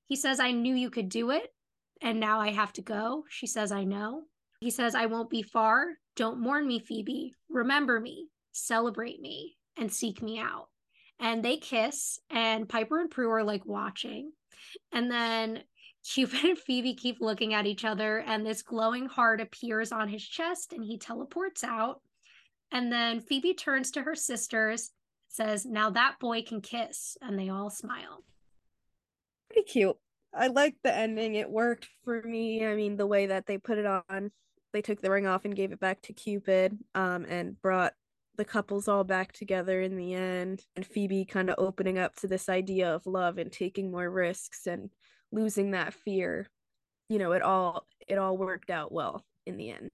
He 0.06 0.16
says, 0.16 0.40
I 0.40 0.52
knew 0.52 0.74
you 0.74 0.90
could 0.90 1.08
do 1.08 1.30
it. 1.30 1.52
And 2.00 2.20
now 2.20 2.40
I 2.40 2.50
have 2.50 2.72
to 2.74 2.82
go. 2.82 3.24
She 3.28 3.46
says, 3.46 3.72
I 3.72 3.84
know. 3.84 4.22
He 4.60 4.70
says, 4.70 4.94
I 4.94 5.06
won't 5.06 5.30
be 5.30 5.42
far. 5.42 5.98
Don't 6.16 6.40
mourn 6.40 6.66
me, 6.66 6.80
Phoebe. 6.80 7.34
Remember 7.48 8.00
me, 8.00 8.28
celebrate 8.52 9.20
me, 9.20 9.56
and 9.76 9.92
seek 9.92 10.22
me 10.22 10.38
out. 10.38 10.68
And 11.20 11.44
they 11.44 11.56
kiss, 11.56 12.20
and 12.30 12.68
Piper 12.68 13.00
and 13.00 13.10
Prue 13.10 13.30
are 13.30 13.44
like 13.44 13.66
watching. 13.66 14.32
And 14.92 15.10
then 15.10 15.62
Cupid 16.14 16.44
and 16.44 16.58
Phoebe 16.58 16.94
keep 16.94 17.18
looking 17.20 17.52
at 17.52 17.66
each 17.66 17.84
other, 17.84 18.20
and 18.20 18.44
this 18.44 18.62
glowing 18.62 19.06
heart 19.06 19.40
appears 19.40 19.92
on 19.92 20.08
his 20.08 20.26
chest, 20.26 20.72
and 20.72 20.82
he 20.82 20.96
teleports 20.96 21.62
out. 21.62 22.00
And 22.70 22.90
then 22.92 23.20
Phoebe 23.20 23.54
turns 23.54 23.90
to 23.92 24.02
her 24.02 24.14
sisters, 24.14 24.90
says, 25.28 25.66
Now 25.66 25.90
that 25.90 26.16
boy 26.20 26.42
can 26.42 26.60
kiss. 26.60 27.16
And 27.20 27.38
they 27.38 27.48
all 27.48 27.70
smile. 27.70 28.24
Pretty 29.50 29.66
cute. 29.66 29.96
I 30.34 30.48
like 30.48 30.76
the 30.82 30.94
ending. 30.94 31.34
It 31.34 31.50
worked 31.50 31.88
for 32.04 32.22
me. 32.22 32.64
I 32.64 32.74
mean, 32.74 32.96
the 32.96 33.06
way 33.06 33.26
that 33.26 33.46
they 33.46 33.58
put 33.58 33.78
it 33.78 33.86
on, 33.86 34.30
they 34.72 34.82
took 34.82 35.00
the 35.00 35.10
ring 35.10 35.26
off 35.26 35.44
and 35.44 35.56
gave 35.56 35.72
it 35.72 35.80
back 35.80 36.02
to 36.02 36.12
Cupid, 36.12 36.78
um, 36.94 37.24
and 37.28 37.60
brought 37.60 37.94
the 38.36 38.44
couples 38.44 38.86
all 38.88 39.04
back 39.04 39.32
together 39.32 39.80
in 39.80 39.96
the 39.96 40.14
end. 40.14 40.64
And 40.76 40.86
Phoebe 40.86 41.24
kind 41.24 41.50
of 41.50 41.56
opening 41.58 41.98
up 41.98 42.16
to 42.16 42.28
this 42.28 42.48
idea 42.48 42.94
of 42.94 43.06
love 43.06 43.38
and 43.38 43.50
taking 43.50 43.90
more 43.90 44.10
risks 44.10 44.66
and 44.66 44.90
losing 45.32 45.72
that 45.72 45.94
fear. 45.94 46.48
You 47.08 47.18
know, 47.18 47.32
it 47.32 47.42
all 47.42 47.86
it 48.06 48.18
all 48.18 48.36
worked 48.36 48.70
out 48.70 48.92
well 48.92 49.24
in 49.46 49.56
the 49.56 49.70
end. 49.70 49.90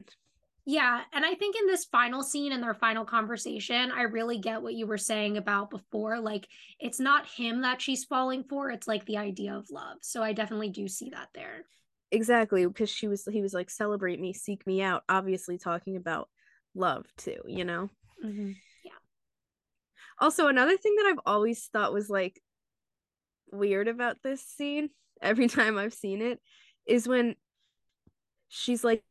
Yeah. 0.66 1.02
And 1.12 1.26
I 1.26 1.34
think 1.34 1.56
in 1.56 1.66
this 1.66 1.84
final 1.84 2.22
scene 2.22 2.52
and 2.52 2.62
their 2.62 2.74
final 2.74 3.04
conversation, 3.04 3.92
I 3.92 4.02
really 4.02 4.38
get 4.38 4.62
what 4.62 4.72
you 4.72 4.86
were 4.86 4.96
saying 4.96 5.36
about 5.36 5.68
before. 5.68 6.18
Like, 6.20 6.48
it's 6.80 6.98
not 6.98 7.26
him 7.26 7.60
that 7.60 7.82
she's 7.82 8.04
falling 8.04 8.44
for, 8.44 8.70
it's 8.70 8.88
like 8.88 9.04
the 9.04 9.18
idea 9.18 9.54
of 9.54 9.70
love. 9.70 9.98
So 10.00 10.22
I 10.22 10.32
definitely 10.32 10.70
do 10.70 10.88
see 10.88 11.10
that 11.10 11.28
there. 11.34 11.64
Exactly, 12.10 12.64
because 12.66 12.88
she 12.88 13.08
was 13.08 13.28
he 13.30 13.42
was 13.42 13.52
like 13.52 13.68
celebrate 13.68 14.20
me, 14.20 14.32
seek 14.32 14.66
me 14.66 14.80
out, 14.80 15.02
obviously 15.08 15.58
talking 15.58 15.96
about 15.96 16.30
love 16.74 17.04
too, 17.16 17.40
you 17.46 17.64
know. 17.64 17.90
Mm-hmm. 18.24 18.52
Also, 20.20 20.46
another 20.46 20.76
thing 20.76 20.94
that 20.96 21.06
I've 21.06 21.20
always 21.26 21.66
thought 21.66 21.92
was 21.92 22.08
like 22.08 22.40
weird 23.50 23.88
about 23.88 24.18
this 24.22 24.42
scene, 24.42 24.90
every 25.22 25.48
time 25.48 25.78
I've 25.78 25.94
seen 25.94 26.22
it, 26.22 26.40
is 26.86 27.08
when 27.08 27.36
she's 28.48 28.84
like, 28.84 29.02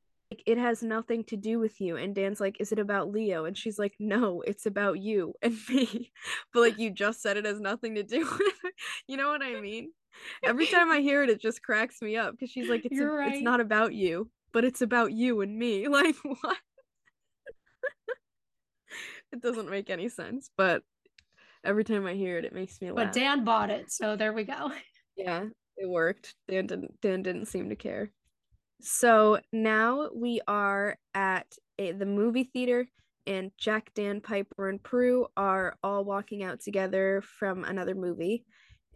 it 0.45 0.57
has 0.57 0.81
nothing 0.81 1.23
to 1.25 1.37
do 1.37 1.59
with 1.59 1.79
you. 1.79 1.95
And 1.95 2.15
Dan's 2.15 2.39
like, 2.39 2.57
is 2.59 2.71
it 2.71 2.79
about 2.79 3.11
Leo? 3.11 3.45
And 3.45 3.57
she's 3.57 3.77
like, 3.77 3.93
no, 3.99 4.41
it's 4.41 4.65
about 4.65 4.99
you 4.99 5.33
and 5.41 5.55
me. 5.69 6.11
But 6.53 6.61
like, 6.61 6.79
you 6.79 6.91
just 6.91 7.21
said 7.21 7.37
it 7.37 7.45
has 7.45 7.59
nothing 7.59 7.95
to 7.95 8.03
do 8.03 8.19
with 8.39 8.55
it. 8.63 8.73
You 9.07 9.17
know 9.17 9.29
what 9.29 9.43
I 9.43 9.59
mean? 9.59 9.91
Every 10.43 10.67
time 10.67 10.91
I 10.91 10.99
hear 10.99 11.23
it, 11.23 11.29
it 11.29 11.41
just 11.41 11.63
cracks 11.63 12.01
me 12.01 12.15
up 12.17 12.31
because 12.31 12.51
she's 12.51 12.69
like, 12.69 12.85
it's, 12.85 12.99
a- 12.99 13.05
right. 13.05 13.33
it's 13.33 13.43
not 13.43 13.59
about 13.59 13.93
you, 13.93 14.29
but 14.51 14.63
it's 14.63 14.81
about 14.81 15.11
you 15.11 15.41
and 15.41 15.57
me. 15.57 15.87
Like, 15.87 16.15
what? 16.23 16.57
it 19.31 19.41
doesn't 19.41 19.69
make 19.69 19.89
any 19.89 20.09
sense, 20.09 20.51
but 20.55 20.83
every 21.63 21.83
time 21.83 22.05
I 22.05 22.13
hear 22.13 22.37
it, 22.37 22.45
it 22.45 22.53
makes 22.53 22.79
me 22.79 22.91
laugh. 22.91 23.07
But 23.07 23.13
Dan 23.13 23.43
bought 23.43 23.71
it. 23.71 23.91
So 23.91 24.15
there 24.15 24.33
we 24.33 24.43
go. 24.43 24.71
Yeah, 25.15 25.45
it 25.77 25.89
worked. 25.89 26.35
Dan 26.47 26.67
didn't 26.67 26.99
Dan 27.01 27.23
didn't 27.23 27.47
seem 27.47 27.69
to 27.69 27.75
care. 27.75 28.11
So 28.81 29.39
now 29.51 30.09
we 30.13 30.41
are 30.47 30.97
at 31.13 31.47
a, 31.79 31.91
the 31.93 32.05
movie 32.05 32.43
theater 32.43 32.85
and 33.25 33.51
Jack, 33.57 33.91
Dan, 33.95 34.19
Piper, 34.19 34.69
and 34.69 34.83
Prue 34.83 35.27
are 35.37 35.77
all 35.81 36.03
walking 36.03 36.43
out 36.43 36.59
together 36.59 37.23
from 37.39 37.63
another 37.63 37.95
movie. 37.95 38.43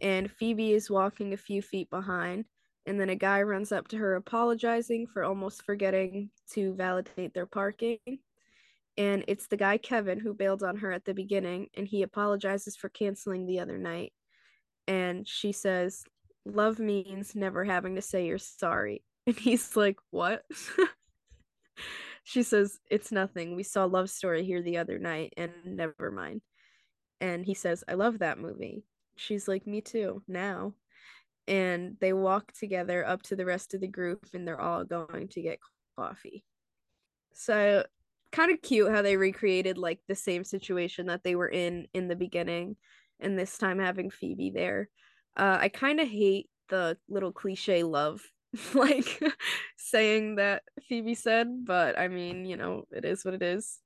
And 0.02 0.30
Phoebe 0.30 0.74
is 0.74 0.90
walking 0.90 1.32
a 1.32 1.38
few 1.38 1.62
feet 1.62 1.88
behind. 1.88 2.44
And 2.84 3.00
then 3.00 3.08
a 3.08 3.16
guy 3.16 3.42
runs 3.42 3.72
up 3.72 3.88
to 3.88 3.96
her 3.96 4.16
apologizing 4.16 5.06
for 5.06 5.24
almost 5.24 5.64
forgetting 5.64 6.30
to 6.52 6.74
validate 6.74 7.32
their 7.32 7.46
parking. 7.46 7.98
And 8.98 9.24
it's 9.28 9.46
the 9.46 9.56
guy 9.56 9.78
Kevin 9.78 10.20
who 10.20 10.34
bailed 10.34 10.62
on 10.62 10.76
her 10.76 10.92
at 10.92 11.04
the 11.04 11.14
beginning, 11.14 11.68
and 11.74 11.86
he 11.86 12.02
apologizes 12.02 12.76
for 12.76 12.88
canceling 12.90 13.46
the 13.46 13.60
other 13.60 13.78
night 13.78 14.12
and 14.88 15.28
she 15.28 15.52
says, 15.52 16.02
Love 16.54 16.78
means 16.78 17.34
never 17.34 17.64
having 17.64 17.94
to 17.96 18.02
say 18.02 18.26
you're 18.26 18.38
sorry. 18.38 19.02
And 19.26 19.36
he's 19.36 19.76
like, 19.76 19.98
What? 20.10 20.42
she 22.24 22.42
says, 22.42 22.78
It's 22.90 23.12
nothing. 23.12 23.56
We 23.56 23.62
saw 23.62 23.84
Love 23.84 24.08
Story 24.08 24.42
here 24.44 24.62
the 24.62 24.78
other 24.78 24.98
night, 24.98 25.34
and 25.36 25.52
never 25.66 26.10
mind. 26.10 26.40
And 27.20 27.44
he 27.44 27.52
says, 27.52 27.84
I 27.86 27.94
love 27.94 28.20
that 28.20 28.38
movie. 28.38 28.84
She's 29.16 29.46
like, 29.46 29.66
Me 29.66 29.82
too, 29.82 30.22
now. 30.26 30.72
And 31.46 31.96
they 32.00 32.14
walk 32.14 32.52
together 32.52 33.06
up 33.06 33.22
to 33.24 33.36
the 33.36 33.44
rest 33.44 33.74
of 33.74 33.82
the 33.82 33.86
group, 33.86 34.24
and 34.32 34.48
they're 34.48 34.60
all 34.60 34.84
going 34.84 35.28
to 35.28 35.42
get 35.42 35.58
coffee. 35.96 36.44
So, 37.34 37.84
kind 38.32 38.50
of 38.50 38.62
cute 38.62 38.90
how 38.90 39.02
they 39.02 39.16
recreated 39.16 39.78
like 39.78 40.00
the 40.08 40.14
same 40.14 40.44
situation 40.44 41.06
that 41.06 41.22
they 41.22 41.34
were 41.34 41.48
in 41.48 41.86
in 41.92 42.08
the 42.08 42.16
beginning, 42.16 42.76
and 43.20 43.38
this 43.38 43.58
time 43.58 43.78
having 43.78 44.10
Phoebe 44.10 44.50
there. 44.50 44.88
Uh, 45.38 45.58
I 45.60 45.68
kind 45.68 46.00
of 46.00 46.08
hate 46.08 46.50
the 46.68 46.98
little 47.08 47.32
cliche 47.32 47.82
love 47.82 48.20
like 48.74 49.22
saying 49.76 50.36
that 50.36 50.62
Phoebe 50.88 51.14
said, 51.14 51.64
but 51.64 51.98
I 51.98 52.08
mean, 52.08 52.44
you 52.44 52.56
know, 52.56 52.84
it 52.90 53.04
is 53.04 53.24
what 53.24 53.34
it 53.34 53.42
is. 53.42 53.78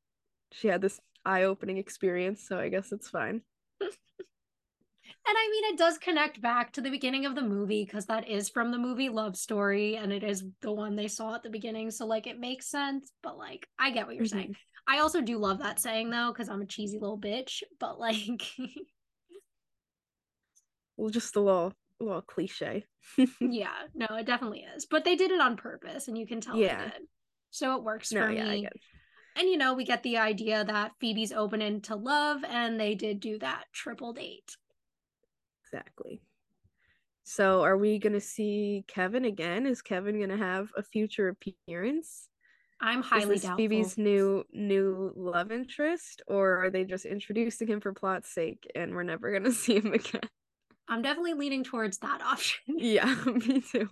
She 0.52 0.68
had 0.68 0.80
this 0.80 1.00
eye-opening 1.24 1.78
experience, 1.78 2.46
so 2.46 2.58
I 2.58 2.68
guess 2.68 2.92
it's 2.92 3.08
fine. 3.08 3.42
And 5.24 5.36
I 5.38 5.48
mean, 5.52 5.72
it 5.72 5.78
does 5.78 5.98
connect 5.98 6.42
back 6.42 6.72
to 6.72 6.80
the 6.80 6.90
beginning 6.90 7.26
of 7.26 7.36
the 7.36 7.42
movie 7.42 7.84
because 7.84 8.06
that 8.06 8.28
is 8.28 8.48
from 8.48 8.72
the 8.72 8.78
movie 8.78 9.08
Love 9.08 9.36
Story 9.36 9.96
and 9.96 10.12
it 10.12 10.24
is 10.24 10.44
the 10.62 10.72
one 10.72 10.96
they 10.96 11.06
saw 11.06 11.36
at 11.36 11.44
the 11.44 11.50
beginning. 11.50 11.92
So, 11.92 12.06
like, 12.06 12.26
it 12.26 12.40
makes 12.40 12.66
sense, 12.68 13.12
but 13.22 13.38
like, 13.38 13.68
I 13.78 13.92
get 13.92 14.06
what 14.06 14.16
you're 14.16 14.24
mm-hmm. 14.24 14.38
saying. 14.38 14.56
I 14.88 14.98
also 14.98 15.20
do 15.20 15.38
love 15.38 15.60
that 15.60 15.78
saying 15.78 16.10
though 16.10 16.32
because 16.32 16.48
I'm 16.48 16.62
a 16.62 16.66
cheesy 16.66 16.98
little 16.98 17.18
bitch, 17.18 17.62
but 17.78 18.00
like, 18.00 18.42
just 21.10 21.36
a 21.36 21.40
little 21.40 21.72
little 22.00 22.22
cliche. 22.22 22.84
yeah, 23.40 23.72
no, 23.94 24.06
it 24.16 24.26
definitely 24.26 24.64
is. 24.76 24.86
But 24.86 25.04
they 25.04 25.16
did 25.16 25.30
it 25.30 25.40
on 25.40 25.56
purpose, 25.56 26.08
and 26.08 26.18
you 26.18 26.26
can 26.26 26.40
tell 26.40 26.56
yeah. 26.56 26.90
So 27.50 27.76
it 27.76 27.84
works 27.84 28.12
no, 28.12 28.22
for 28.26 28.30
yeah, 28.30 28.44
me. 28.50 28.68
And 29.36 29.48
you 29.48 29.56
know, 29.56 29.74
we 29.74 29.84
get 29.84 30.02
the 30.02 30.18
idea 30.18 30.64
that 30.64 30.92
Phoebe's 31.00 31.32
open 31.32 31.62
into 31.62 31.96
love, 31.96 32.44
and 32.44 32.78
they 32.78 32.94
did 32.94 33.20
do 33.20 33.38
that 33.38 33.64
triple 33.72 34.12
date. 34.12 34.56
Exactly. 35.64 36.20
So 37.24 37.62
are 37.62 37.76
we 37.76 37.98
gonna 37.98 38.20
see 38.20 38.84
Kevin 38.88 39.24
again? 39.24 39.66
Is 39.66 39.80
Kevin 39.80 40.20
gonna 40.20 40.36
have 40.36 40.70
a 40.76 40.82
future 40.82 41.28
appearance? 41.28 42.28
I'm 42.80 43.00
highly 43.00 43.36
Is 43.36 43.42
doubtful. 43.42 43.58
Phoebe's 43.58 43.96
new 43.96 44.44
new 44.52 45.12
love 45.16 45.52
interest, 45.52 46.22
or 46.26 46.64
are 46.64 46.70
they 46.70 46.84
just 46.84 47.04
introducing 47.04 47.68
him 47.68 47.80
for 47.80 47.92
plot's 47.92 48.28
sake 48.28 48.66
and 48.74 48.92
we're 48.92 49.04
never 49.04 49.32
gonna 49.32 49.52
see 49.52 49.76
him 49.76 49.92
again? 49.92 50.28
I'm 50.88 51.02
definitely 51.02 51.34
leaning 51.34 51.64
towards 51.64 51.98
that 51.98 52.20
option. 52.24 52.60
yeah, 52.78 53.14
me 53.26 53.60
too. 53.60 53.88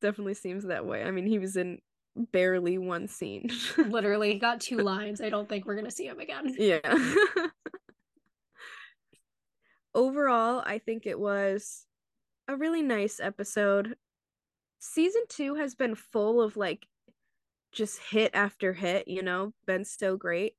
definitely 0.00 0.34
seems 0.34 0.64
that 0.64 0.86
way. 0.86 1.02
I 1.02 1.10
mean, 1.10 1.26
he 1.26 1.38
was 1.38 1.56
in 1.56 1.78
barely 2.32 2.78
one 2.78 3.08
scene. 3.08 3.50
Literally 3.76 4.38
got 4.38 4.60
two 4.60 4.76
lines. 4.82 5.20
I 5.20 5.28
don't 5.30 5.48
think 5.48 5.66
we're 5.66 5.74
going 5.74 5.84
to 5.86 5.90
see 5.90 6.06
him 6.06 6.20
again. 6.20 6.54
Yeah. 6.58 6.80
Overall, 9.94 10.62
I 10.64 10.78
think 10.78 11.06
it 11.06 11.18
was 11.18 11.86
a 12.48 12.56
really 12.56 12.82
nice 12.82 13.18
episode. 13.18 13.96
Season 14.78 15.22
2 15.30 15.54
has 15.54 15.74
been 15.74 15.94
full 15.94 16.40
of 16.42 16.56
like 16.56 16.86
just 17.72 17.98
hit 17.98 18.30
after 18.34 18.72
hit, 18.74 19.08
you 19.08 19.22
know, 19.22 19.52
been 19.66 19.84
so 19.84 20.16
great 20.16 20.54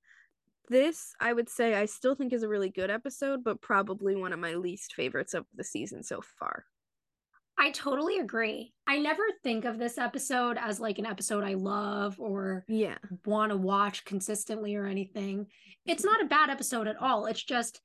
this 0.70 1.14
I 1.20 1.34
would 1.34 1.50
say 1.50 1.76
I 1.76 1.86
still 1.86 2.16
think 2.16 2.34
is 2.34 2.44
a 2.44 2.50
really 2.50 2.70
good 2.70 2.90
episode, 2.90 3.44
but 3.44 3.62
probably 3.62 4.16
one 4.16 4.34
of 4.34 4.40
my 4.40 4.56
least 4.56 4.94
favorites 4.94 5.34
of 5.34 5.46
the 5.56 5.64
season 5.64 6.04
so 6.04 6.22
far. 6.22 6.66
I 7.60 7.72
totally 7.72 8.20
agree. 8.20 8.74
I 8.86 9.00
never 9.00 9.24
think 9.44 9.66
of 9.66 9.80
this 9.80 9.98
episode 9.98 10.58
as 10.60 10.80
like 10.80 11.00
an 11.00 11.08
episode 11.08 11.44
I 11.44 11.56
love 11.56 12.20
or 12.20 12.66
yeah, 12.68 12.98
want 13.26 13.52
to 13.52 13.58
watch 13.58 14.06
consistently 14.06 14.76
or 14.76 14.86
anything. 14.86 15.48
It's 15.86 16.04
mm-hmm. 16.04 16.12
not 16.12 16.22
a 16.24 16.28
bad 16.28 16.50
episode 16.52 16.88
at 16.88 17.02
all. 17.02 17.26
It's 17.26 17.44
just 17.44 17.82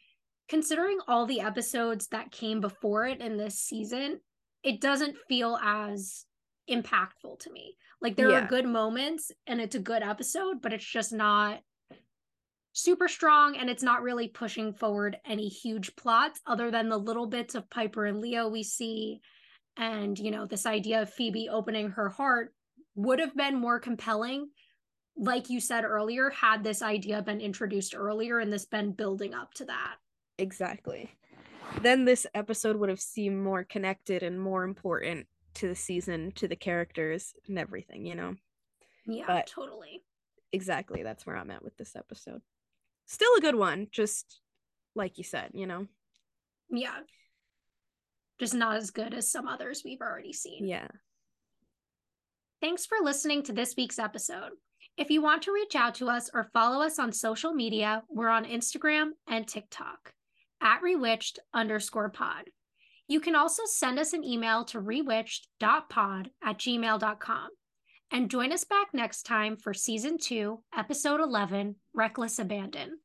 considering 0.48 0.98
all 1.09 1.24
the 1.24 1.40
episodes 1.40 2.09
that 2.09 2.32
came 2.32 2.60
before 2.60 3.06
it 3.06 3.20
in 3.20 3.38
this 3.38 3.59
season, 3.59 4.20
it 4.62 4.80
doesn't 4.80 5.16
feel 5.26 5.59
as 5.62 6.26
impactful 6.70 7.38
to 7.40 7.52
me. 7.52 7.76
Like 8.02 8.16
there 8.16 8.30
yeah. 8.30 8.44
are 8.44 8.48
good 8.48 8.66
moments 8.66 9.30
and 9.46 9.60
it's 9.60 9.74
a 9.74 9.80
good 9.80 10.02
episode, 10.02 10.60
but 10.60 10.74
it's 10.74 10.84
just 10.84 11.12
not 11.12 11.60
super 12.73 13.09
strong 13.09 13.57
and 13.57 13.69
it's 13.69 13.82
not 13.82 14.03
really 14.03 14.28
pushing 14.28 14.73
forward 14.73 15.16
any 15.27 15.49
huge 15.49 15.94
plots 15.97 16.40
other 16.47 16.70
than 16.70 16.89
the 16.89 16.97
little 16.97 17.27
bits 17.27 17.55
of 17.55 17.69
Piper 17.70 18.07
and 18.07 18.20
Leo 18.20 18.49
we 18.49 18.62
see. 18.62 19.20
And 19.77 20.19
you 20.19 20.31
know 20.31 20.47
this 20.47 20.66
idea 20.66 21.03
of 21.03 21.12
Phoebe 21.12 21.49
opening 21.49 21.90
her 21.90 22.09
heart 22.09 22.55
would 22.94 23.19
have 23.20 23.35
been 23.35 23.59
more 23.59 23.78
compelling 23.78 24.49
like 25.16 25.51
you 25.51 25.61
said 25.61 25.85
earlier 25.85 26.31
had 26.31 26.65
this 26.65 26.82
idea 26.82 27.23
been 27.23 27.40
introduced 27.40 27.94
earlier 27.94 28.39
and 28.39 28.53
this 28.53 28.65
been 28.65 28.93
building 28.93 29.35
up 29.35 29.53
to 29.55 29.65
that. 29.66 29.97
Exactly. 30.39 31.11
Then 31.82 32.05
this 32.05 32.27
episode 32.35 32.77
would 32.77 32.89
have 32.89 33.01
seemed 33.01 33.43
more 33.43 33.65
connected 33.65 34.23
and 34.23 34.40
more 34.40 34.65
important 34.65 35.27
to 35.55 35.69
the 35.69 35.74
season 35.74 36.32
to 36.32 36.49
the 36.49 36.57
characters 36.57 37.35
and 37.47 37.59
everything 37.59 38.07
you 38.07 38.15
know? 38.15 38.36
Yeah 39.07 39.24
but 39.27 39.47
totally. 39.47 40.03
Exactly 40.53 41.03
that's 41.03 41.24
where 41.24 41.36
i'm 41.36 41.51
at 41.51 41.65
with 41.65 41.77
this 41.77 41.97
episode 41.97 42.43
still 43.07 43.35
a 43.37 43.41
good 43.41 43.55
one 43.55 43.89
just 43.91 44.41
like 44.95 45.19
you 45.19 45.24
said 45.24 45.51
you 45.55 45.66
know? 45.66 45.87
Yeah. 46.70 47.01
Just 48.39 48.55
not 48.55 48.77
as 48.77 48.91
good 48.91 49.15
as 49.15 49.31
some 49.31 49.47
others 49.47 49.83
we've 49.85 50.01
already 50.01 50.33
seen. 50.33 50.66
Yeah. 50.66 50.89
Thanks 52.61 52.87
for 52.87 52.99
listening 53.03 53.43
to 53.45 53.53
this 53.53 53.74
week's 53.77 53.99
episode. 53.99 54.53
If 54.97 55.11
you 55.11 55.23
want 55.23 55.43
to 55.43 55.53
reach 55.53 55.74
out 55.74 55.97
to 55.97 56.09
us 56.09 56.31
or 56.33 56.51
follow 56.53 56.85
us 56.85 56.99
on 56.99 57.12
social 57.12 57.53
media 57.53 58.03
we're 58.09 58.29
on 58.29 58.45
instagram 58.45 59.11
and 59.29 59.47
tiktok 59.47 60.12
at 60.61 60.81
rewitched 60.83 61.39
underscore 61.53 62.11
pod. 62.11 62.45
You 63.09 63.20
can 63.20 63.35
also 63.35 63.62
send 63.66 63.99
us 63.99 64.12
an 64.12 64.24
email 64.24 64.65
to 64.66 64.81
rewitched.pod 64.81 66.31
at 66.43 66.59
gmail.com 66.59 67.49
and 68.12 68.30
join 68.30 68.52
us 68.52 68.64
back 68.64 68.89
next 68.93 69.24
time 69.24 69.56
for 69.56 69.72
season 69.72 70.18
two, 70.18 70.60
episode 70.76 71.20
11 71.20 71.76
Reckless 71.94 72.39
Abandon. 72.39 72.98